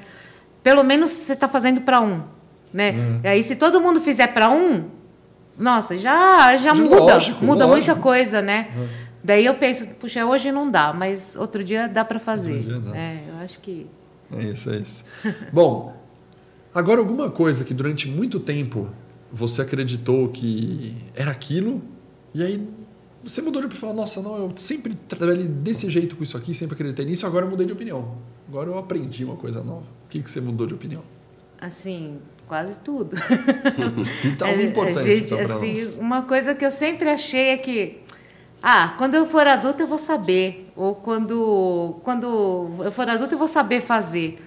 Pelo 0.63 0.83
menos 0.83 1.11
você 1.11 1.35
está 1.35 1.47
fazendo 1.47 1.83
para 1.83 2.01
um, 2.01 2.23
né? 2.73 2.93
Uhum. 2.93 3.21
E 3.23 3.29
aí, 3.29 3.45
se 3.45 3.55
todo 3.55 3.81
mundo 3.83 4.01
fizer 4.01 4.29
para 4.29 4.49
um, 4.49 4.85
nossa, 5.59 5.99
já, 5.99 6.57
já 6.57 6.73
de 6.73 6.81
muda, 6.81 6.97
lógico, 6.97 7.45
muda 7.45 7.67
lógico. 7.67 7.87
muita 7.89 8.03
coisa, 8.03 8.41
né? 8.41 8.69
Uhum. 8.75 8.89
Daí 9.23 9.45
eu 9.45 9.55
penso, 9.55 9.89
puxa, 9.97 10.25
hoje 10.25 10.51
não 10.51 10.71
dá, 10.71 10.93
mas 10.93 11.37
outro 11.37 11.63
dia 11.63 11.89
dá 11.89 12.05
para 12.05 12.19
fazer. 12.19 12.63
Dá. 12.63 12.97
É, 12.97 13.25
eu 13.29 13.37
acho 13.37 13.61
que. 13.61 13.87
É 14.33 14.43
isso, 14.45 14.71
é 14.71 14.77
isso. 14.79 15.05
Bom, 15.53 15.95
agora 16.75 17.01
alguma 17.01 17.31
coisa 17.31 17.65
que 17.65 17.75
durante 17.75 18.09
muito 18.09 18.41
tempo 18.41 18.91
você 19.31 19.63
acreditou 19.63 20.29
que 20.29 20.95
era 21.15 21.31
aquilo, 21.31 21.83
e 22.35 22.43
aí 22.43 22.69
você 23.23 23.43
mudou 23.43 23.67
de 23.67 23.77
falar, 23.77 23.93
nossa, 23.93 24.23
não, 24.23 24.37
eu 24.37 24.53
sempre 24.57 24.95
trabalhei 24.95 25.47
desse 25.47 25.91
jeito 25.91 26.17
com 26.17 26.23
isso 26.23 26.37
aqui, 26.37 26.55
sempre 26.55 26.75
acreditei 26.75 27.05
nisso, 27.05 27.27
agora 27.27 27.45
eu 27.45 27.51
mudei 27.51 27.67
de 27.67 27.73
opinião. 27.73 28.17
Agora 28.49 28.71
eu 28.71 28.79
aprendi 28.79 29.25
uma 29.25 29.37
coisa 29.37 29.63
nova. 29.63 29.87
O 30.07 30.09
que, 30.09 30.21
que 30.21 30.31
você 30.31 30.41
mudou 30.41 30.67
de 30.67 30.75
opinião? 30.75 31.03
Assim, 31.61 32.19
quase 32.49 32.79
tudo. 32.79 33.17
Cita 34.05 34.47
algo 34.49 34.63
importante. 34.63 35.05
Gente, 35.05 35.35
então, 35.35 35.57
assim, 35.57 35.75
nós. 35.75 35.97
Uma 35.97 36.23
coisa 36.23 36.55
que 36.55 36.65
eu 36.65 36.71
sempre 36.71 37.09
achei 37.09 37.51
é 37.51 37.57
que 37.59 38.00
ah, 38.63 38.95
quando 38.99 39.15
eu 39.15 39.27
for 39.27 39.47
adulta 39.47 39.83
eu 39.83 39.87
vou 39.87 39.99
saber. 39.99 40.71
Ou 40.77 40.95
quando, 40.95 42.01
quando 42.03 42.71
eu 42.85 42.93
for 42.93 43.09
adulta 43.09 43.35
eu 43.35 43.39
vou 43.39 43.49
saber 43.49 43.81
fazer. 43.81 44.47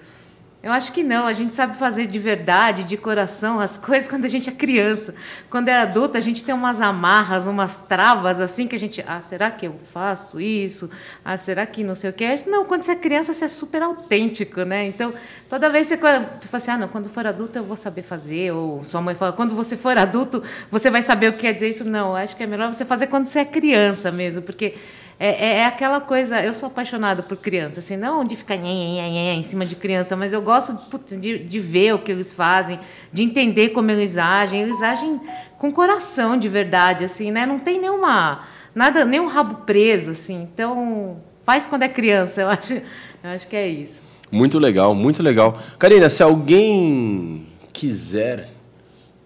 Eu 0.64 0.72
acho 0.72 0.92
que 0.92 1.02
não, 1.02 1.26
a 1.26 1.34
gente 1.34 1.54
sabe 1.54 1.76
fazer 1.76 2.06
de 2.06 2.18
verdade, 2.18 2.84
de 2.84 2.96
coração, 2.96 3.60
as 3.60 3.76
coisas 3.76 4.08
quando 4.08 4.24
a 4.24 4.28
gente 4.28 4.48
é 4.48 4.52
criança. 4.52 5.14
Quando 5.50 5.68
é 5.68 5.76
adulta, 5.76 6.16
a 6.16 6.22
gente 6.22 6.42
tem 6.42 6.54
umas 6.54 6.80
amarras, 6.80 7.44
umas 7.44 7.80
travas 7.80 8.40
assim 8.40 8.66
que 8.66 8.74
a 8.74 8.80
gente. 8.80 9.04
Ah, 9.06 9.20
será 9.20 9.50
que 9.50 9.66
eu 9.66 9.78
faço 9.92 10.40
isso? 10.40 10.88
Ah, 11.22 11.36
será 11.36 11.66
que 11.66 11.84
não 11.84 11.94
sei 11.94 12.08
o 12.08 12.14
quê? 12.14 12.40
Não, 12.46 12.64
quando 12.64 12.82
você 12.82 12.92
é 12.92 12.96
criança, 12.96 13.34
você 13.34 13.44
é 13.44 13.48
super 13.48 13.82
autêntico, 13.82 14.62
né? 14.62 14.86
Então, 14.86 15.12
toda 15.50 15.68
vez 15.68 15.86
que 15.86 15.96
você 15.96 16.08
fala 16.08 16.32
assim, 16.52 16.70
ah, 16.70 16.78
não, 16.78 16.88
quando 16.88 17.10
for 17.10 17.26
adulto 17.26 17.58
eu 17.58 17.64
vou 17.64 17.76
saber 17.76 18.00
fazer. 18.00 18.52
Ou 18.52 18.82
sua 18.84 19.02
mãe 19.02 19.14
fala, 19.14 19.34
quando 19.34 19.54
você 19.54 19.76
for 19.76 19.98
adulto, 19.98 20.42
você 20.70 20.90
vai 20.90 21.02
saber 21.02 21.28
o 21.28 21.34
que 21.34 21.40
quer 21.40 21.52
dizer 21.52 21.68
isso. 21.68 21.84
Não, 21.84 22.16
acho 22.16 22.34
que 22.34 22.42
é 22.42 22.46
melhor 22.46 22.72
você 22.72 22.86
fazer 22.86 23.08
quando 23.08 23.26
você 23.26 23.40
é 23.40 23.44
criança 23.44 24.10
mesmo, 24.10 24.40
porque 24.40 24.76
é, 25.18 25.28
é, 25.28 25.56
é, 25.58 25.66
aquela 25.66 26.00
coisa. 26.00 26.42
Eu 26.42 26.54
sou 26.54 26.66
apaixonada 26.66 27.22
por 27.22 27.36
criança, 27.36 27.80
assim, 27.80 27.96
não 27.96 28.24
de 28.24 28.36
ficar 28.36 28.56
nhê, 28.56 29.00
nhê, 29.08 29.32
em 29.34 29.42
cima 29.42 29.64
de 29.64 29.76
criança, 29.76 30.16
mas 30.16 30.32
eu 30.32 30.42
gosto 30.42 30.74
putz, 30.90 31.20
de, 31.20 31.38
de 31.38 31.60
ver 31.60 31.94
o 31.94 31.98
que 31.98 32.10
eles 32.10 32.32
fazem, 32.32 32.78
de 33.12 33.22
entender 33.22 33.70
como 33.70 33.90
eles 33.90 34.16
agem. 34.16 34.62
Eles 34.62 34.82
agem 34.82 35.20
com 35.58 35.72
coração 35.72 36.36
de 36.36 36.48
verdade, 36.48 37.04
assim, 37.04 37.30
né? 37.30 37.46
Não 37.46 37.58
tem 37.58 37.80
nenhuma. 37.80 38.44
Nada, 38.74 39.04
nem 39.04 39.20
um 39.20 39.28
rabo 39.28 39.62
preso, 39.64 40.10
assim. 40.10 40.48
Então, 40.52 41.18
faz 41.44 41.66
quando 41.66 41.84
é 41.84 41.88
criança, 41.88 42.42
eu 42.42 42.48
acho, 42.48 42.74
eu 42.74 43.30
acho 43.30 43.46
que 43.46 43.56
é 43.56 43.68
isso. 43.68 44.02
Muito 44.30 44.58
legal, 44.58 44.94
muito 44.94 45.22
legal. 45.22 45.56
Karina, 45.78 46.10
se 46.10 46.22
alguém 46.22 47.46
quiser 47.72 48.48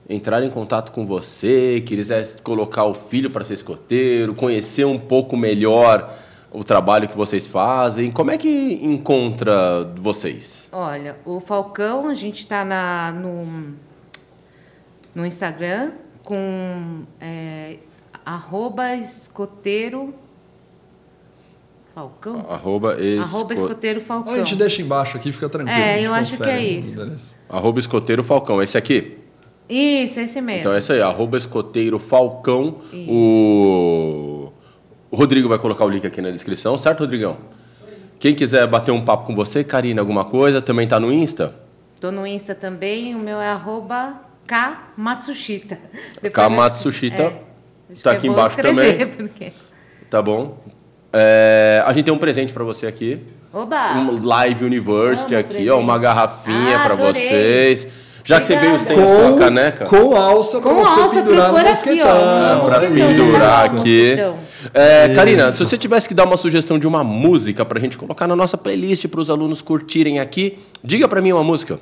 entrar 0.09 0.43
em 0.43 0.51
contato 0.51 0.91
com 0.91 1.07
você, 1.07 1.83
quiser 1.85 2.41
colocar 2.43 2.85
o 2.85 2.95
filho 2.95 3.31
para 3.31 3.45
ser 3.45 3.55
escoteiro, 3.55 4.35
conhecer 4.35 4.87
um 4.87 4.99
pouco 4.99 5.37
melhor 5.37 6.15
o 6.51 6.65
trabalho 6.65 7.07
que 7.07 7.17
vocês 7.17 7.47
fazem, 7.47 8.11
como 8.11 8.31
é 8.31 8.39
que 8.39 8.81
encontra 8.83 9.85
vocês? 9.97 10.69
Olha, 10.73 11.17
o 11.27 11.41
Falcão, 11.41 12.09
a 12.09 12.15
gente 12.15 12.39
está 12.39 12.65
no, 13.13 13.75
no 15.15 15.27
Instagram 15.27 15.93
com 16.25 17.03
é, 17.21 17.77
arroba 18.25 18.95
escoteiro 18.95 20.15
Falcão? 21.95 22.47
Arroba, 22.49 22.97
esco... 22.99 23.37
arroba 23.37 23.55
escoteiro 23.55 24.01
Falcão. 24.01 24.33
a 24.33 24.39
gente 24.39 24.55
deixa 24.55 24.81
embaixo 24.81 25.17
aqui, 25.17 25.33
fica 25.33 25.49
tranquilo. 25.49 25.79
É, 25.79 26.01
eu 26.01 26.15
acho 26.15 26.37
que 26.37 26.49
é 26.49 26.63
isso. 26.63 27.35
Arroba 27.49 27.81
escoteiro 27.81 28.23
Falcão, 28.23 28.63
esse 28.63 28.79
aqui? 28.79 29.19
Isso, 29.69 30.21
esse 30.21 30.41
mesmo. 30.41 30.61
Então 30.61 30.75
é 30.75 30.79
isso 30.79 30.93
aí, 30.93 31.03
arroba 31.03 31.37
escoteiro 31.37 31.99
Falcão. 31.99 32.77
O... 32.93 34.51
o 35.11 35.17
Rodrigo 35.17 35.49
vai 35.49 35.59
colocar 35.59 35.85
o 35.85 35.89
link 35.89 36.07
aqui 36.07 36.23
na 36.23 36.31
descrição, 36.31 36.79
certo, 36.79 37.01
Rodrigão? 37.01 37.37
Quem 38.19 38.35
quiser 38.35 38.67
bater 38.67 38.91
um 38.91 39.05
papo 39.05 39.27
com 39.27 39.35
você, 39.35 39.63
Karina, 39.63 40.01
alguma 40.01 40.25
coisa, 40.25 40.61
também 40.61 40.85
está 40.85 40.99
no 40.99 41.13
Insta? 41.13 41.55
Estou 41.95 42.11
no 42.11 42.27
Insta 42.27 42.55
também, 42.55 43.15
o 43.15 43.19
meu 43.19 43.41
é 43.41 43.49
arroba 43.49 44.21
Kamatsushita. 44.47 45.79
Kamatsushita. 46.33 47.23
É, 47.23 47.95
tá 48.03 48.13
aqui 48.13 48.27
é 48.27 48.31
embaixo 48.31 48.57
também. 48.57 49.07
Porque... 49.07 49.53
Tá 50.09 50.23
bom. 50.23 50.59
É, 51.13 51.83
a 51.87 51.93
gente 51.93 52.07
tem 52.07 52.15
um 52.15 52.19
presente 52.19 52.53
para 52.53 52.65
você 52.65 52.87
aqui. 52.87 53.21
Oba! 53.53 53.95
Um 53.95 54.27
Live 54.27 54.65
University 54.65 55.35
aqui, 55.35 55.49
presente. 55.49 55.71
ó, 55.71 55.79
uma 55.79 55.99
garrafinha 55.99 56.79
ah, 56.79 56.85
para 56.85 56.95
vocês. 56.95 57.87
Já 58.29 58.41
que 58.41 58.47
você 58.47 58.57
veio 58.57 58.79
sem 58.79 58.95
com, 58.95 59.03
a 59.03 59.07
sua 59.07 59.39
caneca. 59.39 59.85
Com 59.87 60.15
alça 60.15 60.61
para 60.61 60.75
você 60.75 61.01
alça 61.01 61.17
pendurar 61.17 61.51
no 61.51 61.67
mosquetão. 61.67 62.67
Para 62.67 62.81
pendurar 62.81 63.65
aqui. 63.65 64.17
É, 64.75 65.15
Karina, 65.15 65.51
se 65.51 65.65
você 65.65 65.79
tivesse 65.79 66.07
que 66.07 66.13
dar 66.13 66.27
uma 66.27 66.37
sugestão 66.37 66.79
de 66.79 66.87
uma 66.87 67.03
música 67.03 67.65
para 67.65 67.79
a 67.79 67.81
gente 67.81 67.97
colocar 67.97 68.27
na 68.27 68.37
nossa 68.37 68.59
playlist 68.59 69.07
para 69.09 69.21
os 69.21 69.31
alunos 69.31 69.63
curtirem 69.63 70.21
aqui, 70.21 70.59
diga 70.85 71.09
para 71.09 71.23
mim 71.23 71.33
uma 71.33 71.43
música. 71.43 71.81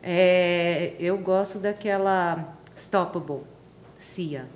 É, 0.00 0.92
eu 1.00 1.18
gosto 1.18 1.58
daquela 1.58 2.54
Stoppable, 2.76 3.40
Cia. 3.98 4.46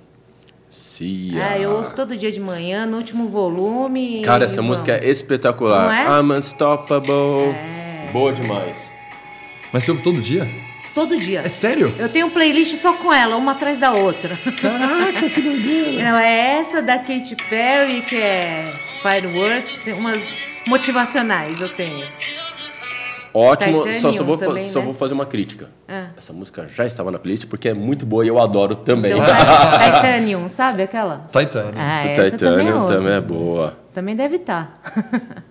Cia. 0.69 1.55
É, 1.55 1.65
eu 1.65 1.71
ouço 1.71 1.93
todo 1.93 2.15
dia 2.15 2.31
de 2.31 2.39
manhã, 2.39 2.85
no 2.85 2.95
último 2.95 3.27
volume. 3.27 4.21
Cara, 4.21 4.45
essa 4.45 4.55
vamos. 4.55 4.71
música 4.71 4.93
é 4.93 5.09
espetacular. 5.09 5.83
Não 5.83 6.15
é? 6.15 6.21
I'm 6.21 6.31
unstoppable. 6.31 7.53
É. 7.53 8.09
Boa 8.13 8.31
demais. 8.31 8.77
Mas 9.73 9.83
você 9.83 9.91
ouve 9.91 10.01
todo 10.01 10.21
dia? 10.21 10.49
Todo 10.95 11.17
dia. 11.17 11.41
É 11.41 11.49
sério? 11.49 11.93
Eu 11.99 12.07
tenho 12.07 12.27
um 12.27 12.29
playlist 12.31 12.77
só 12.77 12.93
com 12.93 13.11
ela, 13.13 13.35
uma 13.35 13.51
atrás 13.51 13.79
da 13.79 13.91
outra. 13.91 14.39
Caraca, 14.59 15.29
que 15.29 15.41
doideira. 15.41 16.01
Não, 16.11 16.17
é 16.17 16.59
essa 16.61 16.81
da 16.81 16.97
Katy 16.97 17.35
Perry, 17.49 18.01
que 18.01 18.15
é 18.15 18.71
Firework, 19.01 19.79
tem 19.83 19.93
umas 19.93 20.23
motivacionais 20.67 21.59
eu 21.59 21.67
tenho. 21.69 22.03
Ótimo, 23.33 23.79
Titanium 23.79 24.01
só, 24.01 24.13
só, 24.13 24.23
vou, 24.23 24.37
fa- 24.37 24.45
também, 24.45 24.63
só 24.63 24.79
né? 24.79 24.85
vou 24.85 24.93
fazer 24.93 25.13
uma 25.13 25.25
crítica. 25.25 25.69
Ah. 25.89 26.05
Essa 26.15 26.31
música 26.31 26.65
já 26.69 26.85
estava 26.85 27.11
na 27.11 27.19
playlist 27.19 27.47
porque 27.47 27.67
é 27.67 27.73
muito 27.73 28.05
boa 28.05 28.23
e 28.23 28.29
eu 28.29 28.39
adoro 28.39 28.77
também. 28.77 29.11
Então, 29.11 29.25
Ti- 29.25 29.31
Titanium, 29.97 30.47
sabe 30.47 30.83
aquela? 30.83 31.27
Titanium. 31.29 31.73
Ah, 31.77 32.03
o 32.05 32.09
essa 32.11 32.37
também 32.37 32.55
é 32.55 32.61
Titanium 32.61 32.79
outra. 32.81 32.95
também 32.95 33.13
é 33.13 33.19
boa. 33.19 33.77
Também 33.93 34.15
deve 34.15 34.37
estar. 34.37 34.81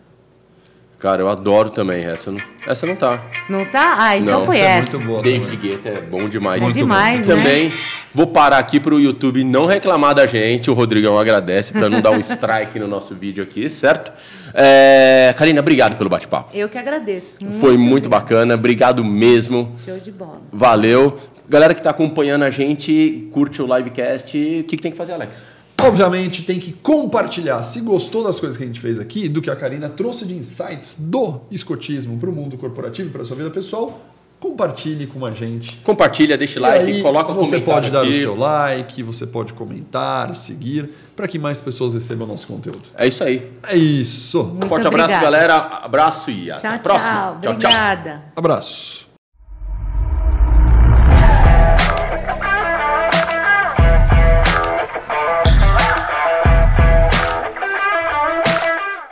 Cara, 1.05 1.21
eu 1.21 1.29
adoro 1.29 1.69
também. 1.69 2.03
Essa 2.03 2.31
não, 2.31 2.39
essa 2.67 2.87
não 2.87 2.97
tá. 2.97 3.23
Não 3.47 3.67
tá? 3.67 3.97
Ah, 3.99 4.17
então 4.17 4.41
Não, 4.41 4.47
foi 4.47 4.57
Essa 4.57 4.97
é 4.97 4.99
muito 4.99 5.07
boa 5.07 5.23
David. 5.23 5.55
Guetta 5.55 5.89
é 5.91 6.01
bom 6.01 6.27
demais. 6.31 6.63
É 6.63 6.65
Muito 6.65 6.79
demais, 6.79 7.29
né? 7.29 7.37
Também 7.37 7.71
vou 8.15 8.27
parar 8.27 8.57
aqui 8.57 8.81
pro 8.81 8.99
YouTube 8.99 9.45
não 9.45 9.67
reclamar 9.67 10.15
da 10.15 10.27
gente. 10.27 10.71
O 10.71 10.73
Rodrigão 10.73 11.19
agradece 11.19 11.75
para 11.75 11.91
não 11.91 12.01
dar 12.01 12.11
um 12.11 12.17
strike 12.25 12.79
no 12.79 12.89
nosso 12.89 13.15
vídeo 13.15 13.45
aqui, 13.45 13.69
certo? 13.69 14.15
É, 14.55 15.35
Karina, 15.37 15.61
obrigado 15.61 15.99
pelo 15.99 16.09
bate-papo. 16.09 16.49
Eu 16.57 16.71
que 16.71 16.79
agradeço. 16.79 17.37
Foi 17.61 17.77
muito 17.77 18.09
bacana, 18.09 18.55
obrigado 18.55 19.05
mesmo. 19.05 19.77
Show 19.85 19.99
de 19.99 20.11
bola. 20.11 20.41
Valeu. 20.51 21.19
Galera 21.47 21.75
que 21.75 21.81
está 21.81 21.91
acompanhando 21.91 22.45
a 22.45 22.51
gente, 22.51 23.29
curte 23.31 23.61
o 23.61 23.77
livecast. 23.77 24.39
O 24.39 24.65
que, 24.65 24.75
que 24.79 24.83
tem 24.83 24.91
que 24.91 24.97
fazer, 24.97 25.13
Alex? 25.13 25.54
Obviamente 25.87 26.43
tem 26.43 26.59
que 26.59 26.73
compartilhar. 26.73 27.63
Se 27.63 27.81
gostou 27.81 28.25
das 28.25 28.41
coisas 28.41 28.57
que 28.57 28.65
a 28.65 28.67
gente 28.67 28.81
fez 28.81 28.99
aqui, 28.99 29.29
do 29.29 29.41
que 29.43 29.51
a 29.51 29.57
Karina 29.57 29.89
trouxe 29.89 30.25
de 30.25 30.35
insights 30.35 30.97
do 30.99 31.41
escotismo 31.51 32.19
para 32.19 32.31
o 32.31 32.33
mundo 32.35 32.57
corporativo, 32.57 33.11
para 33.11 33.23
a 33.23 33.25
sua 33.25 33.37
vida 33.37 33.51
pessoal, 33.51 34.01
compartilhe 34.41 35.07
com 35.07 35.25
a 35.25 35.33
gente. 35.33 35.77
Compartilha, 35.85 36.37
deixa 36.37 36.59
E 36.59 36.63
like, 36.63 36.85
aí, 36.93 37.03
coloca 37.03 37.31
os 37.33 37.37
você 37.37 37.61
pode 37.61 37.91
dar 37.91 38.01
o 38.05 38.09
aqui. 38.09 38.21
seu 38.21 38.37
like, 38.37 39.03
você 39.03 39.27
pode 39.27 39.53
comentar, 39.55 40.35
seguir, 40.35 40.91
para 41.17 41.27
que 41.27 41.39
mais 41.39 41.61
pessoas 41.61 41.95
recebam 41.95 42.27
nosso 42.27 42.47
conteúdo. 42.47 42.83
É 42.97 43.07
isso 43.07 43.25
aí. 43.25 43.51
É 43.69 43.77
isso. 43.77 44.45
Muito 44.45 44.67
Forte 44.67 44.87
abraço, 44.87 45.15
obrigada. 45.15 45.25
galera. 45.25 45.57
Abraço 45.83 46.31
e 46.31 46.51
até 46.51 46.61
Tchau, 46.69 46.77
a 46.77 46.79
próxima. 46.79 47.39
tchau. 47.43 47.53
Obrigada. 47.53 48.23
Abraço. 48.37 49.04